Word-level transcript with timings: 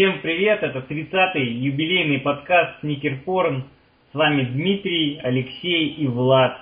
Всем 0.00 0.20
привет, 0.22 0.62
это 0.62 0.78
30-й 0.78 1.44
юбилейный 1.44 2.20
подкаст 2.20 2.80
Сникерпорн. 2.80 3.64
С 4.10 4.14
вами 4.14 4.44
Дмитрий, 4.44 5.20
Алексей 5.22 5.88
и 5.88 6.06
Влад. 6.06 6.56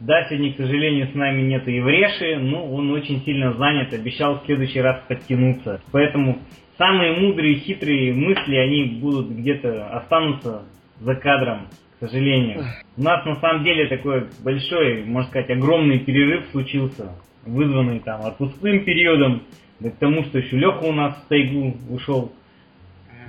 Да, 0.00 0.24
сегодня, 0.24 0.54
к 0.54 0.56
сожалению, 0.56 1.08
с 1.08 1.14
нами 1.14 1.42
нет 1.42 1.68
Евреши, 1.68 2.38
но 2.38 2.66
он 2.66 2.90
очень 2.92 3.20
сильно 3.26 3.52
занят, 3.52 3.92
обещал 3.92 4.40
в 4.40 4.46
следующий 4.46 4.80
раз 4.80 5.02
подтянуться. 5.06 5.82
Поэтому 5.92 6.38
самые 6.78 7.12
мудрые, 7.12 7.56
хитрые 7.56 8.14
мысли, 8.14 8.56
они 8.56 8.98
будут 9.02 9.32
где-то 9.32 9.88
останутся 9.88 10.62
за 10.98 11.14
кадром, 11.14 11.66
к 11.98 12.06
сожалению. 12.06 12.64
У 12.96 13.02
нас 13.02 13.22
на 13.26 13.36
самом 13.36 13.64
деле 13.64 13.88
такой 13.88 14.28
большой, 14.42 15.04
можно 15.04 15.28
сказать, 15.28 15.50
огромный 15.50 15.98
перерыв 15.98 16.46
случился, 16.52 17.12
вызванный 17.44 18.00
там 18.00 18.22
отпускным 18.22 18.82
периодом, 18.86 19.42
да 19.78 19.90
к 19.90 19.98
тому, 19.98 20.24
что 20.24 20.38
еще 20.38 20.56
Леха 20.56 20.84
у 20.84 20.92
нас 20.92 21.14
в 21.16 21.28
тайгу 21.28 21.76
ушел 21.90 22.32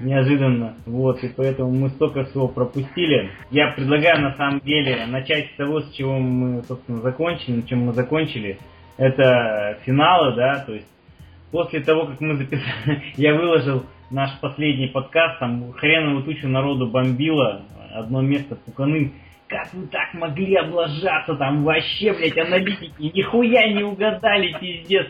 неожиданно. 0.01 0.75
Вот, 0.85 1.23
и 1.23 1.29
поэтому 1.29 1.71
мы 1.71 1.89
столько 1.89 2.25
всего 2.25 2.47
пропустили. 2.47 3.31
Я 3.51 3.71
предлагаю 3.71 4.21
на 4.21 4.35
самом 4.35 4.59
деле 4.61 5.05
начать 5.07 5.51
с 5.51 5.57
того, 5.57 5.81
с 5.81 5.91
чего 5.93 6.17
мы, 6.19 6.61
собственно, 6.63 6.99
закончили, 6.99 7.61
чем 7.61 7.85
мы 7.85 7.93
закончили. 7.93 8.57
Это 8.97 9.77
финалы, 9.85 10.35
да, 10.35 10.63
то 10.65 10.73
есть 10.73 10.87
после 11.51 11.81
того, 11.81 12.05
как 12.05 12.19
мы 12.21 12.35
записали, 12.35 13.03
я 13.15 13.33
выложил 13.35 13.85
наш 14.11 14.31
последний 14.39 14.87
подкаст, 14.87 15.39
там 15.39 15.71
хреновую 15.73 16.23
тучу 16.23 16.47
народу 16.47 16.87
бомбило, 16.87 17.63
одно 17.93 18.21
место 18.21 18.55
пуканы. 18.55 19.13
Как 19.47 19.73
вы 19.73 19.87
так 19.87 20.13
могли 20.13 20.55
облажаться 20.55 21.33
там 21.35 21.63
вообще, 21.63 22.13
блядь, 22.13 22.37
аналитики, 22.37 22.93
нихуя 22.99 23.73
не 23.73 23.83
угадали, 23.83 24.55
пиздец. 24.59 25.07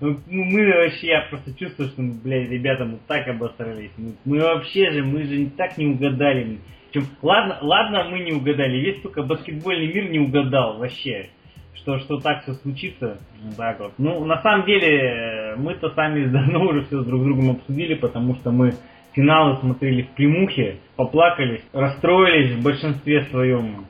Ну, 0.00 0.18
мы 0.26 0.66
вообще, 0.66 1.06
я 1.08 1.20
просто 1.30 1.56
чувствую, 1.56 1.88
что, 1.88 2.02
блядь, 2.02 2.50
ребята, 2.50 2.84
мы 2.84 2.98
так 3.06 3.28
обосрались. 3.28 3.92
Мы, 3.96 4.14
мы 4.24 4.40
вообще 4.40 4.90
же, 4.90 5.04
мы 5.04 5.22
же 5.24 5.46
так 5.56 5.78
не 5.78 5.86
угадали. 5.86 6.58
Причем, 6.92 7.08
ладно, 7.22 7.58
ладно, 7.60 8.08
мы 8.10 8.20
не 8.20 8.32
угадали. 8.32 8.78
Весь 8.78 9.00
только 9.02 9.22
баскетбольный 9.22 9.92
мир 9.92 10.10
не 10.10 10.18
угадал 10.18 10.78
вообще. 10.78 11.30
Что, 11.74 11.98
что 11.98 12.18
так 12.18 12.42
все 12.42 12.54
случится. 12.54 13.18
Вот 13.42 13.56
так 13.56 13.80
вот. 13.80 13.92
Ну, 13.98 14.24
на 14.24 14.40
самом 14.42 14.66
деле, 14.66 15.54
мы-то 15.56 15.90
сами 15.90 16.26
давно 16.30 16.66
уже 16.66 16.82
все 16.82 17.02
друг 17.02 17.22
с 17.22 17.24
другом 17.24 17.50
обсудили, 17.50 17.94
потому 17.94 18.34
что 18.36 18.50
мы 18.50 18.74
финалы 19.12 19.56
смотрели 19.58 20.02
в 20.02 20.10
примухе, 20.10 20.78
поплакались, 20.96 21.62
расстроились 21.72 22.56
в 22.56 22.62
большинстве 22.62 23.24
своем. 23.24 23.86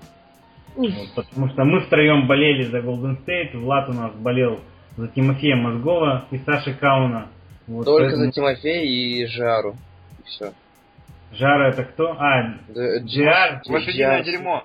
Вот, 0.77 1.15
потому 1.15 1.49
что 1.49 1.65
мы 1.65 1.81
втроем 1.81 2.27
болели 2.27 2.63
за 2.63 2.79
Golden 2.79 3.17
State, 3.25 3.57
Влад 3.57 3.89
у 3.89 3.93
нас 3.93 4.13
болел 4.17 4.61
за 4.97 5.09
Тимофея 5.09 5.57
Мозгова 5.57 6.27
и 6.31 6.39
Саши 6.39 6.75
Кауна. 6.75 7.29
Вот, 7.67 7.85
Только 7.85 8.11
поэтому... 8.11 8.25
за 8.27 8.33
Тимофея 8.33 8.85
и 8.85 9.27
Жару. 9.27 9.77
И 10.21 10.27
все. 10.27 10.53
Жара 11.33 11.71
это 11.71 11.85
кто? 11.85 12.17
А, 12.19 12.55
Джиар. 12.71 13.61
Лошадиное 13.67 14.23
дерьмо. 14.23 14.63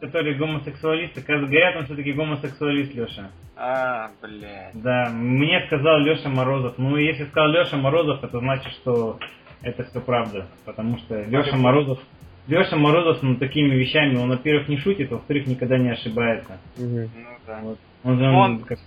Который 0.00 0.34
гомосексуалист. 0.36 1.16
Говорят, 1.26 1.76
он 1.76 1.86
все-таки 1.86 2.12
гомосексуалист, 2.12 2.94
Леша. 2.94 3.30
А, 3.56 4.10
блядь. 4.20 4.72
Да, 4.74 5.08
мне 5.10 5.64
сказал 5.66 6.00
Леша 6.00 6.28
Морозов. 6.28 6.74
Ну, 6.76 6.96
если 6.96 7.24
сказал 7.24 7.52
Леша 7.52 7.76
Морозов, 7.78 8.22
это 8.22 8.38
значит, 8.38 8.72
что 8.74 9.18
это 9.62 9.84
все 9.84 10.00
правда. 10.00 10.46
Потому 10.66 10.98
что 10.98 11.22
Леша 11.22 11.56
Морозов 11.56 11.98
Леша 12.46 12.76
Морозов 12.76 13.22
над 13.22 13.40
такими 13.40 13.74
вещами, 13.74 14.16
он, 14.16 14.30
во-первых, 14.30 14.68
не 14.68 14.78
шутит, 14.78 15.10
во-вторых, 15.10 15.46
никогда 15.46 15.78
не 15.78 15.90
ошибается. 15.90 16.58
Угу. 16.78 16.86
Ну 16.86 17.08
да. 17.46 17.60
Вот. 17.62 17.78
Он, 18.06 18.18
же, 18.18 18.24
он 18.24 18.60
как... 18.60 18.78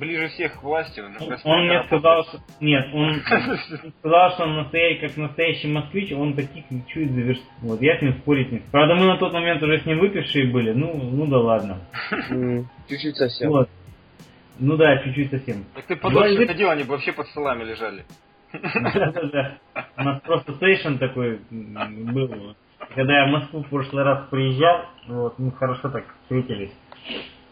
ближе 0.00 0.28
всех 0.30 0.58
к 0.58 0.62
власти. 0.64 0.98
Он, 0.98 1.16
он, 1.20 1.38
он 1.44 1.66
мне 1.66 1.84
сказал, 1.84 2.24
что... 2.24 2.38
Нет, 2.60 2.92
он 2.92 3.20
сказал, 4.00 4.32
что 4.32 4.42
он 4.42 4.56
настоящий, 4.56 5.06
как 5.06 5.16
настоящий 5.16 5.68
москвич, 5.68 6.12
он 6.12 6.34
таких 6.34 6.64
чуть 6.88 7.12
завершил. 7.12 7.44
Вот, 7.62 7.80
я 7.80 7.98
с 7.98 8.02
ним 8.02 8.14
спорить 8.14 8.50
не 8.50 8.58
Правда, 8.72 8.96
мы 8.96 9.06
на 9.06 9.16
тот 9.16 9.32
момент 9.32 9.62
уже 9.62 9.78
с 9.78 9.86
ним 9.86 10.00
выпившие 10.00 10.52
были, 10.52 10.72
ну, 10.72 10.92
ну 10.92 11.26
да 11.26 11.38
ладно. 11.38 11.78
Чуть-чуть 12.88 13.16
совсем. 13.16 13.50
Вот. 13.50 13.70
Ну 14.58 14.76
да, 14.76 14.98
чуть-чуть 15.04 15.30
совсем. 15.30 15.64
Так 15.74 15.84
ты 15.84 15.94
подольше 15.94 16.44
ходил, 16.44 16.70
они 16.70 16.82
бы 16.82 16.90
вообще 16.90 17.12
под 17.12 17.28
столами 17.28 17.62
лежали. 17.62 18.04
Да-да-да. 18.52 19.58
У 19.96 20.02
нас 20.02 20.20
просто 20.22 20.54
стейшн 20.54 20.96
такой 20.96 21.38
был. 21.48 22.56
Когда 22.94 23.20
я 23.20 23.28
в 23.28 23.30
Москву 23.30 23.62
в 23.62 23.68
прошлый 23.68 24.02
раз 24.02 24.28
приезжал, 24.30 24.86
вот, 25.06 25.38
мы 25.38 25.52
хорошо 25.52 25.90
так 25.90 26.04
встретились. 26.22 26.72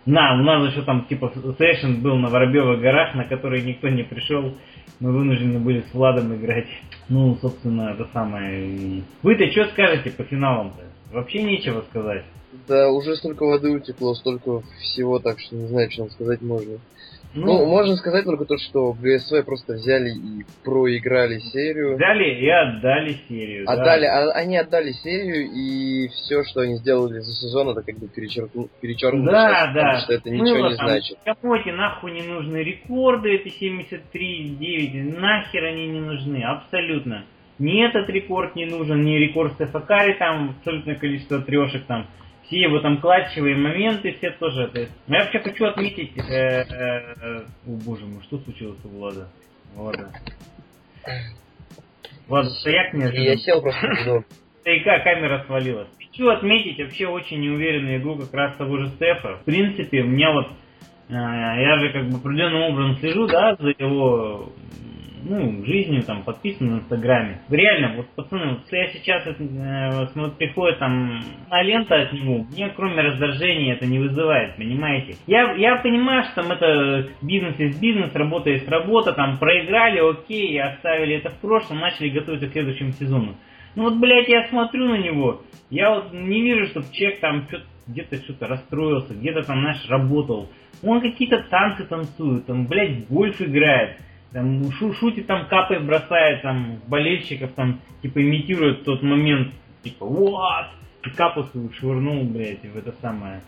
На, 0.07 0.41
у 0.41 0.45
нас 0.45 0.71
еще 0.71 0.83
там 0.83 1.05
типа 1.07 1.33
сейшн 1.59 2.01
был 2.01 2.17
на 2.17 2.29
Воробьевых 2.29 2.81
горах, 2.81 3.15
на 3.17 3.25
который 3.25 3.63
никто 3.63 3.89
не 3.89 4.05
пришел. 4.05 4.55
Мы 5.01 5.13
вынуждены 5.13 5.59
были 5.59 5.85
с 5.91 5.93
Владом 5.93 6.35
играть. 6.37 6.69
Ну, 7.09 7.37
собственно, 7.43 7.91
это 7.91 8.09
самое. 8.13 9.03
Вы-то 9.23 9.51
что 9.51 9.67
скажете 9.67 10.11
по 10.11 10.23
финалам-то? 10.23 10.85
Вообще 11.13 11.43
нечего 11.43 11.83
сказать. 11.91 12.25
Да, 12.69 12.91
уже 12.91 13.17
столько 13.17 13.45
воды 13.45 13.71
утекло, 13.71 14.15
столько 14.15 14.63
всего, 14.81 15.19
так 15.19 15.39
что 15.41 15.57
не 15.57 15.67
знаю, 15.67 15.91
что 15.91 16.03
вам 16.03 16.11
сказать 16.13 16.41
можно. 16.41 16.79
Ну, 17.37 17.47
ну, 17.47 17.67
можно 17.67 17.97
сказать 17.97 18.25
только 18.25 18.47
то, 18.47 18.57
что 18.57 18.93
ГСВ 18.93 19.45
просто 19.45 19.75
взяли 19.75 20.11
и 20.11 20.45
проиграли 20.65 21.39
серию. 21.39 21.97
Взяли 21.97 22.35
и 22.41 22.49
отдали 22.49 23.17
серию. 23.29 23.65
Отдали, 23.69 24.07
да. 24.07 24.33
а, 24.33 24.39
они 24.39 24.57
отдали 24.57 24.93
серию, 24.93 25.51
и 25.53 26.09
все, 26.09 26.43
что 26.45 26.61
они 26.63 26.77
сделали 26.77 27.21
за 27.21 27.33
сезон, 27.33 27.69
это 27.69 27.83
как 27.83 27.99
бы 27.99 28.09
перечеркну, 28.09 28.69
перечеркнули 28.81 29.31
да, 29.31 29.49
сейчас, 29.49 29.75
да. 29.75 29.81
потому 29.81 29.99
что 30.01 30.13
это 30.15 30.31
ничего 30.31 30.59
Было 30.59 30.71
не 30.71 30.77
там, 30.77 30.87
значит. 30.89 31.19
Эти 31.27 31.71
нахуй 31.71 32.13
не 32.13 32.23
нужны 32.23 32.57
рекорды, 32.59 33.35
эти 33.35 33.49
73-9, 33.49 35.21
нахер 35.21 35.65
они 35.65 35.89
не 35.89 36.01
нужны, 36.01 36.43
абсолютно. 36.43 37.25
Ни 37.59 37.87
этот 37.87 38.09
рекорд 38.11 38.57
не 38.57 38.67
нужен, 38.67 39.05
ни 39.05 39.17
рекорд 39.17 39.55
Стефакари, 39.55 40.15
там 40.15 40.57
абсолютное 40.59 40.95
количество 40.95 41.41
трешек 41.41 41.85
там 41.87 42.07
все 42.47 42.61
его 42.61 42.81
там 42.81 43.01
клатчевые 43.01 43.57
моменты, 43.57 44.13
все 44.13 44.31
тоже 44.31 44.65
это. 44.65 44.89
Я 45.09 45.25
вообще 45.25 45.41
хочу 45.41 45.65
отметить, 45.67 46.17
э, 46.17 46.23
э, 46.23 46.65
э, 46.71 47.45
о 47.67 47.71
боже 47.85 48.07
мой, 48.07 48.23
что 48.23 48.39
случилось 48.39 48.79
у 48.85 48.89
Влада? 48.89 49.29
Влада. 49.75 50.11
Влада, 52.29 52.49
стояк 52.51 52.93
не 52.95 53.25
Я 53.25 53.37
сел 53.37 53.61
просто 53.61 54.25
Стояка 54.61 54.99
камера 55.05 55.45
свалилась. 55.47 55.89
Хочу 55.99 56.29
отметить 56.29 56.79
вообще 56.79 57.07
очень 57.07 57.41
неуверенную 57.41 57.99
игру 57.99 58.17
как 58.17 58.33
раз 58.33 58.57
того 58.57 58.79
же 58.79 58.89
Стефа. 58.91 59.37
В 59.39 59.45
принципе, 59.45 60.03
у 60.03 60.07
меня 60.07 60.33
вот 60.33 60.47
э, 61.09 61.13
я 61.13 61.79
же 61.81 61.93
как 61.93 62.09
бы 62.09 62.19
определенным 62.19 62.63
образом 62.63 62.97
слежу, 62.99 63.27
да, 63.27 63.57
за 63.57 63.69
его 63.71 64.53
ну, 65.29 65.65
жизнью 65.65 66.03
там 66.03 66.23
подписан 66.23 66.69
в 66.71 66.79
Инстаграме. 66.79 67.41
Реально, 67.49 67.97
вот 67.97 68.07
пацаны, 68.15 68.55
вот 68.55 68.61
я 68.71 68.87
сейчас 68.89 69.27
э, 69.27 70.07
смотрю, 70.13 70.37
приходит 70.37 70.79
там 70.79 71.21
на 71.51 71.63
лента 71.63 72.01
от 72.01 72.13
него, 72.13 72.45
мне 72.45 72.71
кроме 72.71 73.03
раздражения 73.03 73.75
это 73.75 73.87
не 73.87 73.99
вызывает, 73.99 74.57
понимаете? 74.57 75.17
Я, 75.27 75.53
я 75.55 75.77
понимаю, 75.77 76.25
что 76.25 76.43
там 76.43 76.53
это 76.53 77.09
бизнес 77.23 77.59
из 77.59 77.81
бизнес, 77.81 78.15
работа 78.15 78.51
есть 78.51 78.69
работа, 78.69 79.13
там 79.13 79.39
проиграли, 79.39 79.99
окей, 79.99 80.61
оставили 80.61 81.17
это 81.17 81.31
в 81.31 81.41
прошлом, 81.41 81.81
начали 81.81 82.11
готовиться 82.11 82.49
к 82.49 82.53
следующему 82.53 82.93
сезону. 82.93 83.37
Ну 83.75 83.85
вот, 83.85 83.97
блядь, 83.99 84.29
я 84.29 84.47
смотрю 84.49 84.89
на 84.89 84.99
него, 84.99 85.43
я 85.71 85.95
вот 85.95 86.13
не 86.13 86.41
вижу, 86.41 86.67
чтобы 86.67 86.87
человек 86.93 87.21
там 87.21 87.43
что-то 87.49 87.65
где-то 87.89 88.17
что-то 88.17 88.49
расстроился, 88.49 89.15
где-то 89.15 89.43
там, 89.43 89.61
знаешь, 89.61 89.89
работал. 89.89 90.51
Он 90.83 91.01
какие-то 91.01 91.45
танцы 91.49 91.85
танцует, 91.85 92.45
там, 92.47 92.67
блядь, 92.67 93.07
гольф 93.09 93.41
играет 93.41 93.99
там 94.37 94.71
шу 94.73 94.93
шутит, 94.93 95.27
там 95.27 95.47
капы 95.47 95.79
бросает, 95.79 96.43
там 96.43 96.79
болельщиков, 96.89 97.53
там 97.53 97.81
типа 98.03 98.21
имитирует 98.21 98.85
тот 98.85 99.03
момент, 99.03 99.55
типа 99.83 100.05
вот, 100.05 100.67
и 101.07 101.11
капу 101.17 101.45
свою 101.45 101.73
швырнул, 101.73 102.23
блядь, 102.25 102.63
в 102.63 102.77
это 102.77 102.93
самое, 103.01 103.41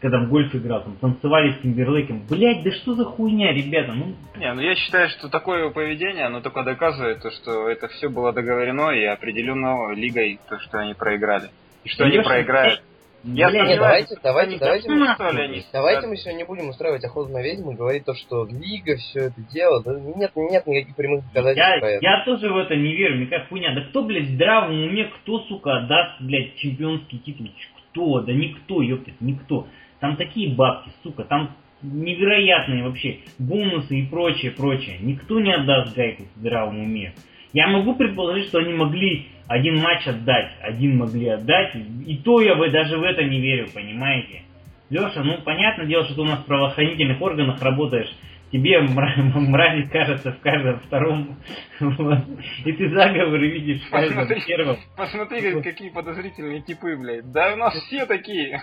когда 0.00 0.20
в 0.20 0.28
гольф 0.28 0.54
играл, 0.54 0.84
там 0.84 0.94
танцевали 0.98 1.50
с 1.50 1.58
Тимберлейком. 1.58 2.22
Блять, 2.30 2.62
да 2.62 2.70
что 2.70 2.94
за 2.94 3.04
хуйня, 3.06 3.52
ребята, 3.52 3.92
ну... 3.92 4.14
Не, 4.38 4.54
ну 4.54 4.60
я 4.60 4.76
считаю, 4.76 5.08
что 5.08 5.28
такое 5.28 5.68
поведение, 5.70 6.26
оно 6.26 6.40
только 6.42 6.62
доказывает 6.62 7.20
то, 7.22 7.32
что 7.32 7.68
это 7.68 7.88
все 7.88 8.08
было 8.08 8.32
договорено 8.32 8.90
и 8.90 9.02
определено 9.02 9.90
лигой, 9.90 10.38
то, 10.48 10.60
что 10.60 10.78
они 10.78 10.94
проиграли. 10.94 11.50
И 11.82 11.88
что 11.88 12.04
Леша, 12.04 12.18
они 12.18 12.24
проиграют. 12.24 12.82
Я 13.22 13.50
Блин, 13.50 13.66
нет, 13.66 13.78
давайте, 13.78 14.16
давайте, 14.22 14.58
давайте, 14.58 14.88
мы, 14.90 15.06
они 15.06 15.62
давайте 15.72 16.06
мы 16.06 16.16
сегодня 16.16 16.38
не 16.38 16.44
будем 16.44 16.70
устраивать 16.70 17.04
охоту 17.04 17.30
на 17.30 17.42
ведьм 17.42 17.70
и 17.70 17.76
говорить 17.76 18.04
то, 18.06 18.14
что 18.14 18.46
Лига 18.46 18.96
все 18.96 19.26
это 19.26 19.40
дело. 19.52 19.82
Да, 19.82 19.98
нет, 20.00 20.32
нет 20.34 20.66
никаких 20.66 20.96
прямых 20.96 21.24
доказательств 21.26 21.58
я, 21.58 21.80
про 21.80 21.90
это. 21.90 22.04
Я 22.04 22.24
тоже 22.24 22.50
в 22.50 22.56
это 22.56 22.74
не 22.76 22.96
верю, 22.96 23.20
никакая 23.20 23.46
хуйня. 23.46 23.74
Да 23.74 23.82
кто, 23.82 24.04
блядь, 24.04 24.24
в 24.24 24.34
здравом 24.34 24.72
уме, 24.72 25.04
кто, 25.04 25.40
сука, 25.40 25.78
отдаст, 25.78 26.22
блядь, 26.22 26.56
чемпионский 26.56 27.18
титул? 27.18 27.48
Кто? 27.90 28.20
Да 28.20 28.32
никто, 28.32 28.80
ёптать, 28.80 29.20
никто. 29.20 29.66
Там 30.00 30.16
такие 30.16 30.54
бабки, 30.54 30.90
сука, 31.02 31.24
там 31.24 31.56
невероятные 31.82 32.84
вообще 32.84 33.18
бонусы 33.38 34.00
и 34.00 34.06
прочее, 34.06 34.52
прочее. 34.52 34.96
Никто 35.00 35.40
не 35.40 35.52
отдаст 35.52 35.94
гайку 35.94 36.22
в 36.22 36.38
здравом 36.38 36.80
уме. 36.80 37.12
Я 37.52 37.66
могу 37.66 37.96
предположить, 37.96 38.46
что 38.46 38.58
они 38.58 38.72
могли 38.72 39.26
один 39.50 39.80
матч 39.80 40.06
отдать, 40.06 40.52
один 40.62 40.96
могли 40.96 41.26
отдать, 41.26 41.74
и 41.74 42.16
то 42.18 42.40
я 42.40 42.54
бы 42.54 42.70
даже 42.70 42.96
в 42.96 43.02
это 43.02 43.24
не 43.24 43.40
верю, 43.40 43.66
понимаете? 43.74 44.42
Леша, 44.90 45.24
ну 45.24 45.42
понятное 45.42 45.86
дело, 45.86 46.04
что 46.04 46.14
ты 46.14 46.20
у 46.20 46.24
нас 46.24 46.38
в 46.38 46.46
правоохранительных 46.46 47.20
органах 47.20 47.60
работаешь, 47.60 48.08
тебе 48.52 48.80
мрази 48.80 49.88
кажется 49.88 50.30
в 50.30 50.40
каждом 50.40 50.78
втором. 50.78 51.36
И 52.64 52.72
ты 52.72 52.90
заговоры 52.90 53.50
видишь 53.50 53.82
в 53.82 53.90
каждом 53.90 54.18
посмотри, 54.18 54.42
первом. 54.46 54.76
Посмотри, 54.96 55.62
какие 55.62 55.90
подозрительные 55.90 56.60
типы, 56.62 56.96
блядь. 56.96 57.32
Да 57.32 57.54
у 57.54 57.56
нас 57.56 57.74
все 57.74 58.06
такие. 58.06 58.56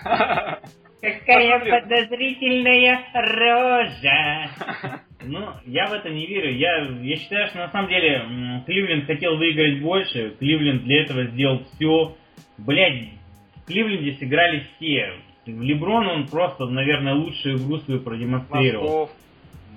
Какая 1.02 1.82
подозрительная 1.82 3.00
рожа. 3.12 5.02
Ну, 5.24 5.48
я 5.66 5.86
в 5.86 5.92
это 5.92 6.10
не 6.10 6.26
верю. 6.26 6.54
Я, 6.54 6.86
я 7.02 7.16
считаю, 7.16 7.48
что 7.48 7.58
на 7.58 7.70
самом 7.70 7.88
деле 7.88 8.62
Кливленд 8.66 9.06
хотел 9.06 9.36
выиграть 9.36 9.80
больше. 9.80 10.34
Кливленд 10.38 10.84
для 10.84 11.02
этого 11.02 11.24
сделал 11.24 11.64
все. 11.74 12.16
Блять, 12.56 13.10
в 13.56 13.66
Кливленде 13.66 14.12
сыграли 14.12 14.64
все. 14.76 15.14
Леброн, 15.46 16.06
он 16.06 16.26
просто, 16.28 16.66
наверное, 16.66 17.14
лучшую 17.14 17.56
игру 17.56 17.78
свою 17.78 18.00
продемонстрировал. 18.00 18.86
Мозгов. 18.86 19.10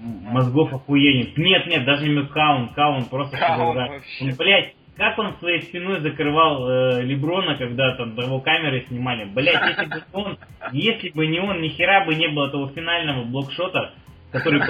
Мозгов 0.02 0.74
охуенец. 0.74 1.38
Нет, 1.38 1.68
нет, 1.68 1.86
даже 1.86 2.08
не 2.08 2.24
Каун. 2.26 2.70
Каун 2.70 3.06
просто 3.06 3.38
Каун, 3.38 3.78
он, 3.78 4.36
блядь, 4.38 4.74
как 4.98 5.18
он 5.18 5.36
своей 5.38 5.62
спиной 5.62 6.02
закрывал 6.02 6.70
э, 6.70 7.02
Леброна, 7.04 7.56
когда 7.56 7.96
там 7.96 8.18
его 8.18 8.40
камеры 8.40 8.86
снимали. 8.88 9.26
Блять, 9.26 9.62
если 9.70 9.86
бы 9.86 10.04
он, 10.14 10.38
если 10.72 11.10
бы 11.10 11.28
не 11.28 11.40
он, 11.40 11.62
ни 11.62 11.70
хера 11.70 12.06
бы 12.06 12.16
не 12.16 12.28
было 12.28 12.50
того 12.50 12.68
финального 12.70 13.24
блокшота, 13.24 13.94
который 14.32 14.62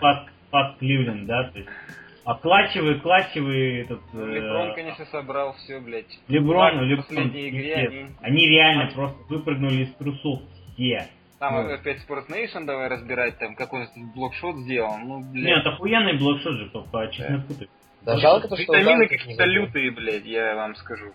пас, 0.00 0.26
пас 0.50 0.76
Кливленд, 0.78 1.26
да, 1.26 1.44
то 1.44 1.58
есть 1.58 1.70
оплачивай, 2.24 3.00
клачивай 3.00 3.82
этот... 3.82 4.00
Ну, 4.12 4.26
Леброн, 4.26 4.74
конечно, 4.74 5.04
собрал 5.06 5.54
все, 5.54 5.80
блядь. 5.80 6.18
Леброн, 6.28 6.82
Леброн, 6.82 7.04
в 7.04 7.06
последней 7.06 7.48
игре 7.48 7.74
они... 7.74 8.06
они 8.20 8.48
реально 8.48 8.90
просто 8.94 9.18
выпрыгнули 9.28 9.84
из 9.84 9.94
трусов 9.94 10.42
все. 10.74 11.08
Там 11.38 11.54
вот. 11.54 11.70
опять 11.70 11.98
Sports 12.06 12.28
Nation 12.28 12.64
давай 12.64 12.88
разбирать, 12.88 13.38
там 13.38 13.54
какой 13.54 13.86
блокшот 14.14 14.56
сделал, 14.56 14.98
ну, 14.98 15.20
блядь. 15.20 15.44
Нет, 15.44 15.66
охуенный 15.66 16.18
блокшот 16.18 16.54
же, 16.54 16.66
по, 16.66 16.80
по 16.82 17.08
чесноку. 17.10 17.54
Да. 17.58 17.66
Да, 18.02 18.16
жалко 18.18 18.48
то, 18.48 18.56
что... 18.56 18.74
Витамины 18.74 19.06
какие-то 19.08 19.44
лютые, 19.44 19.90
блядь, 19.90 20.24
я 20.24 20.54
вам 20.54 20.74
скажу. 20.76 21.12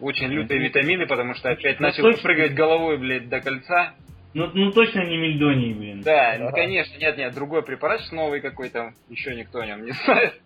Очень 0.00 0.28
лютые 0.28 0.60
витамины, 0.60 1.06
потому 1.06 1.34
что 1.34 1.50
опять 1.50 1.78
ну, 1.78 1.86
начал 1.86 2.04
прыгать 2.22 2.54
головой, 2.54 2.96
блядь, 2.98 3.28
до 3.28 3.40
кольца. 3.40 3.92
Ну, 4.32 4.50
ну 4.54 4.70
точно 4.70 5.04
не 5.04 5.16
мельдоний, 5.16 5.74
блин. 5.74 6.02
Да, 6.02 6.36
ну 6.38 6.50
конечно, 6.50 6.96
нет, 6.98 7.16
нет, 7.16 7.34
другой 7.34 7.62
препарат 7.62 8.00
новый 8.12 8.40
какой-то, 8.40 8.92
еще 9.08 9.34
никто 9.34 9.60
о 9.60 9.66
нем 9.66 9.84
не 9.84 9.92
знает. 9.92 10.40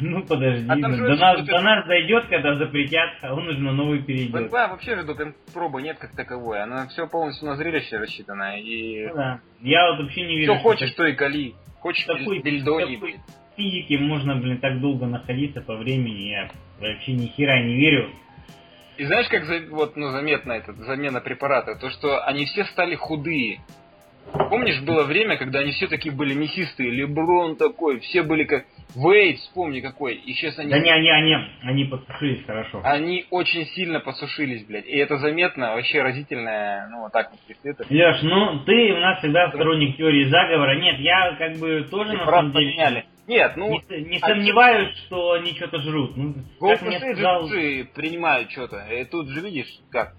Ну 0.00 0.24
подожди, 0.24 0.66
а 0.68 0.74
ну, 0.74 0.96
до, 0.96 1.14
нас, 1.14 1.44
до 1.44 1.60
нас 1.60 1.86
дойдет, 1.86 2.26
когда 2.26 2.56
запретят, 2.56 3.10
а 3.22 3.32
он 3.32 3.46
уже 3.46 3.58
на 3.58 3.72
новый 3.72 4.02
перейдет. 4.02 4.50
Да, 4.50 4.68
вообще 4.68 4.96
же 4.96 5.04
допинг 5.04 5.36
пробы 5.52 5.82
нет 5.82 5.98
как 5.98 6.16
таковой, 6.16 6.62
она 6.62 6.88
все 6.88 7.06
полностью 7.06 7.46
на 7.46 7.54
зрелище 7.54 7.98
рассчитана. 7.98 8.58
И... 8.58 9.06
Ну, 9.06 9.14
да. 9.14 9.40
Я 9.60 9.90
вот 9.90 10.02
вообще 10.02 10.22
не 10.22 10.36
верю. 10.38 10.54
Что 10.54 10.62
хочешь, 10.62 10.92
то 10.94 11.06
и 11.06 11.12
кали. 11.12 11.54
Хочешь 11.78 12.06
такой, 12.06 12.40
бельдони, 12.40 12.94
такой 12.96 13.20
физике 13.56 13.98
можно, 13.98 14.36
блин, 14.36 14.58
так 14.58 14.80
долго 14.80 15.06
находиться 15.06 15.60
по 15.60 15.76
времени, 15.76 16.30
я 16.30 16.50
вообще 16.80 17.12
ни 17.12 17.26
хера 17.26 17.62
не 17.62 17.76
верю. 17.76 18.10
И 18.96 19.04
знаешь, 19.04 19.28
как 19.28 19.44
вот, 19.70 19.96
ну, 19.96 20.10
заметна 20.10 20.52
эта 20.52 20.72
замена 20.72 21.20
препарата? 21.20 21.74
То, 21.76 21.90
что 21.90 22.24
они 22.24 22.46
все 22.46 22.64
стали 22.66 22.94
худые. 22.94 23.60
Помнишь, 24.32 24.80
было 24.82 25.04
время, 25.04 25.36
когда 25.36 25.60
они 25.60 25.72
все 25.72 25.86
такие 25.86 26.14
были 26.14 26.34
мясистые, 26.34 26.90
Леброн 26.90 27.56
такой, 27.56 28.00
все 28.00 28.22
были 28.22 28.44
как 28.44 28.64
Вейд, 28.96 29.38
вспомни 29.38 29.80
какой, 29.80 30.14
и 30.14 30.32
сейчас 30.32 30.58
они... 30.58 30.70
Да 30.70 30.78
не, 30.78 30.90
они, 30.90 31.10
они, 31.10 31.34
они 31.62 31.84
подсушились 31.84 32.44
хорошо. 32.46 32.80
Они 32.84 33.26
очень 33.30 33.66
сильно 33.66 34.00
подсушились, 34.00 34.64
блядь, 34.66 34.86
и 34.86 34.96
это 34.96 35.18
заметно, 35.18 35.74
вообще 35.74 36.02
разительное, 36.02 36.88
ну, 36.90 37.02
вот 37.02 37.12
так 37.12 37.30
вот, 37.32 37.40
если 37.48 37.70
это... 37.70 37.84
Леш, 37.90 38.22
ну, 38.22 38.60
ты 38.64 38.92
у 38.92 38.98
нас 38.98 39.18
всегда 39.18 39.48
сторонник 39.48 39.96
теории 39.96 40.24
заговора, 40.24 40.80
нет, 40.80 40.98
я 41.00 41.36
как 41.38 41.58
бы 41.58 41.86
тоже 41.90 42.14
на 42.14 42.24
самом 42.24 42.52
деле... 42.52 42.70
Поменяли. 42.72 43.04
Нет, 43.26 43.56
ну... 43.56 43.80
Не, 43.88 44.04
не 44.04 44.18
а 44.18 44.26
сомневаюсь, 44.26 44.96
что... 44.96 45.06
что 45.06 45.32
они 45.32 45.54
что-то 45.54 45.78
жрут. 45.80 46.16
Ну, 46.16 46.34
как 46.60 46.82
State 46.82 47.14
сказал... 47.14 47.48
же 47.48 47.88
принимают 47.94 48.50
что-то. 48.50 48.86
И 48.86 49.04
тут 49.04 49.28
же 49.28 49.40
видишь, 49.40 49.80
как 49.90 50.14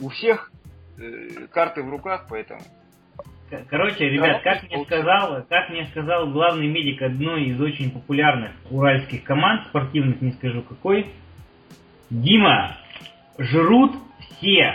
у 0.00 0.08
всех 0.08 0.50
э, 0.98 1.46
карты 1.52 1.82
в 1.82 1.90
руках, 1.90 2.26
поэтому... 2.28 2.60
Короче, 3.70 4.10
ребят, 4.10 4.42
как 4.42 4.62
мне 4.64 4.84
сказал, 4.84 5.42
как 5.48 5.70
мне 5.70 5.86
сказал 5.86 6.30
главный 6.30 6.66
медик 6.66 7.00
одной 7.00 7.46
из 7.46 7.60
очень 7.60 7.90
популярных 7.90 8.52
уральских 8.70 9.24
команд 9.24 9.66
спортивных, 9.68 10.20
не 10.20 10.32
скажу 10.32 10.62
какой, 10.62 11.06
Дима, 12.10 12.76
жрут 13.38 13.96
все. 14.18 14.74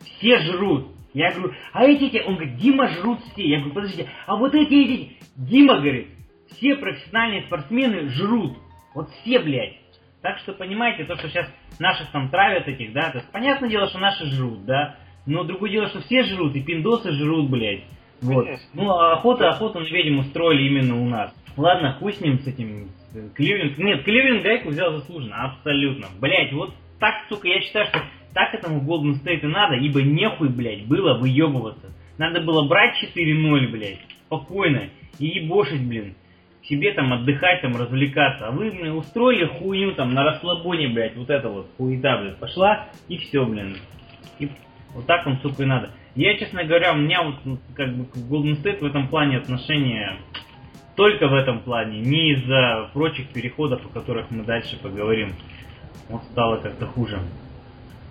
Все 0.00 0.38
жрут. 0.38 0.88
Я 1.14 1.32
говорю, 1.32 1.54
а 1.72 1.84
эти, 1.84 2.04
эти, 2.04 2.22
он 2.26 2.34
говорит, 2.34 2.56
Дима 2.56 2.88
жрут 2.88 3.20
все. 3.32 3.48
Я 3.48 3.58
говорю, 3.58 3.74
подождите, 3.74 4.10
а 4.26 4.36
вот 4.36 4.54
эти, 4.54 4.74
эти, 4.74 5.16
Дима 5.36 5.76
говорит, 5.76 6.08
все 6.52 6.76
профессиональные 6.76 7.42
спортсмены 7.42 8.08
жрут. 8.08 8.56
Вот 8.94 9.10
все, 9.22 9.38
блядь. 9.38 9.76
Так 10.22 10.38
что 10.38 10.52
понимаете, 10.52 11.04
то, 11.04 11.16
что 11.16 11.28
сейчас 11.28 11.46
наших 11.78 12.10
там 12.10 12.28
травят 12.30 12.66
этих, 12.66 12.92
да, 12.92 13.10
то 13.10 13.18
есть 13.18 13.30
понятное 13.30 13.68
дело, 13.68 13.88
что 13.88 13.98
наши 13.98 14.26
жрут, 14.26 14.64
да. 14.64 14.96
Но 15.26 15.44
другое 15.44 15.70
дело, 15.70 15.88
что 15.88 16.00
все 16.00 16.24
жрут, 16.24 16.56
и 16.56 16.62
пиндосы 16.62 17.12
жрут, 17.12 17.50
блядь. 17.50 17.84
Вот. 18.20 18.48
Ну, 18.74 18.90
а 18.90 19.12
охота, 19.12 19.48
охоту 19.50 19.78
на 19.78 19.84
ведьм 19.84 20.18
устроили 20.18 20.68
именно 20.68 21.00
у 21.00 21.08
нас. 21.08 21.32
Ладно, 21.56 21.92
хуй 22.00 22.12
с 22.12 22.20
ним, 22.20 22.38
с 22.40 22.46
этим 22.46 22.88
Кливленд. 23.34 23.78
Нет, 23.78 24.04
Кливленд 24.04 24.42
гайку 24.42 24.70
взял 24.70 24.92
заслуженно, 24.92 25.44
абсолютно. 25.44 26.08
Блять, 26.20 26.52
вот 26.52 26.74
так, 26.98 27.14
сука, 27.28 27.46
я 27.46 27.60
считаю, 27.60 27.86
что 27.86 28.02
так 28.34 28.54
этому 28.54 28.80
Голден 28.80 29.16
Стейт 29.16 29.44
и 29.44 29.46
надо, 29.46 29.74
ибо 29.76 30.02
нехуй, 30.02 30.48
блядь, 30.48 30.86
было 30.86 31.18
выебываться. 31.18 31.92
Надо 32.16 32.40
было 32.40 32.66
брать 32.66 32.96
4-0, 33.02 33.68
блядь, 33.68 34.00
спокойно, 34.26 34.88
и 35.20 35.26
ебошить, 35.26 35.86
блин 35.86 36.14
себе 36.62 36.92
там 36.92 37.12
отдыхать, 37.12 37.62
там 37.62 37.76
развлекаться. 37.76 38.48
А 38.48 38.50
вы, 38.50 38.70
блин, 38.70 38.92
устроили 38.92 39.46
хуйню 39.46 39.92
там 39.92 40.14
на 40.14 40.24
расслабоне, 40.24 40.88
блядь, 40.88 41.16
вот 41.16 41.30
это 41.30 41.48
вот 41.48 41.68
хуета, 41.76 42.18
блядь, 42.18 42.36
пошла, 42.38 42.88
и 43.08 43.16
все, 43.18 43.44
блин. 43.44 43.76
И 44.38 44.50
вот 44.94 45.06
так 45.06 45.26
вам, 45.26 45.38
сука, 45.40 45.62
и 45.62 45.66
надо. 45.66 45.90
Я, 46.14 46.36
честно 46.36 46.64
говоря, 46.64 46.92
у 46.92 46.96
меня 46.96 47.22
вот, 47.22 47.36
ну, 47.44 47.58
как 47.74 47.94
бы, 47.96 48.04
к 48.06 48.16
Golden 48.16 48.60
State 48.60 48.80
в 48.80 48.84
этом 48.84 49.08
плане 49.08 49.38
отношения 49.38 50.18
только 50.98 51.28
в 51.28 51.34
этом 51.34 51.60
плане, 51.60 52.00
не 52.00 52.32
из-за 52.32 52.90
прочих 52.92 53.28
переходов, 53.28 53.80
о 53.86 53.88
которых 53.88 54.32
мы 54.32 54.42
дальше 54.42 54.76
поговорим. 54.82 55.32
Вот 56.08 56.24
стало 56.24 56.56
как-то 56.56 56.86
хуже. 56.86 57.20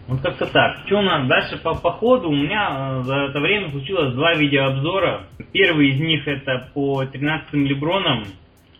Вот 0.07 0.21
как-то 0.21 0.45
так. 0.45 0.85
Что 0.85 0.99
у 0.99 1.01
нас 1.01 1.27
дальше 1.27 1.57
по, 1.61 1.75
по 1.75 1.91
ходу? 1.91 2.29
У 2.29 2.35
меня 2.35 2.99
э, 2.99 3.03
за 3.03 3.15
это 3.29 3.39
время 3.39 3.69
случилось 3.71 4.13
два 4.13 4.33
видеообзора. 4.35 5.27
Первый 5.51 5.89
из 5.89 5.99
них 5.99 6.27
это 6.27 6.71
по 6.73 7.03
13-м 7.03 7.65
Лебронам, 7.65 8.23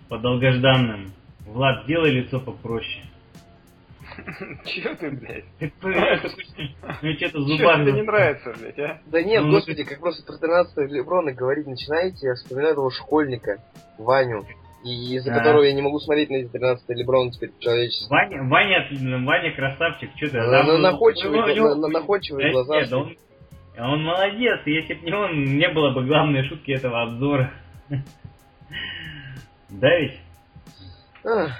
по 0.07 0.17
долгожданным. 0.17 1.11
Влад, 1.45 1.83
сделай 1.83 2.11
лицо 2.11 2.39
попроще. 2.39 3.03
Чего 4.65 4.95
ты, 4.95 5.11
блядь? 5.11 5.45
Ну 7.01 7.13
что-то 7.13 7.41
зубами. 7.41 7.83
тебе 7.83 7.91
не 7.93 8.01
нравится, 8.03 8.53
блядь, 8.57 8.79
а? 8.79 9.01
Да 9.07 9.21
нет, 9.21 9.43
ну, 9.43 9.51
господи, 9.51 9.83
как 9.83 9.99
просто 9.99 10.25
про 10.25 10.37
13 10.37 10.91
Леброна 10.91 11.33
говорить 11.33 11.67
начинаете, 11.67 12.27
я 12.27 12.33
вспоминаю 12.35 12.71
этого 12.73 12.89
школьника, 12.91 13.61
Ваню, 13.97 14.45
и 14.83 15.15
из-за 15.15 15.31
которого 15.31 15.63
я 15.63 15.73
не 15.73 15.81
могу 15.81 15.99
смотреть 15.99 16.29
на 16.29 16.35
эти 16.35 16.49
13 16.49 16.89
Леброна 16.89 17.31
теперь 17.31 17.51
человечество. 17.59 18.13
Ваня, 18.13 18.43
Ваня, 18.43 18.87
Ваня 19.25 19.55
красавчик, 19.55 20.11
что 20.15 20.29
ты? 20.29 20.37
Находчивый, 20.77 21.89
находчивый 21.89 22.51
глаза. 22.51 23.05
Он 23.79 24.03
молодец, 24.03 24.59
если 24.65 24.95
бы 24.95 25.05
не 25.05 25.13
он, 25.13 25.43
не 25.57 25.69
было 25.69 25.91
бы 25.93 26.03
главной 26.05 26.43
шутки 26.47 26.71
этого 26.71 27.03
обзора. 27.03 27.53
Да 29.69 29.89
ведь? 29.97 30.13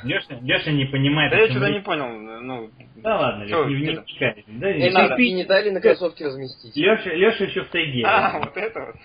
Леша, 0.04 0.40
Леша 0.42 0.72
не 0.72 0.86
понимает. 0.86 1.32
Да 1.32 1.40
я 1.40 1.50
что-то 1.50 1.70
не 1.70 1.82
понял. 1.82 2.08
Ну, 2.08 2.70
да 2.96 3.18
ладно, 3.18 3.44
Леша, 3.44 3.66
не, 3.66 3.76
вникай. 3.76 4.46
Да, 4.48 4.74
не, 4.74 4.90
надо. 4.92 5.16
И 5.16 5.34
не 5.34 5.44
дали 5.44 5.72
на 5.72 5.82
кроссовки 5.82 6.24
разместить. 6.24 6.74
Леша, 6.76 7.14
Леша 7.14 7.44
еще 7.44 7.64
в 7.64 7.70
тайге. 7.70 8.04
А, 8.06 8.40
вот 8.40 8.56
это 8.56 8.80
вот. 8.80 8.96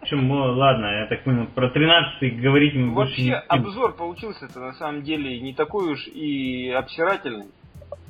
Почему, 0.00 0.34
ладно, 0.34 0.86
я 0.86 1.06
так 1.06 1.24
понял, 1.24 1.46
про 1.54 1.70
13 1.70 2.40
говорить 2.40 2.74
мы 2.74 2.94
Вообще, 2.94 2.94
больше 2.94 3.22
не 3.22 3.36
обзор 3.36 3.96
получился-то 3.96 4.60
на 4.60 4.72
самом 4.74 5.02
деле 5.02 5.40
не 5.40 5.54
такой 5.54 5.92
уж 5.92 6.06
и 6.06 6.70
обсирательный. 6.70 7.46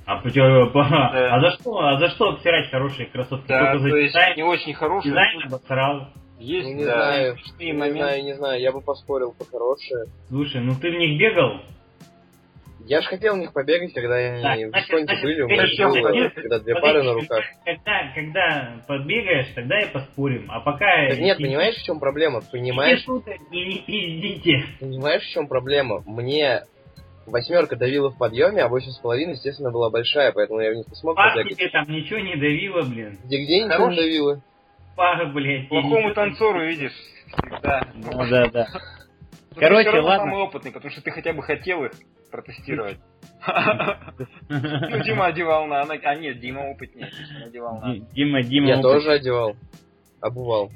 А, 0.06 0.20
да. 0.22 1.34
а 1.34 1.40
за 1.40 1.50
что, 1.52 1.78
а 1.78 1.98
за 1.98 2.10
что 2.10 2.30
обсирать 2.30 2.70
хорошие 2.70 3.06
кроссовки? 3.06 3.48
Да, 3.48 3.72
Только 3.72 3.88
то 3.88 3.96
есть 3.96 4.12
дизайн, 4.12 4.36
не 4.36 4.42
очень 4.42 4.74
хорошие. 4.74 5.10
Дизайн 5.10 5.42
обосрал. 5.46 6.08
Есть, 6.38 6.68
ну, 6.68 6.76
не 6.76 6.84
да, 6.84 6.94
знаю, 6.94 7.36
не 7.58 7.72
моменты. 7.72 7.98
знаю, 7.98 8.24
не 8.24 8.34
знаю, 8.34 8.60
я 8.60 8.72
бы 8.72 8.80
поспорил 8.82 9.32
по 9.32 9.44
хорошие. 9.46 10.06
Слушай, 10.28 10.60
ну 10.60 10.74
ты 10.74 10.90
в 10.90 10.94
них 10.94 11.18
бегал? 11.18 11.60
Я 12.86 13.00
же 13.00 13.08
хотел 13.08 13.34
в 13.34 13.38
них 13.38 13.52
побегать, 13.52 13.94
когда 13.94 14.16
они 14.16 14.66
в 14.66 14.72
Дисконте 14.72 15.16
были, 15.22 15.42
у 15.42 15.48
меня 15.48 15.88
было, 15.88 16.28
когда 16.30 16.58
две 16.58 16.74
пары 16.74 17.02
на 17.02 17.14
руках. 17.14 17.44
Когда, 17.64 18.12
когда 18.14 18.82
подбегаешь, 18.86 19.48
тогда 19.54 19.80
и 19.80 19.90
поспорим. 19.90 20.46
А 20.50 20.60
пока... 20.60 21.08
Так 21.08 21.18
нет, 21.18 21.38
понимаешь, 21.38 21.76
в 21.76 21.84
чем 21.84 21.98
проблема? 21.98 22.42
Понимаешь? 22.52 23.04
И 23.50 23.64
не 23.64 23.78
пиздите. 23.80 24.64
Понимаешь, 24.80 25.22
в 25.22 25.30
чем 25.30 25.48
проблема? 25.48 26.02
Мне 26.06 26.64
восьмерка 27.26 27.76
давила 27.76 28.10
в 28.10 28.18
подъеме, 28.18 28.62
а 28.62 28.68
восемь 28.68 28.90
с 28.90 28.98
половиной, 28.98 29.32
естественно, 29.32 29.70
была 29.70 29.88
большая, 29.88 30.32
поэтому 30.32 30.60
я 30.60 30.72
в 30.72 30.74
них 30.74 30.86
не 30.86 30.94
смог 30.94 31.16
побегать. 31.16 31.56
тебе 31.56 31.68
там 31.70 31.88
ничего 31.88 32.18
не 32.18 32.36
давило, 32.36 32.82
блин. 32.82 33.18
Где-где 33.24 33.64
ничего 33.64 33.90
не 33.90 33.96
давило? 33.96 34.42
Пах, 34.94 35.32
блядь. 35.32 35.68
Плохому 35.68 36.12
танцору, 36.12 36.66
видишь, 36.66 36.92
всегда. 36.92 37.88
Ну 37.94 38.28
да, 38.28 38.46
да. 38.48 38.68
Короче, 39.56 40.00
ладно. 40.00 40.24
самый 40.24 40.42
опытный, 40.42 40.72
потому 40.72 40.90
что 40.90 41.02
ты 41.02 41.10
хотя 41.10 41.32
бы 41.32 41.42
хотел 41.42 41.84
их 41.84 41.92
протестировать. 42.34 42.98
Ну, 44.48 45.04
Дима 45.04 45.26
одевал 45.26 45.66
на... 45.66 45.82
А 45.82 46.14
нет, 46.16 46.40
Дима 46.40 46.70
опытнее. 46.70 47.10
Одевал 47.46 47.80
на... 47.80 47.96
Дима, 47.96 48.42
Дима 48.42 48.68
Я 48.68 48.82
тоже 48.82 49.12
одевал. 49.12 49.56
Обувал. 50.20 50.70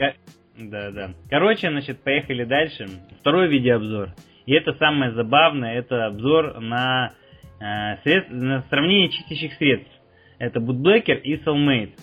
Да, 0.57 0.91
да. 0.91 1.15
Короче, 1.29 1.71
значит, 1.71 2.03
поехали 2.05 2.45
дальше. 2.45 2.87
Второй 3.21 3.49
видеообзор. 3.49 4.11
И 4.47 4.53
это 4.53 4.73
самое 4.75 5.13
забавное, 5.13 5.79
это 5.79 6.07
обзор 6.07 6.61
на, 6.61 7.13
э, 7.61 7.97
средств, 8.03 8.31
на 8.31 8.63
сравнение 8.71 9.09
чистящих 9.09 9.55
средств. 9.55 9.91
Это 10.39 10.61
Bootblacker 10.61 11.21
и 11.21 11.43
Soulmate. 11.43 11.95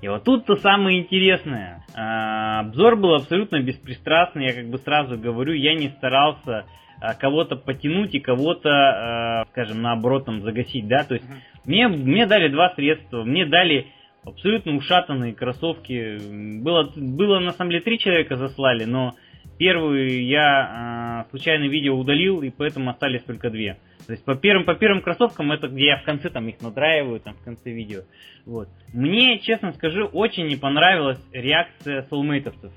И 0.00 0.08
вот 0.08 0.24
тут-то 0.24 0.56
самое 0.56 1.00
интересное. 1.00 1.84
Э, 1.94 2.60
обзор 2.66 2.96
был 2.96 3.14
абсолютно 3.14 3.60
беспристрастный, 3.60 4.46
я 4.46 4.54
как 4.54 4.68
бы 4.70 4.78
сразу 4.78 5.18
говорю, 5.18 5.52
я 5.52 5.74
не 5.74 5.88
старался 5.90 6.66
кого-то 7.14 7.56
потянуть 7.56 8.14
и 8.14 8.20
кого-то, 8.20 9.44
э, 9.46 9.50
скажем, 9.50 9.82
наоборот, 9.82 10.24
там, 10.26 10.42
загасить, 10.42 10.88
да, 10.88 11.04
то 11.04 11.14
есть 11.14 11.26
mm-hmm. 11.26 11.60
мне, 11.66 11.88
мне 11.88 12.26
дали 12.26 12.48
два 12.48 12.74
средства, 12.74 13.24
мне 13.24 13.46
дали 13.46 13.86
абсолютно 14.24 14.76
ушатанные 14.76 15.34
кроссовки. 15.34 16.18
Было, 16.60 16.92
было 16.96 17.38
на 17.38 17.52
самом 17.52 17.70
деле 17.70 17.82
три 17.82 17.98
человека 17.98 18.36
заслали, 18.36 18.84
но 18.84 19.14
первую 19.58 20.24
я 20.26 21.24
э, 21.26 21.30
случайно 21.30 21.68
видео 21.68 21.96
удалил, 21.96 22.42
и 22.42 22.50
поэтому 22.50 22.90
остались 22.90 23.22
только 23.22 23.50
две. 23.50 23.78
То 24.06 24.12
есть 24.12 24.24
по 24.24 24.34
первым, 24.34 24.64
по 24.64 24.74
первым 24.74 25.02
кроссовкам 25.02 25.52
это 25.52 25.68
где 25.68 25.88
я 25.88 25.98
в 25.98 26.04
конце 26.04 26.30
там 26.30 26.48
их 26.48 26.60
надраиваю, 26.62 27.20
там 27.20 27.34
в 27.34 27.44
конце 27.44 27.70
видео. 27.70 28.02
Вот. 28.46 28.68
Мне, 28.94 29.38
честно 29.40 29.72
скажу, 29.72 30.06
очень 30.06 30.46
не 30.46 30.56
понравилась 30.56 31.20
реакция 31.32 32.02
соулмейтовцев. 32.04 32.72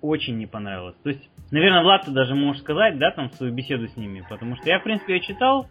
Очень 0.00 0.38
не 0.38 0.46
понравилась. 0.46 0.96
То 1.02 1.10
есть, 1.10 1.28
наверное, 1.50 1.82
Влад 1.82 2.04
ты 2.04 2.10
даже 2.10 2.34
можешь 2.34 2.62
сказать, 2.62 2.98
да, 2.98 3.12
там 3.12 3.30
свою 3.32 3.52
беседу 3.52 3.88
с 3.88 3.96
ними, 3.96 4.24
потому 4.28 4.56
что 4.56 4.68
я, 4.68 4.80
в 4.80 4.84
принципе, 4.84 5.14
ее 5.14 5.20
читал, 5.20 5.66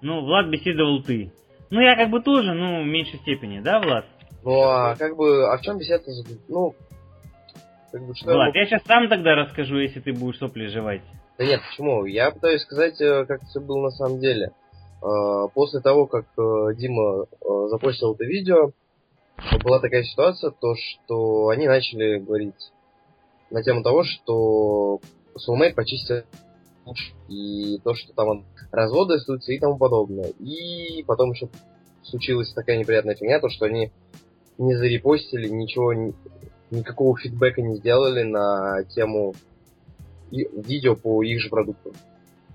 но 0.00 0.22
Влад 0.22 0.48
беседовал 0.48 1.02
ты. 1.02 1.32
Ну, 1.70 1.80
я 1.80 1.96
как 1.96 2.10
бы 2.10 2.20
тоже, 2.22 2.52
ну, 2.54 2.82
в 2.82 2.86
меньшей 2.86 3.18
степени, 3.20 3.60
да, 3.60 3.80
Влад? 3.80 4.06
Ну, 4.44 4.60
а 4.60 4.96
как 4.96 5.16
бы, 5.16 5.50
а 5.50 5.56
в 5.56 5.62
чем 5.62 5.78
беседа? 5.78 6.04
Ну, 6.48 6.74
как 7.90 8.06
бы, 8.06 8.14
что 8.14 8.32
Влад, 8.32 8.54
я 8.54 8.66
сейчас 8.66 8.82
сам 8.84 9.08
тогда 9.08 9.34
расскажу, 9.34 9.76
если 9.78 10.00
ты 10.00 10.12
будешь 10.12 10.38
сопли 10.38 10.66
жевать. 10.66 11.02
Да 11.38 11.44
нет, 11.44 11.60
почему? 11.68 12.04
Я 12.04 12.30
пытаюсь 12.30 12.62
сказать, 12.62 13.00
э, 13.00 13.24
как 13.26 13.42
все 13.42 13.60
было 13.60 13.84
на 13.84 13.90
самом 13.90 14.20
деле. 14.20 14.52
Э, 15.02 15.48
после 15.54 15.80
того, 15.80 16.06
как 16.06 16.26
э, 16.38 16.74
Дима 16.76 17.26
запостил 17.68 18.14
это 18.14 18.24
видео, 18.24 18.72
была 19.64 19.80
такая 19.80 20.04
ситуация, 20.04 20.50
то 20.52 20.74
что 20.74 21.48
они 21.48 21.66
начали 21.66 22.18
говорить 22.18 22.71
на 23.52 23.62
тему 23.62 23.82
того, 23.82 24.02
что 24.02 25.00
Soulmate 25.36 25.74
почистил 25.74 26.24
и 27.28 27.78
то, 27.84 27.94
что 27.94 28.12
там 28.14 28.44
разводы 28.72 29.14
остаются 29.14 29.52
и 29.52 29.58
тому 29.58 29.78
подобное. 29.78 30.30
И 30.40 31.04
потом 31.04 31.32
еще 31.32 31.48
случилась 32.02 32.52
такая 32.52 32.78
неприятная 32.78 33.14
фигня, 33.14 33.40
то 33.40 33.48
что 33.48 33.66
они 33.66 33.92
не 34.58 34.74
зарепостили, 34.74 35.48
ничего, 35.48 35.92
никакого 36.70 37.16
фидбэка 37.16 37.62
не 37.62 37.76
сделали 37.76 38.22
на 38.22 38.84
тему 38.84 39.34
видео 40.30 40.96
по 40.96 41.22
их 41.22 41.40
же 41.40 41.48
продукту. 41.48 41.92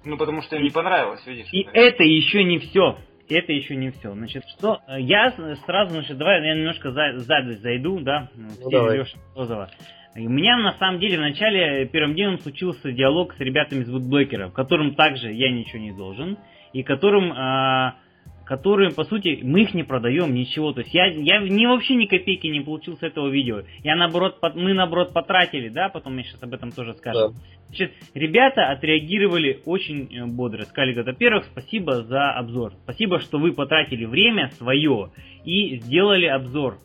Ну, 0.04 0.18
потому 0.18 0.42
что 0.42 0.56
им 0.56 0.64
не 0.64 0.70
понравилось, 0.70 1.26
видишь. 1.26 1.48
И 1.52 1.68
это 1.74 2.04
еще 2.04 2.44
не 2.44 2.60
все. 2.60 2.98
Это 3.30 3.52
еще 3.52 3.76
не 3.76 3.92
все. 3.92 4.14
Значит, 4.14 4.44
что 4.58 4.80
я 4.98 5.32
сразу, 5.66 5.92
значит, 5.92 6.18
давай 6.18 6.42
я 6.42 6.56
немножко 6.56 6.92
за, 6.92 7.20
сзади 7.20 7.56
зайду, 7.58 8.00
да, 8.00 8.30
в 8.34 8.70
ну, 8.70 8.92
Леша 8.92 9.18
Розова. 9.36 9.70
У 10.20 10.30
меня 10.30 10.58
на 10.58 10.74
самом 10.80 11.00
деле 11.00 11.18
в 11.18 11.22
начале 11.22 11.86
первым 11.86 12.16
делом 12.16 12.40
случился 12.40 12.92
диалог 12.92 13.36
с 13.36 13.40
ребятами 13.40 13.84
из 13.84 13.90
Woodblaker, 13.90 14.52
которым 14.52 14.96
также 14.96 15.32
я 15.32 15.52
ничего 15.52 15.78
не 15.78 15.92
должен, 15.92 16.40
и 16.74 16.82
которым 16.82 17.32
э, 17.32 17.94
которые, 18.44 18.92
по 18.92 19.04
сути, 19.04 19.42
мы 19.44 19.62
их 19.62 19.76
не 19.76 19.84
продаем, 19.84 20.34
ничего. 20.34 20.74
То 20.74 20.82
есть 20.82 20.92
я, 20.92 21.06
я 21.06 21.40
ни 21.40 21.66
вообще 21.68 21.96
ни 21.96 22.06
копейки 22.06 22.48
не 22.48 22.62
получил 22.62 22.98
с 22.98 23.04
этого 23.04 23.30
видео. 23.30 23.62
Я 23.84 23.96
наоборот, 23.96 24.40
мы 24.56 24.74
наоборот 24.74 25.14
потратили, 25.14 25.70
да, 25.70 25.90
потом 25.90 26.16
мы 26.16 26.24
сейчас 26.24 26.42
об 26.42 26.52
этом 26.54 26.72
тоже 26.72 26.96
скажем. 26.96 27.34
Да. 27.34 27.40
Значит, 27.68 27.94
ребята 28.16 28.72
отреагировали 28.72 29.60
очень 29.66 30.08
э, 30.16 30.26
бодро. 30.26 30.64
Сказали, 30.64 30.94
говорят, 30.94 31.14
во-первых, 31.14 31.46
спасибо 31.46 32.04
за 32.04 32.32
обзор. 32.32 32.74
Спасибо, 32.84 33.20
что 33.20 33.38
вы 33.38 33.54
потратили 33.54 34.06
время 34.06 34.50
свое 34.58 35.12
и 35.46 35.78
сделали 35.82 36.26
обзор. 36.26 36.80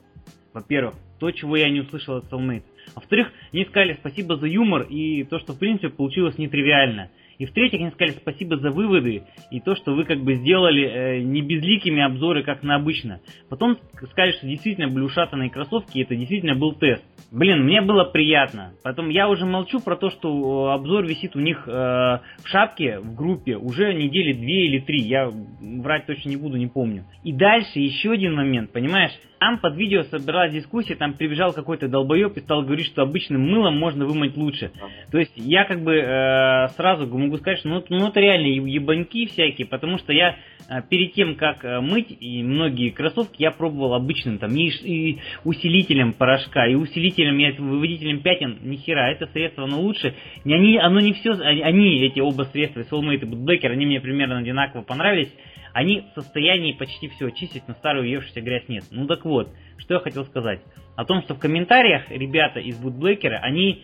Во-первых, 0.52 0.96
то, 1.18 1.30
чего 1.30 1.56
я 1.56 1.70
не 1.70 1.80
услышал 1.80 2.16
от 2.16 2.24
Soulmate. 2.24 2.64
Во-вторых, 2.94 3.32
они 3.52 3.64
сказали 3.64 3.94
спасибо 3.94 4.36
за 4.36 4.46
юмор 4.46 4.82
и 4.82 5.24
то, 5.24 5.38
что 5.38 5.52
в 5.52 5.58
принципе 5.58 5.88
получилось 5.90 6.38
нетривиально. 6.38 7.10
И 7.42 7.44
в-третьих, 7.44 7.80
они 7.80 7.90
сказали 7.90 8.12
спасибо 8.12 8.56
за 8.56 8.70
выводы 8.70 9.25
и 9.50 9.58
то, 9.58 9.75
что 9.75 9.94
вы 9.94 10.04
как 10.04 10.20
бы 10.20 10.34
сделали 10.34 10.87
э, 10.87 11.22
не 11.22 11.42
безликими 11.42 12.00
обзоры, 12.00 12.44
как 12.44 12.62
на 12.62 12.76
обычно. 12.76 13.18
Потом 13.50 13.78
сказали, 14.12 14.30
что 14.30 14.46
действительно 14.46 14.87
были 14.87 15.02
ушатанные 15.02 15.50
кроссовки, 15.50 15.99
и 15.99 16.02
это 16.02 16.14
действительно 16.14 16.54
был 16.54 16.72
тест. 16.75 17.02
Блин, 17.32 17.64
мне 17.64 17.80
было 17.80 18.04
приятно. 18.04 18.75
Потом 18.84 19.08
я 19.08 19.28
уже 19.28 19.44
молчу 19.44 19.80
про 19.80 19.96
то, 19.96 20.11
что 20.11 20.70
обзор 20.70 21.04
висит 21.04 21.34
у 21.34 21.40
них 21.40 21.64
э, 21.66 21.70
в 21.72 22.46
шапке, 22.46 23.00
в 23.00 23.16
группе, 23.16 23.56
уже 23.56 23.92
недели 23.92 24.34
две 24.34 24.66
или 24.66 24.78
три. 24.78 25.00
Я 25.00 25.28
врать 25.28 26.06
точно 26.06 26.28
не 26.28 26.37
буду, 26.37 26.58
не 26.58 26.68
помню. 26.68 27.06
И 27.25 27.32
дальше 27.32 27.80
еще 27.80 28.12
один 28.12 28.34
момент, 28.34 28.70
понимаешь? 28.70 29.18
Там 29.42 29.58
под 29.58 29.76
видео 29.76 30.02
собиралась 30.02 30.52
дискуссия, 30.52 30.94
там 30.94 31.14
прибежал 31.14 31.52
какой-то 31.52 31.88
долбоеб 31.88 32.37
и 32.37 32.40
стал 32.40 32.62
говорить, 32.62 32.87
что 32.87 33.02
обычным 33.02 33.42
мылом 33.42 33.76
можно 33.76 34.06
вымыть 34.06 34.37
лучше. 34.37 34.70
То 35.11 35.18
есть 35.18 35.32
я 35.34 35.64
как 35.64 35.82
бы 35.82 35.96
э, 35.96 36.68
сразу 36.76 37.08
могу 37.32 37.38
сказать, 37.38 37.60
что 37.60 37.68
ну, 37.68 37.82
ну 37.88 38.08
это 38.08 38.20
реально 38.20 38.46
ебаньки 38.46 39.26
всякие, 39.26 39.66
потому 39.66 39.98
что 39.98 40.12
я 40.12 40.36
э, 40.68 40.82
перед 40.88 41.14
тем, 41.14 41.36
как 41.36 41.64
э, 41.64 41.80
мыть 41.80 42.14
и 42.20 42.42
многие 42.42 42.90
кроссовки, 42.90 43.42
я 43.42 43.50
пробовал 43.50 43.94
обычным 43.94 44.38
там 44.38 44.54
и, 44.54 44.68
и 44.68 45.18
усилителем 45.44 46.12
порошка, 46.12 46.66
и 46.66 46.74
усилителем, 46.74 47.38
и 47.38 47.58
выводителем 47.58 48.20
пятен, 48.20 48.58
ни 48.62 48.76
хера, 48.76 49.10
это 49.10 49.26
средство 49.28 49.64
оно 49.64 49.80
лучше. 49.80 50.14
Не, 50.44 50.54
они, 50.54 50.76
оно 50.76 51.00
не 51.00 51.14
все, 51.14 51.32
они, 51.32 52.04
эти 52.04 52.20
оба 52.20 52.42
средства, 52.44 52.80
Soulmate 52.80 53.22
и 53.22 53.24
Bootblaker, 53.24 53.68
они 53.68 53.86
мне 53.86 54.00
примерно 54.00 54.38
одинаково 54.38 54.82
понравились 54.82 55.32
они 55.74 56.04
в 56.14 56.20
состоянии 56.20 56.72
почти 56.72 57.08
все 57.08 57.28
очистить, 57.28 57.62
но 57.66 57.72
старую 57.72 58.02
въевшуюся 58.02 58.42
грязь 58.42 58.68
нет. 58.68 58.84
Ну 58.90 59.06
так 59.06 59.24
вот, 59.24 59.48
что 59.78 59.94
я 59.94 60.00
хотел 60.00 60.26
сказать. 60.26 60.60
О 60.96 61.06
том, 61.06 61.22
что 61.22 61.34
в 61.34 61.38
комментариях 61.38 62.10
ребята 62.10 62.60
из 62.60 62.78
Bootblaker, 62.78 63.32
они 63.40 63.82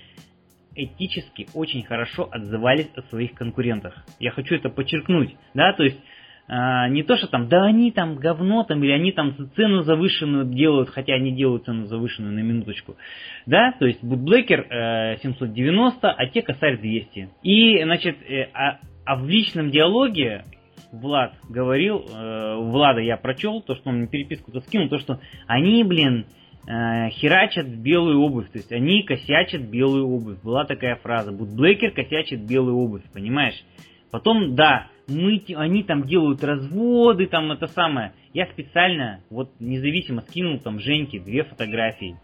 этически 0.85 1.49
очень 1.54 1.82
хорошо 1.82 2.28
отзывались 2.30 2.90
о 2.97 3.02
своих 3.02 3.35
конкурентах. 3.35 4.04
Я 4.18 4.30
хочу 4.30 4.54
это 4.54 4.68
подчеркнуть, 4.68 5.37
да, 5.54 5.73
то 5.73 5.82
есть 5.82 5.99
а, 6.50 6.88
не 6.88 7.02
то, 7.02 7.16
что 7.16 7.26
там, 7.26 7.49
да 7.49 7.64
они 7.64 7.92
там 7.92 8.16
говно 8.16 8.64
там, 8.64 8.82
или 8.82 8.92
они 8.92 9.12
там 9.12 9.35
цену 9.54 9.82
завышенную 9.82 10.47
делают, 10.47 10.88
хотя 10.88 11.14
они 11.14 11.32
делают 11.32 11.66
цену 11.66 11.85
завышенную 11.85 12.32
на 12.32 12.40
минуточку. 12.40 12.97
Да, 13.44 13.75
то 13.78 13.87
есть 13.87 14.02
Bootblaker 14.02 15.14
э, 15.14 15.16
790, 15.23 16.11
а 16.11 16.26
те 16.26 16.40
косарь 16.40 16.78
200. 16.78 17.28
И, 17.42 17.82
значит, 17.82 18.16
э, 18.23 18.49
а, 18.54 18.78
а 19.04 19.16
в 19.16 19.28
личном 19.28 19.70
диалоге 19.70 20.44
Влад 20.90 21.35
говорил, 21.50 22.06
э, 22.08 22.56
Влада 22.56 23.00
я 23.00 23.18
прочел, 23.18 23.61
то, 23.61 23.75
что 23.75 23.90
он 23.90 23.99
мне 23.99 24.08
переписку-то 24.08 24.61
скинул, 24.61 24.88
то, 24.88 24.99
что 24.99 25.20
они, 25.47 25.85
блин, 25.85 26.25
э, 26.68 27.10
херачат 27.10 27.66
белую 27.66 28.20
обувь, 28.20 28.50
то 28.50 28.58
есть 28.58 28.70
они 28.72 29.02
косячат 29.02 29.62
белую 29.62 30.06
обувь. 30.06 30.40
Была 30.42 30.64
такая 30.64 30.96
фраза, 30.96 31.32
Бутблейкер 31.32 31.92
косячит 31.92 32.46
белую 32.46 32.76
обувь, 32.76 33.02
понимаешь? 33.12 33.64
Потом, 34.10 34.54
да, 34.54 34.88
мы, 35.06 35.42
они 35.56 35.82
там 35.82 36.04
делают 36.04 36.44
разводы, 36.44 37.26
там 37.26 37.50
это 37.52 37.66
самое. 37.66 38.12
Я 38.34 38.46
специально, 38.46 39.20
вот 39.30 39.50
независимо 39.58 40.22
скинул 40.22 40.58
там 40.58 40.78
Женьке 40.78 41.18
две 41.18 41.44
фотографии. 41.44 42.16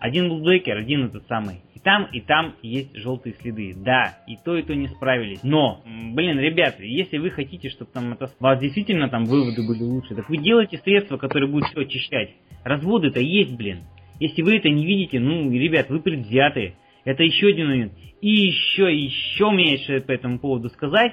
Один 0.00 0.28
был 0.28 0.40
Блейкер, 0.40 0.76
один 0.76 1.06
этот 1.06 1.26
самый. 1.28 1.62
Там, 1.84 2.08
и 2.12 2.20
там 2.20 2.54
есть 2.62 2.96
желтые 2.96 3.34
следы. 3.34 3.74
Да, 3.76 4.18
и 4.26 4.36
то, 4.42 4.56
и 4.56 4.62
то 4.62 4.74
не 4.74 4.88
справились. 4.88 5.42
Но, 5.42 5.82
блин, 5.84 6.38
ребята, 6.38 6.82
если 6.82 7.18
вы 7.18 7.30
хотите, 7.30 7.68
чтобы 7.68 7.90
там 7.92 8.14
это, 8.14 8.30
у 8.40 8.42
вас 8.42 8.58
действительно 8.58 9.10
там 9.10 9.26
выводы 9.26 9.62
были 9.66 9.82
лучше, 9.82 10.14
так 10.14 10.28
вы 10.30 10.38
делаете 10.38 10.78
средства, 10.78 11.18
которые 11.18 11.50
будут 11.50 11.68
все 11.68 11.82
очищать. 11.82 12.30
Разводы-то 12.64 13.20
есть, 13.20 13.54
блин. 13.54 13.84
Если 14.18 14.42
вы 14.42 14.56
это 14.56 14.70
не 14.70 14.86
видите, 14.86 15.20
ну, 15.20 15.50
ребят, 15.50 15.90
вы 15.90 16.00
предвзятые. 16.00 16.76
Это 17.04 17.22
еще 17.22 17.48
один 17.48 17.66
момент. 17.66 17.92
И 18.22 18.30
еще, 18.30 18.90
еще 18.90 19.50
мне 19.50 19.72
есть 19.72 20.06
по 20.06 20.12
этому 20.12 20.38
поводу 20.38 20.70
сказать. 20.70 21.12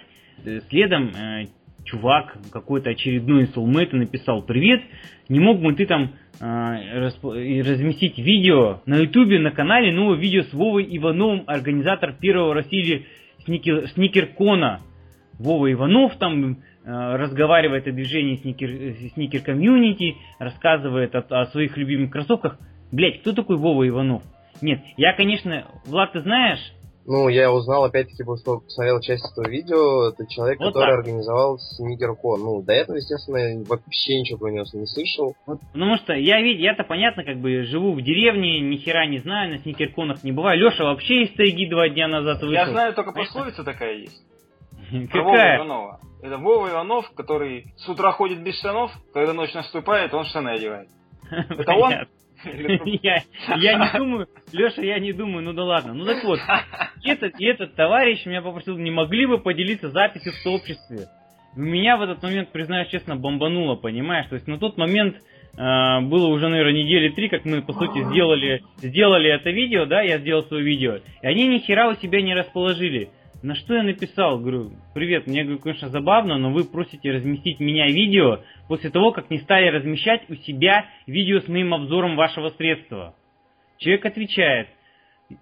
Следом 0.69 1.09
э, 1.09 1.47
чувак 1.85 2.37
какой-то 2.51 2.89
очередной 2.89 3.45
soulmate 3.45 3.95
написал 3.95 4.43
«Привет, 4.43 4.81
не 5.29 5.39
мог 5.39 5.59
бы 5.61 5.73
ты 5.73 5.85
там 5.85 6.11
э, 6.39 6.43
разместить 6.43 8.17
видео 8.17 8.81
на 8.85 8.97
ютубе, 8.97 9.39
на 9.39 9.51
канале 9.51 9.91
новое 9.91 10.17
видео 10.17 10.43
с 10.43 10.53
Вовой 10.53 10.85
Ивановым, 10.89 11.43
организатор 11.47 12.13
первого 12.13 12.53
России 12.53 13.05
сникер, 13.45 13.87
сникеркона. 13.89 14.81
Вова 15.39 15.71
Иванов 15.71 16.15
там 16.17 16.51
э, 16.51 16.55
разговаривает 16.85 17.87
о 17.87 17.91
движении 17.91 18.35
сникер, 18.35 19.09
сникер 19.13 19.41
комьюнити, 19.41 20.17
рассказывает 20.39 21.15
о, 21.15 21.19
о 21.29 21.45
своих 21.47 21.77
любимых 21.77 22.11
кроссовках. 22.11 22.59
Блять, 22.91 23.21
кто 23.21 23.33
такой 23.33 23.57
Вова 23.57 23.87
Иванов? 23.87 24.23
Нет, 24.61 24.81
я, 24.97 25.13
конечно, 25.13 25.65
Влад, 25.85 26.11
ты 26.11 26.19
знаешь, 26.19 26.59
Ну, 27.05 27.29
я 27.29 27.51
узнал, 27.51 27.85
опять-таки, 27.85 28.23
после 28.23 28.45
того, 28.45 28.57
как 28.57 28.65
посмотрел 28.67 28.99
часть 28.99 29.25
этого 29.31 29.49
видео, 29.49 30.09
это 30.09 30.27
человек, 30.27 30.59
Вот 30.59 30.73
который 30.73 30.91
так. 30.91 30.99
организовал 30.99 31.57
SneakerCon. 31.57 32.37
Ну, 32.37 32.61
до 32.61 32.73
этого, 32.73 32.97
естественно, 32.97 33.37
я 33.37 33.59
вообще 33.67 34.19
ничего 34.19 34.37
про 34.37 34.51
него 34.51 34.65
не 34.73 34.85
слышал. 34.85 35.35
Вот, 35.47 35.59
потому 35.73 35.97
что 35.97 36.13
я 36.13 36.41
ведь, 36.41 36.59
я-то 36.59 36.83
понятно, 36.83 37.23
как 37.23 37.37
бы 37.37 37.63
живу 37.63 37.93
в 37.93 38.01
деревне, 38.01 38.59
ни 38.61 38.77
хера 38.77 39.07
не 39.07 39.19
знаю, 39.19 39.51
на 39.51 39.57
сникерконах 39.59 40.23
не 40.23 40.31
бываю. 40.31 40.59
Леша 40.59 40.83
вообще 40.83 41.23
из 41.23 41.35
тайги 41.35 41.67
два 41.69 41.89
дня 41.89 42.07
назад 42.07 42.41
вышел. 42.41 42.53
Я 42.53 42.69
знаю 42.69 42.93
только 42.93 43.11
Понятно? 43.11 43.33
пословица 43.33 43.63
такая 43.63 43.95
есть. 43.95 44.21
Про 45.11 45.23
Вову 45.23 45.33
Какая? 45.33 45.57
Иванова. 45.57 45.99
Это 46.21 46.37
Вова 46.37 46.69
Иванов, 46.69 47.11
который 47.15 47.73
с 47.77 47.89
утра 47.89 48.11
ходит 48.11 48.43
без 48.43 48.59
штанов, 48.59 48.91
когда 49.13 49.33
ночь 49.33 49.53
наступает, 49.53 50.13
он 50.13 50.25
штаны 50.25 50.49
одевает. 50.49 50.87
Это 51.31 51.73
он? 51.73 51.93
Я, 53.03 53.23
я 53.57 53.77
не 53.77 53.97
думаю, 53.97 54.27
Леша, 54.51 54.81
я 54.81 54.99
не 54.99 55.13
думаю, 55.13 55.43
ну 55.43 55.53
да 55.53 55.63
ладно. 55.63 55.93
Ну 55.93 56.05
так 56.05 56.23
вот, 56.23 56.39
этот, 57.05 57.33
этот 57.39 57.75
товарищ 57.75 58.25
меня 58.25 58.41
попросил, 58.41 58.77
не 58.77 58.91
могли 58.91 59.25
бы 59.25 59.37
поделиться 59.37 59.89
записью 59.89 60.33
в 60.33 60.37
сообществе. 60.37 61.07
Меня 61.55 61.97
в 61.97 62.01
этот 62.01 62.23
момент, 62.23 62.49
признаюсь 62.51 62.89
честно, 62.89 63.15
бомбануло, 63.15 63.75
понимаешь? 63.75 64.27
То 64.27 64.35
есть 64.35 64.47
на 64.47 64.57
тот 64.57 64.77
момент 64.77 65.17
э, 65.57 65.99
было 66.01 66.27
уже, 66.27 66.47
наверное, 66.47 66.83
недели 66.83 67.09
три, 67.09 67.27
как 67.27 67.43
мы, 67.43 67.61
по 67.61 67.73
сути, 67.73 68.03
сделали, 68.05 68.63
сделали 68.77 69.29
это 69.29 69.49
видео, 69.49 69.85
да, 69.85 70.01
я 70.01 70.17
сделал 70.19 70.43
свое 70.43 70.63
видео. 70.63 70.99
И 71.21 71.27
они 71.27 71.47
ни 71.47 71.57
хера 71.59 71.89
у 71.89 71.95
себя 71.95 72.21
не 72.21 72.33
расположили. 72.33 73.09
На 73.43 73.55
что 73.55 73.73
я 73.73 73.81
написал? 73.81 74.39
Говорю, 74.39 74.71
привет, 74.93 75.25
мне, 75.25 75.43
говорю, 75.43 75.59
конечно, 75.59 75.89
забавно, 75.89 76.37
но 76.37 76.51
вы 76.51 76.63
просите 76.63 77.11
разместить 77.11 77.59
меня 77.59 77.87
видео 77.87 78.41
после 78.67 78.91
того, 78.91 79.11
как 79.11 79.31
не 79.31 79.39
стали 79.39 79.67
размещать 79.67 80.29
у 80.29 80.35
себя 80.35 80.85
видео 81.07 81.39
с 81.39 81.47
моим 81.47 81.73
обзором 81.73 82.15
вашего 82.15 82.49
средства. 82.49 83.15
Человек 83.79 84.05
отвечает, 84.05 84.67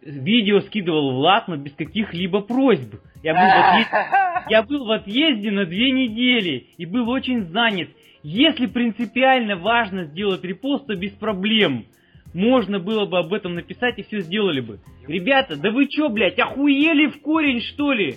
видео 0.01 0.61
скидывал 0.61 1.11
Влад, 1.11 1.49
но 1.49 1.57
без 1.57 1.73
каких-либо 1.73 2.39
просьб. 2.39 2.95
Я 3.21 3.33
был, 3.33 3.41
в 3.41 3.67
отъезде, 3.67 4.45
я 4.49 4.63
был 4.63 4.85
в 4.85 4.91
отъезде 4.91 5.51
на 5.51 5.65
две 5.65 5.91
недели 5.91 6.67
и 6.77 6.85
был 6.85 7.09
очень 7.09 7.47
занят. 7.47 7.89
Если 8.23 8.67
принципиально 8.67 9.57
важно 9.57 10.05
сделать 10.05 10.43
репост, 10.45 10.87
то 10.87 10.95
без 10.95 11.11
проблем. 11.11 11.85
Можно 12.33 12.79
было 12.79 13.05
бы 13.05 13.17
об 13.17 13.33
этом 13.33 13.55
написать 13.55 13.97
и 13.97 14.03
все 14.03 14.19
сделали 14.19 14.61
бы. 14.61 14.79
Ребята, 15.07 15.55
да 15.55 15.71
вы 15.71 15.87
чё, 15.87 16.09
блядь, 16.09 16.39
охуели 16.39 17.07
в 17.07 17.21
корень, 17.21 17.61
что 17.61 17.91
ли? 17.91 18.15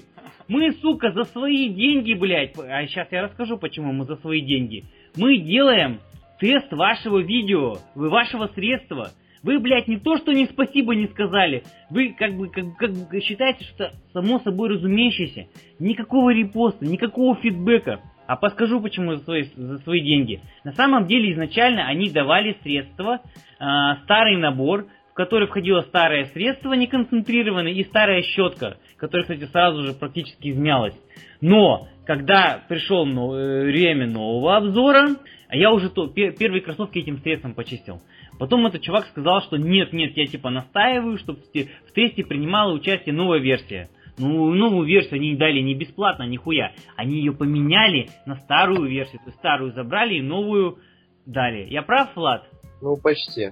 Мы, 0.49 0.73
сука, 0.73 1.13
за 1.13 1.25
свои 1.25 1.69
деньги, 1.69 2.15
блядь, 2.15 2.59
а 2.59 2.87
сейчас 2.87 3.09
я 3.11 3.23
расскажу, 3.23 3.57
почему 3.57 3.93
мы 3.93 4.05
за 4.05 4.17
свои 4.17 4.41
деньги. 4.43 4.85
Мы 5.17 5.39
делаем 5.39 6.01
тест 6.41 6.71
вашего 6.73 7.21
видео, 7.21 7.79
вы 7.95 8.11
вашего 8.11 8.49
средства. 8.49 9.11
Вы, 9.43 9.59
блядь, 9.59 9.89
не 9.89 9.99
то, 9.99 10.19
что 10.19 10.33
не 10.33 10.47
спасибо 10.47 10.95
не 10.95 11.07
сказали, 11.09 11.65
вы 11.91 12.15
как 12.17 12.37
бы, 12.37 12.49
как, 12.49 12.65
как 12.77 13.23
считаете, 13.23 13.65
что 13.65 13.93
само 14.13 14.39
собой 14.41 14.69
разумеющееся. 14.69 15.47
Никакого 15.81 16.31
репоста, 16.31 16.85
никакого 16.85 17.35
фидбэка. 17.37 18.01
А 18.33 18.37
подскажу, 18.37 18.81
почему 18.81 19.17
за 19.17 19.25
свои, 19.25 19.43
за 19.43 19.79
свои 19.81 20.01
деньги. 20.01 20.41
На 20.65 20.73
самом 20.73 21.07
деле, 21.07 21.35
изначально 21.35 21.87
они 21.87 22.09
давали 22.09 22.57
средства, 22.63 23.21
э, 23.21 23.65
старый 24.05 24.39
набор, 24.39 24.87
в 25.11 25.15
который 25.15 25.47
входило 25.47 25.83
старое 25.83 26.25
средство 26.33 26.73
неконцентрированное 26.73 27.73
и 27.73 27.85
старая 27.85 28.23
щетка, 28.23 28.79
которая, 28.97 29.25
кстати, 29.25 29.45
сразу 29.51 29.83
же 29.83 29.93
практически 29.93 30.49
измялась. 30.49 30.99
Но, 31.43 31.89
когда 32.07 32.63
пришел 32.71 33.05
э, 33.05 33.65
время 33.65 34.07
нового 34.07 34.57
обзора, 34.57 35.11
а 35.49 35.55
я 35.55 35.71
уже 35.71 35.91
то, 35.91 36.07
пе- 36.07 36.33
первые 36.33 36.63
кроссовки 36.63 37.01
этим 37.01 37.19
средством 37.19 37.53
почистил. 37.53 38.01
Потом 38.39 38.67
этот 38.67 38.81
чувак 38.81 39.05
сказал, 39.09 39.43
что 39.43 39.59
нет, 39.59 39.93
нет, 39.93 40.17
я 40.17 40.25
типа 40.25 40.49
настаиваю, 40.49 41.19
чтобы 41.19 41.41
в 41.41 41.93
тесте 41.93 42.25
принимала 42.25 42.73
участие 42.73 43.15
новая 43.15 43.41
версия. 43.41 43.91
Ну, 44.19 44.53
новую 44.53 44.87
версию 44.87 45.17
они 45.17 45.37
дали 45.37 45.61
не 45.61 45.75
бесплатно, 45.75 46.25
нихуя. 46.25 46.73
Они 46.97 47.17
ее 47.17 47.33
поменяли 47.33 48.11
на 48.27 48.37
старую 48.37 48.89
версию. 48.89 49.21
То 49.21 49.27
есть 49.29 49.39
старую 49.39 49.73
забрали 49.73 50.15
и 50.15 50.23
новую 50.23 50.79
дали. 51.25 51.67
Я 51.71 51.83
прав, 51.83 52.15
Влад? 52.15 52.47
Ну, 52.83 52.97
почти. 52.97 53.51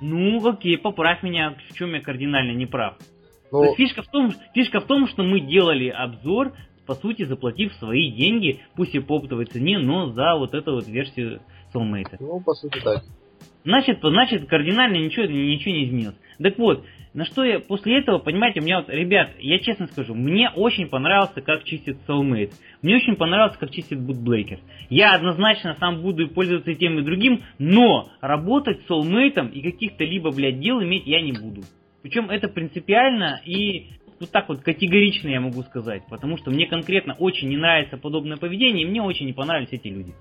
Ну, 0.00 0.46
окей, 0.46 0.76
поправь 0.78 1.22
меня, 1.22 1.56
в 1.70 1.74
чем 1.74 1.94
я 1.94 2.00
кардинально 2.00 2.52
не 2.52 2.66
прав. 2.66 2.96
Ну, 3.52 3.64
есть 3.64 3.76
фишка 3.76 4.02
в, 4.02 4.08
том, 4.08 4.32
фишка 4.52 4.80
в 4.80 4.86
том, 4.86 5.06
что 5.06 5.22
мы 5.22 5.40
делали 5.40 5.88
обзор, 5.88 6.52
по 6.86 6.94
сути, 6.94 7.24
заплатив 7.24 7.72
свои 7.74 8.10
деньги, 8.10 8.60
пусть 8.74 8.94
и 8.94 8.98
по 8.98 9.16
оптовой 9.16 9.46
цене, 9.46 9.78
но 9.78 10.08
за 10.08 10.34
вот 10.34 10.54
эту 10.54 10.74
вот 10.74 10.88
версию 10.88 11.40
Soulmate. 11.72 12.16
ну, 12.18 12.40
по 12.40 12.52
сути, 12.54 12.80
так. 12.80 13.04
Значит, 13.64 14.00
значит, 14.02 14.48
кардинально 14.48 14.96
ничего, 14.96 15.26
ничего 15.26 15.74
не 15.74 15.84
изменилось. 15.84 16.16
Так 16.42 16.58
вот, 16.58 16.84
на 17.14 17.24
что 17.24 17.44
я 17.44 17.60
после 17.60 18.00
этого, 18.00 18.18
понимаете, 18.18 18.60
у 18.60 18.64
меня 18.64 18.80
вот, 18.80 18.88
ребят, 18.88 19.30
я 19.38 19.60
честно 19.60 19.86
скажу, 19.86 20.14
мне 20.14 20.50
очень 20.50 20.88
понравился, 20.88 21.40
как 21.40 21.62
чистит 21.62 21.98
Soulmate. 22.08 22.52
Мне 22.82 22.96
очень 22.96 23.14
понравился, 23.14 23.56
как 23.56 23.70
чистит 23.70 24.00
Bootblaker. 24.00 24.58
Я 24.90 25.14
однозначно 25.14 25.76
сам 25.78 26.02
буду 26.02 26.28
пользоваться 26.28 26.72
и 26.72 26.74
тем, 26.74 26.98
и 26.98 27.02
другим, 27.02 27.44
но 27.58 28.08
работать 28.20 28.80
с 28.82 28.90
Soulmate 28.90 29.52
и 29.52 29.62
каких-то 29.62 30.02
либо, 30.02 30.32
блядь, 30.32 30.58
дел 30.58 30.82
иметь 30.82 31.06
я 31.06 31.22
не 31.22 31.32
буду. 31.32 31.62
Причем 32.02 32.30
это 32.30 32.48
принципиально 32.48 33.40
и 33.46 33.90
вот 34.18 34.30
так 34.30 34.48
вот 34.48 34.60
категорично 34.60 35.28
я 35.28 35.40
могу 35.40 35.62
сказать, 35.62 36.02
потому 36.10 36.36
что 36.36 36.50
мне 36.50 36.66
конкретно 36.66 37.14
очень 37.14 37.48
не 37.48 37.56
нравится 37.56 37.96
подобное 37.96 38.38
поведение, 38.38 38.84
и 38.84 38.90
мне 38.90 39.00
очень 39.00 39.26
не 39.26 39.32
понравились 39.32 39.72
эти 39.72 39.88
люди. 39.88 40.14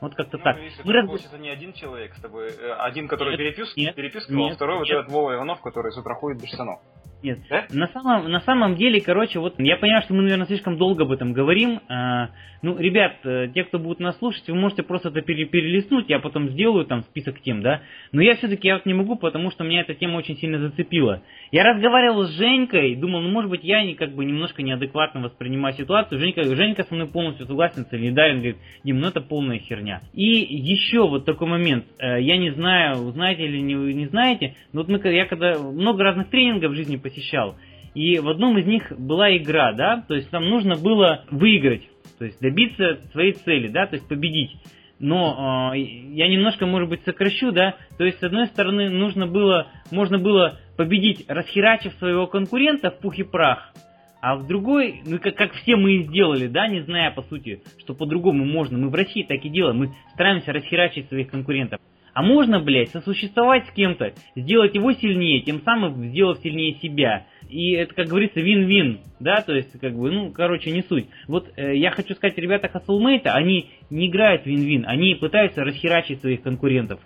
Вот 0.00 0.14
как-то 0.14 0.38
Ну, 0.38 0.44
так. 0.44 0.56
видишь, 0.58 0.78
Мы 0.78 0.92
это 0.92 0.92
раз- 1.00 1.06
получится 1.06 1.38
не 1.38 1.48
один 1.48 1.72
человек 1.72 2.14
с 2.14 2.20
тобой. 2.20 2.48
э, 2.50 2.72
Один, 2.78 3.08
который 3.08 3.30
Нет, 3.30 3.38
переписк, 3.38 3.76
нет, 3.76 3.94
переписывал, 3.94 4.44
нет, 4.44 4.52
а 4.52 4.56
второй 4.56 4.78
вот 4.78 4.88
нет. 4.88 4.98
этот 4.98 5.10
Вова 5.12 5.34
Иванов, 5.34 5.60
который 5.60 5.92
с 5.92 5.98
утра 5.98 6.14
ходит 6.14 6.40
без 6.42 6.48
штанов. 6.52 6.80
Нет, 7.22 7.38
Да? 7.48 7.66
на 7.70 7.86
самом, 7.88 8.30
на 8.30 8.40
самом 8.40 8.76
деле, 8.76 9.00
короче, 9.00 9.38
вот 9.38 9.58
я 9.58 9.76
понимаю, 9.76 10.02
что 10.02 10.14
мы, 10.14 10.22
наверное, 10.22 10.46
слишком 10.46 10.76
долго 10.78 11.04
об 11.04 11.12
этом 11.12 11.32
говорим. 11.32 11.80
А, 11.88 12.30
ну, 12.62 12.78
ребят, 12.78 13.16
э, 13.24 13.48
те, 13.54 13.64
кто 13.64 13.78
будут 13.78 14.00
нас 14.00 14.18
слушать, 14.18 14.48
вы 14.48 14.54
можете 14.54 14.82
просто 14.82 15.08
это 15.08 15.20
пере- 15.22 15.46
перелистнуть, 15.46 16.08
я 16.08 16.18
потом 16.18 16.48
сделаю 16.50 16.84
там 16.84 17.02
список 17.02 17.40
тем, 17.40 17.62
да. 17.62 17.82
Но 18.12 18.22
я 18.22 18.36
все-таки 18.36 18.68
я 18.68 18.74
вот 18.74 18.86
не 18.86 18.94
могу, 18.94 19.16
потому 19.16 19.50
что 19.50 19.64
меня 19.64 19.80
эта 19.82 19.94
тема 19.94 20.16
очень 20.18 20.36
сильно 20.36 20.58
зацепила. 20.58 21.22
Я 21.52 21.64
разговаривал 21.64 22.24
с 22.24 22.36
Женькой, 22.36 22.96
думал, 22.96 23.20
ну, 23.22 23.30
может 23.30 23.50
быть, 23.50 23.64
я 23.64 23.82
не, 23.84 23.94
как 23.94 24.14
бы 24.14 24.24
немножко 24.24 24.62
неадекватно 24.62 25.20
воспринимаю 25.20 25.74
ситуацию. 25.74 26.18
Женька, 26.20 26.42
Женька 26.44 26.84
со 26.84 26.94
мной 26.94 27.08
полностью 27.08 27.46
согласен, 27.46 27.86
солидарен, 27.86 28.36
говорит, 28.36 28.56
Дим, 28.84 29.00
ну 29.00 29.08
это 29.08 29.20
полная 29.20 29.58
херня. 29.58 30.00
И 30.12 30.24
еще 30.24 31.06
вот 31.08 31.24
такой 31.24 31.48
момент, 31.48 31.84
Э, 31.98 32.20
я 32.20 32.36
не 32.38 32.50
знаю, 32.50 33.10
знаете 33.12 33.44
или 33.44 33.58
не, 33.58 33.74
не 33.74 34.06
знаете, 34.06 34.54
но 34.72 34.82
вот 34.82 34.88
мы, 34.88 34.98
я 35.12 35.26
когда 35.26 35.58
много 35.58 36.02
разных 36.02 36.28
тренингов 36.30 36.72
в 36.72 36.74
жизни 36.74 36.96
посещал, 37.10 37.56
и 37.94 38.18
в 38.18 38.28
одном 38.28 38.56
из 38.58 38.66
них 38.66 38.92
была 38.98 39.36
игра, 39.36 39.72
да, 39.72 40.04
то 40.06 40.14
есть 40.14 40.30
там 40.30 40.48
нужно 40.48 40.76
было 40.76 41.24
выиграть, 41.30 41.82
то 42.18 42.24
есть 42.24 42.40
добиться 42.40 43.00
своей 43.12 43.32
цели, 43.32 43.68
да, 43.68 43.86
то 43.86 43.96
есть 43.96 44.08
победить. 44.08 44.56
Но 44.98 45.72
э, 45.74 45.78
я 45.78 46.28
немножко, 46.28 46.66
может 46.66 46.88
быть, 46.90 47.02
сокращу, 47.04 47.52
да, 47.52 47.74
то 47.96 48.04
есть 48.04 48.18
с 48.18 48.22
одной 48.22 48.46
стороны 48.48 48.90
нужно 48.90 49.26
было, 49.26 49.68
можно 49.90 50.18
было 50.18 50.60
победить, 50.76 51.24
расхерачив 51.26 51.94
своего 51.94 52.26
конкурента 52.26 52.90
в 52.90 52.98
пух 52.98 53.18
и 53.18 53.22
прах, 53.22 53.72
а 54.20 54.36
в 54.36 54.46
другой, 54.46 55.00
ну 55.06 55.18
как, 55.18 55.34
как 55.34 55.52
все 55.54 55.76
мы 55.76 55.94
и 55.94 56.02
сделали, 56.04 56.46
да, 56.46 56.68
не 56.68 56.82
зная 56.82 57.10
по 57.10 57.22
сути, 57.22 57.62
что 57.78 57.94
по-другому 57.94 58.44
можно. 58.44 58.76
Мы 58.76 58.90
в 58.90 58.94
России 58.94 59.22
так 59.22 59.42
и 59.44 59.48
делаем, 59.48 59.78
мы 59.78 59.94
стараемся 60.12 60.52
расхерачить 60.52 61.08
своих 61.08 61.30
конкурентов. 61.30 61.80
А 62.12 62.22
можно, 62.22 62.60
блядь, 62.60 62.90
сосуществовать 62.90 63.66
с 63.66 63.72
кем-то, 63.72 64.12
сделать 64.34 64.74
его 64.74 64.92
сильнее, 64.92 65.40
тем 65.42 65.60
самым 65.62 66.08
сделав 66.08 66.38
сильнее 66.38 66.74
себя. 66.74 67.26
И 67.48 67.72
это, 67.72 67.94
как 67.94 68.08
говорится, 68.08 68.40
вин-вин, 68.40 69.00
да, 69.18 69.42
то 69.42 69.54
есть, 69.54 69.78
как 69.80 69.94
бы, 69.96 70.10
ну, 70.10 70.32
короче, 70.32 70.70
не 70.70 70.82
суть. 70.82 71.06
Вот 71.26 71.48
э, 71.56 71.76
я 71.76 71.90
хочу 71.90 72.14
сказать, 72.14 72.38
ребята 72.38 72.68
Хасселмейта, 72.68 73.32
они 73.32 73.70
не 73.90 74.08
играют 74.08 74.46
вин-вин, 74.46 74.84
они 74.86 75.14
пытаются 75.14 75.64
расхерачить 75.64 76.20
своих 76.20 76.42
конкурентов. 76.42 77.00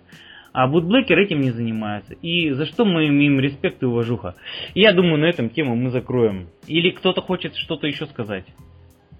А 0.53 0.67
Бутблэкер 0.67 1.19
этим 1.19 1.41
не 1.41 1.51
занимаются. 1.51 2.13
И 2.13 2.51
за 2.51 2.65
что 2.65 2.85
мы 2.85 3.07
им, 3.07 3.19
им 3.19 3.41
респект 3.41 3.83
и 3.83 3.85
уважуха. 3.85 4.35
Я 4.73 4.93
думаю, 4.93 5.17
на 5.17 5.25
этом 5.25 5.49
тему 5.49 5.75
мы 5.75 5.89
закроем. 5.89 6.47
Или 6.65 6.91
кто-то 6.91 7.21
хочет 7.21 7.55
что-то 7.57 7.87
еще 7.87 8.05
сказать. 8.05 8.45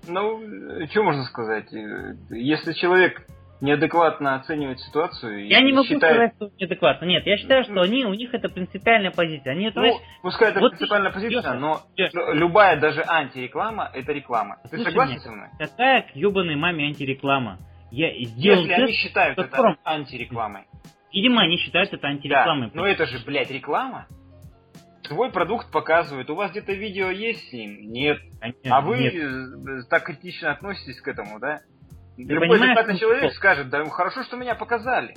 Ну, 0.08 0.42
что 0.90 1.04
можно 1.04 1.24
сказать? 1.24 1.74
Э, 1.74 2.14
Если 2.30 2.72
человек 2.74 3.28
неадекватно 3.66 4.36
оценивает 4.36 4.80
ситуацию 4.80 5.44
и 5.46 5.48
Я 5.50 5.62
не 5.62 5.74
могу 5.74 5.86
считает... 5.88 6.14
сказать, 6.34 6.34
что 6.36 6.52
неадекватно. 6.60 7.06
Нет, 7.06 7.26
я 7.26 7.38
считаю, 7.38 7.64
что 7.64 7.82
они, 7.82 8.06
у 8.06 8.14
них 8.14 8.34
это 8.34 8.48
принципиальная 8.50 9.12
позиция. 9.12 9.52
Они, 9.54 9.70
Ну, 9.74 9.84
есть, 9.84 10.00
пускай 10.22 10.52
это 10.52 10.60
вот 10.60 10.72
принципиальная 10.72 11.12
ты- 11.12 11.16
позиция, 11.16 11.54
но 11.56 11.82
Лёша. 11.98 12.32
любая 12.34 12.80
даже 12.80 13.04
антиреклама 13.06 13.90
это 13.94 14.14
реклама. 14.14 14.58
Ты 14.64 14.78
Слушай 14.78 14.86
согласен 14.86 15.12
меня. 15.14 15.22
со 15.22 15.32
мной? 15.32 15.48
какая 15.60 16.02
к 16.04 16.16
ебаной 16.16 16.56
маме 16.56 16.86
антиреклама? 16.86 17.60
Я 17.92 18.10
сделал 18.26 18.62
Если 18.62 18.74
они 18.74 18.86
тест, 18.88 19.00
считают 19.00 19.38
в 19.38 19.42
это 19.42 19.50
котором- 19.50 19.78
антирекламой. 19.84 20.64
видимо, 21.12 21.42
они 21.44 21.58
считают 21.58 21.90
это 21.94 22.02
Да, 22.02 22.08
антирекламой. 22.10 22.72
но 22.74 22.86
это 22.88 23.06
же, 23.06 23.24
блядь, 23.26 23.52
реклама. 23.52 24.06
Твой 25.04 25.32
продукт 25.32 25.72
показывает. 25.72 26.30
У 26.32 26.36
вас 26.36 26.50
где-то 26.50 26.74
видео 26.74 27.12
есть 27.12 27.50
с 27.50 27.54
ним? 27.54 27.92
Нет. 27.92 28.18
Конечно, 28.42 28.76
А 28.76 28.82
вы 28.82 28.98
нет. 28.98 29.14
э, 29.14 29.88
так 29.88 30.04
критично 30.04 30.50
относитесь 30.52 31.00
к 31.00 31.08
этому, 31.08 31.40
да? 31.40 31.60
Ты 32.18 32.24
Любой 32.24 32.48
понимаешь, 32.48 32.78
адекватный 32.78 33.00
человек 33.00 33.24
что? 33.32 33.36
скажет, 33.36 33.70
да 33.70 33.84
хорошо, 33.86 34.24
что 34.24 34.38
меня 34.38 34.56
показали. 34.56 35.16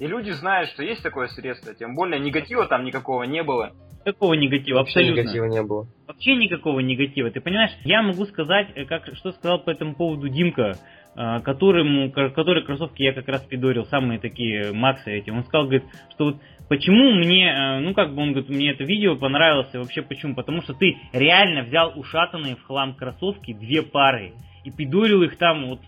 И 0.00 0.06
люди 0.06 0.30
знают, 0.30 0.70
что 0.70 0.82
есть 0.82 1.02
такое 1.02 1.28
средство, 1.28 1.74
тем 1.74 1.94
более 1.94 2.18
негатива 2.18 2.66
там 2.66 2.84
никакого 2.84 3.22
не 3.22 3.42
было. 3.42 3.72
Какого 4.04 4.34
негатива? 4.34 4.78
Вообще 4.78 4.98
Абсолютно. 4.98 5.20
негатива 5.20 5.44
не 5.44 5.62
было. 5.62 5.86
Вообще 6.08 6.34
никакого 6.34 6.80
негатива. 6.80 7.30
Ты 7.30 7.40
понимаешь, 7.40 7.70
я 7.84 8.02
могу 8.02 8.24
сказать, 8.24 8.66
э, 8.74 8.84
как, 8.84 9.06
что 9.14 9.30
сказал 9.30 9.60
по 9.62 9.70
этому 9.70 9.94
поводу 9.94 10.28
Димка, 10.28 10.74
э, 11.14 11.40
которому, 11.42 12.10
ко- 12.10 12.30
который 12.30 12.64
кроссовки 12.64 13.00
я 13.02 13.12
как 13.12 13.28
раз 13.28 13.42
придорил, 13.42 13.84
самые 13.84 14.18
такие 14.18 14.72
Максы 14.72 15.08
эти. 15.08 15.30
Он 15.30 15.44
сказал, 15.44 15.66
говорит, 15.66 15.84
что 16.10 16.24
вот 16.24 16.36
почему 16.68 17.12
мне, 17.12 17.46
э, 17.48 17.78
ну 17.78 17.94
как 17.94 18.12
бы 18.12 18.22
он 18.22 18.32
говорит, 18.32 18.50
мне 18.50 18.72
это 18.72 18.82
видео 18.82 19.14
понравилось, 19.14 19.68
и 19.72 19.78
вообще 19.78 20.02
почему? 20.02 20.34
Потому 20.34 20.62
что 20.62 20.74
ты 20.74 20.96
реально 21.12 21.62
взял 21.62 21.92
ушатанные 21.96 22.56
в 22.56 22.62
хлам 22.64 22.94
кроссовки, 22.96 23.52
две 23.52 23.82
пары, 23.82 24.32
и 24.64 24.72
придурил 24.72 25.22
их 25.22 25.38
там 25.38 25.66
вот 25.68 25.80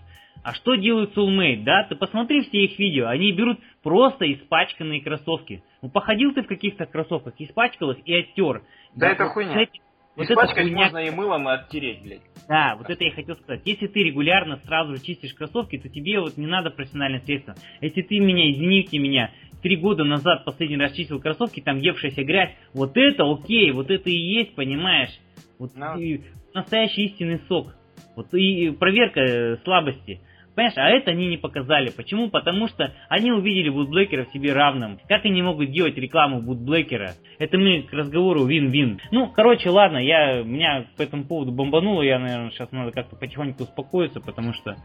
а 0.45 0.53
что 0.53 0.75
делают 0.75 1.15
Soulmate, 1.17 1.63
да? 1.63 1.83
Ты 1.89 1.95
посмотри 1.95 2.41
все 2.43 2.65
их 2.65 2.77
видео. 2.79 3.07
Они 3.07 3.31
берут 3.31 3.59
просто 3.83 4.31
испачканные 4.31 5.01
кроссовки. 5.01 5.63
Ну, 5.81 5.89
походил 5.89 6.33
ты 6.33 6.43
в 6.43 6.47
каких-то 6.47 6.85
кроссовках, 6.85 7.33
испачкал 7.39 7.91
их 7.91 7.97
и 8.07 8.13
оттер. 8.15 8.61
Да 8.95 9.09
это 9.09 9.23
вот 9.25 9.33
хуйня. 9.33 9.61
эти- 9.63 9.81
Вот 10.15 10.29
Испачкать 10.29 10.63
хуйня, 10.63 10.77
можно 10.77 10.97
и 10.99 11.09
мылом, 11.11 11.49
и 11.49 11.51
оттереть, 11.51 12.01
блядь. 12.01 12.21
да, 12.47 12.75
вот 12.77 12.89
это 12.89 13.03
я 13.03 13.11
хотел 13.11 13.35
сказать. 13.35 13.61
Если 13.65 13.87
ты 13.87 14.01
регулярно 14.03 14.57
сразу 14.65 14.95
же 14.95 15.03
чистишь 15.03 15.33
кроссовки, 15.33 15.77
то 15.77 15.89
тебе 15.89 16.19
вот 16.21 16.37
не 16.37 16.47
надо 16.47 16.69
профессиональное 16.69 17.19
средство. 17.19 17.53
Если 17.81 18.01
ты 18.01 18.19
меня, 18.19 18.49
извините 18.51 18.97
меня, 18.97 19.31
три 19.61 19.75
года 19.75 20.03
назад 20.05 20.45
последний 20.45 20.77
раз 20.77 20.93
чистил 20.93 21.19
кроссовки, 21.19 21.59
там 21.59 21.79
евшаяся 21.79 22.23
грязь, 22.23 22.51
вот 22.73 22.95
это 22.95 23.29
окей, 23.29 23.71
вот 23.71 23.89
это 23.91 24.09
и 24.09 24.15
есть, 24.17 24.55
понимаешь? 24.55 25.09
Вот 25.59 25.71
Ну. 25.75 25.97
и 25.99 26.21
настоящий 26.53 27.05
истинный 27.07 27.41
сок. 27.49 27.73
Вот 28.15 28.33
и 28.33 28.69
проверка 28.71 29.19
э, 29.19 29.57
слабости. 29.65 30.21
Понимаешь, 30.55 30.77
а 30.77 30.89
это 30.89 31.11
они 31.11 31.27
не 31.27 31.37
показали. 31.37 31.91
Почему? 31.95 32.29
Потому 32.29 32.67
что 32.67 32.93
они 33.09 33.31
увидели 33.31 33.69
Вудблекера 33.69 34.23
в 34.23 34.31
себе 34.31 34.53
равным. 34.53 34.99
Как 35.07 35.25
они 35.25 35.41
могут 35.41 35.71
делать 35.71 35.97
рекламу 35.97 36.39
Вудблекера? 36.39 37.11
Это 37.39 37.57
мы 37.57 37.83
к 37.83 37.91
разговору 37.91 38.45
вин-вин. 38.45 39.01
Ну, 39.11 39.27
короче, 39.27 39.69
ладно, 39.69 39.97
я, 39.97 40.43
меня 40.43 40.85
по 40.97 41.01
этому 41.01 41.25
поводу 41.25 41.51
бомбануло. 41.51 42.01
Я, 42.01 42.19
наверное, 42.19 42.51
сейчас 42.51 42.71
надо 42.71 42.91
как-то 42.91 43.17
потихоньку 43.17 43.63
успокоиться, 43.63 44.21
потому 44.21 44.53
что... 44.53 44.75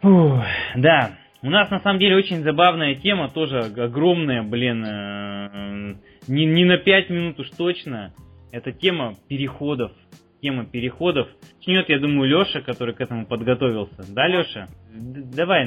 Фух, 0.00 0.42
да, 0.76 1.18
у 1.42 1.50
нас 1.50 1.70
на 1.70 1.80
самом 1.80 1.98
деле 1.98 2.16
очень 2.16 2.42
забавная 2.42 2.94
тема, 2.94 3.28
тоже 3.28 3.60
огромная, 3.60 4.42
блин, 4.42 4.84
э, 4.84 5.94
не, 6.28 6.46
не 6.46 6.64
на 6.64 6.78
5 6.78 7.10
минут 7.10 7.40
уж 7.40 7.50
точно. 7.50 8.12
Это 8.50 8.72
тема 8.72 9.14
переходов. 9.28 9.92
Тема 10.40 10.64
переходов. 10.64 11.28
Начнет, 11.56 11.88
я 11.88 11.98
думаю, 11.98 12.28
Леша, 12.30 12.60
который 12.60 12.94
к 12.94 13.00
этому 13.00 13.26
подготовился. 13.26 14.04
Да, 14.08 14.26
Леша? 14.28 14.68
Давай, 14.90 15.64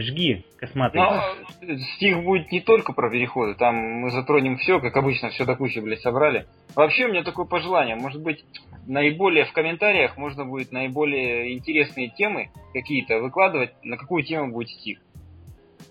жги, 0.00 0.44
косматый. 0.58 1.00
Э, 1.00 1.76
стих 1.96 2.22
будет 2.24 2.50
не 2.50 2.60
только 2.60 2.92
про 2.92 3.10
переходы, 3.10 3.54
там 3.54 3.74
мы 3.74 4.10
затронем 4.10 4.56
все, 4.58 4.80
как 4.80 4.96
обычно, 4.96 5.30
все 5.30 5.44
до 5.44 5.56
кучи, 5.56 5.78
блядь, 5.78 6.00
собрали. 6.00 6.46
Вообще 6.74 7.06
у 7.06 7.08
меня 7.08 7.22
такое 7.22 7.46
пожелание, 7.46 7.96
может 7.96 8.22
быть, 8.22 8.44
наиболее 8.86 9.44
в 9.44 9.52
комментариях 9.52 10.16
можно 10.16 10.44
будет 10.44 10.72
наиболее 10.72 11.54
интересные 11.54 12.10
темы 12.10 12.50
какие-то 12.72 13.20
выкладывать, 13.20 13.72
на 13.82 13.96
какую 13.96 14.24
тему 14.24 14.52
будет 14.52 14.68
стих. 14.68 14.98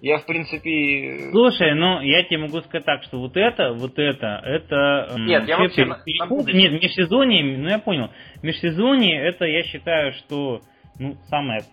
Я, 0.04 0.18
в 0.18 0.26
принципе... 0.26 1.30
Слушай, 1.32 1.76
ну 1.76 2.02
я 2.02 2.24
тебе 2.24 2.39
могу 2.39 2.60
сказать 2.60 2.84
так, 2.84 3.04
что 3.04 3.20
вот 3.20 3.38
это, 3.38 3.72
вот 3.72 3.98
это, 3.98 4.42
это... 4.44 5.16
Нет, 5.18 5.48
я 5.48 5.58
вообще 5.58 5.84
пер- 5.84 5.88
на- 5.88 5.98
на 5.98 6.04
переходы- 6.04 6.28
будущее. 6.28 6.62
Нет, 6.72 6.84
межсезонье, 6.84 7.58
ну 7.58 7.70
я 7.70 7.80
понял. 7.80 8.10
Межсезонье, 8.42 9.16
это 9.26 9.46
я 9.46 9.63
считаю, 9.63 10.12
что 10.12 10.60
ну, 11.00 11.16
самая 11.30 11.63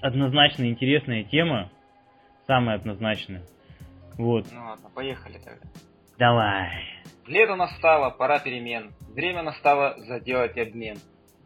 однозначно 0.00 0.64
интересная 0.64 1.24
тема. 1.24 1.70
Самая 2.46 2.76
однозначная. 2.76 3.42
Вот. 4.16 4.46
Ну 4.50 4.64
ладно, 4.64 4.88
поехали 4.94 5.34
тогда. 5.34 5.66
Давай. 6.18 6.70
Лето 7.26 7.54
настало, 7.56 8.08
пора 8.08 8.38
перемен. 8.38 8.92
Время 9.14 9.42
настало 9.42 9.94
заделать 9.98 10.56
обмен. 10.56 10.96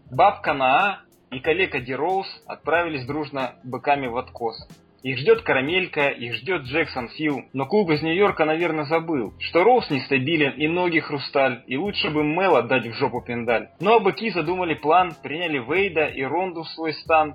Бабка 0.08 0.54
Наа 0.54 1.00
и 1.32 1.40
коллега 1.40 1.80
Дироуз 1.80 2.28
отправились 2.46 3.06
дружно 3.08 3.56
быками 3.64 4.06
в 4.06 4.16
откос. 4.16 4.54
Их 5.02 5.18
ждет 5.18 5.42
Карамелька, 5.42 6.08
их 6.08 6.34
ждет 6.36 6.62
Джексон 6.62 7.08
Фил, 7.08 7.42
но 7.52 7.66
клуб 7.66 7.90
из 7.90 8.02
Нью-Йорка, 8.02 8.44
наверное, 8.44 8.84
забыл, 8.84 9.34
что 9.40 9.64
Роуз 9.64 9.90
нестабилен 9.90 10.52
и 10.52 10.68
ноги 10.68 11.00
хрусталь, 11.00 11.64
и 11.66 11.76
лучше 11.76 12.10
бы 12.10 12.22
Мел 12.22 12.54
отдать 12.54 12.86
в 12.86 12.94
жопу 12.94 13.20
пендаль. 13.20 13.68
Но 13.80 13.98
быки 13.98 14.30
задумали 14.30 14.74
план, 14.74 15.12
приняли 15.20 15.58
Вейда 15.58 16.06
и 16.06 16.22
Ронду 16.22 16.62
в 16.62 16.68
свой 16.68 16.94
стан. 16.94 17.34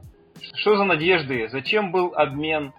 Что 0.55 0.77
за 0.77 0.85
надежды? 0.85 1.49
Зачем 1.49 1.91
был 1.91 2.13
обмен? 2.15 2.71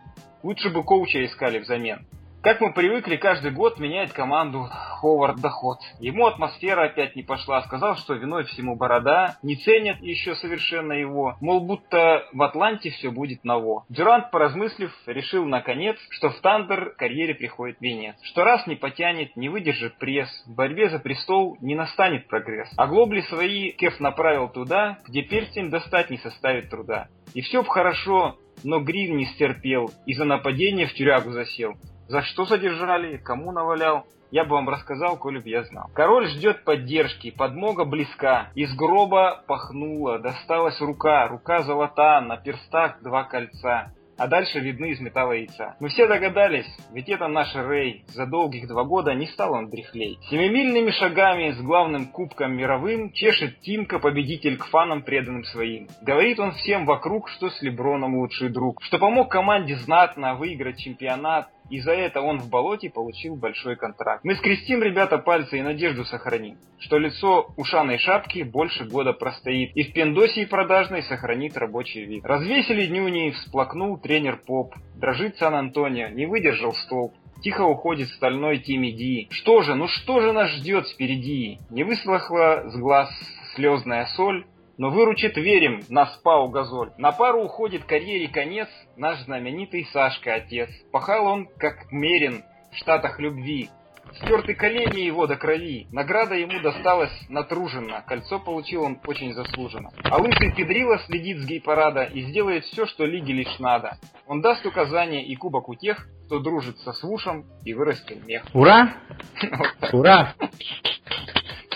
Лучше 0.42 0.70
бы 0.70 0.83
коуча 0.83 1.22
искали 1.24 1.59
взамен. 1.59 2.07
Как 2.40 2.61
мы 2.61 2.72
привыкли 2.72 3.16
каждый 3.16 3.51
год 3.51 3.81
менять 3.81 4.12
команду 4.12 4.68
Ховард 5.01 5.40
Доход. 5.40 5.79
Ему 5.98 6.27
атмосфера 6.27 6.85
опять 6.85 7.16
не 7.16 7.24
пошла. 7.24 7.62
Сказал, 7.62 7.96
что 7.96 8.14
виной 8.14 8.44
всему 8.44 8.77
борода. 8.77 9.38
Не 9.42 9.57
ценят 9.57 10.01
еще 10.01 10.37
совершенно 10.37 10.92
его. 10.92 11.37
Мол, 11.40 11.61
будто 11.66 12.27
в 12.33 12.40
Атланте 12.40 12.90
все 12.90 13.11
будет 13.11 13.42
ново. 13.42 13.85
Дюрант, 13.88 14.31
поразмыслив, 14.31 14.92
решил 15.07 15.46
наконец, 15.46 15.96
что 16.11 16.31
в 16.31 16.38
Тандер 16.40 16.94
карьере 16.96 17.35
приходит 17.35 17.79
венец. 17.81 18.14
Что 18.22 18.44
раз 18.44 18.68
не 18.68 18.77
потянет, 18.77 19.37
не 19.37 19.48
выдержит 19.48 19.98
пресс. 19.98 20.31
В 20.46 20.55
борьбе 20.55 20.90
за 20.90 21.01
престол 21.01 21.59
не 21.61 21.74
настанет 21.74 22.29
прогресс. 22.29 22.72
А 22.77 22.87
глобли 22.87 23.22
свои 23.22 23.72
Кеф 23.72 23.98
направил 23.98 24.48
туда, 24.48 24.98
где 25.09 25.22
перстень 25.22 25.70
достать 25.70 26.09
не 26.11 26.18
составит 26.18 26.70
труда. 26.70 27.09
И 27.35 27.40
все 27.40 27.62
б 27.64 27.68
хорошо, 27.68 28.38
но 28.62 28.79
Грин 28.81 29.16
не 29.16 29.27
стерпел 29.27 29.90
и 30.07 30.14
за 30.14 30.24
нападение 30.24 30.87
в 30.87 30.94
тюрягу 30.94 31.33
засел. 31.33 31.74
За 32.09 32.23
что 32.23 32.47
задержали, 32.47 33.18
кому 33.18 33.53
навалял, 33.53 34.07
я 34.31 34.44
бы 34.44 34.53
вам 34.53 34.68
рассказал, 34.68 35.18
коли 35.18 35.40
б 35.40 35.49
я 35.49 35.64
знал. 35.64 35.90
Король 35.94 36.27
ждет 36.29 36.64
поддержки, 36.64 37.31
подмога 37.31 37.85
близка. 37.85 38.51
Из 38.55 38.75
гроба 38.75 39.44
пахнула, 39.47 40.18
досталась 40.18 40.81
рука, 40.81 41.29
рука 41.29 41.62
золота, 41.62 42.21
на 42.23 42.38
перстах 42.38 43.03
два 43.03 43.25
кольца. 43.25 43.92
А 44.18 44.27
дальше 44.27 44.59
видны 44.59 44.90
из 44.90 45.01
металла 45.01 45.33
яйца. 45.33 45.77
Мы 45.79 45.90
все 45.90 46.09
догадались, 46.09 46.66
ведь 46.92 47.09
это 47.09 47.29
наш 47.29 47.55
Рэй. 47.55 48.05
За 48.09 48.27
долгих 48.27 48.66
два 48.66 48.83
года 48.83 49.14
не 49.14 49.27
стал 49.29 49.53
он 49.53 49.71
дряхлей. 49.71 50.18
Семимильными 50.29 50.90
шагами 50.90 51.53
с 51.53 51.62
главным 51.62 52.07
кубком 52.07 52.57
мировым 52.57 53.12
чешет 53.12 53.61
Тимка, 53.61 54.01
победитель 54.01 54.57
к 54.57 54.66
фанам 54.66 55.03
преданным 55.03 55.44
своим. 55.44 55.87
Говорит 56.03 56.40
он 56.40 56.51
всем 56.53 56.85
вокруг, 56.85 57.29
что 57.29 57.49
с 57.49 57.62
Леброном 57.62 58.16
лучший 58.16 58.49
друг, 58.49 58.83
что 58.83 58.99
помог 58.99 59.31
команде 59.31 59.77
знатно 59.77 60.35
выиграть 60.35 60.79
чемпионат, 60.79 61.49
и 61.70 61.81
за 61.81 61.92
это 61.92 62.20
он 62.20 62.38
в 62.38 62.48
болоте 62.48 62.90
получил 62.90 63.37
большой 63.37 63.76
контракт. 63.76 64.24
Мы 64.24 64.35
скрестим, 64.37 64.83
ребята, 64.83 65.18
пальцы 65.18 65.59
и 65.59 65.62
надежду 65.62 66.04
сохраним, 66.04 66.57
что 66.78 66.98
лицо 66.98 67.52
ушаной 67.57 67.98
шапки 67.98 68.42
больше 68.42 68.85
года 68.85 69.12
простоит, 69.12 69.76
и 69.76 69.83
в 69.85 69.92
пендосии 69.92 70.44
продажной 70.44 71.02
сохранит 71.02 71.57
рабочий 71.57 72.04
вид. 72.04 72.24
Развесили 72.24 72.87
днюни, 72.87 73.31
всплакнул 73.31 73.98
тренер 73.98 74.40
Поп. 74.46 74.74
Дрожит 74.96 75.37
Сан-Антонио, 75.37 76.09
не 76.09 76.26
выдержал 76.26 76.72
столб. 76.74 77.14
Тихо 77.42 77.62
уходит 77.62 78.09
стальной 78.09 78.59
Тимми 78.59 78.90
Ди. 78.90 79.28
Что 79.31 79.62
же, 79.62 79.74
ну 79.74 79.87
что 79.87 80.20
же 80.20 80.33
нас 80.33 80.50
ждет 80.50 80.88
впереди? 80.88 81.59
Не 81.70 81.85
высохла 81.85 82.64
с 82.66 82.76
глаз 82.76 83.11
слезная 83.54 84.07
соль, 84.16 84.44
но 84.78 84.90
выручит, 84.90 85.36
верим, 85.36 85.82
нас 85.88 86.08
Пау 86.22 86.48
Газоль. 86.48 86.92
На 86.96 87.12
пару 87.12 87.42
уходит 87.42 87.84
карьере 87.84 88.28
конец 88.28 88.68
наш 88.96 89.18
знаменитый 89.24 89.84
Сашка 89.92 90.36
отец. 90.36 90.70
Пахал 90.92 91.26
он, 91.26 91.48
как 91.58 91.90
мерен, 91.90 92.44
в 92.72 92.76
штатах 92.76 93.18
любви. 93.18 93.68
Стерты 94.14 94.54
колени 94.54 95.00
его 95.00 95.26
до 95.26 95.36
крови. 95.36 95.86
Награда 95.92 96.34
ему 96.34 96.60
досталась 96.60 97.12
натруженно. 97.28 98.02
Кольцо 98.06 98.38
получил 98.38 98.84
он 98.84 98.98
очень 99.06 99.34
заслуженно. 99.34 99.90
А 100.04 100.16
лысый 100.16 100.54
педрила 100.54 100.98
следит 101.00 101.38
с 101.38 101.46
гей-парада 101.46 102.04
и 102.04 102.22
сделает 102.22 102.64
все, 102.64 102.86
что 102.86 103.04
лиге 103.04 103.34
лишь 103.34 103.58
надо. 103.58 103.98
Он 104.26 104.40
даст 104.40 104.64
указания 104.64 105.26
и 105.26 105.34
кубок 105.34 105.68
у 105.68 105.74
тех, 105.74 106.08
кто 106.26 106.38
дружит 106.38 106.78
со 106.78 106.92
свушем 106.92 107.46
и 107.64 107.74
вырастил 107.74 108.16
мех. 108.26 108.44
Ура! 108.54 108.94
Ура! 109.92 110.34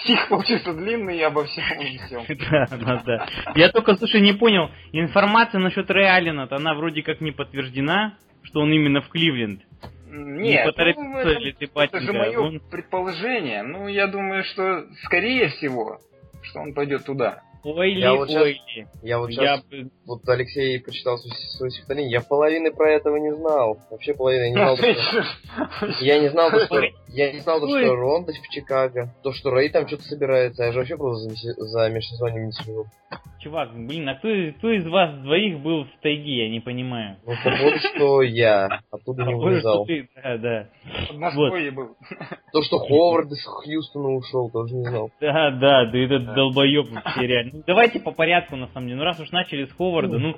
Стих 0.02 0.28
получился 0.28 0.72
длинный 0.72 1.18
и 1.18 1.22
обо 1.22 1.44
всем 1.44 1.80
и 1.80 1.98
всем. 1.98 2.24
Да, 2.50 2.66
да, 2.70 3.02
да. 3.04 3.26
Я 3.54 3.70
только, 3.70 3.94
слушай, 3.96 4.20
не 4.20 4.32
понял, 4.32 4.70
информация 4.92 5.60
насчет 5.60 5.90
Реалина, 5.90 6.48
она 6.50 6.74
вроде 6.74 7.02
как 7.02 7.20
не 7.20 7.30
подтверждена, 7.30 8.14
что 8.42 8.60
он 8.60 8.72
именно 8.72 9.00
в 9.00 9.08
Кливленд. 9.08 9.62
Нет, 10.14 10.66
поторопился 10.66 11.08
ну, 11.08 11.18
это, 11.18 11.38
ли 11.38 11.52
ты, 11.52 11.70
это 11.74 12.00
же 12.00 12.12
мое 12.12 12.38
Он- 12.38 12.60
предположение. 12.70 13.62
Ну, 13.62 13.88
я 13.88 14.06
думаю, 14.08 14.44
что 14.44 14.84
скорее 15.04 15.48
всего, 15.48 16.00
что 16.42 16.60
он 16.60 16.74
пойдет 16.74 17.06
туда. 17.06 17.42
Ой, 17.64 17.94
Я 17.94 18.14
вот 18.14 18.28
щас- 18.30 18.42
ой. 18.42 18.60
Я 19.02 19.18
вот 19.18 19.30
Я 19.30 19.34
сейчас, 19.56 19.64
бы- 19.66 19.90
вот 20.06 20.28
Алексей 20.28 20.80
прочитал 20.80 21.18
свое 21.18 21.70
стихотворение, 21.70 22.10
я 22.10 22.20
половины 22.20 22.72
про 22.72 22.90
этого 22.90 23.16
не 23.16 23.32
знал. 23.34 23.78
Вообще 23.90 24.14
половины 24.14 24.44
я 24.44 24.50
не 24.50 24.54
знал. 24.56 24.76
что- 24.76 26.04
Я 26.04 26.18
не 26.18 26.28
знал, 26.28 26.50
то, 26.50 26.60
что 26.64 26.80
Я 27.08 27.32
не 27.32 27.40
знал, 27.40 27.58
что 27.58 27.94
Ронда 27.94 28.32
в 28.32 28.48
Чикаго, 28.50 29.14
то, 29.22 29.32
что 29.32 29.50
Рэй 29.50 29.68
там 29.68 29.86
что-то 29.86 30.02
собирается, 30.04 30.64
я 30.64 30.72
же 30.72 30.78
вообще 30.78 30.96
просто 30.96 31.28
за, 31.30 31.88
межсезоньем 31.90 32.46
не 32.46 32.52
слежу. 32.52 32.86
Чувак, 33.40 33.70
блин, 33.74 34.08
а 34.08 34.14
кто, 34.14 34.28
кто 34.58 34.70
из 34.70 34.86
вас 34.86 35.14
двоих 35.20 35.58
был 35.60 35.84
в 35.84 36.00
тайге, 36.00 36.44
я 36.46 36.50
не 36.50 36.60
понимаю. 36.60 37.16
Ну, 37.26 37.32
похоже, 37.44 37.78
что 37.94 38.22
я 38.22 38.80
оттуда 38.90 39.24
не 39.24 39.32
что 39.32 39.40
вылезал. 39.40 39.86
Да, 40.14 40.38
да. 40.38 40.68
Был. 41.72 41.96
То, 42.52 42.62
что 42.62 42.78
Ховард 42.78 43.30
из 43.32 43.44
Хьюстона 43.44 44.10
ушел, 44.14 44.48
тоже 44.50 44.74
не 44.76 44.84
знал. 44.84 45.10
Да, 45.20 45.50
да, 45.50 45.84
да 45.90 45.98
этот 45.98 46.34
долбоеб 46.34 46.90
вообще 46.92 47.26
реально. 47.26 47.51
Ну, 47.52 47.62
давайте 47.66 48.00
по 48.00 48.12
порядку, 48.12 48.56
на 48.56 48.68
самом 48.68 48.88
деле. 48.88 48.98
Ну, 48.98 49.04
раз 49.04 49.20
уж 49.20 49.30
начали 49.30 49.64
с 49.66 49.72
Ховарда, 49.72 50.18
ну, 50.18 50.36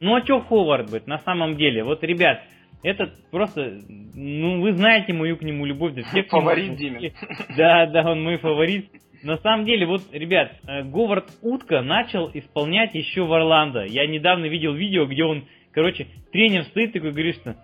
ну 0.00 0.14
а 0.14 0.22
чё 0.22 0.40
Ховард 0.40 0.90
быть, 0.90 1.06
на 1.06 1.18
самом 1.18 1.56
деле? 1.56 1.84
Вот, 1.84 2.02
ребят, 2.02 2.42
этот 2.82 3.14
просто, 3.30 3.78
ну, 3.88 4.60
вы 4.60 4.72
знаете 4.72 5.12
мою 5.12 5.36
к 5.36 5.42
нему 5.42 5.64
любовь. 5.64 5.94
Да, 5.94 6.02
все 6.02 6.18
нему- 6.18 6.28
Фаворит 6.28 6.76
Димин. 6.76 7.12
Да, 7.56 7.86
да, 7.86 8.10
он 8.10 8.22
мой 8.22 8.36
фаворит. 8.38 8.90
На 9.22 9.38
самом 9.38 9.64
деле, 9.64 9.86
вот, 9.86 10.02
ребят, 10.12 10.52
э, 10.68 10.82
Говард 10.84 11.26
Утка 11.42 11.82
начал 11.82 12.30
исполнять 12.32 12.94
еще 12.94 13.24
в 13.24 13.32
Орландо. 13.32 13.84
Я 13.84 14.06
недавно 14.06 14.44
видел 14.46 14.74
видео, 14.74 15.06
где 15.06 15.24
он, 15.24 15.44
короче, 15.72 16.06
тренер 16.32 16.64
стоит 16.64 16.92
такой, 16.92 17.10
говорит, 17.12 17.36
что 17.36 17.56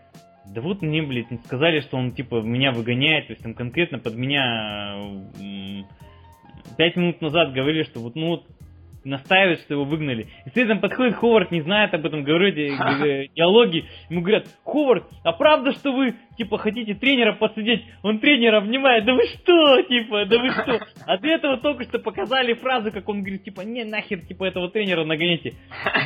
да 0.53 0.61
вот 0.61 0.83
мне, 0.83 1.03
блядь, 1.03 1.27
сказали, 1.45 1.81
что 1.81 1.97
он, 1.99 2.13
типа, 2.13 2.41
меня 2.41 2.73
выгоняет, 2.73 3.29
то 3.29 3.33
есть 3.33 3.43
там 3.43 3.55
конкретно 3.55 3.99
под 3.99 4.17
меня 4.17 4.97
э, 5.41 5.83
пять 6.77 6.97
минут 6.97 7.21
назад 7.21 7.53
говорили, 7.53 7.85
что 7.85 8.01
вот, 8.01 8.17
ну 8.17 8.29
вот, 8.29 8.47
настаивают, 9.05 9.61
что 9.61 9.75
его 9.75 9.85
выгнали. 9.85 10.29
И 10.47 10.51
следом 10.51 10.81
подходит 10.81 11.17
Ховард, 11.17 11.51
не 11.51 11.61
знает 11.63 11.93
об 11.95 12.07
этом, 12.07 12.23
говорит 12.25 12.57
э, 12.57 12.71
э, 12.71 13.29
диалоги. 13.35 13.85
Ему 14.09 14.23
говорят, 14.23 14.47
Ховард, 14.65 15.05
а 15.25 15.33
правда, 15.33 15.73
что 15.73 15.93
вы, 15.93 16.15
типа, 16.37 16.59
хотите 16.59 16.95
тренера 16.95 17.35
посадить? 17.35 17.83
Он 18.03 18.19
тренера 18.19 18.59
обнимает, 18.59 19.05
да 19.05 19.15
вы 19.15 19.23
что, 19.27 19.83
типа, 19.83 20.27
да 20.27 20.39
вы 20.39 20.51
что? 20.51 20.81
А 21.07 21.19
до 21.19 21.29
этого 21.29 21.57
только 21.59 21.85
что 21.85 21.99
показали 21.99 22.55
фразу, 22.55 22.91
как 22.93 23.09
он 23.09 23.21
говорит, 23.21 23.45
типа, 23.45 23.63
не, 23.63 23.85
нахер, 23.85 24.21
типа, 24.21 24.45
этого 24.45 24.69
тренера 24.71 25.05
нагоните. 25.05 25.55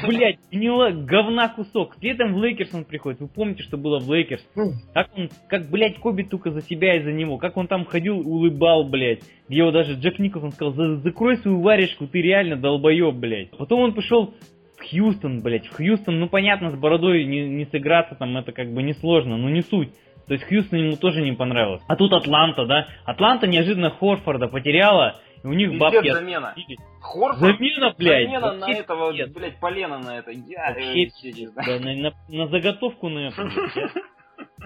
Блять, 0.07 0.39
гнила, 0.51 0.91
говна 0.91 1.49
кусок. 1.49 1.97
Следом 2.01 2.35
в 2.35 2.43
Лейкерс 2.43 2.75
он 2.75 2.85
приходит. 2.85 3.21
Вы 3.21 3.29
помните, 3.29 3.63
что 3.63 3.77
было 3.77 3.99
в 3.99 4.11
Лейкерс? 4.13 4.47
Как 4.95 5.11
он, 5.17 5.29
как, 5.49 5.71
блядь, 5.71 5.99
Коби 5.99 6.23
только 6.23 6.51
за 6.51 6.63
себя 6.63 6.97
и 6.97 7.03
за 7.03 7.13
него. 7.13 7.39
Как 7.39 7.57
он 7.57 7.67
там 7.69 7.85
ходил, 7.85 8.19
улыбал, 8.19 8.85
блядь. 8.89 9.21
Где 9.49 9.59
его 9.59 9.71
даже 9.71 9.95
Джек 9.95 10.19
Николсон 10.19 10.53
сказал, 10.53 10.75
«За- 10.75 10.97
закрой 10.97 11.37
свою 11.39 11.61
варежку, 11.61 12.07
ты 12.07 12.21
реально 12.21 12.57
долбоеб, 12.57 13.15
блядь. 13.15 13.51
Потом 13.51 13.81
он 13.81 13.95
пошел 13.95 14.35
в 14.77 14.83
Хьюстон, 14.91 15.41
блядь. 15.43 15.67
В 15.67 15.77
Хьюстон, 15.77 16.19
ну 16.21 16.29
понятно, 16.29 16.71
с 16.71 16.75
бородой 16.77 17.25
не, 17.25 17.49
не 17.49 17.65
сыграться 17.67 18.15
там, 18.15 18.37
это 18.37 18.53
как 18.53 18.73
бы 18.73 18.83
несложно, 18.83 19.37
но 19.37 19.49
не 19.49 19.63
суть. 19.63 19.91
То 20.27 20.35
есть 20.35 20.45
Хьюстон 20.47 20.79
ему 20.81 20.97
тоже 20.97 21.23
не 21.23 21.33
понравилось. 21.33 21.83
А 21.87 21.97
тут 21.97 22.13
Атланта, 22.13 22.67
да? 22.67 22.89
Атланта 23.05 23.47
неожиданно 23.47 23.91
Хорфорда 23.91 24.49
потеряла, 24.49 25.21
и 25.43 25.47
у 25.47 25.53
них 25.53 25.71
Пиздец, 25.71 25.81
бабки 25.81 26.11
замена. 26.11 26.49
отпустили. 26.49 26.79
Хорфорд? 27.01 27.39
Замена, 27.57 27.95
блядь. 27.97 28.27
Замена 28.27 28.53
на 28.53 28.59
вообще 28.67 28.81
этого, 28.81 29.13
блядь, 29.13 29.61
полена 29.61 29.99
на 29.99 30.19
это. 30.19 30.33
Я 30.33 30.75
Вообще 30.75 31.05
э. 31.05 31.49
Да, 31.55 31.79
на, 31.79 31.95
на- 31.95 32.13
на 32.29 32.47
заготовку 32.49 33.09
на 33.09 33.29
это. 33.29 33.49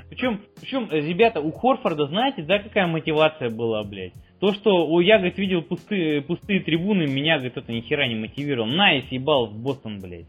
Причем, 0.09 0.41
причем, 0.61 0.89
э, 0.91 1.01
ребята, 1.01 1.41
у 1.41 1.53
Хорфорда, 1.53 2.07
знаете, 2.07 2.43
да, 2.43 2.59
какая 2.59 2.87
мотивация 2.87 3.51
была, 3.51 3.85
блядь? 3.85 4.13
То, 4.41 4.53
что 4.53 4.87
у 4.87 5.01
я, 5.01 5.19
говорит, 5.19 5.39
видел 5.39 5.63
пустые, 5.63 6.23
пустые 6.23 6.61
трибуны, 6.61 7.07
меня, 7.07 7.35
говорит, 7.37 7.57
это 7.57 7.71
ни 7.71 7.81
хера 7.81 8.07
не 8.09 8.17
мотивировал. 8.17 8.67
На, 8.67 8.97
и 8.97 9.03
съебал 9.09 9.47
в 9.47 9.55
Бостон, 9.55 10.01
блядь. 10.01 10.27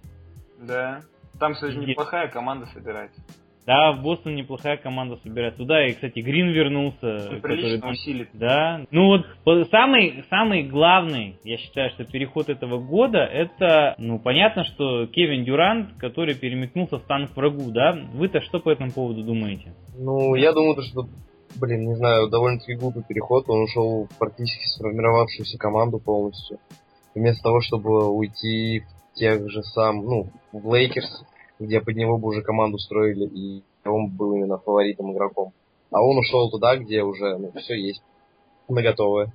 Да. 0.59 1.01
Там, 1.39 1.53
кстати, 1.53 1.75
неплохая 1.75 2.27
команда 2.27 2.65
собирается. 2.67 3.21
Да, 3.65 3.91
в 3.91 4.01
Бостон 4.01 4.35
неплохая 4.35 4.77
команда 4.77 5.17
собирается. 5.23 5.59
Туда 5.59 5.85
и, 5.85 5.93
кстати, 5.93 6.19
Грин 6.19 6.49
вернулся. 6.49 6.97
Ну, 7.01 7.35
который 7.41 7.57
Прилично 7.57 7.89
усилит. 7.89 8.29
Да. 8.33 8.85
Ну 8.89 9.07
вот 9.07 9.69
самый, 9.69 10.23
самый 10.29 10.63
главный, 10.63 11.37
я 11.43 11.57
считаю, 11.57 11.91
что 11.91 12.03
переход 12.05 12.49
этого 12.49 12.79
года, 12.79 13.19
это, 13.19 13.95
ну, 13.97 14.19
понятно, 14.19 14.63
что 14.63 15.05
Кевин 15.07 15.43
Дюрант, 15.43 15.93
который 15.99 16.35
перемекнулся 16.35 16.97
в 16.97 17.03
танк 17.03 17.35
врагу, 17.35 17.71
да? 17.71 17.97
Вы-то 18.13 18.41
что 18.41 18.59
по 18.59 18.71
этому 18.71 18.91
поводу 18.91 19.23
думаете? 19.23 19.73
Ну, 19.95 20.35
я 20.35 20.53
думаю, 20.53 20.75
то, 20.75 20.81
что, 20.81 21.05
блин, 21.59 21.87
не 21.87 21.95
знаю, 21.95 22.29
довольно-таки 22.29 22.75
глупый 22.75 23.03
переход. 23.07 23.45
Он 23.47 23.63
ушел 23.63 24.07
в 24.09 24.17
практически 24.17 24.65
сформировавшуюся 24.75 25.57
команду 25.59 25.99
полностью. 25.99 26.57
Вместо 27.13 27.43
того, 27.43 27.61
чтобы 27.61 28.09
уйти 28.09 28.79
в 28.79 29.13
тех 29.15 29.47
же 29.49 29.61
сам, 29.63 30.03
ну, 30.03 30.29
в 30.51 30.73
Лейкерс, 30.73 31.25
где 31.61 31.81
под 31.81 31.95
него 31.95 32.17
бы 32.17 32.29
уже 32.29 32.41
команду 32.41 32.77
строили, 32.77 33.25
и 33.25 33.63
он 33.85 34.09
был 34.09 34.33
именно 34.35 34.57
фаворитом 34.57 35.13
игроком. 35.13 35.53
А 35.91 36.01
он 36.01 36.17
ушел 36.17 36.49
туда, 36.49 36.77
где 36.77 37.03
уже, 37.03 37.37
ну, 37.37 37.51
все 37.55 37.75
есть. 37.75 38.01
На 38.69 38.81
готовое. 38.81 39.31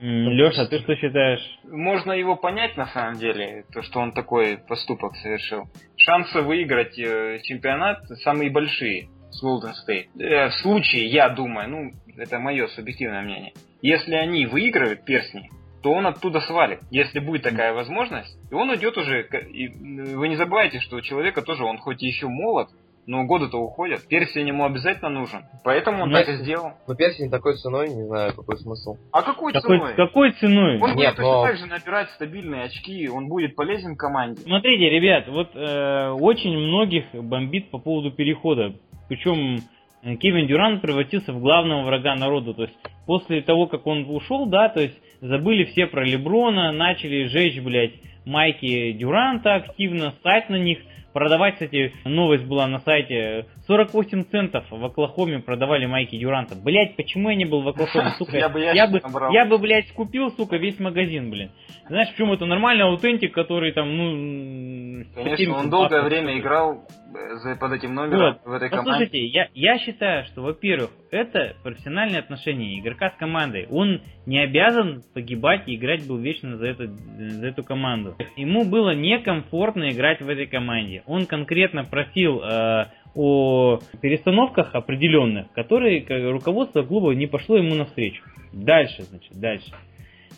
Леша, 0.00 0.66
ты 0.66 0.80
что 0.80 0.96
считаешь? 0.96 1.60
Можно 1.62 2.10
его 2.12 2.34
понять 2.34 2.76
на 2.76 2.88
самом 2.88 3.18
деле, 3.18 3.64
то, 3.72 3.82
что 3.82 4.00
он 4.00 4.12
такой 4.12 4.58
поступок 4.58 5.14
совершил. 5.16 5.68
Шансы 5.96 6.40
выиграть 6.40 6.98
э, 6.98 7.38
чемпионат 7.44 7.98
самые 8.24 8.50
большие 8.50 9.08
с 9.30 9.44
Golden 9.44 9.72
State. 9.86 10.08
Э, 10.20 10.48
в 10.48 10.54
случае, 10.54 11.06
я 11.06 11.28
думаю, 11.28 11.70
ну, 11.70 11.92
это 12.16 12.40
мое 12.40 12.66
субъективное 12.68 13.22
мнение, 13.22 13.52
если 13.80 14.14
они 14.14 14.46
выигрывают 14.46 15.04
перстни, 15.04 15.48
то 15.82 15.92
он 15.92 16.06
оттуда 16.06 16.40
свалит. 16.40 16.80
Если 16.90 17.18
будет 17.18 17.42
такая 17.42 17.72
возможность, 17.72 18.36
и 18.50 18.54
он 18.54 18.70
уйдет 18.70 18.96
уже. 18.96 19.22
и, 19.52 19.66
э, 19.66 20.16
вы 20.16 20.28
не 20.28 20.36
забывайте, 20.36 20.80
что 20.80 20.96
у 20.96 21.00
человека 21.00 21.42
тоже, 21.42 21.64
он 21.64 21.78
хоть 21.78 22.02
и 22.02 22.06
еще 22.06 22.28
молод, 22.28 22.68
но 23.04 23.24
годы-то 23.24 23.56
уходят. 23.58 24.06
Перстень 24.06 24.46
ему 24.46 24.64
обязательно 24.64 25.08
нужен. 25.10 25.42
Поэтому 25.64 26.04
он 26.04 26.10
Ну, 26.10 26.14
так 26.16 26.28
и 26.28 26.34
сделал. 26.36 26.74
Но 26.86 26.94
персень 26.94 27.30
такой 27.30 27.56
ценой, 27.56 27.88
не 27.88 28.04
знаю, 28.06 28.32
какой 28.32 28.56
смысл. 28.58 28.96
А 29.12 29.22
какой 29.22 29.52
Какой, 29.52 29.78
ценой? 29.78 29.94
какой 29.96 30.32
ценой? 30.34 30.78
Он 30.80 30.94
Нет, 30.94 30.94
будет 30.94 31.16
точно 31.16 31.24
но- 31.32 31.42
так 31.44 31.56
же 31.56 31.66
набирать 31.66 32.10
стабильные 32.10 32.62
очки, 32.64 33.08
он 33.08 33.26
будет 33.28 33.56
полезен 33.56 33.96
команде. 33.96 34.42
Смотрите, 34.42 34.88
ребят, 34.88 35.26
вот 35.26 35.50
э, 35.56 36.10
очень 36.10 36.56
многих 36.56 37.06
бомбит 37.12 37.70
по 37.72 37.78
поводу 37.78 38.12
перехода. 38.12 38.74
Причем 39.08 39.56
э, 40.04 40.14
Кевин 40.14 40.46
Дюрант 40.46 40.80
превратился 40.80 41.32
в 41.32 41.40
главного 41.40 41.82
врага 41.82 42.14
народа. 42.14 42.54
То 42.54 42.62
есть 42.62 42.74
после 43.06 43.42
того, 43.42 43.66
как 43.66 43.84
он 43.88 44.06
ушел, 44.08 44.46
да, 44.46 44.68
то 44.68 44.80
есть 44.80 44.96
забыли 45.22 45.64
все 45.64 45.86
про 45.86 46.04
Леброна, 46.04 46.72
начали 46.72 47.24
жечь, 47.28 47.60
блядь, 47.60 47.94
майки 48.26 48.92
Дюранта 48.92 49.54
активно, 49.54 50.14
ссать 50.20 50.50
на 50.50 50.56
них. 50.56 50.80
Продавать, 51.12 51.54
кстати, 51.54 51.92
новость 52.04 52.44
была 52.44 52.66
на 52.66 52.78
сайте, 52.78 53.46
48 53.66 54.24
центов 54.24 54.64
в 54.70 54.84
Оклахоме 54.84 55.40
продавали 55.40 55.86
майки 55.86 56.16
Дюранта. 56.16 56.54
Блять, 56.56 56.96
почему 56.96 57.30
я 57.30 57.36
не 57.36 57.44
был 57.44 57.62
в 57.62 57.68
Оклахоме, 57.68 58.10
сука? 58.18 58.36
Я 58.36 58.48
бы 58.48 58.60
я 58.60 58.86
бы, 58.86 59.00
я 59.32 59.44
бы, 59.44 59.58
блядь, 59.58 59.88
скупил, 59.88 60.30
сука, 60.30 60.56
весь 60.56 60.78
магазин, 60.80 61.30
блин. 61.30 61.50
Знаешь, 61.88 62.10
почему 62.12 62.34
это 62.34 62.46
нормальный 62.46 62.84
аутентик, 62.84 63.34
который 63.34 63.72
там, 63.72 63.96
ну... 63.96 65.04
Конечно, 65.14 65.36
70 65.36 65.56
он 65.56 65.70
долгое 65.70 66.02
время 66.02 66.38
играл 66.38 66.86
э, 67.14 67.56
под 67.56 67.72
этим 67.72 67.94
номером 67.94 68.38
в 68.44 68.52
этой 68.52 68.70
команде. 68.70 68.90
Послушайте, 68.90 69.26
я, 69.26 69.48
я 69.52 69.78
считаю, 69.78 70.24
что, 70.26 70.42
во-первых, 70.42 70.90
это 71.10 71.56
профессиональные 71.62 72.20
отношения 72.20 72.78
игрока 72.78 73.10
с 73.10 73.16
командой. 73.16 73.66
Он 73.70 74.00
не 74.26 74.38
обязан 74.38 75.02
погибать 75.12 75.66
и 75.66 75.76
играть 75.76 76.06
был 76.06 76.18
вечно 76.18 76.56
за, 76.56 76.66
это, 76.66 76.86
за 76.86 77.46
эту 77.46 77.64
команду. 77.64 78.16
Ему 78.36 78.64
было 78.64 78.94
некомфортно 78.94 79.90
играть 79.90 80.20
в 80.20 80.28
этой 80.28 80.46
команде. 80.46 81.01
Он 81.06 81.26
конкретно 81.26 81.84
просил 81.84 82.42
э, 82.42 82.86
о 83.14 83.78
перестановках 84.00 84.74
определенных, 84.74 85.52
которые 85.52 86.04
руководство 86.30 86.82
клуба 86.82 87.14
не 87.14 87.26
пошло 87.26 87.56
ему 87.56 87.74
навстречу. 87.74 88.22
Дальше, 88.52 89.02
значит, 89.02 89.32
дальше. 89.38 89.72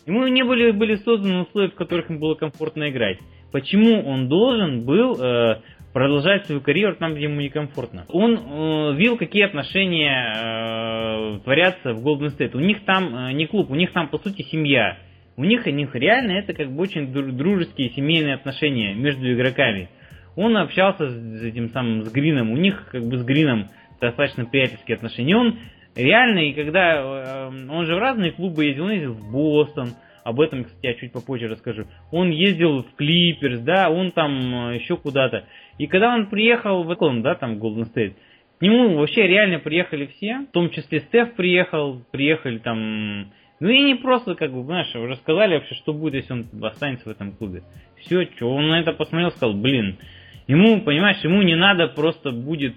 Ему 0.05 0.27
не 0.27 0.43
были, 0.43 0.71
были 0.71 0.95
созданы 0.95 1.41
условия, 1.41 1.69
в 1.69 1.75
которых 1.75 2.09
ему 2.09 2.19
было 2.19 2.35
комфортно 2.35 2.89
играть. 2.89 3.17
Почему 3.51 4.01
он 4.07 4.27
должен 4.27 4.85
был 4.85 5.19
э, 5.19 5.61
продолжать 5.93 6.45
свою 6.45 6.61
карьеру 6.61 6.95
там, 6.97 7.15
где 7.15 7.23
ему 7.23 7.39
некомфортно? 7.41 8.05
Он 8.09 8.33
э, 8.35 8.95
видел, 8.97 9.17
какие 9.17 9.43
отношения 9.43 10.33
э, 10.35 11.39
творятся 11.43 11.93
в 11.93 12.05
Golden 12.05 12.37
State. 12.37 12.55
У 12.55 12.59
них 12.59 12.83
там 12.85 13.15
э, 13.15 13.31
не 13.33 13.47
клуб, 13.47 13.71
у 13.71 13.75
них 13.75 13.93
там, 13.93 14.09
по 14.09 14.19
сути, 14.19 14.43
семья. 14.43 14.97
У 15.37 15.43
них, 15.43 15.65
у 15.65 15.69
них 15.69 15.95
реально 15.95 16.33
это 16.33 16.53
как 16.53 16.71
бы 16.71 16.83
очень 16.83 17.11
дру- 17.11 17.31
дружеские 17.31 17.89
семейные 17.89 18.35
отношения 18.35 18.93
между 18.93 19.31
игроками. 19.33 19.89
Он 20.35 20.57
общался 20.57 21.09
с 21.09 21.43
этим 21.43 21.69
самым, 21.69 22.03
с 22.03 22.11
Грином. 22.11 22.51
У 22.51 22.57
них 22.57 22.87
как 22.91 23.03
бы 23.03 23.17
с 23.17 23.23
Грином 23.23 23.67
достаточно 24.01 24.45
приятельские 24.45 24.95
отношения. 24.95 25.35
Он 25.35 25.57
реально, 25.95 26.39
и 26.39 26.53
когда 26.53 27.49
э, 27.49 27.67
он 27.69 27.85
же 27.85 27.95
в 27.95 27.99
разные 27.99 28.31
клубы 28.31 28.65
ездил, 28.65 28.85
он 28.85 28.91
ездил 28.91 29.13
в 29.13 29.31
Бостон, 29.31 29.89
об 30.25 30.41
этом, 30.41 30.63
кстати, 30.63 30.87
я 30.87 30.93
чуть 30.95 31.13
попозже 31.13 31.47
расскажу. 31.47 31.85
Он 32.11 32.31
ездил 32.31 32.81
в 32.81 32.95
Клиперс, 32.95 33.59
да, 33.59 33.91
он 33.91 34.11
там 34.11 34.69
э, 34.69 34.75
еще 34.75 34.97
куда-то. 34.97 35.45
И 35.77 35.85
когда 35.85 36.13
он 36.15 36.31
приехал 36.31 36.83
в 36.83 36.91
Эклон, 36.91 37.21
да, 37.21 37.35
там 37.35 37.59
в 37.59 37.63
Golden 37.63 37.85
State, 37.93 38.15
к 38.57 38.61
нему 38.61 38.97
вообще 38.97 39.27
реально 39.27 39.59
приехали 39.59 40.07
все, 40.07 40.39
в 40.49 40.51
том 40.51 40.71
числе 40.71 41.01
Стеф 41.01 41.35
приехал, 41.35 42.01
приехали 42.11 42.57
там... 42.57 43.31
Ну 43.59 43.69
и 43.69 43.81
не 43.83 43.95
просто, 43.95 44.33
как 44.33 44.51
бы, 44.51 44.63
знаешь, 44.63 44.93
рассказали 44.95 45.55
вообще, 45.55 45.75
что 45.75 45.93
будет, 45.93 46.15
если 46.15 46.33
он 46.33 46.47
останется 46.63 47.07
в 47.07 47.11
этом 47.11 47.31
клубе. 47.33 47.61
Все, 47.97 48.25
что 48.35 48.49
он 48.49 48.67
на 48.67 48.79
это 48.79 48.93
посмотрел, 48.93 49.29
сказал, 49.29 49.53
блин, 49.53 49.97
ему, 50.47 50.81
понимаешь, 50.81 51.23
ему 51.23 51.41
не 51.41 51.55
надо 51.55 51.87
просто 51.87 52.31
будет 52.31 52.75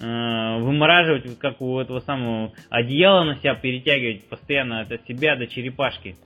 э, 0.00 0.58
вымораживать, 0.60 1.38
как 1.38 1.60
у 1.60 1.78
этого 1.78 2.00
самого 2.00 2.52
одеяла 2.70 3.24
на 3.24 3.36
себя 3.36 3.54
перетягивать 3.54 4.28
постоянно 4.28 4.80
от 4.80 5.06
себя 5.06 5.36
до 5.36 5.46
черепашки. 5.46 6.16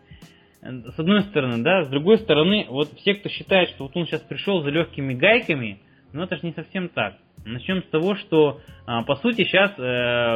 С 0.62 0.98
одной 0.98 1.22
стороны, 1.22 1.62
да, 1.62 1.85
с 1.85 1.88
другой 1.88 2.18
стороны, 2.18 2.66
вот 2.68 2.90
все, 2.98 3.14
кто 3.14 3.31
считает, 3.31 3.70
что 3.70 3.85
вот 3.85 3.96
он 3.96 4.07
сейчас 4.07 4.20
пришел 4.20 4.62
за 4.62 4.68
легкими 4.68 5.14
гайками, 5.14 5.81
ну 6.12 6.22
это 6.22 6.37
же 6.37 6.42
не 6.46 6.53
совсем 6.53 6.88
так. 6.90 7.14
Начнем 7.44 7.83
с 7.83 7.87
того, 7.87 8.14
что 8.16 8.61
а, 8.87 9.03
по 9.03 9.16
сути 9.16 9.44
сейчас 9.44 9.72
э, 9.79 9.83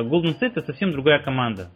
Golden 0.05 0.39
State 0.39 0.53
это 0.57 0.63
совсем 0.63 0.93
другая 0.93 1.19
команда. 1.19 1.69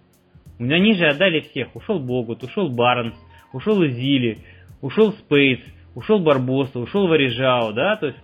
Они 0.59 0.95
же 0.95 1.07
отдали 1.07 1.41
всех. 1.41 1.77
Ушел 1.77 1.99
Богут, 1.99 2.43
ушел 2.43 2.71
Барнс, 2.71 3.15
ушел 3.53 3.85
Изили, 3.85 4.39
ушел 4.81 5.13
Спейс, 5.13 5.61
ушел 5.99 6.21
Барбоса, 6.21 6.79
ушел 6.79 7.09
Варежао, 7.09 7.73
да, 7.73 7.97
то 7.97 8.07
есть, 8.07 8.19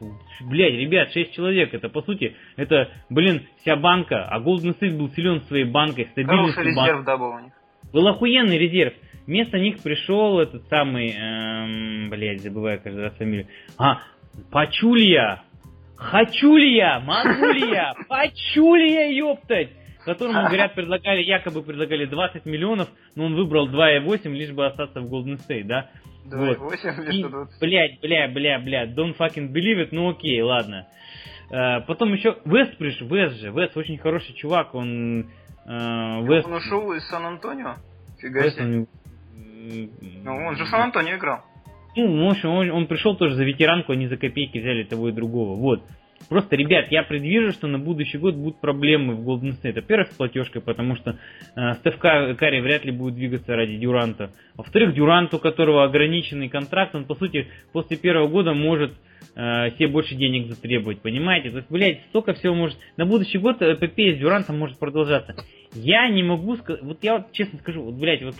блядь, 0.49 0.75
ребят, 0.75 1.11
6 1.13 1.33
человек, 1.33 1.75
это 1.75 1.89
по 1.89 2.03
сути, 2.03 2.37
это, 2.57 2.89
блин, 3.11 3.43
вся 3.59 3.75
банка, 3.75 4.27
а 4.29 4.41
Golden 4.41 4.79
State 4.79 4.97
был 4.97 5.11
силен 5.11 5.41
своей 5.43 5.65
банкой, 5.65 6.07
стабильностью 6.13 6.63
Хороший 6.63 6.71
резерв, 6.71 7.05
да, 7.05 7.17
был 7.17 7.31
у 7.31 7.41
них. 7.41 7.53
Был 7.93 8.07
охуенный 8.07 8.59
резерв. 8.59 8.95
Вместо 9.27 9.59
них 9.59 9.83
пришел 9.83 10.39
этот 10.39 10.69
самый, 10.69 11.15
эм, 11.17 12.11
блядь, 12.11 12.43
забываю 12.43 12.81
каждый 12.81 13.03
раз 13.03 13.17
фамилию. 13.17 13.49
А, 13.77 13.99
Пачулья. 14.53 15.43
Хочу 15.97 16.57
ли 16.57 16.77
я? 16.77 17.01
Могу 17.01 17.47
ли 17.53 17.71
я? 17.71 17.95
Хочу 18.09 18.75
ли 18.77 18.93
я, 18.93 19.07
ёптать? 19.09 19.71
Которому, 20.05 20.43
говорят, 20.47 20.75
предлагали, 20.75 21.23
якобы 21.23 21.63
предлагали 21.63 22.07
20 22.07 22.47
миллионов, 22.47 22.89
но 23.15 23.27
он 23.27 23.35
выбрал 23.35 23.69
2,8, 23.69 24.29
лишь 24.33 24.53
бы 24.53 24.67
остаться 24.67 25.01
в 25.01 25.13
Golden 25.13 25.39
State, 25.39 25.65
да? 25.65 25.91
2,8 26.27 26.57
вот. 26.57 26.73
вместо 26.97 27.29
20. 27.29 27.61
Блядь, 27.61 28.01
бля, 28.01 28.29
бля, 28.29 28.59
бля, 28.59 28.87
don't 28.87 29.17
fucking 29.17 29.53
believe 29.53 29.81
it, 29.81 29.89
ну 29.93 30.11
окей, 30.11 30.41
ладно. 30.43 30.87
Uh, 31.51 31.83
потом 31.87 32.13
еще 32.15 32.39
Вест 32.47 32.77
пришел, 32.79 33.07
Вест 33.07 33.37
же, 33.37 33.51
Вест 33.51 33.77
очень 33.77 33.99
хороший 33.99 34.35
чувак, 34.35 34.75
он... 34.75 35.31
Вест... 35.67 36.47
Он 36.47 36.55
ушел 36.55 36.93
из 36.93 37.07
Сан-Антонио? 37.09 37.77
Фига 38.19 38.51
себе. 38.51 38.87
Ну, 40.25 40.47
он 40.47 40.57
же 40.57 40.65
в 40.65 40.69
Сан-Антонио 40.69 41.17
играл. 41.17 41.43
Ну, 41.97 42.27
в 42.27 42.31
общем, 42.31 42.51
он, 42.51 42.71
он 42.71 42.87
пришел 42.87 43.17
тоже 43.17 43.35
за 43.35 43.45
ветеранку, 43.45 43.93
они 43.93 44.09
за 44.09 44.17
копейки 44.17 44.59
взяли 44.59 44.83
того 44.85 45.11
и 45.11 45.13
другого. 45.13 45.57
Вот. 45.57 45.83
Просто, 46.29 46.57
ребят, 46.57 46.87
я 46.91 47.03
предвижу, 47.03 47.53
что 47.53 47.67
на 47.67 47.79
будущий 47.79 48.19
год 48.19 48.35
будут 48.35 48.61
проблемы 48.61 49.15
в 49.15 49.29
Golden 49.29 49.53
State. 49.61 49.75
Во-первых, 49.75 50.13
с 50.13 50.17
платежкой, 50.17 50.63
потому 50.63 50.97
что 50.97 51.19
э, 51.57 51.75
Стеф 51.81 51.99
Карри 51.99 52.61
вряд 52.61 52.85
ли 52.85 52.93
будет 52.93 53.15
двигаться 53.15 53.55
ради 53.55 53.77
Дюранта. 53.77 54.31
Во-вторых, 54.57 54.95
Дюрант, 54.95 55.35
у 55.35 55.39
которого 55.39 55.85
ограниченный 55.85 56.49
контракт, 56.49 56.95
он, 56.95 57.05
по 57.05 57.15
сути, 57.15 57.49
после 57.73 57.97
первого 57.97 58.29
года 58.29 58.55
может 58.55 58.93
э, 59.37 59.71
себе 59.71 59.89
больше 59.89 60.15
денег 60.15 60.49
затребовать, 60.49 61.01
понимаете? 61.03 61.51
То 61.51 61.59
есть, 61.59 61.71
блядь, 61.71 62.01
столько 62.09 62.35
всего 62.35 62.55
может... 62.55 62.79
На 62.97 63.07
будущий 63.07 63.39
год 63.39 63.61
эпопея 63.61 64.15
с 64.15 64.19
Дюрантом 64.19 64.59
может 64.59 64.79
продолжаться. 64.79 65.35
Я 65.75 66.09
не 66.09 66.23
могу 66.23 66.57
сказать... 66.57 66.83
Вот 66.83 66.99
я 67.03 67.19
вот 67.19 67.33
честно 67.33 67.59
скажу, 67.59 67.83
вот, 67.83 67.95
блядь, 67.95 68.23
вот 68.23 68.37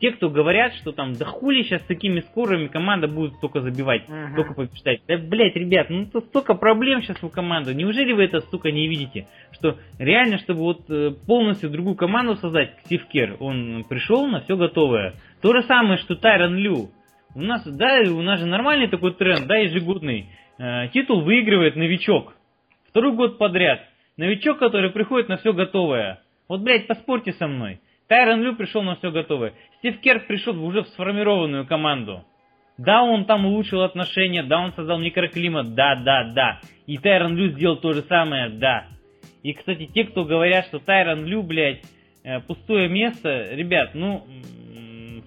те, 0.00 0.12
кто 0.12 0.28
говорят, 0.28 0.74
что 0.74 0.92
там, 0.92 1.14
да 1.14 1.24
хули 1.24 1.62
сейчас 1.62 1.82
с 1.82 1.86
такими 1.86 2.20
скорыми 2.20 2.66
команда 2.66 3.08
будет 3.08 3.40
только 3.40 3.60
забивать, 3.60 4.02
uh-huh. 4.08 4.36
только 4.36 4.54
побеждать. 4.54 5.00
Да, 5.08 5.16
блять, 5.16 5.56
ребят, 5.56 5.88
ну 5.88 6.06
тут 6.06 6.26
столько 6.26 6.54
проблем 6.54 7.02
сейчас 7.02 7.22
у 7.22 7.28
команды. 7.28 7.74
Неужели 7.74 8.12
вы 8.12 8.24
это, 8.24 8.40
сука, 8.40 8.70
не 8.70 8.88
видите? 8.88 9.26
Что 9.52 9.76
реально, 9.98 10.38
чтобы 10.38 10.60
вот 10.60 10.90
э, 10.90 11.12
полностью 11.26 11.70
другую 11.70 11.96
команду 11.96 12.36
создать, 12.36 12.74
Стив 12.84 13.06
Кер, 13.06 13.36
он 13.40 13.84
пришел 13.88 14.26
на 14.26 14.40
все 14.40 14.56
готовое. 14.56 15.14
То 15.40 15.52
же 15.54 15.62
самое, 15.62 15.98
что 15.98 16.14
Тайрон 16.14 16.56
Лю. 16.56 16.90
У 17.34 17.40
нас, 17.40 17.66
да, 17.66 18.00
у 18.10 18.22
нас 18.22 18.40
же 18.40 18.46
нормальный 18.46 18.88
такой 18.88 19.14
тренд, 19.14 19.46
да, 19.46 19.56
ежегодный. 19.56 20.26
Э, 20.58 20.88
титул 20.88 21.22
выигрывает 21.22 21.76
новичок. 21.76 22.34
Второй 22.88 23.12
год 23.12 23.38
подряд. 23.38 23.80
Новичок, 24.16 24.58
который 24.58 24.90
приходит 24.90 25.28
на 25.28 25.36
все 25.36 25.52
готовое. 25.52 26.20
Вот, 26.48 26.60
блядь, 26.60 26.86
поспорьте 26.86 27.32
со 27.32 27.46
мной. 27.46 27.80
Тайрон 28.08 28.42
Лю 28.42 28.56
пришел 28.56 28.82
на 28.82 28.96
все 28.96 29.10
готовое. 29.10 29.54
Стив 29.86 30.00
Керр 30.00 30.26
пришел 30.26 30.64
уже 30.64 30.82
в 30.82 30.88
сформированную 30.88 31.64
команду. 31.64 32.24
Да, 32.76 33.04
он 33.04 33.24
там 33.24 33.46
улучшил 33.46 33.82
отношения, 33.82 34.42
да, 34.42 34.58
он 34.58 34.72
создал 34.72 34.98
микроклимат, 34.98 35.74
да, 35.74 35.94
да, 35.94 36.32
да. 36.34 36.60
И 36.88 36.98
Тайрон 36.98 37.36
Лю 37.36 37.50
сделал 37.50 37.76
то 37.76 37.92
же 37.92 38.02
самое, 38.02 38.48
да. 38.48 38.88
И, 39.44 39.52
кстати, 39.52 39.86
те, 39.86 40.02
кто 40.02 40.24
говорят, 40.24 40.66
что 40.66 40.80
Тайрон 40.80 41.24
Лю, 41.24 41.44
блядь, 41.44 41.84
э, 42.24 42.40
пустое 42.40 42.88
место, 42.88 43.54
ребят, 43.54 43.90
ну, 43.94 44.26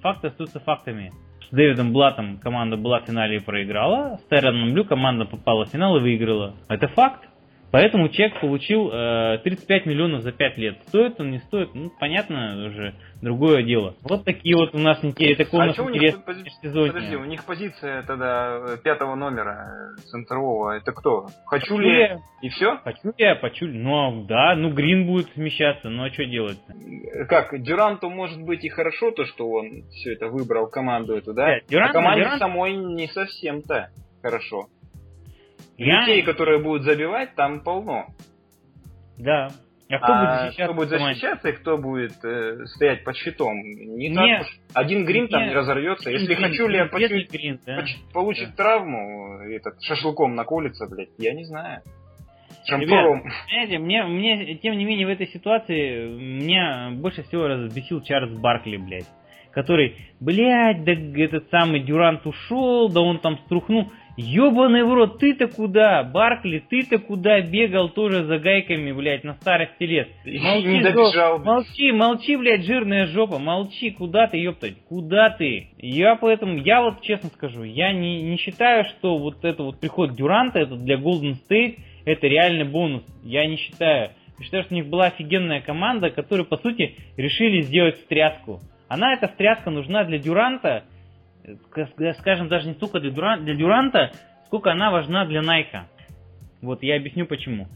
факты 0.01 0.27
остаются 0.27 0.59
фактами. 0.59 1.13
С 1.49 1.55
Дэвидом 1.55 1.93
Блатом 1.93 2.37
команда 2.39 2.75
была 2.75 2.99
в 2.99 3.05
финале 3.05 3.37
и 3.37 3.39
проиграла, 3.39 4.17
с 4.17 4.23
Тайроном 4.27 4.75
Лю 4.75 4.83
команда 4.83 5.23
попала 5.23 5.63
в 5.63 5.69
финал 5.69 5.95
и 5.95 6.01
выиграла. 6.01 6.55
Это 6.67 6.89
факт. 6.89 7.29
Поэтому 7.71 8.09
чек 8.09 8.39
получил 8.41 8.89
э, 8.91 9.39
35 9.43 9.85
миллионов 9.85 10.23
за 10.23 10.31
5 10.31 10.57
лет. 10.57 10.77
Стоит 10.87 11.19
он, 11.19 11.31
не 11.31 11.37
стоит, 11.39 11.73
ну, 11.75 11.91
понятно 11.99 12.65
уже, 12.65 12.95
другое 13.21 13.63
дело. 13.63 13.95
Вот 14.01 14.25
такие 14.25 14.55
вот 14.55 14.73
у 14.73 14.79
нас 14.79 15.03
интересные, 15.03 15.45
такой 15.45 15.59
а 15.59 15.63
у 15.63 15.67
нас 15.67 15.79
интересный 15.79 16.23
пози... 16.23 16.45
Подожди, 16.63 17.15
у 17.15 17.25
них 17.25 17.45
позиция 17.45 18.01
тогда 18.03 18.59
э, 18.67 18.77
пятого 18.83 19.15
номера 19.15 19.95
э, 19.97 20.01
центрового, 20.01 20.77
это 20.77 20.91
кто? 20.93 21.27
Хочу, 21.45 21.75
Хочу 21.75 21.77
ли 21.77 21.99
я? 21.99 22.17
и 22.41 22.49
все? 22.49 22.77
Хочу 22.77 23.07
ли 23.09 23.13
я, 23.17 23.35
хочу 23.35 23.67
ли, 23.67 23.77
ну, 23.77 24.25
да, 24.25 24.55
ну, 24.55 24.73
Грин 24.73 25.05
будет 25.05 25.31
смещаться, 25.33 25.89
ну, 25.89 26.05
а 26.05 26.09
что 26.09 26.25
делать 26.25 26.57
-то? 26.67 27.25
Как, 27.25 27.61
Дюранту 27.61 28.09
может 28.09 28.41
быть 28.41 28.63
и 28.63 28.69
хорошо 28.69 29.11
то, 29.11 29.25
что 29.25 29.47
он 29.47 29.83
все 29.91 30.13
это 30.13 30.27
выбрал, 30.27 30.67
команду 30.67 31.15
эту, 31.15 31.33
да? 31.33 31.55
Нет, 31.55 31.65
Дюрант, 31.67 31.91
а 31.91 31.93
команде 31.93 32.23
Дюрант... 32.23 32.39
самой 32.39 32.75
не 32.75 33.07
совсем-то 33.07 33.89
хорошо. 34.21 34.67
Я... 35.79 36.01
Людей, 36.01 36.23
которые 36.23 36.61
будут 36.61 36.83
забивать, 36.83 37.35
там 37.35 37.61
полно. 37.61 38.07
Да. 39.17 39.49
А 39.89 39.97
кто 39.97 40.13
а 40.13 40.23
будет 40.23 40.39
защищаться? 40.39 40.63
Кто 40.63 40.73
будет 40.73 40.89
защищаться 40.89 41.49
и 41.49 41.51
кто 41.53 41.77
будет 41.77 42.25
э, 42.25 42.65
стоять 42.67 43.03
под 43.03 43.15
щитом? 43.15 43.55
Не, 43.55 44.09
не 44.09 44.15
так 44.15 44.41
уж. 44.41 44.59
Один 44.75 45.05
грин 45.05 45.23
не, 45.23 45.29
там 45.29 45.43
не 45.47 45.53
разорвется. 45.53 46.11
Если 46.11 46.35
грин, 46.35 46.49
хочу 46.49 46.67
ли 46.67 46.77
я 46.77 46.85
почуть, 46.85 47.31
грин, 47.31 47.59
да. 47.65 47.83
получит 48.13 48.49
да. 48.49 48.55
травму, 48.55 49.39
этот 49.39 49.81
шашлыком 49.81 50.35
наколется, 50.35 50.85
блядь, 50.85 51.09
я 51.17 51.33
не 51.33 51.43
знаю. 51.45 51.81
Ребят, 52.67 53.23
знаете, 53.47 53.79
мне, 53.79 54.03
мне, 54.03 54.55
тем 54.55 54.77
не 54.77 54.85
менее, 54.85 55.07
в 55.07 55.09
этой 55.09 55.27
ситуации 55.27 56.07
меня 56.07 56.91
больше 56.93 57.23
всего 57.23 57.47
разбесил 57.47 58.01
Чарльз 58.01 58.37
Баркли, 58.37 58.77
блядь. 58.77 59.07
Который, 59.51 59.95
блядь, 60.19 60.83
да 60.83 60.91
этот 60.91 61.49
самый 61.49 61.79
Дюрант 61.79 62.27
ушел, 62.27 62.89
да 62.89 63.01
он 63.01 63.19
там 63.19 63.39
струхнул. 63.45 63.91
Ёбаный 64.21 64.83
в 64.83 64.93
рот, 64.93 65.17
ты-то 65.19 65.47
куда? 65.47 66.03
Баркли, 66.03 66.61
ты-то 66.69 66.97
куда 66.97 67.39
бегал 67.39 67.87
тоже 67.87 68.25
за 68.25 68.37
гайками, 68.37 68.91
блядь, 68.91 69.23
на 69.23 69.35
старости 69.35 69.83
лет? 69.85 70.09
Молчи, 70.25 70.67
не 70.67 70.81
добежал. 70.81 71.39
молчи, 71.39 71.91
молчи, 71.93 72.35
блядь, 72.35 72.65
жирная 72.65 73.05
жопа, 73.05 73.39
молчи, 73.39 73.91
куда 73.91 74.27
ты, 74.27 74.35
ёптать, 74.37 74.75
куда 74.89 75.29
ты? 75.29 75.69
Я 75.77 76.17
поэтому, 76.17 76.57
я 76.57 76.81
вот 76.81 77.01
честно 77.01 77.29
скажу, 77.29 77.63
я 77.63 77.93
не, 77.93 78.21
не 78.23 78.35
считаю, 78.35 78.83
что 78.83 79.17
вот 79.17 79.45
это 79.45 79.63
вот 79.63 79.79
приход 79.79 80.15
Дюранта, 80.17 80.59
это 80.59 80.75
для 80.75 80.97
Golden 80.97 81.35
State, 81.49 81.77
это 82.03 82.27
реальный 82.27 82.65
бонус. 82.65 83.03
Я 83.23 83.45
не 83.45 83.55
считаю. 83.55 84.11
Я 84.37 84.43
считаю, 84.43 84.63
что 84.65 84.73
у 84.73 84.77
них 84.77 84.87
была 84.87 85.05
офигенная 85.05 85.61
команда, 85.61 86.09
которая, 86.09 86.45
по 86.45 86.57
сути, 86.57 86.93
решили 87.15 87.61
сделать 87.61 87.95
встряску. 87.99 88.59
Она, 88.89 89.13
эта 89.13 89.29
встряска, 89.29 89.69
нужна 89.69 90.03
для 90.03 90.17
Дюранта, 90.17 90.83
скажем, 92.19 92.47
даже 92.47 92.67
не 92.67 92.73
столько 92.73 92.99
для, 92.99 93.11
Дюран, 93.11 93.45
для 93.45 93.55
Дюранта, 93.55 94.11
сколько 94.45 94.71
она 94.71 94.91
важна 94.91 95.25
для 95.25 95.41
Найка. 95.41 95.87
Вот 96.61 96.83
я 96.83 96.95
объясню 96.95 97.25
почему. 97.25 97.67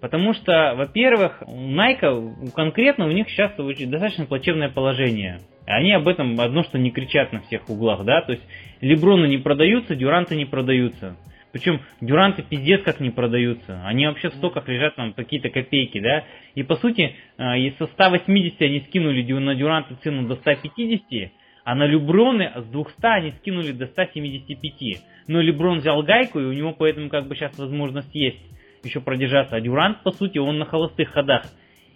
Потому 0.00 0.34
что, 0.34 0.74
во-первых, 0.76 1.42
у 1.46 1.68
Найка, 1.68 2.12
конкретно 2.54 3.06
у 3.06 3.12
них 3.12 3.28
сейчас 3.28 3.52
достаточно 3.56 4.26
плачевное 4.26 4.68
положение. 4.68 5.40
Они 5.66 5.92
об 5.92 6.08
этом 6.08 6.40
одно, 6.40 6.64
что 6.64 6.78
не 6.78 6.90
кричат 6.90 7.32
на 7.32 7.40
всех 7.42 7.68
углах, 7.70 8.04
да, 8.04 8.20
то 8.22 8.32
есть 8.32 8.42
Леброны 8.80 9.26
не 9.26 9.38
продаются, 9.38 9.94
Дюранты 9.94 10.34
не 10.34 10.44
продаются. 10.44 11.16
Причем 11.52 11.82
Дюранты 12.00 12.42
пиздец 12.42 12.82
как 12.82 12.98
не 12.98 13.10
продаются. 13.10 13.82
Они 13.84 14.06
вообще 14.06 14.30
в 14.30 14.34
стоках 14.34 14.66
лежат 14.68 14.96
там 14.96 15.12
какие-то 15.12 15.50
копейки, 15.50 16.00
да. 16.00 16.24
И 16.54 16.62
по 16.62 16.76
сути, 16.76 17.14
э, 17.36 17.70
со 17.78 17.86
180 17.86 18.60
они 18.62 18.80
скинули 18.80 19.22
на 19.34 19.54
Дюранта 19.54 19.94
цену 19.96 20.26
до 20.26 20.34
150, 20.36 21.30
а 21.64 21.74
на 21.74 21.86
Люброны 21.86 22.52
с 22.56 22.64
200 22.64 22.94
они 23.02 23.32
скинули 23.32 23.72
до 23.72 23.86
175. 23.86 25.02
Но 25.28 25.40
Леброн 25.40 25.78
взял 25.78 26.02
гайку, 26.02 26.40
и 26.40 26.44
у 26.44 26.52
него 26.52 26.74
поэтому 26.76 27.08
как 27.08 27.28
бы 27.28 27.36
сейчас 27.36 27.56
возможность 27.58 28.14
есть 28.14 28.40
еще 28.82 29.00
продержаться. 29.00 29.56
А 29.56 29.60
Дюрант, 29.60 30.02
по 30.02 30.10
сути, 30.10 30.38
он 30.38 30.58
на 30.58 30.64
холостых 30.64 31.10
ходах. 31.10 31.44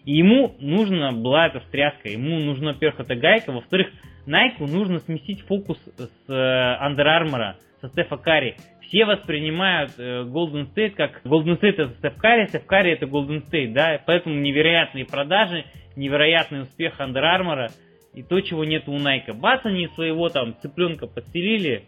И 0.05 0.17
ему 0.19 0.55
нужна 0.61 1.11
была 1.11 1.49
эта 1.49 1.61
встряска. 1.61 2.09
Ему 2.09 2.39
нужна, 2.39 2.73
во-первых, 2.73 3.01
эта 3.01 3.17
гайка. 3.17 3.51
Во-вторых, 3.51 3.89
Найку 4.27 4.67
нужно 4.67 4.99
сместить 5.01 5.41
фокус 5.43 5.79
с 5.97 6.11
э, 6.29 6.33
Under 6.33 7.07
Armour, 7.07 7.55
со 7.81 7.89
Стефа 7.89 8.17
Карри. 8.17 8.57
Все 8.83 9.05
воспринимают 9.05 9.93
э, 9.99 10.23
Golden 10.25 10.67
State 10.75 10.91
как 10.91 11.23
Golden 11.25 11.61
State 11.61 11.75
это 11.79 11.89
Стеф 11.99 12.17
Карри, 12.17 12.47
Стеф 12.47 12.67
Карри 12.67 12.93
это 12.93 13.07
Golden 13.07 13.45
State, 13.49 13.73
да, 13.73 14.01
поэтому 14.05 14.35
невероятные 14.37 15.05
продажи, 15.05 15.65
невероятный 15.95 16.63
успех 16.63 17.01
Under 17.01 17.23
Armour 17.23 17.71
и 18.17 18.23
то, 18.23 18.41
чего 18.41 18.65
нет 18.65 18.89
у 18.89 18.99
Найка. 18.99 19.35
Бац, 19.35 19.61
они 19.65 19.89
своего 19.89 20.29
там 20.31 20.57
цыпленка 20.61 21.07
подселили 21.07 21.85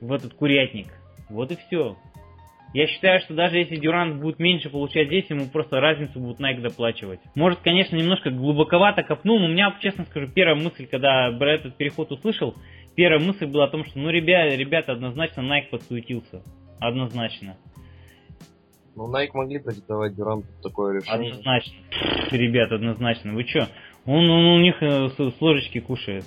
в 0.00 0.12
этот 0.12 0.34
курятник. 0.34 0.88
Вот 1.30 1.52
и 1.52 1.56
все. 1.56 1.96
Я 2.74 2.88
считаю, 2.88 3.20
что 3.20 3.32
даже 3.32 3.56
если 3.56 3.76
Дюрант 3.76 4.20
будет 4.20 4.38
меньше 4.38 4.68
получать 4.68 5.06
здесь, 5.06 5.30
ему 5.30 5.46
просто 5.48 5.80
разницу 5.80 6.18
будут 6.18 6.40
Nike 6.40 6.60
доплачивать. 6.60 7.20
Может, 7.34 7.60
конечно, 7.60 7.96
немножко 7.96 8.30
глубоковато 8.30 9.02
копнул, 9.02 9.38
но 9.38 9.46
у 9.46 9.48
меня, 9.48 9.74
честно 9.80 10.04
скажу, 10.04 10.28
первая 10.28 10.56
мысль, 10.56 10.86
когда 10.86 11.30
про 11.38 11.54
этот 11.54 11.76
переход 11.76 12.10
услышал, 12.10 12.54
первая 12.96 13.20
мысль 13.20 13.46
была 13.46 13.64
о 13.64 13.68
том, 13.68 13.84
что, 13.84 13.98
ну, 13.98 14.10
ребята, 14.10 14.56
ребята 14.56 14.92
однозначно 14.92 15.40
Nike 15.40 15.70
подсуетился. 15.70 16.42
Однозначно. 16.80 17.56
Ну, 18.96 19.10
Nike 19.10 19.30
могли 19.34 19.58
продиктовать 19.58 20.14
Дюранту 20.16 20.48
такое 20.62 21.00
решение. 21.00 21.30
Однозначно. 21.30 21.74
Ребята, 22.30 22.74
однозначно. 22.74 23.32
Вы 23.32 23.44
что? 23.44 23.68
Он, 24.06 24.30
он 24.30 24.44
у 24.46 24.60
них 24.60 24.82
э, 24.82 25.08
с, 25.08 25.40
ложечки 25.40 25.80
кушает. 25.80 26.24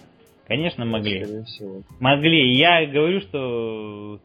Конечно, 0.47 0.85
могли. 0.85 1.23
Скорее 1.23 1.43
всего. 1.43 1.81
Могли. 1.99 2.53
Я 2.53 2.85
говорю, 2.85 3.21
что 3.21 4.19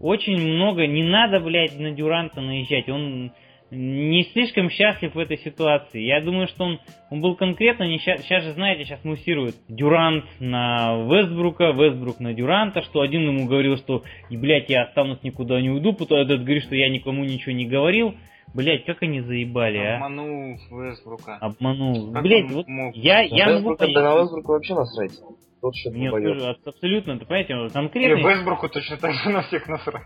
очень 0.00 0.38
много, 0.38 0.86
не 0.86 1.02
надо, 1.02 1.40
блядь, 1.40 1.78
на 1.78 1.92
Дюранта 1.92 2.40
наезжать. 2.40 2.88
Он 2.88 3.32
не 3.72 4.24
слишком 4.32 4.68
счастлив 4.68 5.14
в 5.14 5.18
этой 5.18 5.38
ситуации. 5.38 6.02
Я 6.02 6.20
думаю, 6.20 6.46
что 6.46 6.64
он, 6.64 6.80
он 7.10 7.22
был 7.22 7.36
конкретно, 7.36 7.84
не 7.84 7.98
сейчас, 7.98 8.44
же, 8.44 8.52
знаете, 8.52 8.84
сейчас 8.84 9.02
муссирует 9.02 9.54
Дюрант 9.68 10.26
на 10.40 11.04
Вестбрука, 11.06 11.70
Вестбрук 11.70 12.20
на 12.20 12.34
Дюранта, 12.34 12.82
что 12.82 13.00
один 13.00 13.26
ему 13.26 13.46
говорил, 13.46 13.78
что, 13.78 14.02
блядь, 14.28 14.68
я 14.68 14.82
останусь, 14.82 15.22
никуда 15.22 15.60
не 15.62 15.70
уйду, 15.70 15.94
потом 15.94 16.18
этот 16.18 16.42
говорит, 16.42 16.64
что 16.64 16.76
я 16.76 16.90
никому 16.90 17.24
ничего 17.24 17.52
не 17.52 17.64
говорил. 17.64 18.14
Блять, 18.54 18.84
как 18.84 19.02
они 19.02 19.20
заебали, 19.20 19.78
а? 19.78 19.96
Обманул 19.96 20.56
Вестбрука. 20.70 21.36
Обманул. 21.38 22.12
Как 22.12 22.22
Блять, 22.22 22.50
вот 22.50 22.66
мог? 22.68 22.94
я, 22.94 23.20
я 23.22 23.54
могу 23.60 23.76
понять. 23.76 23.94
да 23.94 24.14
на 24.14 24.20
Вестбрука 24.22 24.50
вообще 24.52 24.74
насрать. 24.74 25.12
Тот 25.62 25.76
что 25.76 25.90
Нет, 25.90 26.10
тоже 26.10 26.56
абсолютно, 26.66 27.18
ты 27.20 27.24
понимаете, 27.24 27.52
И 27.54 27.72
конкретный 27.72 28.22
Вестбруку 28.22 28.68
точно 28.68 28.96
так 28.96 29.12
же 29.14 29.30
на 29.30 29.42
всех 29.42 29.68
насрать. 29.68 30.02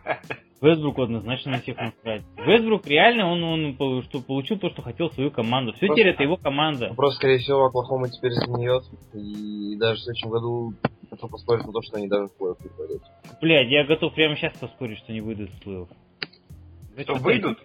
Вестбрук 0.60 0.98
однозначно 0.98 1.52
на 1.52 1.58
всех 1.60 1.78
насрать. 1.78 2.22
Вестбрук 2.46 2.86
реально, 2.86 3.26
он, 3.32 3.42
он 3.42 4.02
что, 4.02 4.20
получил 4.20 4.58
то, 4.58 4.68
что 4.68 4.82
хотел 4.82 5.10
свою 5.12 5.30
команду. 5.30 5.72
Все 5.72 5.86
Просто- 5.86 6.02
теперь 6.02 6.12
это 6.12 6.22
его 6.22 6.36
команда. 6.36 6.92
Просто, 6.94 7.16
скорее 7.16 7.38
всего, 7.38 7.64
Оклахома 7.64 8.08
теперь 8.10 8.32
изменет. 8.32 8.82
И 9.14 9.76
даже 9.78 9.96
в 10.00 10.04
следующем 10.04 10.28
году 10.28 10.74
готов 11.10 11.30
поспорить 11.30 11.64
на 11.64 11.72
то, 11.72 11.80
что 11.80 11.96
они 11.96 12.08
даже 12.08 12.26
в 12.26 12.38
плей-офф 12.38 12.56
не 12.62 12.68
пойдут. 12.76 13.02
Блядь, 13.40 13.68
я 13.70 13.84
готов 13.84 14.14
прямо 14.14 14.36
сейчас 14.36 14.56
поспорить, 14.58 14.98
что 14.98 15.12
не 15.14 15.22
выйдут 15.22 15.48
в 15.50 15.66
плей-офф. 15.66 15.88
Что, 16.98 17.14
выйдут? 17.14 17.58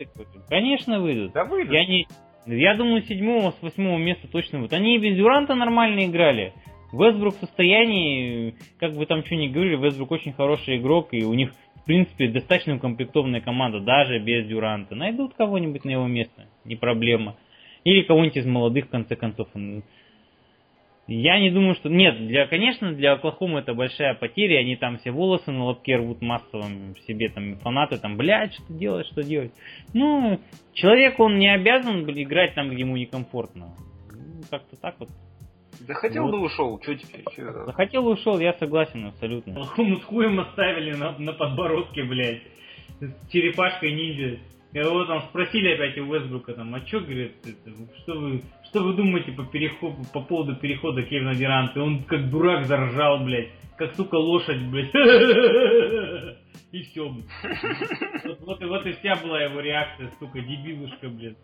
Конечно, 0.49 0.99
выйдут. 0.99 1.33
Да 1.33 1.45
выйдут. 1.45 1.73
Я 1.73 1.85
не... 1.85 2.07
Я 2.45 2.75
думаю, 2.75 3.03
седьмого, 3.03 3.51
с 3.51 3.61
восьмого 3.61 3.97
места 3.97 4.27
точно 4.27 4.59
выйдут. 4.59 4.73
Они 4.73 4.95
и 4.95 4.99
без 4.99 5.15
Дюранта 5.15 5.53
нормально 5.55 6.05
играли. 6.05 6.53
Вестбрук 6.91 7.35
в 7.35 7.39
состоянии, 7.39 8.55
как 8.79 8.93
бы 8.93 9.05
там 9.05 9.23
что 9.23 9.35
ни 9.35 9.47
говорили, 9.47 9.77
Вестбрук 9.77 10.11
очень 10.11 10.33
хороший 10.33 10.77
игрок, 10.77 11.09
и 11.11 11.23
у 11.23 11.33
них, 11.33 11.51
в 11.75 11.85
принципе, 11.85 12.27
достаточно 12.27 12.75
укомплектованная 12.75 13.41
команда, 13.41 13.79
даже 13.79 14.19
без 14.19 14.47
Дюранта. 14.47 14.95
Найдут 14.95 15.33
кого-нибудь 15.35 15.85
на 15.85 15.91
его 15.91 16.07
место, 16.07 16.47
не 16.65 16.75
проблема. 16.75 17.37
Или 17.83 18.01
кого-нибудь 18.01 18.37
из 18.37 18.45
молодых, 18.45 18.87
в 18.87 18.89
конце 18.89 19.15
концов. 19.15 19.47
Я 21.13 21.41
не 21.41 21.51
думаю, 21.51 21.75
что... 21.75 21.89
Нет, 21.89 22.25
для, 22.25 22.47
конечно, 22.47 22.93
для 22.93 23.11
Оклахомы 23.11 23.59
это 23.59 23.73
большая 23.73 24.13
потеря. 24.13 24.59
Они 24.59 24.77
там 24.77 24.97
все 24.97 25.11
волосы 25.11 25.51
на 25.51 25.65
лобке 25.65 25.97
рвут 25.97 26.21
массово 26.21 26.63
себе, 27.05 27.27
там, 27.27 27.57
фанаты, 27.57 27.97
там, 27.97 28.15
блядь, 28.15 28.53
что 28.53 28.71
делать, 28.73 29.07
что 29.07 29.21
делать. 29.21 29.51
Ну, 29.93 30.39
человек, 30.73 31.19
он 31.19 31.37
не 31.37 31.53
обязан 31.53 32.09
играть 32.09 32.55
там, 32.55 32.69
где 32.69 32.81
ему 32.81 32.95
некомфортно. 32.95 33.75
Ну, 34.09 34.41
Как-то 34.49 34.79
так 34.79 34.95
вот. 34.99 35.09
Да 35.85 35.95
хотел 35.95 36.23
Вот. 36.23 36.31
бы 36.31 36.45
ушел, 36.45 36.79
что 36.81 36.95
теперь? 36.95 37.25
Чё? 37.35 37.65
Захотел 37.65 38.07
и 38.07 38.13
ушел, 38.13 38.39
я 38.39 38.53
согласен 38.53 39.07
абсолютно. 39.07 39.51
Оклахому 39.51 39.97
с 39.97 40.03
хуем 40.05 40.39
оставили 40.39 40.93
на, 40.93 41.17
на 41.19 41.33
подбородке, 41.33 42.03
блядь. 42.03 42.41
С 43.01 43.29
черепашкой 43.29 43.93
ниндзя. 43.93 44.39
Его 44.73 45.05
там 45.05 45.21
спросили 45.23 45.73
опять 45.73 45.97
у 45.97 46.07
Уэсбрука, 46.09 46.53
там, 46.53 46.73
а 46.73 46.79
чё, 46.81 47.01
говорит, 47.01 47.33
это, 47.45 47.71
что 48.03 48.13
вы, 48.19 48.41
что 48.69 48.83
вы 48.83 48.93
думаете 48.93 49.33
по, 49.33 49.43
переходу, 49.45 49.97
по 50.13 50.21
поводу 50.21 50.55
перехода 50.55 51.03
Кевина 51.03 51.35
Дюранта? 51.35 51.81
Он 51.81 52.03
как 52.03 52.29
дурак 52.29 52.65
заржал, 52.65 53.23
блядь, 53.25 53.49
как, 53.77 53.93
сука, 53.95 54.15
лошадь, 54.15 54.61
блядь. 54.69 54.91
И 56.71 56.83
все, 56.83 57.09
блядь. 57.09 57.25
Вот, 58.23 58.39
вот, 58.41 58.61
и- 58.61 58.65
вот 58.65 58.85
и 58.85 58.93
вся 58.93 59.15
была 59.17 59.41
его 59.43 59.59
реакция, 59.59 60.09
сука, 60.19 60.39
дебилушка, 60.39 61.09
блядь. 61.09 61.37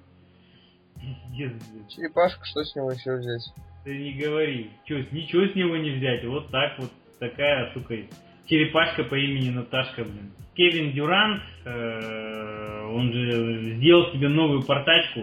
Пиздец, 0.96 1.52
блядь. 1.74 1.90
Черепашка, 1.90 2.46
что 2.46 2.64
с 2.64 2.76
него 2.78 2.92
еще 2.92 3.16
взять? 3.18 3.44
Ты 3.84 3.98
не 3.98 4.14
говори. 4.14 4.70
Чё, 4.86 5.00
ничего 5.12 5.46
с 5.48 5.56
него 5.56 5.76
не 5.76 5.92
взять. 5.92 6.24
Вот 6.26 6.50
так 6.50 6.80
вот 6.80 6.92
такая, 7.20 7.74
сука, 7.74 7.96
черепашка 8.46 9.04
по 9.04 9.16
имени 9.16 9.50
Наташка, 9.50 10.04
блин. 10.06 10.32
Кевин 10.56 10.92
Дюрант, 10.94 11.44
э, 11.66 12.77
он 12.96 13.12
же 13.14 13.76
сделал 13.76 14.12
себе 14.12 14.30
новую 14.30 14.64
портачку. 14.64 15.22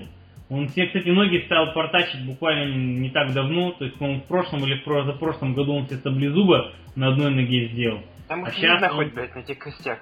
Он 0.50 0.68
себе, 0.68 0.86
кстати, 0.86 1.08
ноги 1.08 1.42
стал 1.46 1.72
портачить 1.72 2.24
буквально 2.26 2.74
не 2.74 3.10
так 3.10 3.32
давно. 3.32 3.72
То 3.72 3.84
есть, 3.86 3.96
по-моему, 3.98 4.20
в 4.20 4.24
прошлом 4.24 4.64
или 4.64 4.74
в 4.78 4.84
про- 4.84 5.00
позапрошлом 5.02 5.54
году 5.54 5.74
он 5.74 5.86
себе 5.86 5.96
саблезуба 5.98 6.72
на 6.96 7.08
одной 7.08 7.30
ноге 7.30 7.68
сделал. 7.68 8.00
Там 8.28 8.44
А 8.44 8.50
щас 8.52 8.60
видно 8.62 8.88
он- 8.90 8.94
хоть, 8.96 9.14
блядь, 9.14 9.34
на 9.34 9.38
этих 9.40 9.58
костях. 9.58 9.98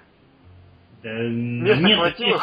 Да, 1.03 1.11
Места 1.19 1.83
нет, 1.85 1.99
хватило? 1.99 2.41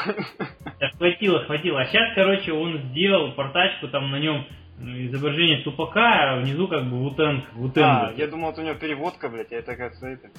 Да, 0.79 0.89
хватило, 0.97 1.39
хватило. 1.45 1.81
А 1.81 1.85
сейчас, 1.85 2.13
короче, 2.15 2.51
он 2.51 2.77
сделал 2.89 3.31
портачку, 3.33 3.87
там 3.87 4.11
на 4.11 4.19
нем 4.19 4.45
изображение 4.81 5.61
тупака, 5.63 6.33
а 6.33 6.39
внизу 6.41 6.67
как 6.67 6.85
бы 6.89 6.97
вутенг. 6.97 7.45
А, 7.77 8.11
я 8.17 8.27
думал, 8.27 8.51
это 8.51 8.61
у 8.61 8.65
него 8.65 8.75
переводка, 8.75 9.29
блядь, 9.29 9.51
а 9.51 9.55
это 9.55 9.75
как 9.75 9.93
это. 10.01 10.29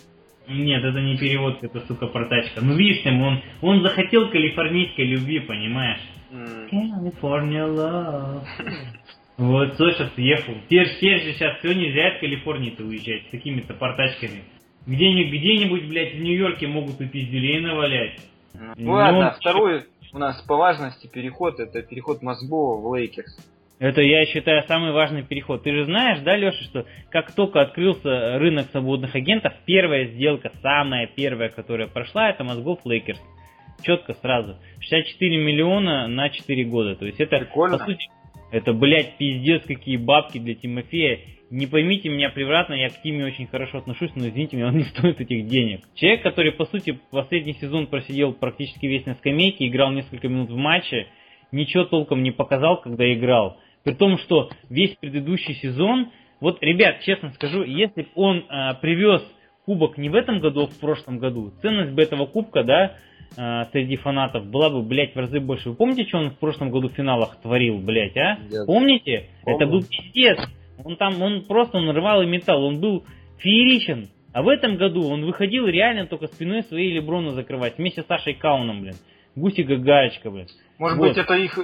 Нет, 0.51 0.85
это 0.85 1.01
не 1.01 1.17
перевод, 1.17 1.63
это, 1.63 1.81
сука, 1.87 2.07
портачка. 2.07 2.61
Ну, 2.63 2.75
видишь, 2.77 3.03
там, 3.03 3.21
он, 3.23 3.41
он 3.63 3.83
захотел 3.83 4.31
калифорнийской 4.31 5.05
любви, 5.07 5.41
понимаешь? 5.41 6.01
М. 6.33 6.67
California 6.71 7.67
love. 7.67 8.43
Вот, 9.37 9.75
Соша 9.77 10.11
съехал. 10.15 10.55
Теперь, 10.67 10.89
теперь 10.97 11.23
же 11.23 11.33
сейчас 11.33 11.59
все 11.59 11.73
нельзя 11.73 12.15
из 12.15 12.21
Калифорнии-то 12.21 12.85
уезжать 12.85 13.27
с 13.29 13.31
такими-то 13.31 13.73
портачками. 13.75 14.43
Где-нибудь, 14.87 15.39
где-нибудь, 15.41 15.89
блядь, 15.89 16.15
в 16.15 16.21
Нью-Йорке 16.21 16.67
могут 16.67 17.01
и 17.01 17.07
пизделей 17.07 17.61
навалять. 17.61 18.21
Ну 18.53 18.61
Ну, 18.77 18.93
ладно, 18.93 19.19
он- 19.29 19.35
второй 19.35 19.85
у 20.13 20.19
нас 20.19 20.43
по 20.43 20.57
важности 20.57 21.07
переход, 21.07 21.59
это 21.61 21.83
переход 21.83 22.21
Мозгова 22.23 22.81
в 22.81 22.95
Лейкерс. 22.95 23.39
Это, 23.81 24.03
я 24.03 24.27
считаю, 24.27 24.63
самый 24.65 24.93
важный 24.93 25.23
переход. 25.23 25.63
Ты 25.63 25.73
же 25.73 25.87
знаешь, 25.87 26.21
да, 26.21 26.37
Леша, 26.37 26.63
что 26.65 26.85
как 27.11 27.35
только 27.35 27.63
открылся 27.63 28.39
рынок 28.39 28.67
свободных 28.73 29.15
агентов, 29.15 29.55
первая 29.65 30.05
сделка, 30.05 30.53
самая 30.61 31.07
первая, 31.07 31.49
которая 31.49 31.89
прошла, 31.89 32.29
это 32.29 32.45
мозгов 32.45 32.81
Лейкерс. 32.85 33.19
Четко 33.83 34.13
сразу. 34.13 34.59
64 34.81 35.39
миллиона 35.39 36.09
на 36.09 36.29
4 36.29 36.65
года. 36.65 36.95
То 36.95 37.07
есть 37.07 37.21
это, 37.21 37.39
Прикольно. 37.39 37.79
по 37.79 37.85
сути, 37.87 38.07
это, 38.53 38.75
блядь, 38.75 39.17
пиздец, 39.17 39.65
какие 39.65 39.97
бабки 39.97 40.37
для 40.37 40.55
Тимофея. 40.55 41.21
Не 41.49 41.67
поймите 41.67 42.11
меня 42.11 42.29
превратно, 42.29 42.75
я 42.75 42.91
к 42.91 43.01
Тиме 43.01 43.25
очень 43.25 43.47
хорошо 43.47 43.79
отношусь, 43.79 44.11
но 44.15 44.29
извините 44.29 44.57
меня, 44.57 44.69
он 44.69 44.77
не 44.77 44.85
стоит 44.85 45.23
этих 45.23 45.47
денег. 45.47 45.81
Человек, 45.95 46.23
который, 46.23 46.53
по 46.53 46.67
сути, 46.67 47.01
последний 47.11 47.55
сезон 47.55 47.87
просидел 47.87 48.35
практически 48.35 48.85
весь 48.85 49.07
на 49.07 49.15
скамейке, 49.15 49.67
играл 49.67 49.91
несколько 49.91 50.29
минут 50.29 50.51
в 50.51 50.57
матче, 50.57 51.07
ничего 51.51 51.85
толком 51.85 52.23
не 52.23 52.31
показал, 52.31 52.83
когда 52.83 53.11
играл. 53.11 53.59
При 53.85 53.95
том, 53.95 54.19
что 54.19 54.51
весь 54.69 54.95
предыдущий 54.97 55.55
сезон, 55.55 56.11
вот, 56.41 56.63
ребят, 56.63 57.01
честно 57.01 57.33
скажу, 57.33 57.63
если 57.63 58.03
бы 58.03 58.09
он 58.15 58.45
а, 58.49 58.75
привез 58.75 59.23
кубок 59.65 59.99
не 59.99 60.09
в 60.09 60.15
этом 60.15 60.41
году, 60.41 60.65
а 60.65 60.67
в 60.67 60.79
прошлом 60.79 61.19
году, 61.19 61.53
ценность 61.63 61.93
бы 61.93 62.03
этого 62.03 62.27
кубка, 62.27 62.65
да, 62.65 62.97
а, 63.37 63.67
среди 63.73 63.97
фанатов 63.97 64.47
была 64.47 64.71
бы, 64.71 64.83
блядь, 64.83 65.15
в 65.15 65.19
разы 65.19 65.41
больше. 65.41 65.71
Вы 65.71 65.77
помните, 65.77 66.07
что 66.07 66.19
он 66.19 66.31
в 66.31 66.39
прошлом 66.39 66.71
году 66.71 66.89
в 66.89 66.93
финалах 66.93 67.41
творил, 67.41 67.79
блядь, 67.79 68.17
а? 68.17 68.39
Нет. 68.51 68.67
Помните? 68.67 69.29
Помню. 69.45 69.57
Это 69.57 69.71
был 69.71 69.83
пиздец. 69.83 70.39
Он 70.83 70.97
там, 70.97 71.21
он 71.23 71.45
просто 71.45 71.79
он 71.79 71.91
рвал 71.91 72.23
и 72.23 72.27
металл, 72.27 72.65
он 72.65 72.81
был 72.81 73.05
фееричен. 73.39 74.09
А 74.33 74.43
в 74.43 74.49
этом 74.49 74.77
году 74.77 75.09
он 75.09 75.25
выходил 75.25 75.67
реально 75.67 76.07
только 76.07 76.29
спиной 76.29 76.63
своей 76.65 76.93
Леброна 76.93 77.33
закрывать, 77.33 77.79
вместе 77.79 78.03
с 78.03 78.07
Сашей 78.07 78.35
Кауном, 78.35 78.83
блин. 78.83 78.95
Гусик 79.35 79.69
и 79.71 79.77
Гаечка, 79.77 80.31
блин. 80.31 80.47
Может 80.79 80.99
Вот. 80.99 81.09
быть, 81.09 81.19
это 81.19 81.35
их... 81.35 81.59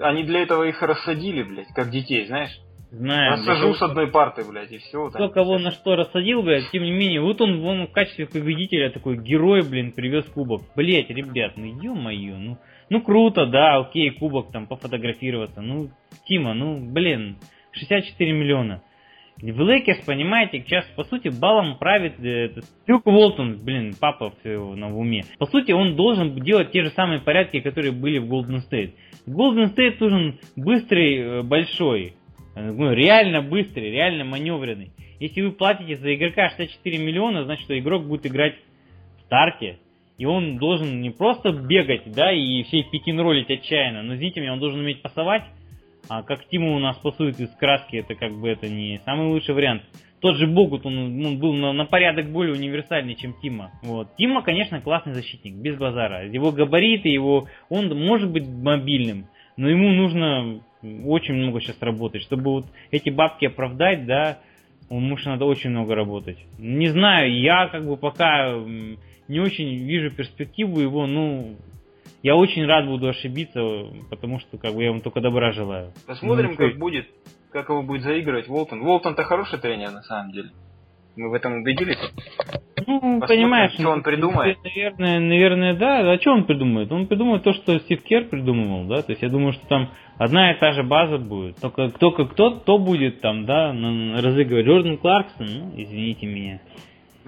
Они 0.00 0.24
для 0.24 0.42
этого 0.42 0.64
их 0.64 0.80
рассадили, 0.82 1.42
блядь, 1.42 1.68
как 1.74 1.90
детей, 1.90 2.26
знаешь? 2.26 2.58
Знаю. 2.90 3.32
Рассажу 3.32 3.68
блядь. 3.68 3.76
с 3.76 3.82
одной 3.82 4.06
парты, 4.06 4.44
блядь, 4.48 4.72
и 4.72 4.78
все. 4.78 5.08
Кто 5.08 5.28
кого 5.28 5.58
на 5.58 5.72
что 5.72 5.94
рассадил, 5.94 6.42
блядь, 6.42 6.70
тем 6.70 6.82
не 6.82 6.90
менее, 6.90 7.20
вот 7.20 7.40
он, 7.40 7.62
он 7.64 7.86
в 7.86 7.92
качестве 7.92 8.26
победителя 8.26 8.90
такой 8.90 9.18
герой, 9.18 9.62
блин, 9.62 9.92
привез 9.92 10.24
кубок. 10.26 10.62
Блять, 10.74 11.10
ребят, 11.10 11.52
ну 11.56 11.66
ё-моё, 11.66 12.36
ну, 12.38 12.58
ну 12.88 13.02
круто, 13.02 13.46
да, 13.46 13.78
окей, 13.78 14.10
кубок 14.10 14.52
там 14.52 14.66
пофотографироваться. 14.66 15.60
Ну, 15.60 15.90
Тима, 16.26 16.54
ну, 16.54 16.78
блин, 16.80 17.36
64 17.72 18.32
миллиона. 18.32 18.82
В 19.40 19.60
Лейкерс, 19.60 20.04
понимаете, 20.04 20.60
сейчас, 20.60 20.84
по 20.96 21.04
сути, 21.04 21.28
балом 21.28 21.78
правит 21.78 22.18
э, 22.18 22.60
Люк 22.88 23.06
Уолтон, 23.06 23.58
блин, 23.62 23.94
папа 24.00 24.32
всё 24.40 24.52
его 24.52 24.74
на 24.74 24.92
уме. 24.92 25.22
По 25.38 25.46
сути, 25.46 25.70
он 25.70 25.94
должен 25.94 26.34
делать 26.40 26.72
те 26.72 26.82
же 26.82 26.90
самые 26.90 27.20
порядки, 27.20 27.60
которые 27.60 27.92
были 27.92 28.18
в 28.18 28.26
Голден 28.26 28.60
Стейт. 28.62 28.96
Голден 29.26 29.68
Стейт 29.68 30.00
нужен 30.00 30.40
быстрый, 30.56 31.18
э, 31.18 31.42
большой, 31.42 32.14
э, 32.56 32.72
ну, 32.72 32.92
реально 32.92 33.40
быстрый, 33.40 33.92
реально 33.92 34.24
маневренный. 34.24 34.90
Если 35.20 35.40
вы 35.42 35.52
платите 35.52 35.94
за 35.96 36.12
игрока 36.14 36.48
64 36.48 36.98
миллиона, 36.98 37.44
значит, 37.44 37.62
что 37.62 37.78
игрок 37.78 38.06
будет 38.06 38.26
играть 38.26 38.56
в 39.18 39.26
старте. 39.26 39.78
И 40.16 40.26
он 40.26 40.58
должен 40.58 41.00
не 41.00 41.10
просто 41.10 41.52
бегать, 41.52 42.10
да, 42.10 42.32
и 42.32 42.64
всей 42.64 42.82
пикин-ролить 42.90 43.48
отчаянно, 43.48 44.02
но, 44.02 44.16
извините 44.16 44.40
меня, 44.40 44.54
он 44.54 44.58
должен 44.58 44.80
уметь 44.80 45.00
пасовать, 45.00 45.44
а 46.08 46.22
как 46.22 46.46
Тиму 46.48 46.76
у 46.76 46.78
нас 46.78 46.96
пасует 46.98 47.38
из 47.40 47.50
краски, 47.56 47.96
это 47.96 48.14
как 48.14 48.32
бы 48.32 48.48
это 48.48 48.68
не 48.68 49.00
самый 49.04 49.28
лучший 49.28 49.54
вариант. 49.54 49.82
Тот 50.20 50.36
же 50.36 50.48
Богут, 50.48 50.84
он, 50.84 51.24
он 51.24 51.38
был 51.38 51.54
на, 51.54 51.72
на 51.72 51.84
порядок 51.84 52.30
более 52.30 52.54
универсальный, 52.54 53.14
чем 53.14 53.34
Тима. 53.40 53.70
Вот. 53.82 54.16
Тима, 54.16 54.42
конечно, 54.42 54.80
классный 54.80 55.14
защитник, 55.14 55.54
без 55.54 55.76
базара. 55.76 56.26
Его 56.26 56.50
габариты, 56.50 57.08
его, 57.08 57.46
он 57.68 57.88
может 57.96 58.32
быть 58.32 58.48
мобильным, 58.48 59.28
но 59.56 59.68
ему 59.68 59.90
нужно 59.90 60.60
очень 60.82 61.34
много 61.34 61.60
сейчас 61.60 61.80
работать, 61.80 62.22
чтобы 62.22 62.50
вот 62.50 62.66
эти 62.90 63.10
бабки 63.10 63.46
оправдать, 63.46 64.06
да, 64.06 64.38
ему 64.90 65.16
что 65.16 65.30
надо 65.30 65.44
очень 65.44 65.70
много 65.70 65.94
работать. 65.94 66.38
Не 66.58 66.88
знаю, 66.88 67.38
я 67.40 67.68
как 67.68 67.86
бы 67.86 67.96
пока 67.96 68.54
не 69.28 69.40
очень 69.40 69.76
вижу 69.84 70.10
перспективу 70.10 70.80
его, 70.80 71.06
ну, 71.06 71.56
я 72.22 72.36
очень 72.36 72.66
рад 72.66 72.86
буду 72.86 73.08
ошибиться, 73.08 73.60
потому 74.10 74.40
что 74.40 74.58
как 74.58 74.74
бы 74.74 74.82
я 74.82 74.90
вам 74.90 75.00
только 75.00 75.20
добра 75.20 75.52
желаю. 75.52 75.92
Посмотрим, 76.06 76.50
ну, 76.50 76.56
как 76.56 76.78
будет, 76.78 77.06
как 77.52 77.68
его 77.68 77.82
будет 77.82 78.02
заигрывать 78.02 78.48
Волтон. 78.48 78.82
Волтон-то 78.82 79.24
хороший 79.24 79.58
тренер 79.58 79.92
на 79.92 80.02
самом 80.02 80.32
деле. 80.32 80.50
Мы 81.16 81.30
в 81.30 81.34
этом 81.34 81.62
убедились. 81.62 81.98
Ну, 82.86 83.00
Посмотрим, 83.00 83.26
понимаешь, 83.26 83.72
что 83.72 83.90
он 83.90 84.02
придумает. 84.02 84.56
Наверное, 84.62 85.18
наверное, 85.18 85.74
да. 85.74 86.12
А 86.12 86.20
что 86.20 86.32
он 86.32 86.44
придумает? 86.44 86.92
Он 86.92 87.06
придумает 87.08 87.42
то, 87.42 87.52
что 87.52 87.78
Стив 87.80 88.02
Кер 88.02 88.24
придумывал, 88.26 88.86
да. 88.86 89.02
То 89.02 89.12
есть 89.12 89.22
я 89.22 89.28
думаю, 89.28 89.52
что 89.52 89.66
там 89.66 89.90
одна 90.16 90.52
и 90.52 90.60
та 90.60 90.72
же 90.72 90.84
база 90.84 91.18
будет. 91.18 91.56
Только 91.60 91.90
кто 91.90 92.12
кто, 92.12 92.52
кто 92.52 92.78
будет 92.78 93.20
там, 93.20 93.46
да, 93.46 93.72
разыгрывать. 93.72 94.66
Джордан 94.66 94.96
Кларксон, 94.96 95.46
ну, 95.46 95.72
извините 95.76 96.26
меня. 96.26 96.60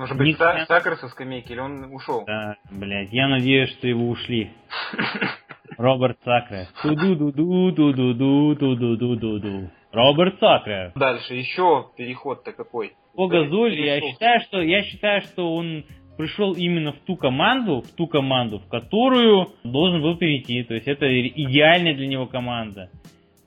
Может 0.01 0.17
быть, 0.17 0.29
Ник... 0.29 0.39
Сакер 0.39 0.97
со 0.97 1.09
скамейки, 1.09 1.53
или 1.53 1.61
он 1.61 1.93
ушел? 1.93 2.25
Да, 2.27 2.57
блядь, 2.71 3.13
я 3.13 3.29
надеюсь, 3.29 3.69
что 3.73 3.87
его 3.87 4.09
ушли. 4.09 4.51
Роберт 5.77 6.17
Сакре. 6.25 6.69
Ту-ду-ду-ду-ду-ду-ду-ду-ду-ду-ду. 6.81 9.71
Роберт 9.93 10.41
Сакре. 10.41 10.93
Дальше 10.95 11.35
еще 11.35 11.91
переход-то 11.99 12.53
какой? 12.53 12.95
По 13.15 13.29
Газоли, 13.29 13.77
я 13.77 14.01
считаю, 14.01 14.41
что 14.41 14.63
я 14.63 14.83
считаю, 14.85 15.21
что 15.21 15.55
он 15.55 15.85
пришел 16.17 16.55
именно 16.55 16.93
в 16.93 17.01
ту 17.01 17.17
команду, 17.17 17.83
в 17.83 17.91
ту 17.95 18.07
команду, 18.07 18.61
в 18.61 18.69
которую 18.69 19.49
должен 19.65 20.01
был 20.01 20.17
перейти. 20.17 20.63
То 20.63 20.73
есть 20.73 20.89
это 20.89 21.07
идеальная 21.29 21.95
для 21.95 22.07
него 22.07 22.27
команда. 22.27 22.89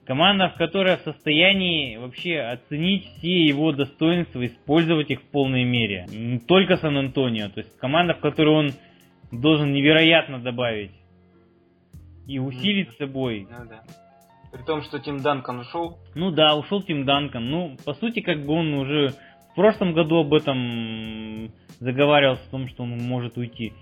Команда, 0.06 0.49
в 0.49 0.56
которой 0.56 0.97
в 0.97 1.01
состоянии 1.01 1.95
вообще 1.95 2.39
оценить 2.39 3.06
все 3.18 3.45
его 3.45 3.72
достоинства, 3.72 4.45
использовать 4.45 5.10
их 5.10 5.22
в 5.22 5.32
полной 5.32 5.64
мере. 5.64 6.06
Не 6.10 6.39
только 6.39 6.76
Сан-Антонио. 6.76 7.49
То 7.49 7.62
есть 7.62 7.78
команда, 7.78 8.14
в 8.14 8.20
которой 8.20 8.54
он 8.54 8.72
должен 9.32 9.72
невероятно 9.72 10.39
добавить. 10.39 10.91
И 12.28 12.38
усилить 12.38 12.91
с 12.91 12.97
собой. 12.97 13.47
Ну, 13.49 13.66
да. 13.70 13.84
При 14.51 14.64
том, 14.64 14.84
что 14.84 14.99
Тим 14.99 15.20
Данкан 15.20 15.60
ушел. 15.60 15.97
Ну 16.16 16.32
да, 16.32 16.56
ушел 16.56 16.82
Тим 16.82 17.06
Данкан. 17.06 17.49
Ну, 17.49 17.78
по 17.86 17.93
сути, 17.93 18.20
как 18.20 18.45
бы 18.45 18.54
он 18.54 18.74
уже 18.74 19.10
в 19.51 19.56
прошлом 19.56 19.93
году 19.93 20.18
об 20.18 20.34
этом 20.34 21.51
заговаривал, 21.80 22.36
о 22.36 22.51
том, 22.51 22.68
что 22.68 22.84
он 22.84 22.97
может 22.97 23.38
уйти. 23.38 23.74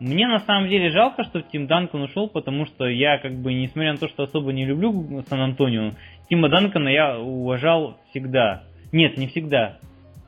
Мне 0.00 0.26
на 0.26 0.40
самом 0.40 0.70
деле 0.70 0.90
жалко, 0.90 1.24
что 1.24 1.42
Тим 1.42 1.66
Данкан 1.66 2.00
ушел, 2.00 2.26
потому 2.26 2.64
что 2.64 2.88
я 2.88 3.18
как 3.18 3.34
бы, 3.34 3.52
несмотря 3.52 3.92
на 3.92 3.98
то, 3.98 4.08
что 4.08 4.22
особо 4.22 4.50
не 4.50 4.64
люблю 4.64 5.22
Сан-Антонио, 5.28 5.92
Тима 6.30 6.48
Данкана 6.48 6.88
я 6.88 7.18
уважал 7.18 7.98
всегда. 8.08 8.64
Нет, 8.92 9.18
не 9.18 9.26
всегда. 9.28 9.78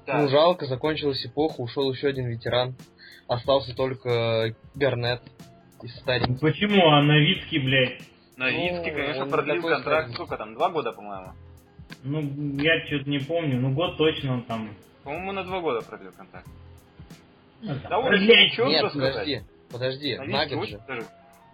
Да. 0.07 0.19
Ну, 0.19 0.29
жалко, 0.29 0.67
закончилась 0.67 1.25
эпоха, 1.25 1.63
ушел 1.63 1.91
еще 1.91 2.09
один 2.09 2.27
ветеран. 2.27 2.75
Остался 3.29 3.75
только 3.75 4.55
Бернет 4.75 5.23
из 5.83 5.97
стареньких. 6.01 6.41
Почему? 6.41 6.89
А 6.89 7.03
Новицкий, 7.03 7.59
блядь? 7.59 8.03
Новицкий, 8.37 8.91
ну, 8.91 8.97
конечно, 8.99 9.27
продлил 9.27 9.63
контракт, 9.63 9.83
старый. 9.83 10.15
сколько 10.15 10.37
там, 10.37 10.55
два 10.55 10.69
года, 10.69 10.93
по-моему? 10.93 11.33
Ну, 12.05 12.21
я 12.61 12.85
что-то 12.87 13.09
не 13.09 13.21
помню, 13.21 13.59
ну 13.59 13.73
год 13.73 13.97
точно 13.97 14.35
он 14.35 14.43
там... 14.43 14.69
По-моему, 15.03 15.33
на 15.33 15.45
два 15.45 15.61
года 15.61 15.81
продлил 15.81 16.13
контракт. 16.13 16.47
Ну, 17.63 17.75
да, 17.83 17.89
Довольно 17.89 18.21
ничего, 18.21 18.67
Нет, 18.69 18.93
подожди. 18.93 19.43
Подожди, 19.73 20.17
Наггет 20.19 20.69
же. 20.69 20.81
Даже 20.87 21.07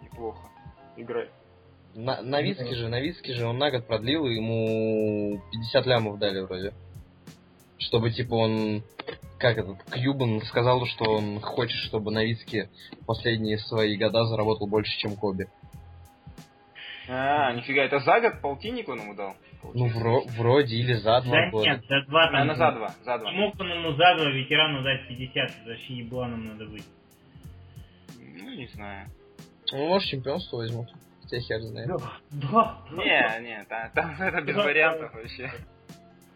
неплохо 0.02 0.48
играет. 0.96 1.30
На, 1.94 2.20
Новицкий 2.22 2.74
же, 2.74 2.88
Новицкий 2.88 3.34
же, 3.34 3.46
он 3.46 3.58
на 3.58 3.70
год 3.70 3.86
продлил, 3.86 4.26
и 4.26 4.34
ему 4.34 5.40
50 5.52 5.86
лямов 5.86 6.18
дали 6.18 6.40
вроде. 6.40 6.72
Чтобы, 7.78 8.10
типа, 8.10 8.34
он, 8.34 8.82
как 9.38 9.56
этот, 9.56 9.82
Кьюбан 9.84 10.42
сказал, 10.42 10.84
что 10.86 11.10
он 11.10 11.40
хочет, 11.40 11.78
чтобы 11.86 12.10
Новицкий 12.10 12.68
последние 13.06 13.58
свои 13.58 13.96
года 13.96 14.24
заработал 14.24 14.66
больше, 14.66 14.96
чем 14.98 15.16
Коби. 15.16 15.48
А, 17.08 17.52
нифига, 17.52 17.84
это 17.84 18.00
за 18.00 18.20
год 18.20 18.42
полтинник 18.42 18.88
он 18.88 19.00
ему 19.00 19.14
дал? 19.14 19.34
Ну, 19.74 19.86
вро 19.88 20.22
вроде, 20.36 20.76
или 20.76 20.92
за 20.94 21.20
два 21.22 21.36
да 21.36 21.50
года. 21.50 21.70
нет, 21.70 21.84
за 21.88 22.02
два 22.06 22.26
там. 22.26 22.32
Наверное, 22.32 22.56
за 22.56 22.72
два, 22.72 22.88
за 23.04 23.18
два. 23.18 23.32
Мог 23.32 23.58
он 23.58 23.70
ему 23.70 23.92
за 23.92 24.14
два 24.16 24.30
ветерану 24.30 24.82
дать 24.82 25.08
50, 25.08 25.50
вообще 25.66 25.94
ебланом 25.94 26.44
надо 26.44 26.66
быть. 26.66 26.84
Ну, 28.40 28.50
не 28.50 28.66
знаю. 28.68 29.08
Ну, 29.72 29.88
может, 29.88 30.08
чемпионство 30.08 30.58
возьмут. 30.58 30.88
Хотя 31.22 31.40
хер 31.40 31.60
знает. 31.62 31.88
Да, 31.88 31.98
да. 32.30 32.78
Не, 32.92 33.40
не, 33.42 33.64
там, 33.64 33.90
там 33.92 34.10
это 34.22 34.40
без 34.40 34.54
да, 34.54 34.62
вариантов 34.62 35.12
да. 35.12 35.18
вообще. 35.18 35.50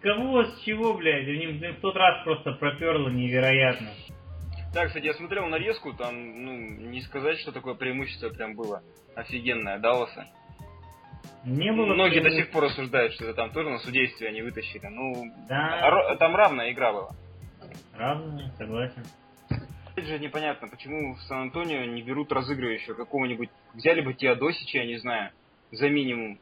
Кого, 0.03 0.45
с 0.45 0.61
чего, 0.63 0.95
блядь? 0.95 1.27
В 1.77 1.81
тот 1.81 1.97
раз 1.97 2.25
просто 2.25 2.53
проперло 2.53 3.09
невероятно. 3.09 3.91
Так, 4.75 4.89
кстати, 4.89 5.05
я 5.05 5.15
смотрел 5.15 5.47
нарезку, 5.47 5.93
там, 5.93 6.45
ну, 6.45 6.53
не 6.53 7.03
сказать, 7.03 7.39
что 7.39 7.53
такое 7.53 7.75
преимущество 7.75 8.31
прям 8.31 8.55
было 8.55 8.83
офигенное 9.15 9.79
Далласа. 9.79 10.27
Не 11.45 11.73
было 11.73 11.95
Многие 11.95 12.21
до 12.21 12.31
сих 12.31 12.51
пор 12.51 12.65
рассуждают, 12.65 13.13
что 13.15 13.25
это 13.25 13.35
там 13.35 13.51
тоже 13.51 13.69
на 13.69 13.79
судействе 13.79 14.29
они 14.29 14.43
вытащили. 14.43 14.87
Ну, 14.87 15.33
да. 15.49 16.17
там 16.19 16.35
равная 16.35 16.73
игра 16.73 16.93
была. 16.93 17.11
Равная, 17.95 18.51
согласен. 18.57 19.03
Опять 19.93 20.07
же 20.07 20.19
непонятно, 20.19 20.69
почему 20.69 21.15
в 21.15 21.21
Сан-Антонио 21.23 21.85
не 21.85 22.03
берут 22.03 22.33
разыгрывающего 22.33 22.95
какого-нибудь, 22.95 23.51
взяли 23.75 24.01
бы 24.01 24.15
Теодосича, 24.15 24.79
я 24.79 24.87
не 24.87 24.97
знаю, 24.97 25.33
за 25.71 25.91
минимум. 25.91 26.39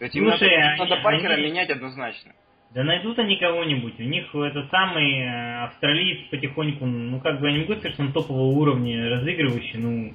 Ведь 0.00 0.12
Слушай, 0.12 0.54
им 0.54 0.60
надо, 0.60 0.84
надо 0.84 1.02
Паркера 1.02 1.34
они... 1.34 1.44
менять 1.44 1.68
однозначно. 1.68 2.32
Да 2.74 2.84
найдут 2.84 3.18
они 3.18 3.36
кого-нибудь. 3.36 3.98
У 3.98 4.02
них 4.04 4.34
это 4.34 4.66
самый 4.70 5.20
э, 5.20 5.64
австралиец 5.64 6.28
потихоньку, 6.30 6.86
ну 6.86 7.20
как 7.20 7.40
бы 7.40 7.48
я 7.48 7.52
не 7.54 7.60
могу 7.60 7.74
сказать, 7.74 7.92
что 7.92 8.02
он 8.04 8.12
топового 8.12 8.56
уровня 8.56 9.08
разыгрывающий, 9.10 9.78
ну 9.78 10.12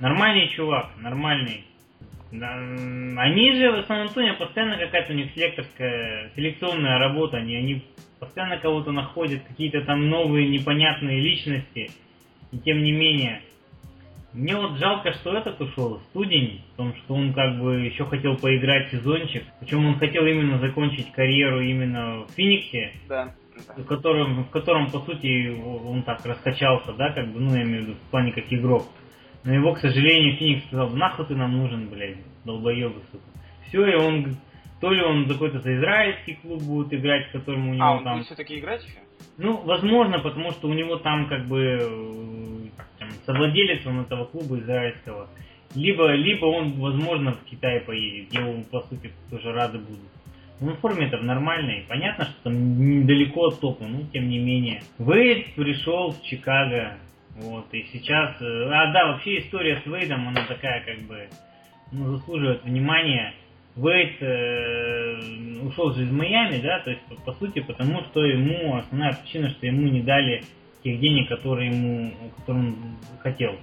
нормальный 0.00 0.48
чувак, 0.48 0.90
нормальный. 0.98 1.64
Они 2.32 3.52
же 3.52 3.70
в 3.70 3.86
Сан-Антонио 3.86 4.34
постоянно 4.34 4.78
какая-то 4.78 5.12
у 5.12 5.16
них 5.16 5.32
селекторская, 5.32 6.32
селекционная 6.34 6.98
работа, 6.98 7.36
они, 7.36 7.54
они 7.54 7.84
постоянно 8.18 8.58
кого-то 8.58 8.90
находят, 8.90 9.42
какие-то 9.46 9.82
там 9.82 10.08
новые 10.08 10.48
непонятные 10.48 11.20
личности. 11.20 11.90
И 12.56 12.58
тем 12.60 12.82
не 12.82 12.92
менее, 12.92 13.42
мне 14.32 14.56
вот 14.56 14.78
жалко, 14.78 15.12
что 15.12 15.36
этот 15.36 15.60
ушел, 15.60 16.00
студень, 16.08 16.62
потому 16.70 16.94
что 16.94 17.14
он 17.14 17.34
как 17.34 17.60
бы 17.60 17.80
еще 17.80 18.06
хотел 18.06 18.38
поиграть 18.38 18.90
сезончик. 18.90 19.44
Причем 19.60 19.84
он 19.84 19.98
хотел 19.98 20.24
именно 20.24 20.58
закончить 20.58 21.12
карьеру 21.12 21.60
именно 21.60 22.24
в 22.24 22.30
Фениксе. 22.30 22.92
Да. 23.08 23.34
В 23.76 23.84
котором, 23.84 24.44
в 24.44 24.50
котором, 24.50 24.90
по 24.90 25.00
сути, 25.00 25.50
он 25.50 26.02
так 26.02 26.24
раскачался, 26.24 26.94
да, 26.94 27.10
как 27.12 27.30
бы, 27.30 27.40
ну, 27.40 27.54
я 27.54 27.62
имею 27.62 27.82
в 27.82 27.86
виду, 27.88 27.94
в 27.94 28.10
плане 28.10 28.32
как 28.32 28.44
игрок. 28.50 28.86
Но 29.44 29.52
его, 29.52 29.74
к 29.74 29.78
сожалению, 29.78 30.36
Феникс 30.36 30.66
сказал, 30.66 30.90
нахуй 30.90 31.26
ты 31.26 31.34
нам 31.34 31.58
нужен, 31.58 31.88
блядь, 31.88 32.16
долбоебы, 32.44 33.02
сука. 33.12 33.24
Все, 33.68 33.86
и 33.86 33.94
он, 33.96 34.36
то 34.80 34.92
ли 34.92 35.02
он 35.02 35.28
какой-то 35.28 35.60
за 35.60 35.76
израильский 35.76 36.34
клуб 36.34 36.62
будет 36.62 36.92
играть, 36.92 37.28
в 37.28 37.32
котором 37.32 37.68
у 37.68 37.74
него 37.74 37.84
а, 37.84 37.96
он 37.96 38.04
там... 38.04 38.14
будет 38.14 38.26
все-таки 38.26 38.58
играть 38.58 38.84
еще? 38.84 38.98
Ну, 39.38 39.58
возможно, 39.62 40.18
потому 40.20 40.50
что 40.52 40.68
у 40.68 40.74
него 40.74 40.96
там 40.96 41.28
как 41.28 41.46
бы 41.46 41.78
э, 41.80 42.68
там, 42.98 43.08
совладелец 43.24 43.86
он 43.86 44.00
этого 44.00 44.24
клуба 44.24 44.58
израильского. 44.58 45.28
Либо, 45.74 46.12
либо 46.12 46.46
он, 46.46 46.72
возможно, 46.72 47.32
в 47.32 47.44
Китай 47.44 47.80
поедет, 47.80 48.30
где 48.30 48.40
он, 48.40 48.64
по 48.64 48.80
сути, 48.82 49.10
тоже 49.30 49.52
рады 49.52 49.78
будут. 49.78 50.10
Ну, 50.58 50.72
в 50.72 50.78
форме 50.78 51.06
это 51.06 51.18
нормальной. 51.18 51.84
Понятно, 51.86 52.24
что 52.24 52.44
там 52.44 52.54
недалеко 52.80 53.48
от 53.48 53.60
топа, 53.60 53.84
но 53.84 54.06
тем 54.10 54.28
не 54.28 54.38
менее. 54.38 54.82
Вейд 54.98 55.54
пришел 55.54 56.12
в 56.12 56.22
Чикаго. 56.22 56.94
Вот, 57.36 57.66
и 57.72 57.82
сейчас... 57.92 58.40
Э, 58.40 58.70
а, 58.70 58.92
да, 58.92 59.12
вообще 59.12 59.40
история 59.40 59.82
с 59.84 59.86
Вейдом, 59.86 60.28
она 60.28 60.46
такая, 60.46 60.82
как 60.82 61.00
бы, 61.00 61.28
ну, 61.92 62.16
заслуживает 62.16 62.64
внимания. 62.64 63.34
Вейд 63.76 64.22
э, 64.22 65.66
ушел 65.66 65.92
же 65.92 66.04
из 66.04 66.10
Майами, 66.10 66.60
да, 66.62 66.80
то 66.80 66.90
есть 66.90 67.02
по, 67.02 67.14
по 67.16 67.32
сути 67.32 67.60
потому, 67.60 68.02
что 68.04 68.24
ему 68.24 68.76
основная 68.76 69.12
причина, 69.12 69.50
что 69.50 69.66
ему 69.66 69.88
не 69.88 70.02
дали 70.02 70.42
тех 70.82 70.98
денег, 70.98 71.28
которые 71.28 71.70
ему, 71.70 72.12
которые 72.38 72.64
он 72.64 72.76
хотел. 73.20 73.56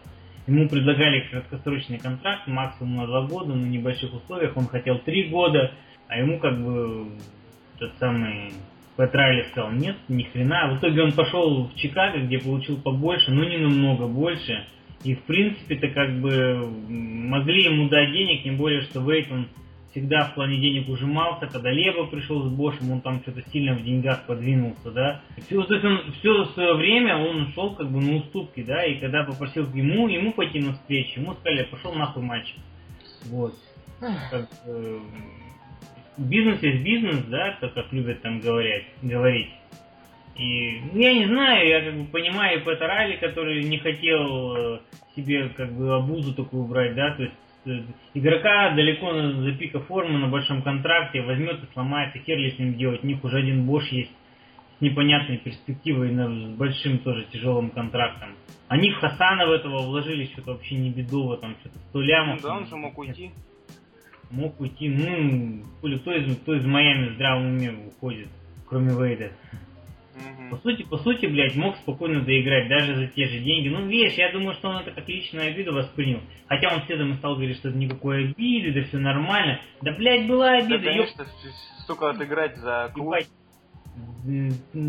Ему 0.45 0.68
предлагали 0.68 1.22
краткосрочный 1.32 1.97
контракт, 1.97 2.47
максимум 2.47 2.97
на 2.97 3.07
два 3.07 3.26
года, 3.26 3.55
на 3.55 3.66
небольших 3.66 4.14
условиях. 4.14 4.55
Он 4.57 4.68
хотел 4.68 4.99
три 4.99 5.30
года, 5.30 5.72
а 6.07 6.20
ему 6.20 6.38
как 6.38 6.61
бы 6.61 7.07
тот 7.80 7.93
самый 7.97 8.51
Петрайли 8.97 9.47
сказал, 9.49 9.72
нет, 9.72 9.95
ни 10.09 10.24
хрена. 10.24 10.74
В 10.74 10.80
итоге 10.80 11.01
он 11.01 11.14
пошел 11.14 11.66
в 11.66 11.76
Чикаго, 11.76 12.20
где 12.20 12.39
получил 12.39 12.80
побольше, 12.80 13.32
но 13.32 13.43
не 13.45 13.57
намного 13.57 14.07
больше. 14.07 14.66
И, 15.03 15.16
в 15.16 15.24
принципе-то, 15.24 15.88
как 15.89 16.20
бы, 16.20 16.70
могли 16.88 17.64
ему 17.64 17.89
дать 17.89 18.11
денег, 18.11 18.43
тем 18.43 18.57
более, 18.57 18.82
что 18.82 19.01
Вейт, 19.01 19.32
он 19.32 19.47
всегда 19.93 20.25
в 20.25 20.33
плане 20.33 20.57
денег 20.57 20.89
ужимался, 20.89 21.47
когда 21.47 21.71
Лево 21.71 22.07
пришел 22.07 22.43
с 22.43 22.51
Бошем, 22.51 22.91
он 22.91 23.01
там 23.01 23.21
что-то 23.21 23.43
сильно 23.51 23.75
в 23.75 23.83
деньгах 23.83 24.25
подвинулся, 24.25 24.91
да. 24.91 25.21
Все, 25.45 25.63
то 25.63 25.73
есть 25.75 25.85
он 25.85 26.11
все 26.19 26.45
свое 26.45 26.73
время 26.73 27.15
он 27.17 27.51
шел 27.53 27.75
как 27.75 27.89
бы 27.89 28.01
на 28.01 28.15
уступки, 28.17 28.63
да, 28.63 28.83
и 28.85 28.99
когда 28.99 29.23
попросил 29.23 29.71
ему, 29.71 30.07
ему 30.07 30.33
пойти 30.33 30.59
на 30.59 30.73
встречу, 30.73 31.21
ему 31.21 31.33
сказали, 31.35 31.63
пошел 31.63 31.93
нахуй 31.93 32.23
мальчик. 32.23 32.57
Вот. 33.25 33.53
Как, 33.99 34.49
э, 34.65 34.99
бизнес 36.17 36.61
есть 36.63 36.83
бизнес, 36.83 37.23
да, 37.25 37.57
как, 37.61 37.75
как 37.75 37.93
любят 37.93 38.21
там 38.21 38.39
говорить, 38.39 38.85
говорить. 39.03 39.49
И 40.35 40.81
ну, 40.91 40.99
я 40.99 41.13
не 41.13 41.27
знаю, 41.27 41.67
я 41.67 41.81
как 41.81 41.93
бы 41.93 42.05
понимаю 42.05 42.63
Пэта 42.63 42.87
Райли, 42.87 43.17
который 43.17 43.63
не 43.63 43.77
хотел 43.77 44.55
э, 44.55 44.79
себе 45.15 45.49
как 45.49 45.71
бы 45.71 45.95
обузу 45.95 46.33
такую 46.33 46.65
брать, 46.65 46.95
да, 46.95 47.11
то 47.11 47.23
есть 47.23 47.35
игрока 48.14 48.76
далеко 48.76 49.14
за 49.14 49.51
пика 49.53 49.80
формы 49.82 50.20
на 50.20 50.28
большом 50.28 50.61
контракте 50.61 51.22
возьмет 51.22 51.64
и 51.64 51.74
сломает, 51.74 52.16
и 52.16 52.20
хер 52.20 52.38
ли 52.38 52.51
с 52.51 52.59
ним 52.59 52.76
делать. 52.76 53.03
У 53.03 53.07
них 53.07 53.24
уже 53.24 53.38
один 53.38 53.66
Бош 53.66 53.88
есть 53.89 54.11
с 54.78 54.82
непонятной 54.82 55.38
перспективой, 55.38 56.11
на, 56.11 56.28
с 56.30 56.55
большим 56.55 56.99
тоже 56.99 57.26
тяжелым 57.32 57.70
контрактом. 57.70 58.30
Они 58.68 58.91
в 58.91 58.97
Хасана 58.97 59.47
в 59.47 59.51
этого 59.51 59.84
вложили 59.84 60.26
что-то 60.26 60.53
вообще 60.53 60.76
не 60.76 60.91
бедово, 60.91 61.38
там 61.38 61.55
что-то 61.59 61.78
100 61.89 62.01
лямов. 62.01 62.41
Да, 62.41 62.55
он 62.55 62.66
же 62.66 62.76
мог 62.76 62.97
уйти. 62.97 63.32
Мог 64.32 64.59
уйти, 64.59 64.89
ну, 64.89 65.61
кто 65.78 66.14
из, 66.14 66.38
кто 66.38 66.55
из 66.55 66.66
Майами 66.66 67.09
в 67.09 67.14
здравом 67.16 67.49
уме 67.49 67.72
уходит, 67.88 68.30
кроме 68.68 68.89
Вейда. 68.89 69.32
По 70.49 70.57
сути, 70.57 70.84
по 70.84 70.97
сути, 70.97 71.26
блядь, 71.26 71.55
мог 71.55 71.76
спокойно 71.78 72.22
доиграть 72.22 72.68
даже 72.70 72.95
за 72.95 73.07
те 73.07 73.26
же 73.26 73.39
деньги. 73.39 73.70
Ну, 73.70 73.88
видишь, 73.88 74.14
я 74.14 74.32
думаю, 74.32 74.53
что 74.53 74.70
он 74.70 74.78
это 74.78 74.91
как 74.91 75.07
личную 75.07 75.47
обиду 75.47 75.74
воспринял. 75.74 76.22
Хотя 76.47 76.74
он 76.74 76.84
следом 76.84 77.14
и 77.14 77.16
стал 77.16 77.36
говорить, 77.36 77.57
что 77.57 77.70
это 77.70 77.78
никакой 77.78 78.26
обиды, 78.26 78.74
да 78.74 78.84
все 78.88 78.99
нормально. 78.99 79.59
Да, 79.82 79.93
блядь, 79.93 80.28
была 80.28 80.51
обида. 80.57 80.80
Да, 80.80 80.86
конечно, 80.86 81.26
столько 81.80 82.09
отыграть 82.11 82.57
за 82.57 82.91
клуб. 82.93 83.16
Ебать. 83.16 83.28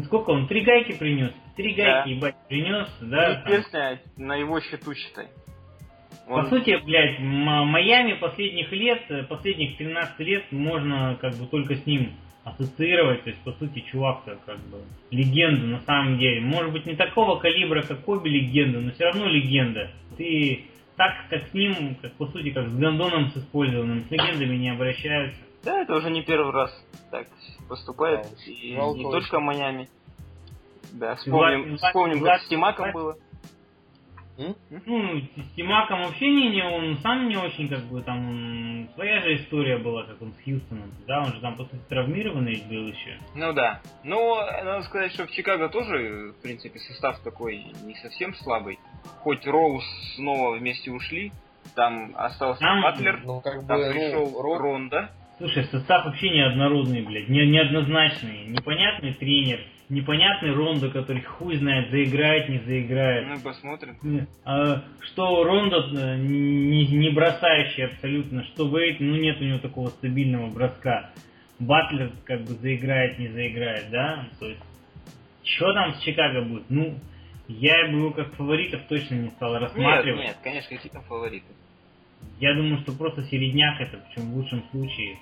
Сколько 0.07 0.31
он? 0.31 0.47
Три 0.47 0.63
гайки 0.63 0.97
принес? 0.97 1.33
Три 1.57 1.75
гайки, 1.75 2.09
да. 2.09 2.15
ебать, 2.15 2.37
принес, 2.49 2.89
да? 3.01 3.43
Три 3.43 3.53
перстня 3.53 4.01
на 4.17 4.37
его 4.37 4.61
счету, 4.61 4.95
считай. 4.95 5.29
Он... 6.27 6.43
По 6.45 6.49
сути, 6.49 6.79
блядь, 6.85 7.19
Майами 7.21 8.15
последних 8.15 8.73
лет, 8.73 9.03
последних 9.29 9.77
13 9.77 10.19
лет 10.21 10.51
можно 10.53 11.19
как 11.21 11.35
бы 11.35 11.47
только 11.47 11.77
с 11.77 11.87
ним 11.87 12.13
ассоциировать, 12.45 13.25
то 13.25 13.31
есть, 13.31 13.43
по 13.43 13.53
сути, 13.53 13.81
чувак-то 13.81 14.39
как 14.45 14.59
бы 14.69 14.83
легенда 15.11 15.67
на 15.67 15.81
самом 15.81 16.19
деле. 16.19 16.41
Может 16.41 16.73
быть, 16.73 16.87
не 16.87 16.95
такого 16.95 17.39
калибра, 17.39 17.83
как 17.83 18.01
Коби 18.03 18.29
легенда, 18.29 18.81
но 18.81 18.93
все 18.93 19.05
равно 19.05 19.27
легенда. 19.27 19.91
Ты 20.17 20.67
так, 20.97 21.13
как 21.31 21.49
с 21.49 21.55
ним, 21.55 21.97
как 22.01 22.13
по 22.15 22.27
сути, 22.27 22.51
как 22.51 22.69
с 22.69 22.77
Гондоном 22.77 23.31
с 23.31 23.37
использованным, 23.37 24.05
с 24.05 24.11
легендами 24.11 24.57
не 24.57 24.71
обращаются. 24.71 25.41
Да, 25.65 25.81
это 25.83 25.95
уже 25.95 26.11
не 26.11 26.23
первый 26.23 26.53
раз 26.53 26.71
так 27.11 27.27
поступает. 27.69 28.23
Да, 28.23 28.53
и 28.53 28.73
не 28.73 29.03
только 29.03 29.39
в 29.39 29.43
Майами. 29.43 29.89
Да, 30.93 31.17
вспомним, 31.17 31.71
Влад, 31.71 31.81
вспомним 31.81 32.19
Влад, 32.19 32.33
как 32.33 32.43
с 32.43 32.49
Тимаком 32.49 32.93
было. 32.93 33.17
Ну, 34.37 35.21
с 35.37 35.55
Тимаком 35.57 36.03
вообще 36.03 36.29
не, 36.29 36.51
не, 36.51 36.63
он 36.63 36.99
сам 36.99 37.29
не 37.29 37.37
очень, 37.37 37.69
как 37.69 37.85
бы, 37.85 38.03
там, 38.03 38.89
своя 38.95 39.21
же 39.21 39.37
история 39.37 39.79
была, 39.79 40.05
как 40.05 40.21
он 40.21 40.33
с 40.33 40.45
Хьюстоном, 40.45 40.93
да, 41.07 41.21
он 41.21 41.33
же 41.35 41.41
там, 41.41 41.57
по 41.57 41.65
сути, 41.65 41.83
травмированный 41.89 42.63
был 42.69 42.89
еще. 42.89 43.19
Ну 43.35 43.53
да, 43.53 43.81
но 44.03 44.45
надо 44.65 44.83
сказать, 44.83 45.13
что 45.13 45.27
в 45.27 45.31
Чикаго 45.31 45.69
тоже, 45.69 46.33
в 46.33 46.43
принципе, 46.43 46.79
состав 46.81 47.21
такой 47.23 47.65
не 47.85 47.95
совсем 47.97 48.35
слабый. 48.35 48.79
Хоть 49.21 49.47
Роуз 49.47 49.85
снова 50.17 50.57
вместе 50.57 50.91
ушли, 50.91 51.33
там 51.77 52.13
остался 52.17 52.61
там, 52.61 52.83
Батлер, 52.83 53.21
ну, 53.25 53.41
как 53.41 53.67
там 53.67 53.79
бы, 53.79 53.93
пришел 53.93 54.31
ну, 54.31 54.59
Ронда. 54.59 55.11
Слушай, 55.39 55.65
состав 55.65 56.05
вообще 56.05 56.31
неоднородный, 56.31 57.03
блядь, 57.03 57.29
не, 57.29 57.47
неоднозначный, 57.47 58.47
непонятный 58.47 59.15
тренер, 59.15 59.61
непонятный 59.89 60.53
Рондо, 60.53 60.91
который 60.91 61.23
хуй 61.23 61.57
знает, 61.57 61.91
заиграет, 61.91 62.49
не 62.49 62.59
заиграет. 62.61 63.29
Ну, 63.29 63.41
посмотрим. 63.41 64.29
А, 64.45 64.85
что 65.01 65.45
Рондо 65.45 65.91
э, 65.93 66.17
не, 66.17 66.87
не 66.87 67.11
бросающий 67.11 67.87
абсолютно, 67.87 68.45
что 68.45 68.69
Вейт, 68.69 69.01
ну 69.01 69.17
нет 69.17 69.41
у 69.41 69.45
него 69.45 69.59
такого 69.59 69.89
стабильного 69.89 70.51
броска. 70.51 71.11
Батлер 71.59 72.13
как 72.25 72.41
бы 72.41 72.55
заиграет, 72.55 73.19
не 73.19 73.29
заиграет, 73.29 73.91
да? 73.91 74.29
То 74.41 74.49
есть, 74.49 74.61
что 75.45 75.73
там 75.73 75.95
с 75.95 76.01
Чикаго 76.03 76.43
будет? 76.43 76.69
Ну, 76.69 76.99
я 77.49 77.87
бы 77.89 77.99
его 77.99 78.11
как 78.11 78.35
фаворитов 78.35 78.83
точно 78.89 79.15
не 79.15 79.31
стал 79.31 79.59
рассматривать. 79.59 80.21
Нет, 80.21 80.29
нет, 80.29 80.37
конечно, 80.43 80.77
какие 80.77 80.91
там 80.91 81.03
фавориты. 81.03 81.47
Я 82.41 82.55
думаю, 82.55 82.79
что 82.81 82.93
просто 82.93 83.23
середняк 83.25 83.81
это, 83.81 83.99
причем 83.99 84.31
в 84.31 84.37
лучшем 84.37 84.65
случае 84.71 85.19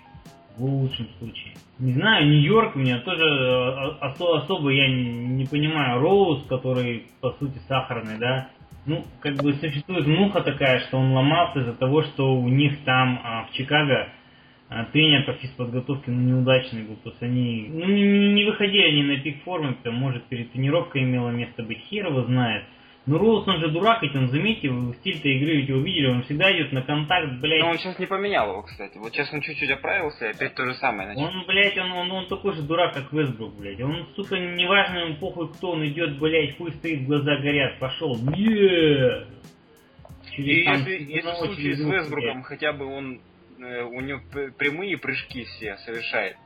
в 0.57 0.65
лучшем 0.65 1.09
случае. 1.19 1.55
Не 1.79 1.93
знаю, 1.93 2.27
Нью-Йорк 2.27 2.77
меня 2.77 3.01
тоже 3.01 3.25
э, 3.25 3.97
осо 4.01 4.37
особо 4.37 4.71
я 4.71 4.89
не, 4.89 5.05
не 5.29 5.47
понимаю. 5.47 6.01
Роуз, 6.01 6.45
который 6.49 7.07
по 7.21 7.31
сути 7.33 7.59
сахарный, 7.69 8.19
да, 8.19 8.49
ну, 8.85 9.05
как 9.21 9.37
бы 9.37 9.53
существует 9.55 10.07
муха 10.07 10.41
такая, 10.41 10.81
что 10.81 10.99
он 10.99 11.13
ломался 11.13 11.61
из-за 11.61 11.75
того, 11.75 12.03
что 12.03 12.35
у 12.35 12.49
них 12.49 12.85
там 12.85 13.21
а, 13.23 13.45
в 13.45 13.53
Чикаго 13.53 14.09
а, 14.69 14.85
тренер 14.87 15.25
по 15.25 15.35
физподготовке 15.35 16.11
ну, 16.11 16.21
неудачный 16.21 16.83
был. 16.83 16.97
То 16.97 17.11
есть 17.11 17.23
они 17.23 17.69
ну, 17.71 17.87
не, 17.87 18.33
не 18.33 18.45
выходили 18.45 18.83
они 18.83 19.03
на 19.05 19.19
пик 19.19 19.43
формы, 19.45 19.75
потому, 19.75 19.99
может 19.99 20.25
перед 20.25 20.51
тренировкой 20.53 21.03
имело 21.03 21.31
место 21.31 21.63
быть, 21.63 21.79
хер 21.79 22.09
его 22.09 22.23
знает. 22.25 22.65
Ну, 23.05 23.19
Роуз, 23.19 23.49
он 23.49 23.59
же 23.59 23.69
дурак, 23.71 24.01
ведь 24.03 24.15
он, 24.15 24.29
заметьте, 24.29 24.69
стиль-то 25.01 25.29
игры 25.29 25.57
ведь 25.57 25.69
его 25.69 25.81
видели, 25.81 26.07
он 26.07 26.23
всегда 26.23 26.53
идет 26.57 26.71
на 26.73 26.83
контакт, 26.83 27.41
блядь. 27.41 27.61
Но 27.61 27.71
он 27.71 27.79
сейчас 27.79 27.99
не 27.99 28.07
поменял 28.07 28.51
его, 28.51 28.63
кстати. 28.63 28.97
Вот 28.99 29.13
сейчас 29.13 29.33
он 29.33 29.41
чуть-чуть 29.41 29.71
оправился, 29.71 30.27
и 30.27 30.31
опять 30.31 30.55
то 30.55 30.65
же 30.65 30.75
самое 30.75 31.09
начал. 31.09 31.23
Он, 31.23 31.45
блядь, 31.47 31.77
он, 31.79 31.91
он, 31.91 32.13
он 32.13 32.29
такой 32.29 32.55
же 32.55 32.63
дурак, 32.63 32.95
как 32.95 33.13
Вестбрук, 33.13 33.55
блядь. 33.55 33.81
Он, 33.81 34.07
сука, 34.15 34.39
неважно 34.39 34.99
ему 34.99 35.17
похуй, 35.17 35.53
кто 35.53 35.73
он 35.73 35.85
идет, 35.85 36.17
блядь, 36.21 36.57
хуй 36.57 36.71
стоит, 36.73 37.05
глаза 37.05 37.39
горят, 37.39 37.81
пошел. 37.81 38.17
Нет! 38.17 39.27
И 40.37 40.43
если, 40.43 40.93
если 40.93 41.31
в 41.31 41.37
случае 41.37 41.77
с 41.77 41.81
Вестбруком 41.81 42.43
хотя 42.43 42.73
бы 42.73 42.87
он, 42.87 43.21
э, 43.59 43.83
у 43.83 44.01
него 44.01 44.21
прямые 44.57 44.97
прыжки 44.97 45.43
все 45.45 45.77
совершает, 45.79 46.37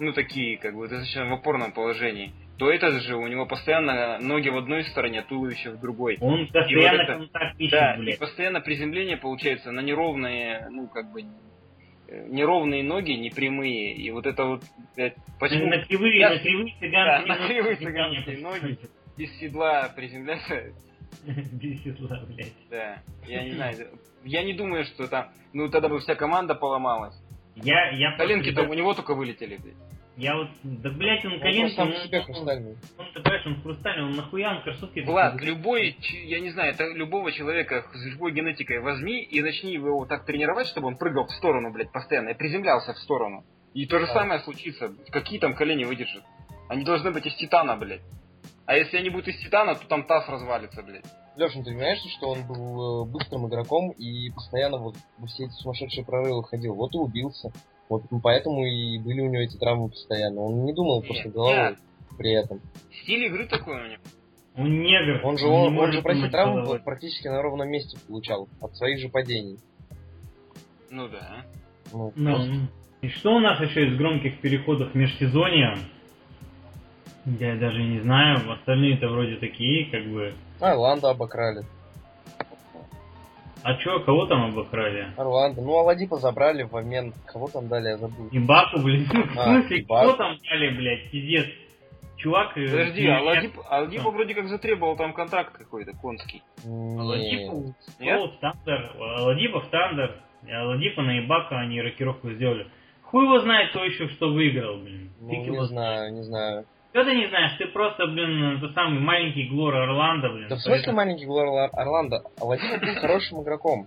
ну, 0.00 0.12
такие, 0.12 0.56
как 0.58 0.74
бы, 0.74 0.88
достаточно 0.88 1.28
в 1.28 1.32
опорном 1.34 1.72
положении, 1.72 2.32
то 2.58 2.70
этот 2.70 3.02
же 3.02 3.16
у 3.16 3.26
него 3.26 3.46
постоянно 3.46 4.18
ноги 4.18 4.48
в 4.48 4.56
одной 4.56 4.84
стороне, 4.84 5.20
а 5.20 5.22
туловище 5.22 5.70
в 5.70 5.80
другой. 5.80 6.18
Он 6.20 6.46
постоянно 6.48 6.90
вот 6.90 7.00
это, 7.00 7.12
контакт 7.14 7.60
ищет, 7.60 7.70
да, 7.70 7.96
блядь. 7.96 8.16
И 8.16 8.18
постоянно 8.18 8.60
приземление 8.60 9.16
получается 9.16 9.70
на 9.70 9.80
неровные, 9.80 10.68
ну 10.70 10.88
как 10.88 11.12
бы 11.12 11.22
неровные 12.08 12.82
ноги, 12.82 13.12
непрямые, 13.12 13.94
и 13.94 14.10
вот 14.10 14.26
это 14.26 14.44
вот, 14.44 14.62
блядь, 14.96 15.14
почему... 15.38 15.66
На 15.66 15.84
кривые, 15.84 16.18
Я... 16.18 16.30
на 16.30 16.38
кривые 16.38 16.74
цыганские 16.80 16.90
да, 16.90 17.26
на 17.26 17.46
кривые 17.46 17.76
цыганские 17.78 18.38
ноги 18.38 18.78
без 19.16 19.36
седла 19.38 19.90
приземляться. 19.94 20.72
Без 21.52 21.82
седла, 21.82 22.22
блядь. 22.26 22.52
Да, 22.70 22.98
я 23.26 23.42
не 23.44 23.52
знаю, 23.52 23.88
я 24.24 24.42
не 24.42 24.52
думаю, 24.52 24.84
что 24.84 25.08
там, 25.08 25.28
ну 25.52 25.68
тогда 25.68 25.88
бы 25.88 25.98
вся 26.00 26.14
команда 26.14 26.54
поломалась. 26.54 27.14
Я, 27.56 27.90
я 27.90 28.16
Коленки-то 28.16 28.62
у 28.62 28.74
него 28.74 28.94
только 28.94 29.14
вылетели, 29.14 29.56
блядь. 29.56 29.74
Я 30.18 30.36
вот, 30.36 30.48
да 30.64 30.90
блять, 30.90 31.24
он 31.24 31.38
коленки, 31.38 31.78
он, 31.78 31.92
он, 31.92 31.96
себя 31.98 32.22
хрустальный. 32.24 32.76
Он, 32.98 33.06
ты 33.14 33.22
понимаешь, 33.22 33.46
он 33.46 33.62
хрустальный, 33.62 34.04
он 34.04 34.16
нахуя, 34.16 34.56
он 34.56 34.62
кроссовки... 34.64 35.00
Влад, 35.06 35.40
любой, 35.40 35.96
я 36.24 36.40
не 36.40 36.50
знаю, 36.50 36.74
это 36.74 36.88
любого 36.88 37.30
человека 37.30 37.86
с 37.94 38.04
любой 38.04 38.32
генетикой 38.32 38.80
возьми 38.80 39.22
и 39.22 39.40
начни 39.40 39.72
его 39.72 40.04
так 40.06 40.24
тренировать, 40.24 40.66
чтобы 40.66 40.88
он 40.88 40.96
прыгал 40.96 41.28
в 41.28 41.30
сторону, 41.30 41.72
блядь, 41.72 41.92
постоянно, 41.92 42.30
и 42.30 42.34
приземлялся 42.34 42.94
в 42.94 42.98
сторону. 42.98 43.44
И 43.74 43.86
то 43.86 44.00
же 44.00 44.06
а. 44.06 44.08
самое 44.08 44.40
случится. 44.40 44.92
Какие 45.12 45.38
там 45.38 45.54
колени 45.54 45.84
выдержат? 45.84 46.24
Они 46.68 46.82
должны 46.82 47.12
быть 47.12 47.24
из 47.24 47.36
титана, 47.36 47.76
блядь. 47.76 48.02
А 48.66 48.74
если 48.74 48.96
они 48.96 49.10
будут 49.10 49.28
из 49.28 49.38
титана, 49.38 49.76
то 49.76 49.86
там 49.86 50.04
таз 50.04 50.28
развалится, 50.28 50.82
блядь. 50.82 51.06
Леша, 51.36 51.60
ты 51.60 51.64
понимаешь, 51.66 52.00
что 52.16 52.30
он 52.30 52.44
был 52.44 53.04
э, 53.04 53.08
быстрым 53.08 53.46
игроком 53.46 53.92
и 53.92 54.30
постоянно 54.30 54.78
вот 54.78 54.96
все 55.28 55.44
эти 55.44 55.52
сумасшедшие 55.52 56.04
прорывы 56.04 56.42
ходил. 56.42 56.74
Вот 56.74 56.92
и 56.92 56.98
убился. 56.98 57.52
Вот 57.88 58.02
поэтому 58.22 58.64
и 58.64 58.98
были 58.98 59.20
у 59.20 59.30
него 59.30 59.42
эти 59.42 59.56
травмы 59.56 59.88
постоянно. 59.88 60.40
Он 60.42 60.64
не 60.64 60.72
думал 60.72 61.02
просто 61.02 61.28
головой 61.30 61.76
при 62.16 62.32
этом. 62.32 62.60
Стиль 63.02 63.24
игры 63.26 63.46
такой 63.46 63.76
у 63.76 63.86
него. 63.86 64.02
Он 64.56 64.80
негр. 64.82 65.24
Он 65.24 65.38
же, 65.38 65.46
он, 65.46 65.78
он 65.78 65.92
же 65.92 66.02
прости, 66.02 66.28
травму 66.28 66.78
практически 66.84 67.28
на 67.28 67.40
ровном 67.40 67.68
месте 67.68 67.96
получал. 68.06 68.48
От 68.60 68.76
своих 68.76 68.98
же 68.98 69.08
падений. 69.08 69.58
Ну 70.90 71.08
да. 71.08 71.44
Ну, 71.92 72.12
ну, 72.16 72.34
просто... 72.34 72.52
И 73.00 73.08
что 73.08 73.36
у 73.36 73.38
нас 73.38 73.60
еще 73.60 73.86
из 73.86 73.96
громких 73.96 74.40
переходов 74.40 74.94
межсезонья? 74.94 75.78
Я 77.24 77.56
даже 77.56 77.82
не 77.82 78.00
знаю, 78.00 78.50
остальные-то 78.50 79.08
вроде 79.08 79.36
такие, 79.36 79.90
как 79.90 80.04
бы... 80.06 80.34
Орландо 80.60 81.10
обокрали. 81.10 81.64
А 83.62 83.74
чё, 83.74 84.00
кого 84.00 84.26
там 84.26 84.44
обокрали? 84.50 85.12
Орландо. 85.16 85.62
Ну, 85.62 85.76
Аладипа 85.78 86.16
забрали 86.16 86.62
в 86.62 86.72
момент. 86.72 87.14
Кого 87.26 87.48
там 87.48 87.68
дали, 87.68 87.88
я 87.88 87.96
забыл. 87.96 88.28
И 88.28 88.38
Баку, 88.38 88.80
блин. 88.80 89.06
А, 89.36 89.60
в 89.60 89.66
смысле, 89.66 89.82
кто 89.84 90.16
там 90.16 90.36
дали, 90.48 90.76
блядь, 90.76 91.10
пиздец? 91.10 91.46
чувак... 92.18 92.56
э, 92.58 92.66
Подожди, 92.68 93.02
меня- 93.02 93.18
а 93.18 93.22
Ладип, 93.22 93.52
а 93.68 93.80
Ладипа 93.80 94.10
вроде 94.10 94.34
как 94.34 94.48
затребовал 94.48 94.96
там 94.96 95.12
контракт 95.12 95.56
какой-то 95.56 95.92
конский. 95.92 96.42
Ладипу 96.64 97.74
Нет? 98.00 98.20
О, 98.20 98.28
Стандер, 98.36 98.92
Ладипа 98.98 99.60
в 99.60 99.66
Стандер, 99.66 100.16
а 100.50 100.66
Ладипа 100.66 101.02
на 101.02 101.18
Ибака 101.20 101.58
они 101.58 101.80
рокировку 101.80 102.30
сделали. 102.30 102.66
Хуй 103.02 103.24
его 103.24 103.38
знает, 103.40 103.70
кто 103.70 103.84
еще 103.84 104.08
что 104.08 104.28
выиграл, 104.32 104.78
блин. 104.78 105.10
Ну, 105.20 105.30
Фиг 105.30 105.38
не 105.40 105.46
его 105.46 105.64
знаю, 105.64 106.12
не 106.12 106.22
знаю. 106.22 106.66
Что 106.90 107.04
ты 107.04 107.14
не 107.14 107.26
знаешь, 107.28 107.52
ты 107.58 107.66
просто, 107.66 108.06
блин, 108.06 108.60
тот 108.60 108.72
самый 108.74 109.00
маленький 109.00 109.48
Глор 109.48 109.74
Орландо, 109.76 110.30
блин. 110.30 110.48
Да 110.48 110.56
в 110.56 110.60
смысле 110.60 110.72
Поэтому- 110.78 110.96
маленький 110.96 111.26
Глор 111.26 111.68
Орландо? 111.72 112.22
А 112.40 112.44
Владимир 112.44 112.80
был 112.80 112.94
хорошим 113.00 113.42
игроком. 113.42 113.86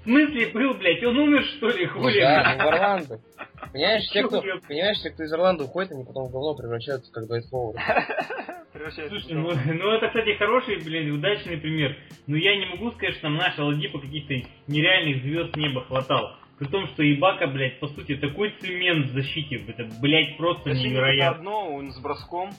В 0.00 0.04
смысле 0.04 0.46
был, 0.48 0.74
блядь, 0.74 1.04
он 1.04 1.18
умер, 1.18 1.44
что 1.56 1.68
ли, 1.68 1.86
Ну 1.86 1.92
хули? 1.92 2.20
Да, 2.20 2.56
в 2.56 2.66
Орландо. 2.68 3.18
Понимаешь, 3.72 4.08
те, 4.08 4.22
кто, 4.22 4.40
понимаешь, 4.40 5.02
те, 5.02 5.10
кто 5.10 5.24
из 5.24 5.32
Орландо 5.32 5.64
уходит, 5.64 5.92
они 5.92 6.04
потом 6.04 6.28
в 6.28 6.32
говно 6.32 6.54
превращаются, 6.54 7.12
как 7.12 7.26
Дуайт. 7.26 7.44
Превращается 8.72 9.20
Слушай, 9.20 9.34
ну, 9.36 9.50
ну 9.74 9.90
это, 9.90 10.06
кстати, 10.06 10.36
хороший, 10.38 10.82
блин, 10.82 11.12
удачный 11.12 11.58
пример. 11.58 11.96
Но 12.26 12.36
я 12.36 12.56
не 12.56 12.66
могу 12.66 12.92
сказать, 12.92 13.14
что 13.14 13.22
там 13.22 13.36
наш 13.36 13.58
Аладипа 13.58 13.98
каких-то 13.98 14.34
нереальных 14.68 15.22
звезд 15.22 15.56
неба 15.56 15.84
хватал. 15.84 16.36
При 16.60 16.66
том, 16.68 16.86
что 16.88 17.02
Ибака, 17.02 17.46
блядь, 17.46 17.80
по 17.80 17.88
сути, 17.88 18.16
такой 18.16 18.50
цемент 18.60 19.06
в 19.06 19.12
защите, 19.14 19.56
это, 19.66 19.88
блядь, 20.00 20.36
просто 20.36 20.70
это 20.70 20.78
невероятно. 20.78 21.38
одно, 21.38 21.74
он 21.74 21.90
с 21.90 21.98
броском. 22.00 22.50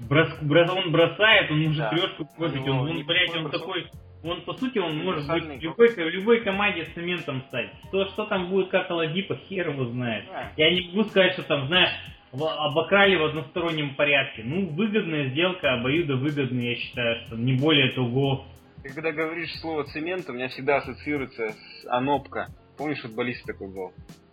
Брос- 0.00 0.42
брос- 0.42 0.68
он 0.70 0.90
бросает, 0.92 1.50
он 1.50 1.60
может 1.62 1.78
Да. 1.78 1.90
трешку 1.90 2.28
бросить, 2.36 2.60
У 2.66 2.70
он, 2.70 2.90
он, 2.90 3.06
блядь, 3.06 3.34
он 3.36 3.44
бросок. 3.44 3.60
такой, 3.60 3.86
он 4.24 4.40
по 4.42 4.52
сути, 4.54 4.78
он 4.78 4.98
может 4.98 5.26
быть 5.28 5.44
в 5.44 5.62
любой, 5.62 5.88
в 5.88 5.96
любой 6.10 6.40
команде 6.40 6.84
с 6.86 6.88
цементом 6.94 7.42
стать. 7.48 7.70
Что, 7.88 8.06
что 8.06 8.24
там 8.26 8.48
будет 8.50 8.68
как 8.68 8.90
Аладипа, 8.90 9.36
хер 9.48 9.70
его 9.70 9.86
знает. 9.86 10.24
А, 10.34 10.50
Я 10.56 10.74
не 10.74 10.88
могу 10.88 11.04
сказать, 11.04 11.32
что 11.34 11.44
там, 11.44 11.68
знаешь, 11.68 11.90
обокрали 12.32 13.14
в 13.16 13.24
одностороннем 13.26 13.94
порядке. 13.94 14.42
Ну, 14.44 14.66
выгодная 14.70 15.28
сделка, 15.28 15.72
обоюдо 15.74 16.16
выгодная, 16.16 16.70
я 16.70 16.76
считаю, 16.76 17.16
что 17.26 17.36
не 17.36 17.54
более 17.54 17.92
того. 17.92 18.44
Когда 18.82 19.12
говоришь 19.12 19.52
слово 19.60 19.84
цемент, 19.84 20.28
у 20.28 20.32
меня 20.32 20.48
всегда 20.48 20.78
ассоциируется 20.78 21.52
с 21.52 21.86
Анопка. 21.88 22.48
Помнишь, 22.76 23.00
футболист 23.00 23.44
такой 23.44 23.68
был? 23.68 23.92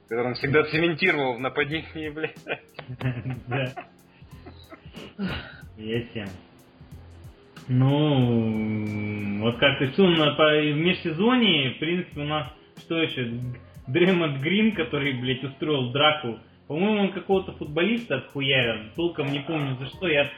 Который 0.09 0.27
он 0.27 0.33
всегда 0.35 0.63
цементировал 0.65 1.35
в 1.35 1.39
нападении, 1.39 2.09
блядь. 2.09 2.35
Тем. 6.13 6.27
Ну, 7.67 9.39
вот 9.41 9.57
как 9.57 9.79
на- 9.79 10.35
по- 10.35 10.59
в 10.61 10.75
межсезонье, 10.77 11.71
в 11.75 11.79
принципе, 11.79 12.21
у 12.21 12.25
нас, 12.25 12.51
что 12.79 13.01
еще, 13.01 13.31
Дремонт 13.87 14.39
Грин, 14.41 14.75
который, 14.75 15.13
блядь, 15.13 15.43
устроил 15.43 15.91
драку. 15.91 16.39
По-моему, 16.67 17.01
он 17.03 17.11
какого-то 17.13 17.53
футболиста 17.53 18.17
отхуярил, 18.17 18.89
толком 18.95 19.31
не 19.31 19.39
помню 19.39 19.77
за 19.77 19.87
что, 19.87 20.07
я, 20.07 20.29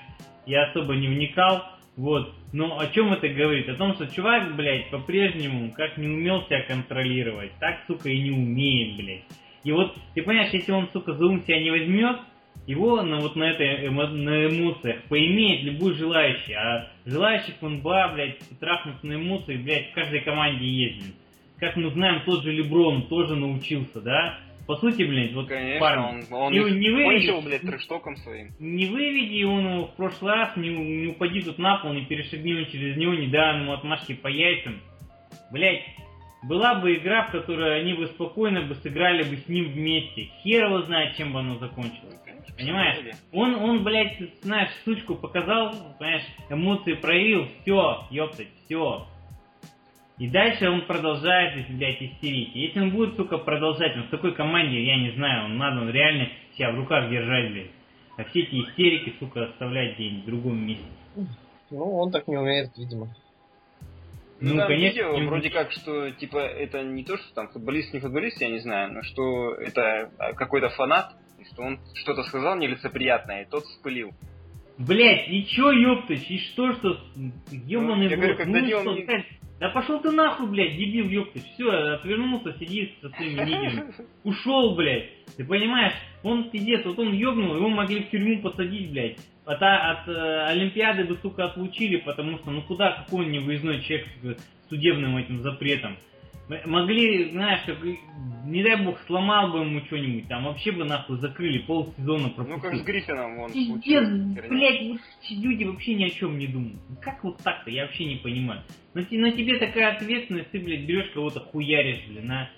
я 0.46 0.66
особо 0.70 0.96
не 0.96 1.08
вникал. 1.08 1.64
Вот. 1.98 2.34
Но 2.52 2.80
о 2.80 2.88
чем 2.88 3.14
это 3.14 3.28
говорит? 3.30 3.70
О 3.70 3.76
том, 3.76 3.94
что 3.94 4.08
чувак, 4.08 4.56
блядь, 4.56 4.90
по-прежнему 4.90 5.72
как 5.72 5.98
не 5.98 6.08
умел 6.08 6.44
себя 6.44 6.64
контролировать, 6.64 7.52
так, 7.60 7.80
сука, 7.88 8.10
и 8.10 8.22
не 8.22 8.32
умеет, 8.32 8.98
блядь. 8.98 9.24
И 9.64 9.72
вот, 9.72 9.96
ты 10.14 10.22
понимаешь, 10.22 10.54
если 10.54 10.72
он, 10.72 10.90
сука, 10.92 11.14
за 11.14 11.26
ум 11.26 11.44
себя 11.44 11.62
не 11.62 11.72
возьмет, 11.72 12.18
его 12.68 13.02
на 13.02 13.20
вот 13.20 13.36
на 13.36 13.44
этой 13.44 13.88
эмо- 13.88 14.08
на 14.08 14.48
эмоциях 14.48 15.04
поимеет 15.04 15.64
любой 15.64 15.94
желающий. 15.94 16.54
А 16.54 16.92
желающих 17.06 17.56
в 17.62 17.68
НБА, 17.68 18.12
блядь, 18.14 18.40
трахнуться 18.60 19.06
на 19.08 19.16
эмоциях, 19.16 19.62
блядь, 19.62 19.92
в 19.92 19.94
каждой 19.94 20.22
команде 20.22 20.66
блин. 20.66 21.14
Как 21.58 21.78
мы 21.78 21.90
знаем, 21.92 22.24
тот 22.26 22.44
же 22.44 22.52
Леброн 22.52 23.04
тоже 23.08 23.36
научился, 23.36 24.02
да? 24.02 24.40
По 24.68 24.76
сути, 24.78 25.04
блядь, 25.04 25.34
вот 25.34 25.48
Конечно, 25.48 25.80
парни, 25.80 26.26
он, 26.32 26.42
он 26.42 26.52
не- 26.54 26.60
не 26.80 26.90
выведешь. 26.90 27.28
кончил, 27.30 27.42
блядь, 27.42 27.62
трештоком 27.62 28.16
своим. 28.18 28.52
не 28.60 28.88
выведи 28.88 29.44
он 29.44 29.74
его 29.74 29.86
в 29.88 29.96
прошлый 29.96 30.34
раз, 30.34 30.58
не, 30.58 30.70
не 30.70 31.08
упади 31.10 31.42
тут 31.42 31.60
на 31.60 31.78
пол, 31.78 31.94
не 31.94 32.06
перешагни 32.06 32.54
он 32.54 32.66
через 32.66 32.98
него, 32.98 33.14
не 33.14 33.28
дай 33.28 33.60
ему 33.60 33.74
отмашки 33.74 34.14
по 34.14 34.28
яйцам. 34.28 34.82
Блять, 35.52 35.84
была 36.44 36.76
бы 36.76 36.96
игра, 36.96 37.28
в 37.28 37.32
которой 37.32 37.80
они 37.82 37.94
бы 37.94 38.08
спокойно 38.08 38.64
бы 38.64 38.74
сыграли 38.76 39.24
бы 39.24 39.38
с 39.38 39.48
ним 39.48 39.66
вместе. 39.72 40.30
Хер 40.44 40.66
его 40.66 40.82
знает, 40.82 41.16
чем 41.16 41.32
бы 41.34 41.40
оно 41.40 41.58
закончилось. 41.58 42.20
Конечно, 42.26 42.56
Понимаешь? 42.58 42.98
Он, 43.34 43.56
он, 43.56 43.84
блядь, 43.84 44.18
знаешь, 44.42 44.70
сучку 44.84 45.16
показал, 45.16 45.74
понимаешь, 46.00 46.24
эмоции 46.50 46.94
проявил, 46.94 47.48
все, 47.62 48.08
ёптать, 48.10 48.48
все. 48.66 49.08
И 50.18 50.30
дальше 50.30 50.70
он 50.70 50.86
продолжает, 50.86 51.68
блядь, 51.70 52.02
истерить. 52.02 52.56
Если 52.56 52.80
он 52.80 52.92
будет, 52.92 53.18
сука, 53.18 53.38
продолжать, 53.38 53.98
он 53.98 54.04
в 54.04 54.10
такой 54.10 54.34
команде, 54.34 54.82
я 54.82 54.98
не 54.98 55.12
знаю, 55.12 55.46
он 55.46 55.58
надо 55.58 55.92
реально 55.92 56.30
себя 56.58 56.72
в 56.72 56.76
руках 56.76 57.10
держать, 57.10 57.52
блядь. 57.52 57.72
А 58.18 58.24
все 58.24 58.42
эти 58.42 58.62
истерики, 58.62 59.14
сука, 59.20 59.44
оставлять 59.44 59.96
где-нибудь 59.96 60.24
в 60.24 60.26
другом 60.28 60.66
месте. 60.66 60.86
Ну, 61.70 61.98
он 61.98 62.12
так 62.12 62.28
не 62.28 62.38
умеет, 62.38 62.72
видимо. 62.78 63.14
Ну, 64.40 64.52
Ну, 64.52 64.58
там 64.58 64.68
конечно, 64.68 65.00
видео 65.00 65.18
не 65.18 65.28
вроде 65.28 65.50
как, 65.50 65.72
что 65.72 66.12
типа 66.12 66.38
это 66.38 66.84
не 66.84 67.04
то, 67.04 67.18
что 67.18 67.34
там 67.34 67.50
футболист, 67.50 67.94
не 67.94 68.00
футболист, 68.00 68.42
я 68.42 68.50
не 68.50 68.60
знаю, 68.60 68.94
но 68.94 69.02
что 69.02 69.56
это 69.56 70.12
а, 70.18 70.34
какой-то 70.34 70.70
фанат, 70.70 71.14
и 71.40 71.46
что 71.46 71.64
он 71.64 71.80
что-то 71.94 72.24
сказал 72.24 72.58
нелицеприятное, 72.58 73.44
и 73.44 73.50
тот 73.50 73.64
вспылил. 73.64 74.12
Блять, 74.78 75.30
ничего, 75.30 75.72
ёптать, 75.72 76.30
и 76.30 76.38
что, 76.40 76.74
что, 76.74 77.00
ёбаный 77.50 78.06
Ну, 78.06 78.12
я 78.12 78.18
говорю, 78.18 78.38
когда 78.38 78.60
ну 78.60 78.66
дело 78.66 78.82
что, 78.82 79.06
да 79.60 79.70
пошел 79.70 80.02
ты 80.02 80.12
нахуй, 80.12 80.48
блядь, 80.48 80.76
дебил, 80.76 81.08
ёптать, 81.08 81.46
все, 81.54 81.70
отвернулся, 81.72 82.54
сидит 82.60 82.94
со 83.02 83.10
своими 83.10 83.40
нигерами. 83.42 83.94
Ушел, 84.24 84.76
блядь. 84.76 85.10
Ты 85.38 85.46
понимаешь, 85.46 85.94
он 86.24 86.50
пиздец, 86.50 86.84
вот 86.86 87.00
он 87.00 87.14
ёбнул, 87.14 87.56
его 87.56 87.70
могли 87.70 88.04
в 88.04 88.10
тюрьму 88.10 88.42
посадить, 88.42 88.92
блядь. 88.92 89.18
От, 89.46 89.62
а- 89.62 89.92
от 89.92 90.08
э, 90.08 90.46
Олимпиады 90.48 91.06
бы, 91.06 91.18
сука, 91.22 91.46
отлучили, 91.46 91.98
потому 91.98 92.38
что, 92.40 92.52
ну 92.52 92.64
куда 92.64 92.92
какой 92.92 93.26
он 93.26 93.32
не 93.32 93.40
выездной 93.40 93.82
человек 93.82 94.08
с 94.24 94.70
судебным 94.70 95.18
этим 95.18 95.42
запретом. 95.42 95.98
Могли, 96.48 97.32
знаешь, 97.32 97.62
не 98.46 98.64
дай 98.64 98.84
бог, 98.84 99.00
сломал 99.08 99.52
бы 99.52 99.60
ему 99.60 99.84
что-нибудь, 99.86 100.28
там 100.28 100.46
вообще 100.46 100.72
бы 100.72 100.86
нахуй 100.86 101.18
закрыли, 101.18 101.60
полсезона 101.66 102.32
Ну, 102.38 102.60
как 102.60 102.76
с 102.76 102.84
Гриффином 102.84 103.40
он 103.40 103.52
Пиздец, 103.52 104.08
блядь, 104.48 104.88
вот 104.90 105.02
люди 105.32 105.64
вообще 105.64 105.96
ни 105.96 106.04
о 106.06 106.10
чем 106.10 106.38
не 106.38 106.48
думают. 106.48 106.78
Как 107.02 107.24
вот 107.24 107.38
так-то, 107.42 107.72
я 107.72 107.86
вообще 107.86 108.06
не 108.06 108.18
понимаю. 108.18 108.62
На, 108.94 109.02
на 109.02 109.32
тебе 109.32 109.58
такая 109.58 109.96
ответственность, 109.96 110.52
ты, 110.52 110.60
блядь, 110.60 110.86
берешь 110.86 111.10
кого-то 111.14 111.40
хуяришь, 111.40 112.06
блин, 112.08 112.32
а? 112.32 112.50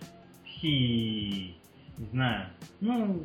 Фи, 0.60 1.56
не 1.98 2.06
знаю. 2.12 2.50
Ну, 2.82 3.24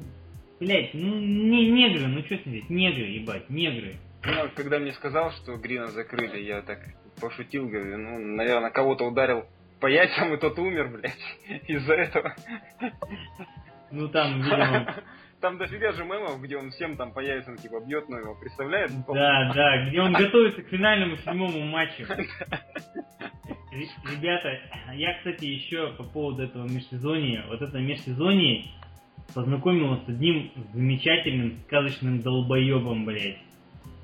блядь, 0.61 0.95
ну, 0.95 1.19
не 1.19 1.71
негры, 1.71 2.07
ну 2.07 2.21
что 2.25 2.39
смотреть, 2.39 2.71
негры, 2.71 3.07
ебать, 3.07 3.51
негры. 3.51 3.97
Ну, 4.25 4.49
когда 4.55 4.79
мне 4.79 4.93
сказал, 4.93 5.33
что 5.33 5.57
Грина 5.57 5.89
закрыли, 5.89 6.41
я 6.41 6.63
так 6.63 6.79
пошутил, 7.21 7.67
говорю, 7.67 7.99
ну, 7.99 8.19
наверное, 8.37 8.71
кого-то 8.71 9.05
ударил 9.05 9.45
по 9.83 9.89
яйцам, 9.89 10.33
и 10.33 10.37
тот 10.39 10.57
умер, 10.61 10.89
блядь, 10.97 11.63
из-за 11.69 11.95
этого. 11.95 12.35
Ну, 13.91 14.09
там, 14.09 14.41
видимо, 14.41 14.95
Там 15.41 15.59
дофига 15.59 15.91
же 15.91 16.05
мемов, 16.05 16.41
где 16.41 16.57
он 16.57 16.71
всем 16.71 16.97
там 16.97 17.13
по 17.13 17.19
яйцам 17.19 17.57
типа 17.57 17.81
бьет, 17.85 18.09
ну 18.09 18.17
его 18.17 18.37
представляет? 18.37 18.93
да, 19.09 19.53
да, 19.53 19.87
где 19.89 20.01
он 20.01 20.13
готовится 20.25 20.63
к 20.63 20.69
финальному 20.69 21.17
седьмому 21.17 21.59
матчу. 21.67 22.05
Ре- 23.73 23.89
Ребята, 24.13 24.61
я, 24.95 25.19
кстати, 25.19 25.47
еще 25.47 25.95
по 25.95 26.05
поводу 26.05 26.45
этого 26.45 26.69
межсезонья, 26.69 27.45
вот 27.49 27.61
это 27.61 27.77
межсезонье 27.79 28.67
познакомился 29.35 30.05
с 30.05 30.09
одним 30.11 30.53
замечательным 30.75 31.59
сказочным 31.67 32.21
долбоебом, 32.21 33.05
блядь. 33.05 33.39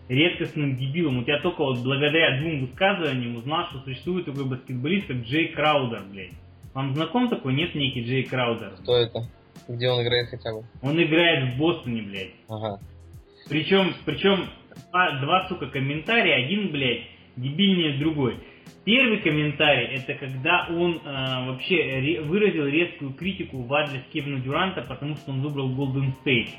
Редкостным 0.08 0.76
дебилом. 0.76 1.18
Вот 1.18 1.28
я 1.28 1.38
только 1.40 1.62
вот 1.62 1.82
благодаря 1.82 2.40
двум 2.40 2.60
высказываниям 2.66 3.36
узнал, 3.36 3.66
что 3.66 3.80
существует 3.80 4.24
такой 4.24 4.46
баскетболист, 4.46 5.06
как 5.06 5.16
Джей 5.18 5.48
Краудер, 5.48 6.02
блядь. 6.10 6.32
Вам 6.74 6.94
знаком 6.94 7.28
такой? 7.28 7.54
Нет 7.54 7.74
некий 7.74 8.04
Джей 8.04 8.24
Краудер? 8.24 8.70
Кто 8.82 8.96
это? 8.96 9.28
Где 9.68 9.90
он 9.90 10.02
играет 10.02 10.28
хотя 10.30 10.52
бы? 10.54 10.64
Он 10.82 11.02
играет 11.02 11.54
в 11.54 11.58
Бостоне, 11.58 12.02
блядь. 12.02 12.30
Ага. 12.48 12.80
Причем, 13.48 13.92
причем 14.06 14.46
два, 14.90 15.20
два, 15.20 15.48
сука, 15.48 15.66
комментария, 15.66 16.44
один, 16.46 16.70
блядь, 16.70 17.02
дебильнее 17.36 17.98
другой. 17.98 18.36
Первый 18.84 19.18
комментарий, 19.18 19.88
это 19.96 20.14
когда 20.14 20.66
он 20.70 20.96
э, 21.04 21.46
вообще 21.50 21.76
ре- 21.76 22.20
выразил 22.22 22.64
резкую 22.66 23.12
критику 23.12 23.62
в 23.62 23.74
адрес 23.74 24.02
Кевина 24.12 24.40
Дюранта, 24.40 24.82
потому 24.82 25.16
что 25.16 25.32
он 25.32 25.42
выбрал 25.42 25.70
Golden 25.70 26.12
State. 26.24 26.50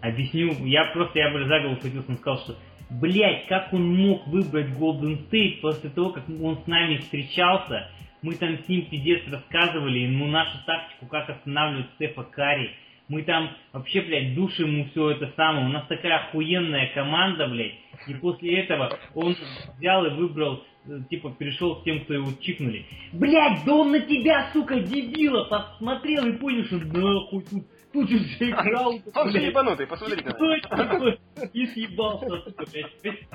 Объясню, 0.00 0.52
я 0.66 0.86
просто, 0.86 1.18
я 1.20 1.30
бы 1.30 1.44
за 1.44 1.60
голову 1.60 1.76
схватился, 1.76 2.10
он 2.10 2.16
сказал, 2.16 2.38
что, 2.40 2.56
блядь, 3.00 3.46
как 3.46 3.72
он 3.72 3.94
мог 3.94 4.26
выбрать 4.26 4.68
Golden 4.70 5.28
State 5.28 5.60
после 5.60 5.90
того, 5.90 6.10
как 6.10 6.24
он 6.28 6.58
с 6.62 6.66
нами 6.66 6.98
встречался, 6.98 7.88
мы 8.22 8.34
там 8.34 8.58
с 8.58 8.68
ним 8.68 8.86
пиздец 8.86 9.22
рассказывали 9.28 10.00
ему 10.00 10.26
нашу 10.26 10.58
тактику, 10.64 11.06
как 11.06 11.28
останавливать 11.28 11.90
Стефа 11.96 12.22
Карри. 12.22 12.70
Мы 13.08 13.22
там 13.22 13.50
вообще, 13.72 14.00
блядь, 14.02 14.34
душим 14.34 14.70
ему 14.70 14.84
все 14.90 15.10
это 15.10 15.32
самое. 15.36 15.66
У 15.66 15.70
нас 15.70 15.86
такая 15.88 16.18
охуенная 16.18 16.92
команда, 16.94 17.48
блядь. 17.48 17.74
И 18.06 18.14
после 18.14 18.60
этого 18.60 18.96
он 19.14 19.36
взял 19.76 20.06
и 20.06 20.10
выбрал 20.10 20.62
э, 20.86 21.00
типа, 21.10 21.34
перешел 21.36 21.76
к 21.76 21.84
тем, 21.84 22.00
кто 22.04 22.14
его 22.14 22.28
чикнули. 22.40 22.86
Блять, 23.12 23.64
да 23.66 23.74
он 23.74 23.90
на 23.90 24.00
тебя, 24.00 24.50
сука, 24.52 24.80
дебила, 24.80 25.44
посмотрел 25.44 26.26
и 26.26 26.32
понял, 26.32 26.64
что 26.64 26.76
нахуй 26.76 27.42
тут, 27.42 27.64
тут 27.92 28.08
же 28.08 28.52
Краудер, 28.52 29.02
Он 29.14 29.30
блядь. 29.30 29.44
ебанутый, 29.44 29.86
посмотрите. 29.86 30.30
Точно, 30.30 31.18
и 31.52 31.66
съебался. 31.66 32.42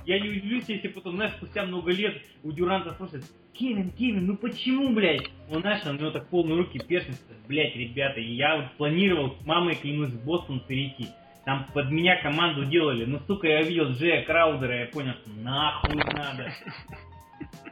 Я 0.06 0.20
не 0.20 0.30
удивлюсь, 0.30 0.66
если 0.68 0.88
потом, 0.88 1.16
знаешь, 1.16 1.34
спустя 1.34 1.66
много 1.66 1.92
лет 1.92 2.22
у 2.44 2.52
Дюранта 2.52 2.94
спросят, 2.94 3.24
Кевин, 3.54 3.92
Кевин, 3.92 4.28
ну 4.28 4.38
почему, 4.38 4.94
блядь? 4.94 5.28
Он, 5.52 5.62
знаешь, 5.62 5.86
у 5.86 5.94
него 5.94 6.12
так 6.12 6.28
полные 6.30 6.58
руки 6.58 6.80
первенства, 6.80 7.36
блядь, 7.48 7.76
ребята, 7.76 8.20
я 8.20 8.58
вот 8.58 8.72
планировал 8.78 9.36
с 9.42 9.46
мамой, 9.46 9.76
клянусь, 9.76 10.10
в 10.10 10.24
Бостон 10.26 10.60
перейти. 10.62 11.08
Там 11.46 11.66
под 11.74 11.90
меня 11.92 12.22
команду 12.22 12.66
делали, 12.66 13.06
ну, 13.06 13.20
сука, 13.26 13.48
я 13.48 13.62
видел 13.62 13.92
Джея 13.92 14.24
Краудера, 14.26 14.82
я 14.82 14.86
понял, 14.88 15.14
что 15.14 15.30
нахуй 15.42 15.96
надо. 15.96 16.52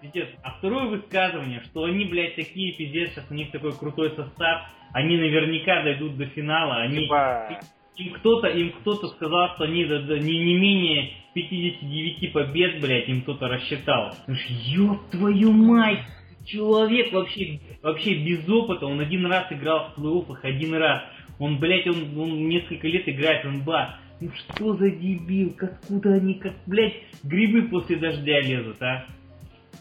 Пиздец. 0.01 0.30
А 0.43 0.51
второе 0.51 0.86
высказывание, 0.86 1.61
что 1.61 1.86
они, 1.86 2.05
блядь, 2.05 2.36
такие, 2.36 2.74
пиздец, 2.74 3.11
сейчас 3.11 3.26
у 3.30 3.34
них 3.34 3.51
такой 3.51 3.74
крутой 3.74 4.11
состав, 4.11 4.68
они 4.93 5.18
наверняка 5.18 5.84
дойдут 5.84 6.18
до 6.18 6.26
финала, 6.28 6.82
они... 6.82 7.03
Типа, 7.03 7.59
Им 7.97 8.13
кто-то, 8.13 8.47
им 8.47 8.72
кто-то 8.72 9.07
сказал, 9.07 9.55
что 9.55 9.66
они 9.66 9.84
не, 9.84 10.43
не 10.45 10.57
менее 10.57 11.11
59 11.34 12.34
побед, 12.34 12.82
блядь, 12.82 13.09
им 13.09 13.22
кто-то 13.22 13.47
рассчитал. 13.47 14.13
Ёб 14.28 15.09
твою 15.11 15.51
мать! 15.51 16.03
Человек 16.45 17.11
вообще, 17.11 17.59
вообще 17.82 18.24
без 18.24 18.47
опыта, 18.47 18.86
он 18.86 18.99
один 18.99 19.26
раз 19.26 19.51
играл 19.51 19.89
в 19.89 19.99
плей-оффах, 19.99 20.39
один 20.43 20.76
раз. 20.76 21.01
Он, 21.39 21.57
блядь, 21.59 21.88
он, 21.88 22.18
он 22.18 22.47
несколько 22.47 22.88
лет 22.88 23.07
играет 23.09 23.43
в 23.43 23.51
НБА. 23.51 23.97
Ну 24.22 24.30
что 24.32 24.76
за 24.76 24.91
дебил, 24.91 25.55
откуда 25.59 26.13
они, 26.13 26.36
как, 26.36 26.53
блядь, 26.68 26.93
грибы 27.24 27.63
после 27.63 27.97
дождя 27.97 28.39
лезут, 28.41 28.82
а? 28.82 29.05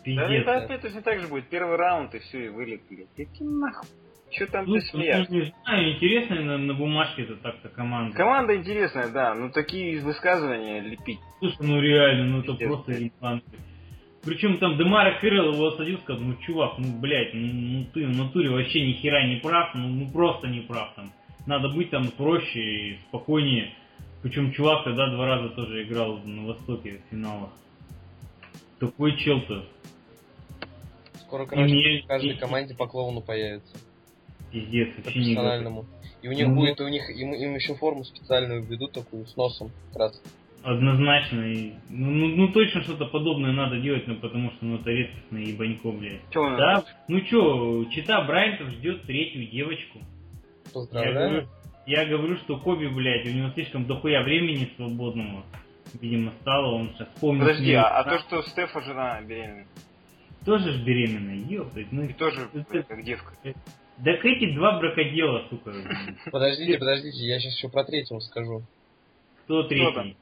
Да 0.04 0.28
Пиздец. 0.28 0.42
это 0.42 0.56
опять 0.64 0.82
точно 0.82 1.02
так 1.02 1.20
же 1.20 1.28
будет. 1.28 1.48
Первый 1.48 1.76
раунд 1.76 2.14
и 2.14 2.18
все, 2.18 2.46
и 2.46 2.48
вылет, 2.48 2.82
блядь. 2.90 3.08
Какие 3.16 3.48
нахуй? 3.48 3.88
Че 4.30 4.46
там 4.46 4.64
Ну, 4.66 4.76
ну, 4.92 4.98
не 5.00 5.52
знаю, 5.62 5.94
интересно 5.94 6.40
на, 6.42 6.58
на 6.58 6.74
бумажке 6.74 7.22
это 7.22 7.36
так-то 7.36 7.68
команда. 7.68 8.16
Команда 8.16 8.56
интересная, 8.56 9.10
да, 9.12 9.34
но 9.34 9.50
такие 9.50 10.00
высказывания 10.00 10.80
лепить. 10.80 11.20
Слушай, 11.38 11.58
ну 11.60 11.80
реально, 11.80 12.24
ну 12.24 12.38
это 12.40 12.52
Пиздец, 12.52 12.68
просто 12.68 12.92
блядь. 12.92 13.02
ебанцы. 13.02 13.46
Причем 14.24 14.58
там 14.58 14.78
Демара 14.78 15.20
Кирилл 15.20 15.52
его 15.52 15.66
осадил, 15.66 15.98
сказал, 15.98 16.22
ну 16.22 16.34
чувак, 16.46 16.78
ну 16.78 16.98
блядь, 16.98 17.34
ну, 17.34 17.46
ну 17.46 17.84
ты 17.92 18.06
в 18.06 18.16
натуре 18.16 18.50
вообще 18.50 18.86
ни 18.86 18.92
хера 18.94 19.26
не 19.28 19.36
прав, 19.36 19.74
ну, 19.74 19.88
ну 19.88 20.10
просто 20.10 20.48
не 20.48 20.60
прав 20.60 20.94
там. 20.96 21.12
Надо 21.46 21.68
быть 21.68 21.90
там 21.90 22.08
проще 22.16 22.60
и 22.60 22.98
спокойнее. 23.08 23.74
Причем 24.22 24.52
чувак 24.52 24.84
тогда 24.84 25.10
два 25.10 25.26
раза 25.26 25.50
тоже 25.50 25.84
играл 25.84 26.18
на 26.24 26.46
Востоке 26.46 27.02
в 27.06 27.10
финалах. 27.10 27.50
Такой 28.80 29.16
чел-то. 29.18 29.66
Скоро, 31.34 31.44
И 31.44 31.48
короче, 31.48 31.74
мне- 31.74 32.02
в 32.02 32.06
каждой 32.06 32.36
команде 32.36 32.74
по 32.76 32.86
клоуну 32.86 33.20
появится. 33.20 33.76
Пиздец, 34.52 34.88
готов. 34.90 35.04
Профессиональному. 35.04 35.84
И 36.22 36.28
у 36.28 36.32
них 36.32 36.46
Ну, 36.46 36.54
будет, 36.54 36.80
у 36.80 36.86
них, 36.88 37.10
им, 37.10 37.34
им 37.34 37.54
еще 37.56 37.74
форму 37.74 38.04
специальную 38.04 38.62
введут, 38.62 38.92
такую 38.92 39.26
с 39.26 39.36
носом, 39.36 39.72
как 39.92 39.98
раз. 40.00 40.22
Однозначно. 40.62 41.40
И, 41.52 41.72
ну, 41.90 42.10
ну, 42.10 42.28
ну, 42.36 42.48
точно 42.52 42.82
что-то 42.82 43.06
подобное 43.06 43.50
надо 43.52 43.80
делать, 43.80 44.06
ну 44.06 44.14
потому 44.16 44.50
что 44.52 44.64
ну 44.64 44.76
это 44.76 44.90
редкостное 44.90 45.42
ебанько, 45.42 45.90
блядь. 45.90 46.20
Че 46.30 46.38
он? 46.40 46.56
Да, 46.56 46.84
ну 47.08 47.20
чё, 47.22 47.84
Чита 47.90 48.22
Брайантов 48.22 48.68
ждет 48.68 49.02
третью 49.02 49.46
девочку. 49.48 49.98
Я 49.98 50.72
Поздравляю. 50.72 51.14
говорю, 51.30 51.48
я 51.86 52.06
говорю, 52.06 52.36
что 52.38 52.58
Коби, 52.58 52.86
блядь, 52.86 53.26
у 53.26 53.30
него 53.30 53.50
слишком 53.50 53.86
дохуя 53.86 54.22
времени 54.22 54.70
свободного. 54.76 55.44
Видимо, 56.00 56.32
стало, 56.40 56.74
он 56.76 56.90
сейчас 56.94 57.08
вспомнил. 57.14 57.42
Подожди, 57.44 57.72
а, 57.74 57.88
а 57.88 58.04
то, 58.04 58.18
что 58.20 58.42
Стефа 58.42 58.80
жена 58.82 59.20
беременная, 59.20 59.66
Тоже 60.44 60.72
ж 60.72 60.82
беременная, 60.84 61.36
ёптать, 61.36 61.90
ну... 61.92 62.02
и 62.04 62.12
тоже 62.12 62.48
это- 62.52 62.66
блядь, 62.70 62.86
как 62.86 63.02
девка. 63.04 63.32
Так 64.04 64.24
эти 64.24 64.54
два 64.54 64.78
бракодела, 64.80 65.46
сука. 65.50 65.72
Подождите, 66.32 66.78
подождите, 66.78 67.24
я 67.26 67.38
сейчас 67.38 67.56
еще 67.56 67.68
про 67.68 67.84
третьего 67.84 68.18
скажу. 68.20 68.62
Кто 69.44 69.62
там? 69.62 69.68
третий? 69.68 70.16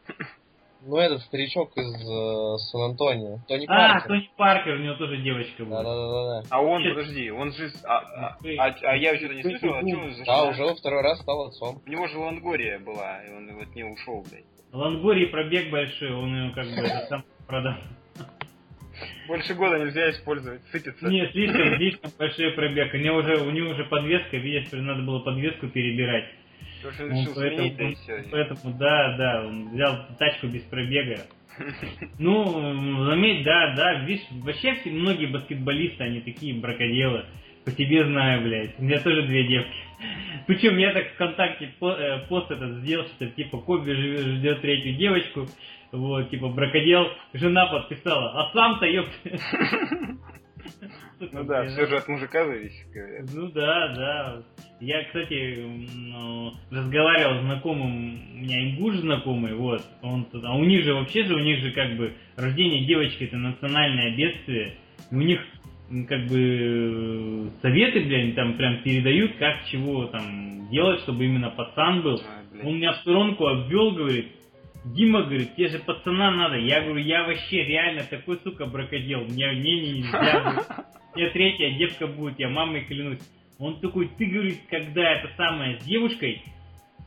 Ну, 0.85 0.97
этот 0.97 1.21
старичок 1.23 1.71
из 1.77 1.95
э, 1.95 2.59
Сан-Антонио. 2.71 3.39
Тони 3.47 3.67
А, 3.69 3.93
Паркер. 3.95 4.09
Тони 4.09 4.31
Паркер, 4.37 4.75
у 4.75 4.79
него 4.79 4.95
тоже 4.97 5.17
девочка 5.19 5.65
была. 5.65 5.83
Да-да-да-да. 5.85 6.49
А 6.51 6.61
он, 6.61 6.83
Сейчас- 6.83 6.95
подожди, 6.97 7.31
он 7.31 7.53
же... 7.53 7.71
А, 7.85 7.99
а, 7.99 8.39
а- 8.59 8.77
а 8.83 8.97
я 8.97 9.17
что-то 9.17 9.35
не 9.35 9.43
слышал, 9.43 9.75
а 9.75 9.81
что 9.81 9.99
он 10.01 10.15
за 10.15 10.25
Да, 10.25 10.45
уже 10.49 10.65
во 10.65 10.75
второй 10.75 11.03
раз 11.03 11.21
стал 11.21 11.47
отцом. 11.47 11.81
У 11.87 11.89
него 11.89 12.09
же 12.09 12.19
Лангория 12.19 12.81
была, 12.81 13.23
и 13.25 13.31
он 13.33 13.55
вот 13.55 13.75
не 13.77 13.85
ушел, 13.85 14.27
блядь. 14.29 14.45
Лангорий 14.73 15.29
пробег 15.29 15.71
большой, 15.71 16.13
он 16.13 16.35
ее 16.35 16.53
как 16.53 16.67
бы 16.67 16.87
сам 17.09 17.25
продал. 17.47 17.75
Больше 19.29 19.55
года 19.55 19.79
нельзя 19.79 20.11
использовать, 20.11 20.63
сыпется. 20.73 21.07
Нет, 21.09 21.31
слишком, 21.33 21.77
слишком 21.77 22.11
большой 22.19 22.51
пробег. 22.53 22.93
У 22.93 22.97
него 22.97 23.19
уже, 23.19 23.37
у 23.37 23.51
него 23.51 23.71
уже 23.71 23.85
подвеска, 23.85 24.37
видишь, 24.37 24.67
что 24.67 24.77
надо 24.79 25.03
было 25.03 25.21
подвеску 25.21 25.69
перебирать. 25.69 26.27
Потому 26.83 26.95
что 26.95 27.05
он 27.05 27.11
решил 27.13 27.35
поэтому, 27.35 27.61
сменить, 27.61 27.77
да 27.77 27.85
и 27.85 27.95
все. 27.95 28.31
поэтому, 28.31 28.79
да, 28.79 29.17
да, 29.17 29.45
он 29.47 29.71
взял 29.71 30.07
тачку 30.19 30.49
без 30.49 30.63
пробега. 30.63 31.21
Ну, 32.19 33.05
заметь, 33.07 33.45
да, 33.45 33.75
да, 33.77 34.05
видишь, 34.05 34.25
вообще 34.31 34.75
все, 34.77 34.91
многие 34.91 35.27
баскетболисты, 35.27 36.03
они 36.03 36.21
такие 36.21 36.55
бракоделы. 36.55 37.27
По 37.65 37.71
себе 37.71 38.05
знаю, 38.05 38.43
блядь. 38.43 38.79
У 38.79 38.83
меня 38.83 38.99
тоже 39.01 39.23
две 39.23 39.47
девки. 39.47 39.77
Причем 40.47 40.77
я 40.79 40.93
так 40.93 41.13
ВКонтакте 41.13 41.73
э, 41.81 42.19
пост 42.29 42.51
этот 42.51 42.81
сделал, 42.81 43.07
что 43.07 43.27
типа 43.27 43.59
Коби 43.59 43.93
ждет 43.93 44.63
третью 44.63 44.95
девочку. 44.95 45.47
Вот, 45.93 46.31
типа 46.31 46.49
бракодел, 46.49 47.07
жена 47.35 47.67
подписала, 47.67 48.31
а 48.41 48.53
сам-то 48.53 48.87
ёпта. 48.87 49.31
Ну 51.33 51.45
да, 51.45 51.65
все 51.67 51.87
же 51.87 51.97
от 51.97 52.09
мужика 52.09 52.45
зависит, 52.45 52.91
говорят. 52.93 53.31
Ну 53.33 53.49
да, 53.51 53.95
да. 53.95 54.43
Я, 54.81 55.05
кстати, 55.05 55.65
ну, 55.95 56.53
разговаривал 56.71 57.39
с 57.39 57.45
знакомым, 57.45 58.35
у 58.35 58.39
меня 58.39 58.71
ингуш 58.71 58.97
знакомый, 58.97 59.55
вот, 59.55 59.83
он 60.03 60.25
туда, 60.27 60.49
а 60.49 60.57
у 60.57 60.65
них 60.65 60.83
же 60.85 60.95
вообще 60.95 61.25
же, 61.25 61.35
у 61.35 61.39
них 61.39 61.61
же 61.61 61.71
как 61.73 61.97
бы 61.97 62.15
рождение 62.37 62.87
девочки 62.87 63.25
это 63.25 63.37
национальное 63.37 64.17
бедствие, 64.17 64.77
у 65.13 65.17
них 65.17 65.41
как 66.09 66.27
бы 66.27 67.51
советы, 67.61 68.01
блин, 68.01 68.35
там 68.35 68.57
прям 68.57 68.83
передают, 68.83 69.37
как 69.37 69.65
чего 69.67 70.07
там 70.07 70.69
делать, 70.71 71.01
чтобы 71.03 71.25
именно 71.25 71.51
пацан 71.51 72.03
был. 72.03 72.21
Он 72.65 72.77
меня 72.77 72.93
в 72.93 72.97
сторонку 72.97 73.47
обвел, 73.47 73.93
говорит, 73.93 74.33
Дима, 74.85 75.23
говорит, 75.23 75.55
тебе 75.55 75.69
же 75.69 75.79
пацана 75.79 76.31
надо. 76.33 76.57
Я 76.57 76.81
говорю, 76.81 77.05
я 77.05 77.25
вообще 77.25 77.65
реально 77.65 78.03
такой, 78.05 78.39
сука, 78.43 78.67
бракодел. 78.67 79.21
Мне, 79.21 79.53
мне 79.53 79.81
не 79.81 79.93
нельзя. 79.93 80.87
Мне 81.15 81.29
третья 81.29 81.71
девка 81.79 82.07
будет, 82.07 82.39
я 82.39 82.49
мамой 82.49 82.85
клянусь. 82.87 83.21
Он 83.59 83.79
такой, 83.81 84.09
ты, 84.17 84.25
говорит, 84.25 84.61
когда 84.71 85.03
это 85.13 85.29
самое 85.37 85.79
с 85.79 85.85
девушкой, 85.85 86.43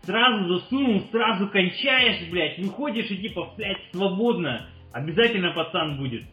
сразу 0.03 0.47
засунул, 0.47 1.01
сразу 1.11 1.49
кончаешь, 1.49 2.30
блядь, 2.30 2.59
выходишь 2.59 3.09
и 3.09 3.17
типа, 3.17 3.53
блядь, 3.57 3.82
свободно. 3.91 4.69
Обязательно 4.93 5.51
пацан 5.51 5.97
будет. 5.97 6.23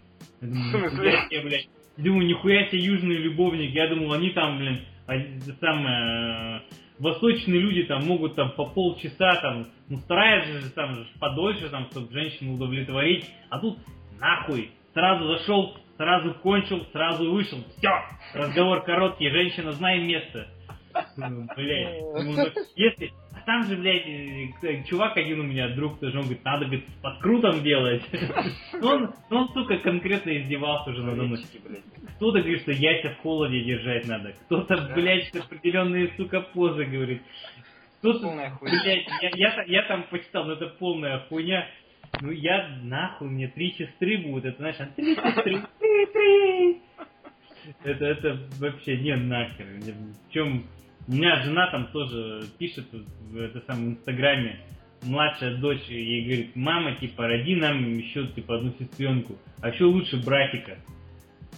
Я 0.41 0.49
думаю, 0.49 0.91
нихуя 0.91 1.29
себе, 1.29 1.43
блядь. 1.43 1.69
Думаю, 1.97 2.27
нихуя 2.27 2.67
себе 2.69 2.85
южный 2.85 3.17
любовник. 3.17 3.71
Я 3.75 3.89
думал, 3.89 4.13
они 4.13 4.31
там, 4.31 4.59
блин, 4.59 4.81
а, 5.07 5.15
самое, 5.61 6.63
восточные 7.03 7.61
люди 7.61 7.83
там 7.83 8.05
могут 8.07 8.37
там 8.37 8.53
по 8.53 8.65
полчаса 8.67 9.35
там, 9.43 9.67
ну 9.89 9.99
стараются 9.99 10.61
же 10.61 10.71
там 10.71 10.95
же 10.95 11.07
подольше 11.19 11.69
там, 11.69 11.87
чтобы 11.91 12.13
женщину 12.13 12.55
удовлетворить. 12.55 13.29
А 13.51 13.59
тут 13.59 13.79
нахуй, 14.21 14.71
сразу 14.95 15.27
зашел, 15.27 15.77
сразу 15.97 16.35
кончил, 16.35 16.87
сразу 16.93 17.31
вышел. 17.31 17.59
Все, 17.77 17.91
разговор 18.35 18.85
короткий, 18.85 19.29
женщина, 19.31 19.73
знай 19.73 20.01
место. 20.01 20.47
Думаю, 21.17 21.49
Блядь, 21.57 22.01
думаю, 22.01 22.53
ну, 22.55 22.63
если... 22.77 23.13
А 23.35 23.41
там 23.45 23.65
же, 23.65 23.77
блядь, 23.77 24.07
э, 24.07 24.85
чувак 24.85 25.17
один 25.17 25.41
у 25.41 25.43
меня, 25.43 25.69
друг 25.75 25.99
тоже, 25.99 26.19
он 26.19 26.25
говорит, 26.25 26.45
надо, 26.45 26.65
говорит, 26.67 26.85
с 26.89 27.03
подкрутом 27.03 27.63
делать. 27.63 28.03
Он, 28.83 29.13
он, 29.31 29.49
сука, 29.53 29.79
конкретно 29.79 30.37
издевался 30.39 30.91
уже 30.91 31.03
надо 31.03 31.23
мной. 31.23 31.41
Кто-то 32.17 32.39
говорит, 32.39 32.63
что 32.63 32.73
яйца 32.73 33.11
в 33.11 33.19
холоде 33.23 33.65
держать 33.65 34.07
надо. 34.07 34.33
Кто-то, 34.47 34.93
блядь, 34.95 35.35
определенные, 35.35 36.13
сука, 36.17 36.41
позы 36.41 36.85
говорит. 36.85 37.23
Кто-то, 37.99 38.59
блядь, 38.61 39.07
я, 39.23 39.31
я, 39.35 39.65
я 39.67 39.83
там 39.89 40.05
почитал, 40.05 40.45
ну 40.45 40.53
это 40.53 40.67
полная 40.67 41.21
хуйня. 41.29 41.67
Ну 42.21 42.31
я, 42.31 42.79
нахуй, 42.83 43.29
мне 43.29 43.49
три 43.49 43.73
сестры 43.73 44.19
будут, 44.19 44.45
это 44.45 44.59
знаешь, 44.59 44.77
а 44.79 44.87
три 44.87 45.15
сестры, 45.15 45.63
три, 45.81 46.07
три. 46.07 46.83
Это, 47.85 48.05
это 48.05 48.39
вообще 48.59 48.99
не 48.99 49.17
нахер. 49.17 49.67
В 50.29 50.33
чем 50.33 50.65
у 51.09 51.13
меня 51.13 51.43
жена 51.43 51.71
там 51.71 51.87
тоже 51.89 52.45
пишет 52.59 52.87
в 52.93 53.37
это 53.37 53.61
самом 53.67 53.91
инстаграме, 53.93 54.61
младшая 55.03 55.57
дочь 55.57 55.83
ей 55.89 56.25
говорит, 56.25 56.57
мама, 56.57 56.95
типа, 56.97 57.27
роди 57.27 57.57
нам 57.57 57.83
еще, 57.97 58.27
типа, 58.29 58.57
одну 58.57 58.73
сестренку, 58.79 59.37
а 59.61 59.69
еще 59.71 59.85
лучше 59.85 60.17
братика. 60.25 60.79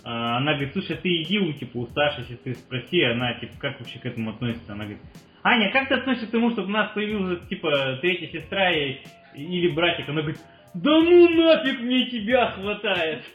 А, 0.03 0.39
Она 0.39 0.53
говорит, 0.55 0.73
слушай, 0.73 0.97
ты 0.97 1.23
иди 1.23 1.39
у, 1.39 1.53
типа, 1.53 1.79
у 1.79 1.87
старшей 1.87 2.25
сестры 2.25 2.55
спроси, 2.55 3.03
она, 3.03 3.35
типа, 3.35 3.53
как 3.59 3.79
вообще 3.81 3.99
к 3.99 4.07
этому 4.07 4.31
относится? 4.31 4.73
Она 4.73 4.85
говорит, 4.85 5.03
Аня, 5.43 5.71
как 5.73 5.89
ты 5.89 5.95
относишься 5.95 6.29
к 6.29 6.31
тому, 6.33 6.51
чтобы 6.53 6.69
у 6.69 6.73
нас 6.73 6.93
появилась, 6.93 7.47
типа, 7.49 7.99
третья 8.01 8.41
сестра 8.41 8.71
и- 8.73 8.97
или 9.35 9.69
братик? 9.69 10.09
Она 10.09 10.23
говорит, 10.23 10.41
Да 10.75 10.91
ну 10.91 11.29
нафиг 11.29 11.81
мне 11.81 12.07
тебя 12.11 12.51
хватает. 12.51 13.25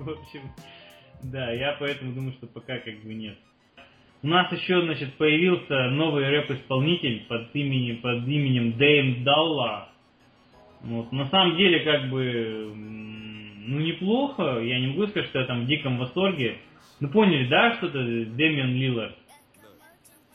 В 0.00 0.08
общем, 0.10 0.50
да, 1.22 1.50
я 1.52 1.76
поэтому 1.78 2.12
думаю, 2.14 2.32
что 2.32 2.46
пока 2.46 2.78
как 2.78 3.02
бы 3.02 3.12
нет. 3.14 3.36
У 4.26 4.28
нас 4.28 4.50
еще, 4.50 4.82
значит, 4.82 5.14
появился 5.18 5.90
новый 5.90 6.28
рэп-исполнитель 6.28 7.26
под 7.28 7.54
именем, 7.54 7.98
под 7.98 8.26
именем 8.26 8.76
Дэйм 8.76 9.22
Далла. 9.22 9.88
Вот. 10.80 11.12
На 11.12 11.26
самом 11.26 11.56
деле, 11.56 11.78
как 11.84 12.10
бы, 12.10 12.72
ну, 12.74 13.78
неплохо. 13.78 14.58
Я 14.58 14.80
не 14.80 14.88
могу 14.88 15.06
сказать, 15.06 15.28
что 15.28 15.38
я 15.38 15.44
там 15.44 15.62
в 15.62 15.66
диком 15.66 15.98
восторге. 15.98 16.58
Ну, 16.98 17.08
поняли, 17.08 17.46
да, 17.46 17.76
что 17.76 17.86
это 17.86 17.98
Дэмиан 18.00 18.74
Лиллард? 18.74 19.16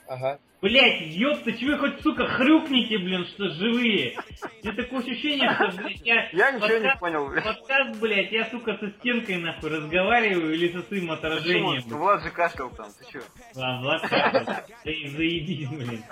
Ага. 0.07 0.39
Блять, 0.61 1.07
ёпта, 1.15 1.53
чего 1.53 1.71
вы 1.71 1.77
хоть, 1.79 2.01
сука, 2.01 2.27
хрюкните, 2.27 2.99
блин, 2.99 3.25
что 3.25 3.49
живые? 3.49 4.15
Мне 4.63 4.73
такое 4.73 4.99
ощущение, 4.99 5.51
что, 5.55 5.71
блядь, 5.81 6.01
я... 6.05 6.29
Я 6.31 6.51
ничего 6.51 6.67
не 6.77 6.83
подкаст- 6.83 6.99
понял. 6.99 7.25
Подкаст, 7.33 7.99
блядь, 7.99 8.31
я, 8.31 8.45
сука, 8.51 8.77
со 8.77 8.91
стенкой, 8.91 9.37
нахуй, 9.37 9.71
разговариваю 9.71 10.53
или 10.53 10.67
со 10.71 10.83
своим 10.83 11.07
Почему? 11.07 11.13
отражением. 11.13 11.83
Ну, 11.87 11.97
Влад 11.97 12.21
же 12.23 12.29
кашлял 12.29 12.69
там, 12.69 12.85
ты 12.99 13.11
чё? 13.11 13.19
А, 13.55 13.81
Влад 13.81 14.01
Каплин. 14.03 14.45
Да 14.45 14.91
и 14.91 15.07
заебись, 15.07 15.67
блин. 15.67 16.03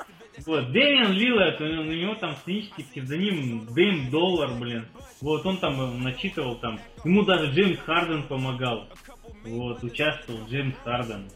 Вот, 0.47 0.72
Дэмиан 0.72 1.12
Лиллард, 1.12 1.62
у, 1.62 1.66
у 1.66 1.84
него 1.93 2.16
там 2.16 2.36
сценический 2.38 2.86
псевдоним 2.86 3.68
Dame 3.76 4.09
Dolla, 4.09 4.53
блин. 4.60 4.88
Вот, 5.22 5.45
он 5.45 5.58
там 5.58 5.80
э, 5.80 5.97
начитывал 6.04 6.56
там. 6.56 6.80
Ему 7.06 7.22
даже 7.24 7.52
Джеймс 7.52 7.80
Харден 7.82 8.24
помогал. 8.24 8.88
Вот, 9.45 9.84
участвовал 9.84 10.47
Джеймс 10.47 10.76
Харден. 10.84 11.30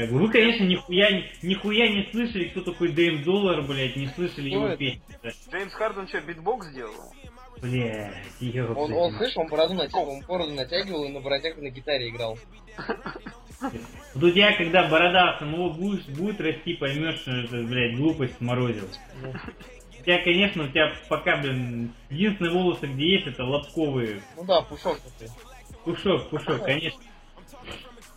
Как 0.00 0.08
бы 0.08 0.18
вы, 0.20 0.32
конечно, 0.32 0.64
нихуя, 0.64 1.10
не- 1.10 1.30
нихуя 1.42 1.86
не 1.88 2.10
слышали, 2.10 2.44
кто 2.44 2.62
такой 2.62 2.88
Dame 2.92 3.22
Dolla, 3.22 3.60
блядь, 3.60 3.96
не 3.96 4.06
слышали 4.06 4.48
его 4.48 4.74
песни. 4.74 5.02
Джеймс 5.50 5.74
Харден 5.74 6.08
что, 6.08 6.22
битбокс 6.22 6.68
сделал? 6.68 7.12
Блядь, 7.60 8.14
ёпта. 8.40 8.80
Он, 8.80 8.92
он, 8.94 9.12
слышь, 9.18 9.36
он 9.36 9.48
бороду 9.48 9.74
натягивал, 9.74 10.12
он 10.12 10.20
бороду 10.26 10.54
натягивал 10.54 11.04
и 11.04 11.08
на 11.10 11.20
бородях 11.20 11.58
на 11.58 11.68
гитаре 11.68 12.08
играл. 12.08 12.38
Вот 13.60 14.24
у 14.24 14.30
тебя, 14.30 14.56
когда 14.56 14.88
борода 14.88 15.38
самого 15.38 15.68
будешь, 15.74 16.06
будет 16.06 16.40
расти, 16.40 16.76
поймешь, 16.76 17.20
что 17.20 17.32
это, 17.32 17.62
блядь, 17.62 17.96
глупость 17.98 18.38
сморозил. 18.38 18.88
У 19.98 20.02
тебя, 20.02 20.24
конечно, 20.24 20.64
у 20.64 20.68
тебя 20.68 20.94
пока, 21.10 21.36
блин, 21.42 21.92
единственные 22.08 22.54
волосы, 22.54 22.86
где 22.86 23.16
есть, 23.16 23.26
это 23.26 23.44
лобковые. 23.44 24.22
Ну 24.34 24.44
да, 24.46 24.62
пушок 24.62 24.98
такой. 24.98 25.28
Пушок, 25.84 26.30
пушок, 26.30 26.64
конечно. 26.64 26.98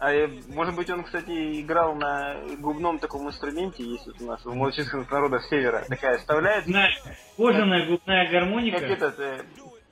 А 0.03 0.11
э, 0.11 0.27
может 0.49 0.75
быть 0.75 0.89
он, 0.89 1.05
кстати, 1.05 1.61
играл 1.61 1.95
на 1.95 2.35
губном 2.59 2.99
таком 2.99 3.25
инструменте, 3.29 3.85
есть 3.85 4.05
вот 4.05 4.19
у 4.19 4.25
нас 4.25 4.43
в 4.43 4.53
малочисленных 4.53 5.09
народах 5.09 5.45
севера. 5.45 5.85
Такая 5.87 6.17
вставляет, 6.17 6.65
Знаешь, 6.65 7.01
кожаная 7.37 7.87
губная 7.87 8.29
гармоника. 8.29 8.81
как 8.81 8.89
этот, 8.89 9.19
э, 9.21 9.43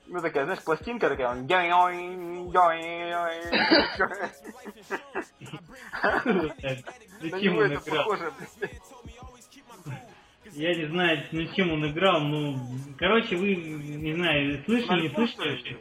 ну 0.08 0.20
такая, 0.20 0.44
знаешь, 0.44 0.62
пластинка 0.62 1.08
такая, 1.08 1.30
он 1.30 1.46
Зачем 7.22 7.62
играл? 7.62 8.14
Я 10.52 10.74
не 10.74 10.84
знаю, 10.88 11.22
на 11.32 11.46
чем 11.54 11.72
он 11.72 11.90
играл, 11.90 12.20
ну, 12.20 12.58
короче, 12.98 13.36
вы, 13.36 13.54
не 13.54 14.12
знаю, 14.14 14.62
слышали, 14.66 15.08
не 15.08 15.08
слышали? 15.08 15.78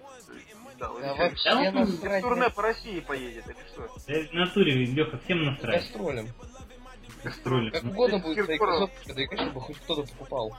Да 0.81 0.89
Да 0.99 1.13
вообще 1.13 1.49
он 1.51 1.75
насрать. 1.75 2.23
Турне 2.23 2.49
по 2.49 2.61
России 2.63 2.99
поедет, 3.01 3.45
или 3.47 3.55
что? 3.71 3.87
Да, 4.07 4.13
в 4.29 4.33
натуре, 4.33 4.73
Леха, 4.85 5.19
всем 5.23 5.45
насрать. 5.45 5.81
Гастролем. 5.83 6.27
Гастроли. 7.23 7.69
Как 7.69 7.83
угодно 7.83 8.17
будет 8.17 8.47
кроссовки 8.57 9.05
продвигать, 9.05 9.39
чтобы 9.41 9.61
хоть 9.61 9.77
кто-то 9.77 10.11
покупал. 10.11 10.57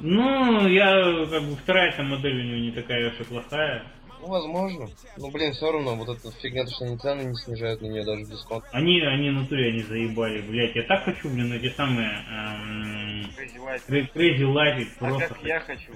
Ну, 0.00 0.66
я, 0.68 1.26
как 1.30 1.42
бы, 1.42 1.56
вторая 1.56 1.92
там 1.96 2.08
модель 2.08 2.40
у 2.40 2.44
него 2.44 2.56
не 2.56 2.72
такая 2.72 3.10
уж 3.10 3.20
и 3.20 3.24
плохая. 3.24 3.84
Ну, 4.20 4.28
возможно. 4.28 4.88
Ну, 5.18 5.30
блин, 5.30 5.52
все 5.52 5.70
равно, 5.70 5.96
вот 5.96 6.08
эта 6.08 6.30
фигня, 6.40 6.64
то, 6.64 6.70
что 6.70 6.86
они 6.86 6.96
цены 6.96 7.22
не 7.24 7.34
снижают 7.36 7.82
на 7.82 7.86
нее 7.86 8.04
даже 8.04 8.24
в 8.24 8.30
дисконт. 8.30 8.64
Они, 8.72 9.00
они 9.02 9.28
в 9.28 9.34
натуре, 9.34 9.68
они 9.68 9.82
заебали, 9.82 10.40
блять. 10.40 10.74
Я 10.74 10.84
так 10.84 11.04
хочу, 11.04 11.28
блин, 11.28 11.52
эти 11.52 11.68
самые 11.74 12.08
эм, 12.30 13.30
Crazy. 13.36 13.82
Cra- 13.86 14.12
Crazy 14.14 14.38
Life, 14.40 14.88
А 15.00 15.04
просто. 15.04 15.28
как 15.28 15.42
я 15.44 15.60
хочу. 15.60 15.92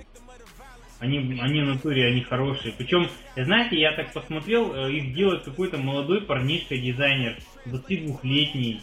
Они, 1.00 1.18
они 1.40 1.60
в 1.62 1.66
натуре, 1.66 2.06
они 2.08 2.22
хорошие. 2.22 2.74
Причем, 2.76 3.08
знаете, 3.36 3.78
я 3.78 3.92
так 3.92 4.12
посмотрел, 4.12 4.74
э, 4.74 4.92
их 4.92 5.14
делает 5.14 5.44
какой-то 5.44 5.78
молодой 5.78 6.22
парнишка, 6.22 6.76
дизайнер, 6.76 7.36
22-летний. 7.66 8.80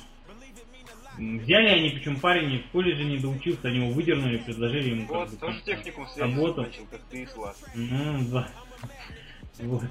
М, 1.17 1.39
Взяли 1.39 1.67
они, 1.67 1.89
причем 1.89 2.19
парень 2.19 2.59
в 2.59 2.71
колледже 2.71 3.03
не 3.03 3.17
доучился, 3.17 3.67
они 3.67 3.77
его 3.79 3.89
выдернули, 3.89 4.37
предложили 4.37 4.89
ему 4.91 5.07
как 5.07 5.29
Вот, 5.29 5.39
тоже 5.39 5.61
там, 5.61 5.75
техникум 5.75 6.05
работу. 6.17 6.61
закончил, 6.61 6.87
как 6.89 7.01
ты 7.09 7.27
Слав. 7.27 7.55
Ну, 7.75 8.19
да. 8.31 8.49
Вот. 9.59 9.83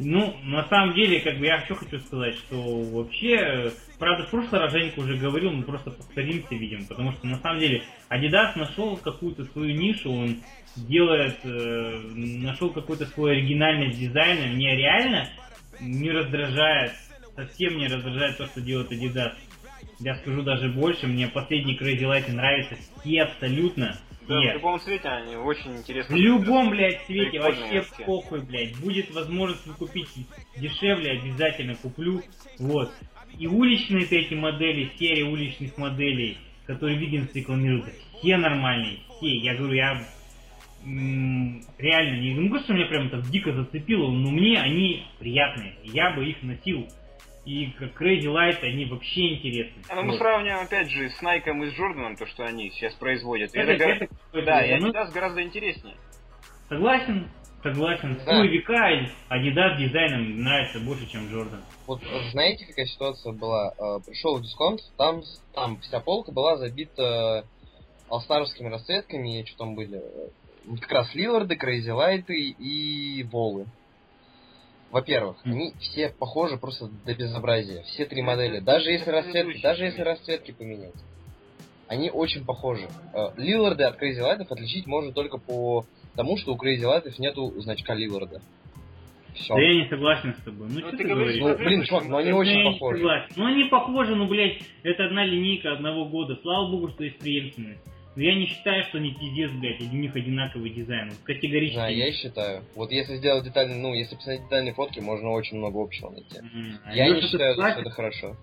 Ну, 0.00 0.36
на 0.44 0.64
самом 0.68 0.94
деле, 0.94 1.20
как 1.20 1.38
бы 1.38 1.46
я 1.46 1.64
что 1.64 1.74
хочу 1.74 1.98
сказать, 1.98 2.36
что 2.36 2.80
вообще, 2.82 3.34
э, 3.34 3.70
правда, 3.98 4.26
в 4.26 4.30
прошлый 4.30 4.60
раз 4.60 4.72
Женька 4.72 5.00
уже 5.00 5.16
говорил, 5.16 5.50
мы 5.50 5.64
просто 5.64 5.90
повторимся, 5.90 6.54
видим, 6.54 6.86
потому 6.86 7.10
что 7.12 7.26
на 7.26 7.38
самом 7.40 7.58
деле 7.58 7.82
Adidas 8.08 8.56
нашел 8.56 8.96
какую-то 8.96 9.44
свою 9.46 9.74
нишу, 9.76 10.12
он 10.12 10.36
делает, 10.76 11.38
э, 11.44 12.00
нашел 12.14 12.70
какой-то 12.70 13.06
свой 13.06 13.32
оригинальность 13.32 13.98
дизайна, 13.98 14.46
мне 14.52 14.76
реально 14.76 15.28
не 15.80 16.10
раздражает, 16.10 16.92
совсем 17.34 17.76
не 17.76 17.86
раздражает 17.86 18.36
то, 18.38 18.46
что 18.46 18.60
делает 18.60 18.92
Adidas. 18.92 19.34
Я 20.00 20.16
скажу 20.16 20.42
даже 20.42 20.68
больше, 20.68 21.06
мне 21.06 21.28
последний 21.28 21.76
Crazy 21.76 22.02
Light 22.02 22.30
нравится 22.32 22.76
все 23.00 23.22
абсолютно. 23.22 23.98
Да, 24.28 24.40
все. 24.40 24.50
в 24.50 24.54
любом 24.54 24.78
цвете 24.78 25.08
они 25.08 25.36
очень 25.36 25.76
интересно. 25.78 26.14
В 26.14 26.18
любом, 26.18 26.70
блядь, 26.70 27.02
цвете, 27.06 27.40
вообще 27.40 27.78
вообще. 27.78 28.04
похуй, 28.04 28.40
блядь. 28.42 28.76
Будет 28.76 29.10
возможность 29.12 29.64
купить 29.78 30.08
дешевле, 30.56 31.12
обязательно 31.12 31.74
куплю. 31.76 32.22
Вот. 32.58 32.92
И 33.38 33.46
уличные 33.46 34.04
эти 34.04 34.34
модели, 34.34 34.90
серия 34.98 35.24
уличных 35.24 35.76
моделей, 35.78 36.38
которые 36.66 36.98
Виггинс 36.98 37.34
рекламирует, 37.34 37.94
все 38.18 38.36
нормальные, 38.36 38.98
все. 39.16 39.36
Я 39.38 39.54
говорю, 39.54 39.74
я 39.74 40.06
реально 41.78 42.20
не 42.20 42.34
могу, 42.40 42.58
что 42.60 42.72
меня 42.72 42.86
прям 42.86 43.10
так 43.10 43.22
дико 43.30 43.52
зацепило, 43.52 44.10
но 44.10 44.30
мне 44.30 44.60
они 44.60 45.04
приятные. 45.18 45.74
Я 45.84 46.10
бы 46.12 46.24
их 46.28 46.42
носил. 46.42 46.86
И 47.44 47.66
как 47.78 48.00
Crazy 48.00 48.24
Light 48.26 48.58
они 48.62 48.84
вообще 48.86 49.34
интересны. 49.34 49.82
А, 49.88 49.94
ну, 49.94 50.02
мы 50.02 50.18
сравниваем 50.18 50.64
опять 50.66 50.90
же 50.90 51.08
с 51.08 51.22
Найком 51.22 51.62
и 51.64 51.70
с 51.70 51.72
Джорданом, 51.74 52.16
то, 52.16 52.26
что 52.26 52.44
они 52.44 52.70
сейчас 52.70 52.92
производят. 52.94 53.54
И 53.54 53.58
Это- 53.58 53.72
это 53.72 53.84
это 53.84 54.06
какое-то, 54.06 54.46
Да, 54.46 54.66
и 54.66 54.78
ну, 54.78 54.90
Adidas 54.90 55.12
гораздо 55.14 55.42
интереснее. 55.42 55.94
Согласен, 56.68 57.30
согласен. 57.62 58.18
Да. 58.26 58.34
Свой 58.34 58.48
века 58.48 58.74
Adidas 59.30 59.78
дизайном 59.78 60.42
нравится 60.42 60.78
больше, 60.80 61.06
чем 61.10 61.22
Jordan. 61.28 61.60
Вот 61.86 62.02
э, 62.02 62.30
знаете, 62.32 62.66
какая 62.66 62.84
ситуация 62.84 63.32
была? 63.32 63.72
Э, 63.78 63.98
Пришел 64.06 64.36
в 64.36 64.42
дисконт, 64.42 64.80
там, 64.98 65.22
там 65.54 65.80
вся 65.80 66.00
полка 66.00 66.32
была 66.32 66.58
забита 66.58 67.46
all-star 68.10 68.41
овскими 68.41 68.68
расцветками, 68.68 69.44
что 69.46 69.56
там 69.58 69.74
были? 69.74 70.02
Э, 70.66 70.76
Как 70.80 70.92
раз 70.92 71.14
Лиларды, 71.14 71.56
Crazy 71.56 71.90
Light 71.90 72.27
ы 72.27 72.34
и 72.58 73.22
Волы. 73.24 73.66
Во-первых, 74.90 75.36
Мгм. 75.44 75.54
они 75.54 75.72
все 75.80 76.08
похожи 76.10 76.56
просто 76.56 76.88
до 77.04 77.14
безобразия. 77.14 77.82
Все 77.82 78.06
три 78.06 78.22
модели. 78.22 78.58
Даже 78.60 78.90
если 78.90 79.10
расцветки, 79.10 79.60
даже 79.60 79.84
если 79.84 80.00
расцветки 80.02 80.52
поменять. 80.52 80.94
Они 81.88 82.10
очень 82.10 82.44
похожи. 82.44 82.88
Э, 83.14 83.28
Лиларды 83.36 83.84
от 83.84 83.96
Crazy 83.96 84.20
Light 84.20 84.41
ов 84.41 84.50
отличить 84.50 84.86
можно 84.86 85.12
только 85.12 85.38
по 85.38 85.84
тому, 86.16 86.36
что 86.38 86.52
у 86.52 86.56
Crazy 86.56 86.84
Light 86.84 87.08
ов 87.08 87.18
нету 87.18 87.52
значка 87.60 87.94
Лиларда. 87.94 88.40
Все. 89.34 89.54
Да 89.54 89.60
я 89.60 89.82
не 89.84 89.88
согласен 89.88 90.34
с 90.40 90.42
тобой. 90.44 90.68
Ну, 90.68 90.74
Ну, 90.74 90.80
что 90.80 90.90
ты 90.92 90.96
ты 90.98 91.04
говоришь? 91.04 91.40
Ну, 91.40 91.56
блин, 91.58 91.84
чувак, 91.84 92.04
ну 92.08 92.16
они 92.16 92.30
Ну, 92.30 92.38
очень 92.38 92.58
я 92.58 92.64
не 92.64 92.72
похожи. 92.72 92.98
согласен. 92.98 93.32
Ну, 93.36 93.46
они 93.46 93.64
похожи, 93.64 94.14
ну, 94.16 94.26
блядь, 94.26 94.58
это 94.82 95.04
одна 95.04 95.24
линейка 95.24 95.72
одного 95.74 96.06
года. 96.06 96.36
Слава 96.42 96.70
богу, 96.70 96.88
что 96.88 97.04
есть 97.04 97.18
преемственность. 97.18 97.80
Но 98.18 98.24
я 98.24 98.34
не 98.34 98.46
считаю, 98.46 98.82
что 98.82 98.98
они 98.98 99.14
пиздец, 99.14 99.48
блядь, 99.52 99.80
у 99.80 99.84
них 99.94 100.16
одинаковый 100.16 100.70
дизайн. 100.70 101.10
Вот 101.10 101.18
Категорически. 101.22 101.76
Да, 101.76 101.86
я 101.86 102.08
и 102.08 102.12
считаю. 102.12 102.64
Вот 102.74 102.90
если 102.90 103.14
сделать 103.14 103.44
детальные, 103.44 103.78
ну, 103.78 103.94
если 103.94 104.16
посмотреть 104.16 104.42
детальные 104.42 104.74
фотки, 104.74 104.98
можно 104.98 105.30
очень 105.30 105.58
много 105.58 105.80
общего 105.80 106.10
найти. 106.10 106.40
А 106.84 106.96
Я 106.96 107.04
не 107.06 107.10
Лёша, 107.12 107.20
ты 107.20 107.26
считаю, 107.28 107.54
что 107.54 107.80
это 107.80 107.90
хорошо. 107.90 108.36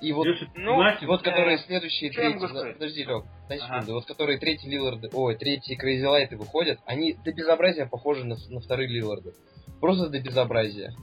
И 0.00 0.12
вот, 0.12 0.28
Ну, 0.54 0.88
и 0.88 1.06
вот 1.06 1.22
э, 1.22 1.24
которые 1.24 1.58
следующие 1.58 2.12
сказать? 2.12 2.74
подожди, 2.74 3.02
Лёх, 3.02 3.26
дай 3.48 3.58
Ага. 3.58 3.66
секунду, 3.66 3.94
вот 3.94 4.06
которые 4.06 4.38
третий 4.38 4.70
Лиларды, 4.70 5.10
ой, 5.12 5.34
третий 5.34 5.74
Crazy 5.74 6.04
Light 6.04 6.31
ы 6.31 6.36
выходят, 6.36 6.78
они 6.86 7.14
до 7.14 7.32
безобразия 7.32 7.86
похожи 7.86 8.24
на, 8.24 8.36
на 8.50 8.60
вторые 8.60 8.88
Лиларды. 8.88 9.32
Просто 9.80 10.10
до 10.10 10.20
безобразия. 10.20 10.94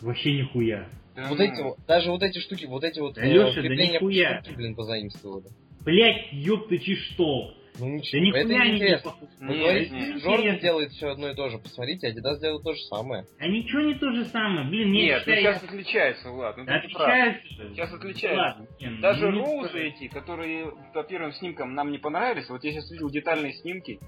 Вообще 0.00 0.34
нихуя. 0.34 0.88
Вот 1.16 1.36
ну, 1.36 1.44
эти 1.44 1.60
вот, 1.62 1.78
даже 1.88 2.12
вот 2.12 2.22
эти 2.22 2.38
штуки, 2.38 2.66
вот 2.66 2.84
эти 2.84 3.00
вот 3.00 3.14
Да, 3.16 3.22
Лёша, 3.22 3.56
да 3.56 3.62
крепления 3.62 3.94
нихуя. 3.94 4.40
штуки, 4.40 4.54
блин, 4.54 4.76
позаимствовали. 4.76 5.48
Блядь, 5.84 6.32
ёпты, 6.32 6.78
чи 6.78 6.96
что? 6.96 7.54
Ну 7.78 7.86
Да 7.86 7.92
ничего, 7.92 8.22
нихуя 8.22 8.42
это 8.42 8.54
они 8.60 8.70
не 8.72 8.76
интересно. 8.76 9.12
Вы 9.40 9.46
Нет, 9.54 9.58
говорите, 9.58 9.94
нет. 9.94 10.16
Джордан 10.18 10.58
делает 10.58 10.90
все 10.92 11.08
одно 11.08 11.28
и 11.30 11.34
то 11.34 11.48
же. 11.48 11.58
Посмотрите, 11.58 12.08
Адидас 12.08 12.38
делает 12.40 12.62
то 12.62 12.74
же 12.74 12.80
самое. 12.80 13.24
А 13.38 13.46
ничего 13.46 13.80
не 13.82 13.94
то 13.94 14.12
же 14.12 14.24
самое. 14.26 14.68
Блин, 14.68 14.92
нет, 14.92 15.04
Нет, 15.04 15.22
ну 15.26 15.32
считай, 15.34 15.42
сейчас 15.42 15.64
отличается, 15.64 16.30
Влад. 16.30 16.56
Ну, 16.58 16.64
я- 16.64 16.80
ты 16.80 16.88
прав. 16.88 17.08
отличаются. 17.08 17.68
Сейчас 17.70 17.94
отличаются. 17.94 18.42
Ладно, 18.42 18.66
не, 18.80 18.86
ну, 18.88 19.00
Даже 19.00 19.26
не 19.26 19.38
роузы 19.38 19.68
стоит. 19.70 19.94
эти, 19.94 20.08
которые 20.08 20.72
по 20.92 21.04
первым 21.04 21.32
снимкам 21.32 21.74
нам 21.74 21.90
не 21.90 21.98
понравились, 21.98 22.50
вот 22.50 22.62
я 22.64 22.72
сейчас 22.72 22.90
видел 22.90 23.08
детальные 23.08 23.54
снимки, 23.54 23.98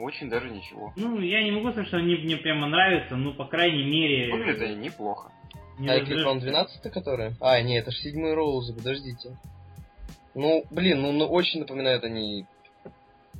Очень 0.00 0.28
даже 0.28 0.50
ничего. 0.50 0.92
Ну, 0.96 1.20
я 1.20 1.44
не 1.44 1.52
могу 1.52 1.70
сказать, 1.70 1.86
что 1.86 1.98
они 1.98 2.16
мне 2.16 2.36
прямо 2.36 2.66
нравятся, 2.66 3.14
но, 3.14 3.32
по 3.32 3.44
крайней 3.44 3.84
мере... 3.84 4.32
Выглядят 4.32 4.62
они 4.62 4.74
неплохо. 4.74 5.30
Не 5.78 5.88
а 5.88 5.94
это 5.94 6.28
он 6.28 6.40
12 6.40 6.92
которые? 6.92 7.34
А, 7.40 7.60
нет, 7.62 7.82
это 7.82 7.92
же 7.92 7.98
седьмые 7.98 8.34
Роузы, 8.34 8.74
подождите. 8.74 9.38
Ну, 10.34 10.64
блин, 10.70 11.02
ну, 11.02 11.12
ну 11.12 11.26
очень 11.26 11.60
напоминают 11.60 12.04
они 12.04 12.46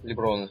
Леброны. 0.03 0.49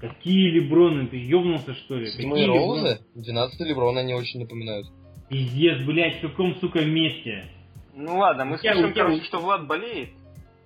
Какие 0.00 0.50
Леброны? 0.50 1.08
Ты 1.08 1.16
ёбнулся, 1.18 1.74
что 1.74 1.96
ли? 1.96 2.06
Седьмые 2.06 2.46
Роузы? 2.46 3.00
12 3.14 3.60
Леброны 3.60 3.98
они 3.98 4.14
очень 4.14 4.40
напоминают. 4.40 4.86
Пиздец, 5.28 5.84
блядь, 5.86 6.18
в 6.18 6.22
каком, 6.22 6.56
сука, 6.56 6.84
месте? 6.84 7.44
Ну 7.94 8.18
ладно, 8.18 8.46
мы 8.46 8.58
я, 8.62 8.74
слышим, 8.74 8.94
короче, 8.94 9.24
что 9.24 9.38
Влад 9.38 9.66
болеет. 9.66 10.10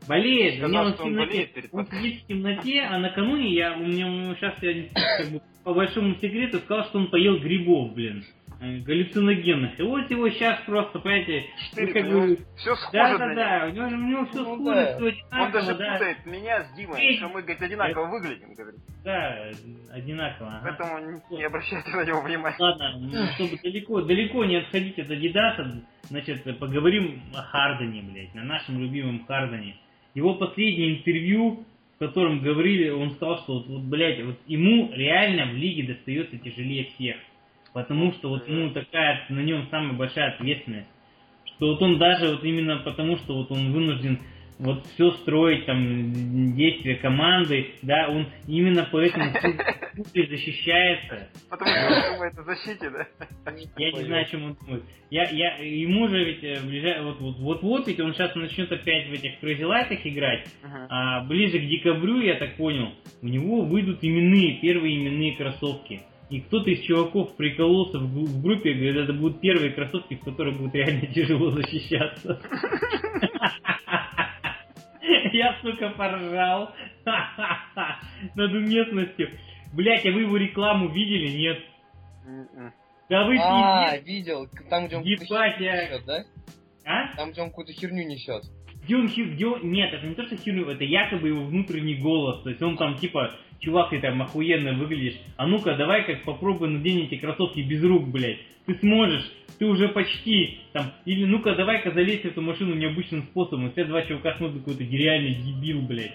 Болеет, 0.07 0.59
сказал, 0.59 0.87
он, 0.87 0.95
что 0.95 1.05
он 1.05 1.17
болеет 1.17 1.53
перед 1.53 1.75
Он 1.75 1.87
сидит 1.87 2.23
в 2.23 2.27
темноте, 2.27 2.81
а 2.83 2.99
накануне 2.99 3.55
я, 3.55 3.75
у 3.75 3.81
меня 3.81 4.35
сейчас 4.37 4.55
я 4.63 4.89
как 5.19 5.31
бы, 5.31 5.41
по 5.65 5.75
большому 5.75 6.15
секрету 6.17 6.59
сказал, 6.59 6.85
что 6.85 6.99
он 6.99 7.11
поел 7.11 7.39
грибов, 7.39 7.95
блин. 7.95 8.25
Галлюциногенных. 8.85 9.79
И 9.79 9.83
вот 9.83 10.11
его 10.11 10.29
сейчас 10.31 10.61
просто, 10.67 10.99
понимаете, 10.99 11.47
ну, 11.77 11.93
как 11.93 12.09
бы... 12.11 12.39
Все 12.57 12.75
схоже 12.77 12.93
Да, 12.93 13.19
да, 13.19 13.35
да, 13.35 13.67
у 13.67 13.71
него, 13.71 13.87
у 13.87 13.91
него 13.91 14.27
все 14.27 14.43
ну, 14.43 14.57
схоже, 14.57 14.75
да. 14.75 14.97
все 14.97 15.07
одинаково, 15.07 15.45
Он 15.45 15.53
даже 15.53 15.75
да. 15.75 15.93
путает 15.93 16.27
меня 16.27 16.65
с 16.65 16.77
Димой, 16.77 17.17
что 17.17 17.29
мы, 17.29 17.43
говорит, 17.43 17.63
одинаково 17.63 18.03
это... 18.03 18.11
выглядим, 18.11 18.55
говорит. 18.55 18.81
Да, 19.05 19.51
одинаково. 19.93 20.49
Ага. 20.49 20.77
Поэтому 20.79 21.21
не, 21.31 21.37
не 21.37 21.45
обращайте 21.45 21.91
на 21.91 22.05
него 22.05 22.23
внимания. 22.23 22.57
Ладно, 22.59 22.99
ну, 22.99 23.27
чтобы 23.35 23.59
далеко, 23.63 24.01
далеко 24.03 24.45
не 24.45 24.57
отходить 24.57 24.99
от 24.99 25.11
Адидаса, 25.11 25.85
значит, 26.05 26.59
поговорим 26.59 27.23
о 27.35 27.43
Хардене, 27.43 28.03
блядь, 28.03 28.35
на 28.35 28.45
нашем 28.45 28.81
любимом 28.81 29.25
Хардене. 29.27 29.77
Его 30.15 30.35
последнее 30.35 30.99
интервью, 30.99 31.65
в 31.97 31.99
котором 31.99 32.41
говорили, 32.41 32.89
он 32.91 33.11
сказал, 33.13 33.39
что 33.39 33.55
вот, 33.55 33.67
вот 33.67 33.83
блядь, 33.83 34.23
вот 34.25 34.39
ему 34.47 34.93
реально 34.93 35.53
в 35.53 35.55
лиге 35.55 35.95
достается 35.95 36.39
тяжелее 36.39 36.85
всех. 36.85 37.17
Потому 37.75 38.13
что 38.13 38.29
вот 38.29 38.49
ему 38.49 38.71
такая 38.71 39.27
на 39.29 39.41
нем 39.41 39.67
самая 39.69 39.95
большая 39.95 40.35
ответственность. 40.35 40.87
Что 41.45 41.73
вот 41.73 41.83
он 41.83 41.99
даже 41.99 42.29
вот 42.29 42.45
именно 42.45 42.79
потому, 42.79 43.17
что 43.17 43.35
вот 43.35 43.51
он 43.51 43.73
вынужден 43.73 44.21
вот 44.61 44.87
все 44.95 45.11
строить, 45.11 45.67
там, 45.67 46.55
действия 46.55 46.95
команды, 46.95 47.73
да, 47.83 48.09
он 48.09 48.29
именно 48.47 48.89
поэтому 48.93 49.33
защищается. 50.15 51.29
Потому 51.51 51.69
что 51.69 51.87
он 51.87 52.13
думает 52.15 52.39
о 52.39 52.43
защите, 52.45 52.91
да? 52.91 53.07
Я 53.77 53.91
не 53.91 54.05
знаю, 54.05 54.23
о 54.23 54.29
чем 54.29 54.45
он 54.45 54.55
думает. 54.55 54.85
Я, 55.11 55.25
я, 55.31 55.57
ему 55.57 56.07
же 56.07 56.25
ведь 56.25 56.45
э, 56.45 56.61
ближай, 56.65 57.03
вот, 57.03 57.21
вот, 57.21 57.39
вот, 57.39 57.63
вот 57.63 57.89
ведь 57.89 57.99
он 57.99 58.15
сейчас 58.15 58.37
начнет 58.37 58.71
опять 58.71 59.09
в 59.09 59.13
этих 59.13 59.43
Light 59.43 60.01
играть, 60.05 60.47
uh-huh. 60.63 60.87
а 60.89 61.25
ближе 61.25 61.59
к 61.59 61.67
декабрю, 61.67 62.21
я 62.21 62.37
так 62.37 62.55
понял, 62.55 62.93
у 63.21 63.27
него 63.27 63.63
выйдут 63.63 63.99
именные, 64.03 64.61
первые 64.61 64.97
именные 64.97 65.37
кроссовки. 65.37 66.03
И 66.35 66.41
кто-то 66.41 66.69
из 66.69 66.81
чуваков 66.81 67.37
прикололся 67.37 67.97
в, 68.01 68.09
в 68.09 68.43
группе, 68.43 68.73
говорит, 68.73 68.97
это 68.97 69.13
будут 69.13 69.41
первые 69.41 69.71
кроссовки, 69.71 70.17
в 70.17 70.25
которых 70.25 70.59
будет 70.59 70.75
реально 70.75 71.07
тяжело 71.15 71.53
защищаться. 71.53 72.43
Я, 75.33 75.57
сука, 75.63 75.91
поржал 75.91 76.75
над 78.35 78.53
уместностью. 78.53 79.31
Блять, 79.75 80.05
а 80.07 80.11
вы 80.11 80.23
его 80.23 80.37
рекламу 80.37 80.89
видели, 80.89 81.29
нет? 81.37 81.59
М-м. 82.27 82.73
Да 83.09 83.27
вы 83.27 83.39
А, 83.39 83.97
видел. 83.99 84.49
Там, 84.69 84.89
где 84.89 84.97
он 84.97 85.05
какую-то 85.05 85.25
херню 85.25 85.69
несет, 85.69 86.05
да? 86.05 86.25
А? 86.85 87.17
Там, 87.17 87.31
где 87.31 87.43
он 87.43 87.51
какую-то 87.51 87.73
херню 87.75 88.09
несет. 88.09 88.43
Где 88.83 88.97
он, 88.97 89.07
где 89.07 89.47
он... 89.47 89.71
Нет, 89.71 89.95
это 89.95 90.05
не 90.05 90.17
то, 90.17 90.25
что 90.25 90.37
херню, 90.37 90.69
это 90.69 90.83
якобы 90.83 91.29
его 91.29 91.45
внутренний 91.45 91.95
голос. 91.95 92.43
То 92.43 92.51
есть 92.51 92.61
он 92.61 92.77
там 92.77 92.97
типа 92.97 93.37
чувак, 93.65 93.91
ты 93.91 94.01
там 94.01 94.21
охуенно 94.23 94.75
выглядишь, 94.75 95.19
а 95.37 95.47
ну-ка, 95.47 95.75
давай 95.77 96.05
как 96.05 96.23
попробуй 96.23 96.69
надень 96.69 97.05
эти 97.05 97.17
кроссовки 97.17 97.61
без 97.61 97.83
рук, 97.83 98.09
блядь. 98.09 98.39
Ты 98.67 98.75
сможешь, 98.77 99.31
ты 99.59 99.67
уже 99.67 99.89
почти, 99.89 100.61
там, 100.73 100.93
или 101.05 101.25
ну-ка, 101.25 101.55
давай-ка 101.55 101.91
залезь 101.91 102.23
в 102.23 102.27
эту 102.27 102.41
машину 102.41 102.75
необычным 102.75 103.25
способом. 103.25 103.73
Все 103.73 103.85
два 103.85 104.03
чувака 104.03 104.37
смотрят 104.37 104.61
какой-то 104.61 104.85
нереальный 104.85 105.35
дебил, 105.35 105.83
блядь. 105.83 106.15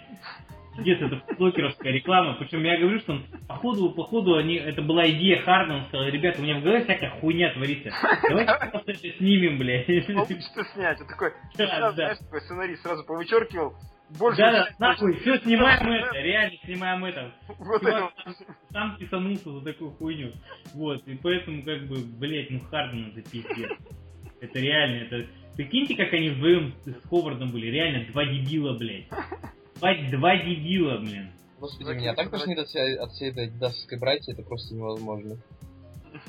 Где-то 0.77 1.05
это 1.05 1.21
блокеровская 1.37 1.91
реклама. 1.91 2.35
Причем 2.39 2.63
я 2.63 2.77
говорю, 2.79 2.99
что 2.99 3.13
он, 3.13 3.25
походу, 3.47 3.91
походу, 3.91 4.35
они, 4.35 4.55
это 4.55 4.81
была 4.81 5.09
идея 5.09 5.41
Харна, 5.41 5.77
он 5.77 5.83
сказал, 5.85 6.07
ребята, 6.07 6.39
у 6.39 6.43
меня 6.43 6.59
в 6.59 6.63
голове 6.63 6.83
всякая 6.83 7.09
хуйня 7.19 7.53
творится. 7.53 7.91
Давайте 8.29 8.53
просто 8.71 8.91
это 8.91 9.17
снимем, 9.17 9.57
блядь. 9.57 9.85
Получится 10.07 10.63
снять. 10.73 11.01
Он 11.01 11.07
такой, 11.07 11.31
знаешь, 11.53 12.17
такой 12.19 12.41
сценарий 12.41 12.75
сразу 12.77 13.03
повычеркивал, 13.05 13.73
больше 14.17 14.41
да, 14.41 14.51
да, 14.51 14.69
нахуй, 14.79 15.13
все, 15.19 15.37
снимаем 15.39 15.87
это, 15.87 16.17
реально 16.17 16.57
снимаем 16.65 17.05
это. 17.05 17.31
Вот 17.59 17.83
это. 17.83 18.09
Сам 18.71 18.97
писанулся 18.97 19.51
за 19.51 19.61
такую 19.61 19.91
хуйню. 19.91 20.33
Вот, 20.73 21.07
и 21.07 21.15
поэтому, 21.15 21.63
как 21.63 21.87
бы, 21.87 21.97
блять, 22.19 22.49
ну 22.49 22.59
Харден 22.59 23.13
это 23.15 23.29
пиздец. 23.29 23.71
Это 24.41 24.59
реально, 24.59 25.03
это... 25.03 25.29
Прикиньте, 25.55 25.95
как 25.95 26.13
они 26.13 26.29
вдвоем 26.29 26.73
с 26.85 27.09
Ховардом 27.09 27.51
были, 27.51 27.67
реально, 27.67 28.05
два 28.11 28.25
дебила, 28.25 28.77
блядь. 28.77 29.09
Два, 29.75 29.93
два 30.09 30.37
дебила, 30.37 30.97
блин. 30.99 31.31
Господи, 31.59 31.89
меня 31.89 32.15
так 32.15 32.31
тошнит 32.31 32.57
от 32.57 32.67
всей, 32.67 32.97
от 32.97 33.11
всей 33.11 33.31
этой 33.31 33.49
дасовской 33.49 33.99
братьи, 33.99 34.33
это 34.33 34.43
просто 34.43 34.73
невозможно. 34.73 35.35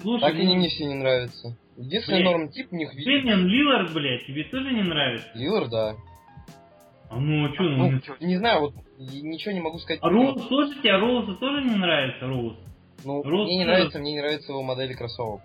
Слушай, 0.02 0.22
так 0.22 0.34
они 0.34 0.48
ну... 0.48 0.56
мне 0.56 0.68
все 0.68 0.84
не 0.84 0.94
нравятся. 0.94 1.56
Единственный 1.76 2.24
норм 2.24 2.48
тип 2.50 2.68
у 2.72 2.76
них 2.76 2.92
видит. 2.92 3.06
Дэмиан 3.06 3.46
Лилард, 3.46 3.94
блядь, 3.94 4.26
тебе 4.26 4.44
тоже 4.44 4.72
не 4.72 4.82
нравится? 4.82 5.28
Лилард, 5.34 5.70
да. 5.70 5.96
А 7.10 7.18
ну 7.18 7.44
а 7.44 7.54
что? 7.54 7.64
Ну, 7.64 7.90
ну, 7.90 8.26
не 8.26 8.36
знаю, 8.36 8.60
вот 8.60 8.74
ничего 8.98 9.52
не 9.52 9.60
могу 9.60 9.78
сказать. 9.78 9.98
А 10.00 10.08
Роуз, 10.08 10.46
слушайте, 10.46 10.90
а 10.90 11.00
Роузу 11.00 11.34
тоже 11.36 11.64
не 11.64 11.74
нравится 11.74 12.26
Роуз? 12.26 12.54
Ну, 13.04 13.22
Роуз 13.22 13.46
мне 13.46 13.58
не 13.58 13.64
нравится, 13.64 13.98
мне 13.98 14.12
не 14.12 14.20
нравится 14.20 14.52
его 14.52 14.62
модели 14.62 14.94
кроссовок. 14.94 15.40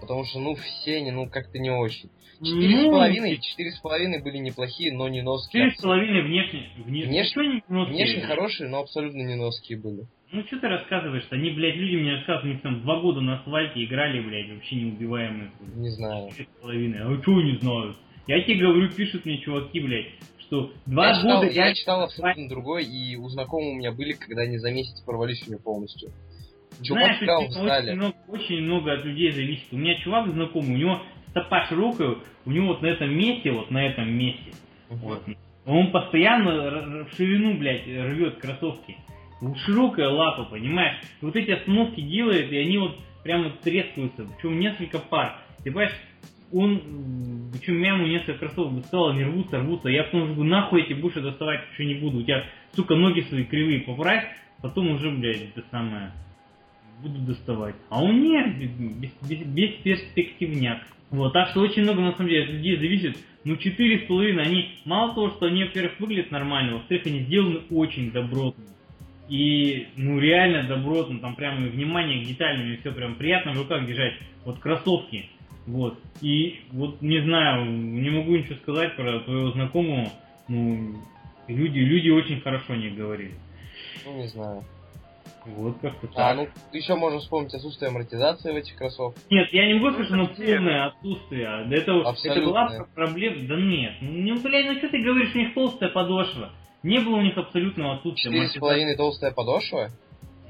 Потому 0.00 0.24
что, 0.24 0.40
ну, 0.40 0.54
все 0.54 0.96
они, 0.96 1.10
ну, 1.10 1.28
как-то 1.28 1.58
не 1.58 1.70
очень. 1.70 2.08
Четыре 2.42 2.78
с 2.78 2.82
ну, 2.84 2.90
половиной, 2.92 3.38
четыре 3.38 3.70
с 3.72 3.78
половиной 3.80 4.22
были 4.22 4.38
неплохие, 4.38 4.94
но 4.94 5.08
не 5.08 5.20
ноские. 5.20 5.64
Четыре 5.64 5.78
с 5.78 5.82
половиной 5.82 6.22
внешне, 6.22 6.70
внешне, 6.78 7.06
внешне, 7.06 7.62
внешне 7.68 8.22
хорошие, 8.22 8.70
но 8.70 8.80
абсолютно 8.80 9.20
не 9.20 9.34
ноские 9.34 9.78
были. 9.78 10.06
Ну, 10.32 10.42
что 10.44 10.58
ты 10.60 10.68
рассказываешь 10.68 11.26
Они, 11.30 11.50
блядь, 11.50 11.76
люди 11.76 11.96
мне 11.96 12.14
рассказывают, 12.14 12.44
они 12.44 12.58
там 12.62 12.80
два 12.82 13.00
года 13.00 13.20
на 13.20 13.40
асфальте 13.40 13.84
играли, 13.84 14.20
блядь, 14.22 14.50
вообще 14.54 14.76
неубиваемые. 14.76 15.50
Не 15.74 15.90
знаю. 15.90 16.30
Четыре 16.30 16.48
с 16.48 16.62
половиной. 16.62 16.98
А 17.02 17.22
что 17.22 17.42
не 17.42 17.58
знаю? 17.58 17.96
Я 18.26 18.42
тебе 18.42 18.60
говорю, 18.60 18.90
пишут 18.90 19.26
мне 19.26 19.38
чуваки, 19.40 19.80
блядь, 19.80 20.06
что 20.50 20.72
два 20.86 21.12
я 21.12 21.22
года... 21.22 21.48
Читал, 21.48 21.64
я 21.64 21.74
читал 21.74 22.02
абсолютно 22.02 22.48
другой, 22.48 22.84
и 22.84 23.16
у 23.16 23.28
знакомых 23.28 23.74
у 23.74 23.76
меня 23.76 23.92
были, 23.92 24.12
когда 24.12 24.42
они 24.42 24.58
за 24.58 24.70
месяц 24.72 25.00
порвались 25.02 25.42
у 25.46 25.50
меня 25.50 25.60
полностью. 25.62 26.10
Чувак 26.82 27.02
Знаешь, 27.02 27.16
сказал, 27.16 27.42
очень 27.42 27.94
много, 27.94 28.16
очень 28.28 28.60
много 28.62 28.92
от 28.94 29.04
людей 29.04 29.30
зависит. 29.32 29.66
У 29.70 29.76
меня 29.76 29.94
чувак 30.02 30.30
знакомый, 30.32 30.74
у 30.74 30.78
него 30.78 31.02
стопа 31.30 31.66
широкая, 31.68 32.16
у 32.44 32.50
него 32.50 32.68
вот 32.68 32.82
на 32.82 32.86
этом 32.86 33.16
месте, 33.16 33.52
вот 33.52 33.70
на 33.70 33.86
этом 33.86 34.10
месте, 34.12 34.52
вот, 34.88 35.22
он 35.66 35.92
постоянно 35.92 37.04
в 37.04 37.16
ширину, 37.16 37.58
блядь, 37.58 37.86
рвет 37.86 38.38
кроссовки. 38.38 38.96
Широкая 39.64 40.08
лапа, 40.08 40.44
понимаешь? 40.44 40.96
вот 41.20 41.36
эти 41.36 41.50
остановки 41.50 42.00
делает, 42.00 42.50
и 42.52 42.58
они 42.58 42.78
вот 42.78 42.98
прямо 43.22 43.50
трескаются. 43.62 44.26
Причем 44.26 44.58
несколько 44.58 44.98
пар. 44.98 45.38
Ты 45.58 45.70
понимаешь, 45.70 45.94
он, 46.52 47.50
причем 47.52 47.80
я 47.82 47.94
ему 47.94 48.06
несколько 48.06 48.38
кроссовок 48.38 48.76
достал, 48.76 49.10
они 49.10 49.24
рвутся, 49.24 49.60
рвутся. 49.60 49.88
Я 49.88 50.04
потом 50.04 50.34
говорю, 50.34 50.44
нахуй 50.44 50.82
эти 50.82 50.94
буши 50.94 51.20
доставать 51.20 51.60
еще 51.72 51.84
не 51.84 51.94
буду. 51.94 52.18
У 52.18 52.22
тебя, 52.22 52.44
сука, 52.72 52.94
ноги 52.96 53.20
свои 53.22 53.44
кривые 53.44 53.80
поправь, 53.80 54.24
потом 54.62 54.90
уже, 54.90 55.10
блядь, 55.10 55.42
это 55.54 55.64
самое, 55.70 56.12
буду 57.02 57.18
доставать. 57.20 57.76
А 57.88 58.02
он 58.02 58.22
нет, 58.22 58.58
без, 58.58 59.10
без, 59.22 59.46
без 59.46 59.70
перспективняк. 59.82 60.82
Вот, 61.10 61.32
так 61.32 61.48
что 61.48 61.60
очень 61.60 61.82
много, 61.82 62.00
на 62.02 62.12
самом 62.12 62.28
деле, 62.28 62.44
от 62.44 62.50
людей 62.50 62.76
зависит. 62.76 63.18
Ну, 63.42 63.56
четыре 63.56 64.00
с 64.00 64.02
половиной, 64.06 64.44
они, 64.44 64.68
мало 64.84 65.14
того, 65.14 65.30
что 65.30 65.46
они, 65.46 65.64
во-первых, 65.64 65.98
выглядят 65.98 66.30
нормально, 66.30 66.74
во-вторых, 66.74 67.06
они 67.06 67.20
сделаны 67.20 67.60
очень 67.70 68.12
добротно. 68.12 68.64
И, 69.28 69.86
ну, 69.96 70.18
реально 70.18 70.64
добротно, 70.64 71.20
там 71.20 71.36
прямо 71.36 71.66
внимание 71.66 72.22
к 72.22 72.26
деталям, 72.26 72.70
и 72.70 72.76
все 72.76 72.92
прям 72.92 73.14
приятно 73.14 73.52
в 73.52 73.58
руках 73.58 73.86
держать. 73.86 74.14
Вот 74.44 74.58
кроссовки, 74.58 75.30
вот. 75.66 75.98
И 76.20 76.60
вот 76.72 77.00
не 77.02 77.22
знаю, 77.22 77.66
не 77.66 78.10
могу 78.10 78.36
ничего 78.36 78.56
сказать 78.56 78.96
про 78.96 79.20
твоего 79.20 79.52
знакомого. 79.52 80.10
Ну, 80.48 80.96
люди, 81.48 81.78
люди 81.78 82.10
очень 82.10 82.40
хорошо 82.40 82.74
не 82.74 82.90
говорили. 82.90 83.34
Ну, 84.04 84.16
не 84.16 84.26
знаю. 84.28 84.64
Вот 85.46 85.78
как-то 85.80 86.06
а, 86.12 86.14
так. 86.14 86.18
А, 86.18 86.34
ну, 86.34 86.48
еще 86.72 86.94
можно 86.96 87.18
вспомнить 87.20 87.54
отсутствие 87.54 87.88
амортизации 87.88 88.52
в 88.52 88.56
этих 88.56 88.76
кроссовках. 88.76 89.22
Нет, 89.30 89.48
я 89.52 89.66
не 89.66 89.74
могу 89.74 89.90
сказать, 89.92 90.06
что 90.06 90.14
оно 90.14 90.26
полное 90.26 90.86
отсутствие. 90.86 91.66
Это, 91.70 91.92
это 92.24 92.40
была 92.42 92.86
проблема. 92.94 93.48
Да 93.48 93.56
нет. 93.56 93.94
Ну, 94.00 94.40
блядь, 94.40 94.66
ну 94.66 94.78
что 94.78 94.88
ты 94.88 95.02
говоришь, 95.02 95.34
у 95.34 95.38
них 95.38 95.54
толстая 95.54 95.90
подошва. 95.90 96.50
Не 96.82 96.98
было 96.98 97.16
у 97.16 97.22
них 97.22 97.36
абсолютного 97.36 97.96
отсутствия. 97.96 98.30
Четыре 98.30 98.48
с 98.48 98.54
половиной 98.54 98.96
толстая 98.96 99.32
подошва? 99.32 99.90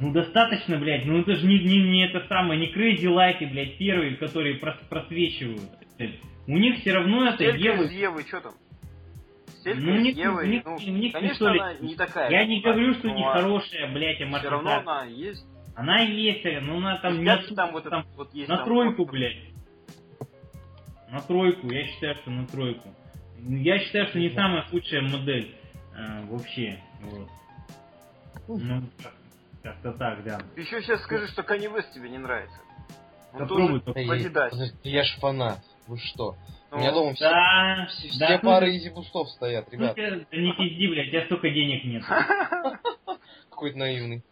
Ну 0.00 0.12
достаточно, 0.12 0.78
блядь, 0.78 1.04
ну 1.04 1.20
это 1.20 1.36
же 1.36 1.46
не, 1.46 1.58
не, 1.58 1.82
не 1.90 2.06
это 2.06 2.26
самое, 2.26 2.58
не 2.58 2.72
Crazy 2.72 3.04
Light, 3.04 3.46
блядь, 3.50 3.76
первые, 3.76 4.16
которые 4.16 4.54
прос, 4.56 4.76
просвечивают. 4.88 5.60
У 6.46 6.56
них 6.56 6.80
все 6.80 6.92
равно 6.94 7.26
это 7.28 7.44
Евы. 7.44 7.84
Евы, 7.92 8.22
что 8.26 8.40
там? 8.40 8.54
с 9.46 9.66
Элькой, 9.66 9.82
Ну, 9.84 10.00
с 10.00 10.02
не- 10.02 10.10
Евой. 10.12 10.48
не- 10.48 10.62
ну, 10.64 10.78
не- 10.78 10.86
не 10.90 11.10
конечно, 11.10 11.34
пистолет. 11.52 11.60
она 11.60 11.74
не 11.74 11.94
такая. 11.96 12.30
Я 12.30 12.46
не 12.46 12.60
говорю, 12.62 12.94
что 12.94 13.10
не 13.10 13.22
хорошая, 13.22 13.92
блядь, 13.92 14.16
Все 14.16 14.24
равно 14.48 14.70
амортизация. 14.70 14.80
она 14.80 15.04
есть. 15.04 15.46
Она 15.76 16.00
есть, 16.00 16.44
но 16.62 16.76
она 16.78 16.96
там 16.98 17.20
не 17.22 17.54
там 17.54 17.72
вот 17.72 17.84
там 17.84 18.06
вот 18.16 18.34
есть. 18.34 18.48
на 18.48 18.56
там 18.56 18.64
тройку, 18.64 19.02
вот- 19.04 19.10
блядь. 19.12 19.36
На 21.10 21.20
тройку, 21.20 21.70
я 21.70 21.84
считаю, 21.86 22.14
что 22.16 22.30
на 22.30 22.46
тройку. 22.46 22.88
Я 23.46 23.78
считаю, 23.80 24.06
что 24.08 24.18
не 24.18 24.30
самая 24.30 24.62
худшая 24.62 25.02
модель 25.02 25.54
э, 25.94 26.24
вообще. 26.26 26.78
Вот. 27.02 27.28
Ну, 28.48 28.82
как- 29.02 29.14
как-то 29.62 29.92
так, 29.92 30.24
да. 30.24 30.40
Ты 30.54 30.60
еще 30.62 30.82
сейчас 30.82 31.02
скажи, 31.02 31.28
что 31.28 31.42
Kanye 31.42 31.72
West 31.72 31.92
тебе 31.94 32.08
не 32.08 32.18
нравится. 32.18 32.58
Он 33.32 33.40
Попробуй, 33.40 33.80
тоже. 33.80 34.06
Подожди, 34.06 34.74
я 34.84 35.04
ж 35.04 35.16
фанат. 35.20 35.60
Вы 35.86 35.98
что? 35.98 36.36
Ну, 36.70 36.76
У 36.76 36.80
меня 36.80 36.92
дома 36.92 37.14
все, 37.14 37.24
Да, 37.24 37.86
все, 37.88 38.18
да, 38.18 38.26
все 38.26 38.38
ну, 38.42 38.50
пары 38.50 38.76
изи 38.76 38.90
бустов 38.90 39.28
стоят, 39.30 39.66
ну, 39.72 39.78
ребят. 39.78 39.96
да 39.96 40.36
не 40.36 40.52
пизди, 40.52 40.86
блядь, 40.86 41.08
у 41.08 41.10
тебя 41.10 41.24
столько 41.26 41.50
денег 41.50 41.84
нет. 41.84 42.04
Какой-то 43.50 43.76
наивный. 43.78 44.22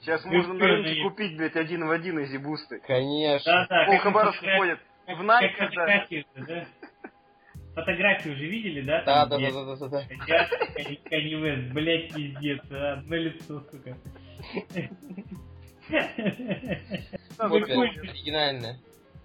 Сейчас 0.00 0.22
Ты 0.22 0.28
можно 0.28 0.54
на 0.54 0.66
рынке 0.66 0.94
ну, 1.02 1.10
купить, 1.10 1.36
блядь, 1.36 1.56
один 1.56 1.86
в 1.86 1.90
один 1.90 2.22
Yeezy 2.24 2.38
Boost 2.38 2.68
ы. 2.68 2.80
Конечно. 2.86 3.66
Да, 3.68 3.86
да, 3.86 3.98
фотографии- 3.98 4.56
ходят 4.58 4.78
как- 5.06 5.18
в 5.18 5.22
Nike, 5.22 5.48
как 5.48 5.58
да. 5.58 5.66
фотографии, 5.68 6.26
да? 6.36 6.66
Фотографии 7.74 8.28
уже 8.30 8.46
видели, 8.46 8.80
да? 8.82 9.02
Да, 9.02 9.26
там, 9.26 9.42
да, 9.42 9.50
да, 9.50 9.64
да, 9.64 9.76
да, 9.76 9.88
да. 9.88 10.04
Kanye 11.10 11.40
West, 11.42 11.72
блядь, 11.72 12.14
пиздец, 12.14 12.60
а, 12.70 12.92
одно 12.94 13.16
лицо, 13.16 13.60
сука. 13.70 13.96
Да, 17.36 17.46
оригинальное. 17.46 18.78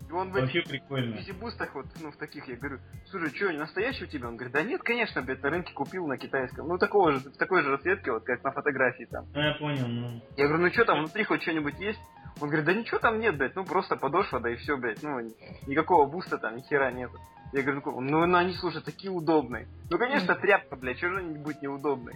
И 0.09 0.11
он 0.11 0.31
в 0.31 0.35
этих 0.35 0.41
Вообще 0.55 0.61
прикольно. 0.63 1.15
Yeezy 1.17 1.38
Boost 1.38 1.59
ах, 1.59 1.76
вот, 1.75 1.85
ну, 2.01 2.11
в 2.11 2.17
таких, 2.17 2.47
я 2.47 2.55
говорю, 2.55 2.79
слушай, 3.05 3.29
что, 3.29 3.51
не 3.51 3.59
настоящий 3.59 4.05
у 4.05 4.07
тебя? 4.07 4.27
Он 4.27 4.37
говорит, 4.37 4.53
да 4.53 4.63
нет, 4.63 4.81
конечно, 4.81 5.21
блядь, 5.21 5.43
на 5.43 5.51
рынке 5.51 5.71
купил 5.71 6.07
на 6.07 6.17
китайском. 6.17 6.67
Ну, 6.67 6.79
такого 6.79 7.11
же, 7.11 7.19
в 7.19 7.37
такой 7.37 7.61
же 7.61 7.69
расцветке, 7.69 8.11
вот, 8.11 8.23
как 8.23 8.43
на 8.43 8.51
фотографии 8.51 9.03
там. 9.03 9.27
Ну, 9.35 9.39
я 9.39 9.53
понял, 9.53 9.87
ну. 9.87 10.21
Я 10.35 10.47
говорю, 10.47 10.63
ну 10.63 10.71
что 10.71 10.85
там, 10.85 10.99
внутри 11.01 11.25
хоть 11.25 11.43
что-нибудь 11.43 11.79
есть? 11.79 11.99
Он 12.41 12.47
говорит, 12.47 12.65
да 12.65 12.73
ничего 12.73 12.97
там 12.97 13.19
нет, 13.19 13.37
блядь, 13.37 13.55
ну 13.55 13.65
просто 13.65 13.97
подошва, 13.97 14.39
да 14.39 14.49
и 14.49 14.55
все, 14.55 14.77
блядь, 14.77 15.03
ну 15.03 15.19
ни- 15.19 15.33
никакого 15.67 16.07
буста 16.09 16.39
там, 16.39 16.55
ни 16.55 16.61
хера 16.61 16.89
нет. 16.91 17.11
Я 17.53 17.61
говорю, 17.61 17.81
ну, 17.85 18.01
ну, 18.01 18.25
ну 18.25 18.37
они, 18.37 18.53
слушай, 18.53 18.81
такие 18.81 19.11
удобные. 19.11 19.67
Ну, 19.91 19.97
конечно, 19.99 20.33
тряпка, 20.35 20.75
блядь, 20.75 20.97
что 20.97 21.09
же 21.09 21.17
они 21.19 21.37
будут 21.37 21.61
неудобной? 21.61 22.15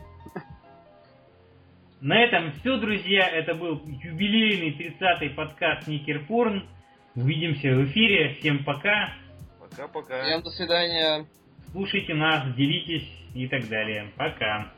На 2.03 2.21
этом 2.21 2.51
все, 2.59 2.75
друзья. 2.75 3.29
Это 3.29 3.55
был 3.55 3.81
юбилейный 3.85 4.71
30-й 4.71 5.29
подкаст 5.29 5.87
Никер 5.87 6.25
Порн. 6.25 6.67
Увидимся 7.15 7.69
в 7.69 7.85
эфире. 7.85 8.33
Всем 8.33 8.65
пока. 8.65 9.13
Пока-пока. 9.57 10.21
Всем 10.21 10.41
до 10.41 10.49
свидания. 10.49 11.25
Слушайте 11.71 12.13
нас, 12.13 12.53
делитесь 12.55 13.09
и 13.33 13.47
так 13.47 13.69
далее. 13.69 14.11
Пока. 14.17 14.73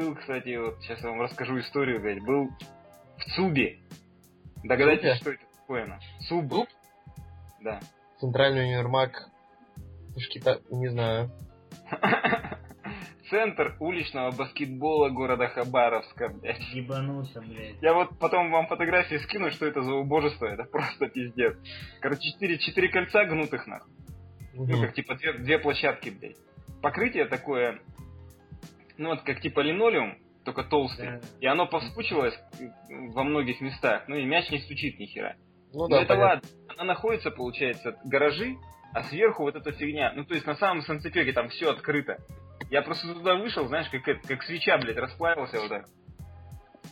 Был, 0.00 0.14
кстати, 0.14 0.56
вот 0.56 0.78
сейчас 0.80 1.02
я 1.02 1.10
вам 1.10 1.20
расскажу 1.20 1.58
историю, 1.60 2.00
блядь, 2.00 2.22
был 2.24 2.48
в 3.18 3.24
Цубе. 3.36 3.80
Догадайтесь, 4.64 5.18
что 5.20 5.32
это 5.32 5.42
такое, 5.60 5.84
на? 5.86 5.98
Цуб. 6.26 6.48
Цуб? 6.50 6.68
Да. 7.60 7.80
Центральный 8.18 8.64
универмаг. 8.64 9.28
Пушки-то, 10.14 10.62
не 10.70 10.88
знаю. 10.88 11.30
Центр 13.28 13.76
уличного 13.78 14.30
баскетбола 14.30 15.10
города 15.10 15.48
Хабаровска, 15.48 16.30
блядь. 16.30 16.60
Ебанулся, 16.72 17.42
блядь. 17.42 17.76
Я 17.82 17.92
вот 17.92 18.18
потом 18.18 18.50
вам 18.50 18.68
фотографии 18.68 19.16
скину, 19.18 19.50
что 19.50 19.66
это 19.66 19.82
за 19.82 19.92
убожество, 19.92 20.46
это 20.46 20.64
просто 20.64 21.08
пиздец. 21.08 21.58
Короче, 22.00 22.22
четыре, 22.32 22.58
четыре 22.58 22.88
кольца 22.88 23.26
гнутых, 23.26 23.66
нахуй. 23.66 23.92
Ну, 24.54 24.64
Мгм. 24.64 24.80
как 24.80 24.94
типа 24.94 25.14
две, 25.16 25.34
две 25.34 25.58
площадки, 25.58 26.08
блядь. 26.08 26.38
Покрытие 26.80 27.26
такое, 27.26 27.80
ну 29.00 29.08
вот 29.10 29.22
как 29.22 29.40
типа 29.40 29.60
линолеум, 29.60 30.16
только 30.44 30.62
толстый. 30.62 31.06
Да. 31.06 31.20
И 31.40 31.46
оно 31.46 31.66
повспучивалось 31.66 32.34
э, 32.60 32.64
во 33.14 33.24
многих 33.24 33.60
местах. 33.60 34.04
Ну 34.08 34.16
и 34.16 34.24
мяч 34.24 34.50
не 34.50 34.58
стучит 34.60 34.98
ни 34.98 35.06
хера. 35.06 35.34
Ну 35.72 35.80
Ну 35.82 35.88
да, 35.88 36.02
это 36.02 36.08
понятно. 36.14 36.26
ладно. 36.48 36.48
Она 36.76 36.84
находится, 36.84 37.30
получается, 37.30 37.96
гаражи, 38.04 38.56
а 38.92 39.02
сверху 39.04 39.42
вот 39.42 39.56
эта 39.56 39.72
фигня. 39.72 40.12
Ну 40.14 40.24
то 40.24 40.34
есть 40.34 40.46
на 40.46 40.54
самом 40.56 40.82
санцепеке 40.82 41.32
там 41.32 41.48
все 41.48 41.70
открыто. 41.70 42.18
Я 42.70 42.82
просто 42.82 43.12
туда 43.14 43.34
вышел, 43.36 43.66
знаешь, 43.68 43.88
как, 43.88 44.06
это- 44.06 44.26
как 44.28 44.42
свеча, 44.42 44.78
блядь, 44.78 44.96
расплавился 44.96 45.60
вот 45.60 45.68
так. 45.68 45.86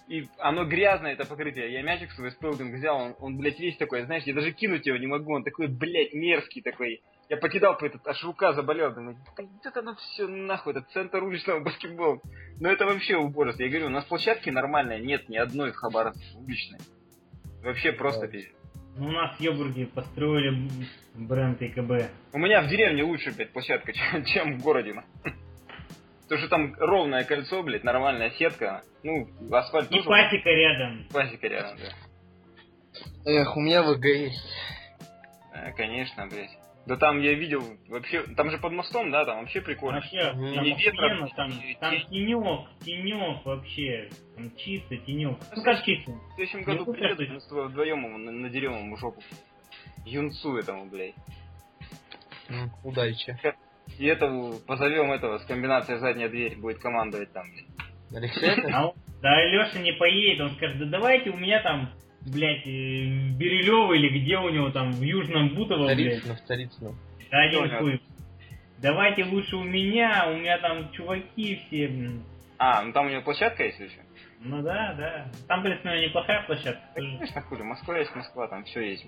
И 0.09 0.27
оно 0.39 0.65
грязное, 0.65 1.13
это 1.13 1.27
покрытие. 1.27 1.73
Я 1.73 1.83
мячик 1.83 2.11
свой 2.13 2.31
спелдинг 2.31 2.75
взял, 2.75 2.97
он, 2.99 3.15
он, 3.21 3.37
блядь, 3.37 3.61
весь 3.61 3.77
такой, 3.77 4.03
знаешь, 4.05 4.25
я 4.25 4.35
даже 4.35 4.53
кинуть 4.53 4.87
его 4.87 4.97
не 4.97 5.07
могу, 5.07 5.35
он 5.35 5.45
такой, 5.45 5.67
блядь, 5.69 6.15
мерзкий 6.15 6.63
такой. 6.63 7.03
Я 7.29 7.37
покидал 7.37 7.77
по 7.77 7.85
этот, 7.85 8.07
аж 8.07 8.25
рука 8.25 8.55
заболела, 8.55 8.91
думаю, 8.91 9.19
да 9.37 9.69
это 9.69 9.81
оно 9.81 9.95
все 9.97 10.27
нахуй, 10.27 10.73
это 10.73 10.81
центр 10.93 11.23
уличного 11.23 11.61
баскетбола. 11.61 12.21
Но 12.59 12.71
это 12.71 12.87
вообще 12.87 13.17
убожество. 13.17 13.63
Я 13.63 13.69
говорю, 13.69 13.87
у 13.87 13.91
нас 13.91 14.05
площадки 14.07 14.49
нормальные, 14.49 15.01
нет 15.01 15.29
ни 15.29 15.37
одной 15.37 15.73
в 15.73 15.77
Хабаровске 15.77 16.39
уличной. 16.39 16.79
Вообще 17.63 17.93
просто 17.93 18.23
Да. 18.23 18.27
пиздец. 18.29 18.55
Ну, 18.97 19.09
у 19.09 19.13
нас 19.13 19.37
в 19.37 19.41
Йобурге 19.41 19.87
построили 19.87 20.69
бренд 21.15 21.61
ИКБ. 21.63 22.11
У 22.33 22.39
меня 22.39 22.63
в 22.63 22.69
деревне 22.69 23.03
лучше, 23.05 23.31
блядь, 23.33 23.53
площадка, 23.53 23.93
чем, 23.93 24.25
чем 24.25 24.59
в 24.59 24.63
городе. 24.63 24.95
ну. 24.95 25.03
Потому 26.23 26.41
что 26.41 26.49
там 26.49 26.75
ровное 26.79 27.25
кольцо, 27.25 27.63
блядь, 27.63 27.85
нормальная 27.85 28.31
сетка. 28.33 28.83
Ну, 29.03 29.29
асфальт 29.53 29.91
И 29.91 29.95
тоже. 29.97 30.09
пасека 30.09 30.49
рядом. 30.51 31.07
Пасека 31.13 31.47
рядом, 31.47 31.77
да. 31.79 33.31
Эх, 33.31 33.57
у 33.57 33.61
меня 33.61 33.83
ВГ 33.83 34.05
есть. 34.05 34.49
Э, 35.55 35.73
конечно, 35.75 36.27
блядь. 36.27 36.58
Да 36.89 36.97
там 36.97 37.21
я 37.21 37.35
видел, 37.35 37.63
вообще, 37.89 38.23
там 38.35 38.51
же 38.51 38.57
под 38.59 38.73
мостом, 38.73 39.11
да, 39.11 39.25
там 39.27 39.41
вообще 39.41 39.61
прикольно. 39.61 40.01
Вообще, 40.01 40.23
там 40.33 40.41
ветром, 40.65 41.25
охуенно, 41.25 41.29
там, 41.37 41.53
там 41.81 41.91
тенек, 42.09 42.69
тенек 42.85 43.45
вообще. 43.45 44.09
Там 44.35 44.57
чисто 44.57 44.97
тенек. 44.97 45.39
Ну 45.55 45.63
как 45.63 45.85
чисто? 45.85 46.13
В 46.13 46.35
следующем 46.37 46.63
году 46.65 46.85
Ну, 46.87 46.93
приедут, 46.95 47.17
слушай. 47.19 47.35
мы 47.35 47.41
с 47.41 47.47
тобой 47.49 47.69
вдвоем 47.69 48.05
ему 48.05 48.19
на- 48.19 48.33
надерем 48.33 48.73
ему 48.79 48.97
жопу. 48.97 49.23
Юнцу 50.07 50.57
этому, 50.57 50.87
блядь. 50.87 51.15
М, 52.49 52.71
Удачи. 52.85 53.37
И 53.99 54.07
этого, 54.07 54.59
позовем 54.67 55.13
этого 55.13 55.39
с 55.39 55.45
комбинацией 55.45 55.99
задняя 55.99 56.29
дверь, 56.29 56.57
будет 56.57 56.79
командовать 56.79 57.33
там, 57.33 57.45
блядь. 57.53 57.67
Алексей? 58.23 58.51
А 58.73 58.93
да 59.21 59.45
Леша 59.45 59.79
не 59.81 59.93
поедет, 59.93 60.41
он 60.41 60.57
скажет, 60.57 60.79
да 60.79 60.87
давайте 60.87 61.31
у 61.31 61.37
меня 61.37 61.63
там, 61.63 61.91
блядь, 62.23 62.67
э, 62.67 62.71
в 62.71 63.37
Бирюлево 63.37 63.93
или 63.95 64.19
где 64.19 64.39
у 64.39 64.49
него 64.49 64.71
там, 64.71 64.93
в 64.93 65.03
Южном 65.03 65.55
Бутово, 65.55 65.87
блядь. 65.87 66.23
Царицыно, 66.23 66.35
в 66.35 66.41
Царицыно. 66.45 66.95
Да 67.31 67.43
один 67.43 67.71
хуй. 67.79 68.03
Давайте 68.79 69.25
лучше 69.25 69.57
у 69.57 69.65
меня, 69.65 70.27
у 70.29 70.37
меня 70.37 70.59
там 70.59 70.91
чуваки 70.93 71.61
все, 71.67 71.89
блин. 71.89 72.23
А, 72.59 72.83
ну 72.83 72.93
там 72.93 73.07
у 73.07 73.11
него 73.11 73.23
площадка 73.23 73.65
есть 73.65 73.79
еще? 73.79 74.01
Ну 74.41 74.63
да, 74.63 74.95
да. 74.95 75.33
Там, 75.49 75.61
в 75.61 75.63
принципе, 75.65 76.07
неплохая 76.07 76.45
площадка. 76.47 76.83
тоже. 76.95 77.13
Конечно, 77.19 77.43
хули, 77.43 77.63
Москва 77.63 77.99
есть 77.99 78.15
Москва, 78.15 78.47
там 78.49 78.65
все 78.65 78.81
есть. 78.81 79.07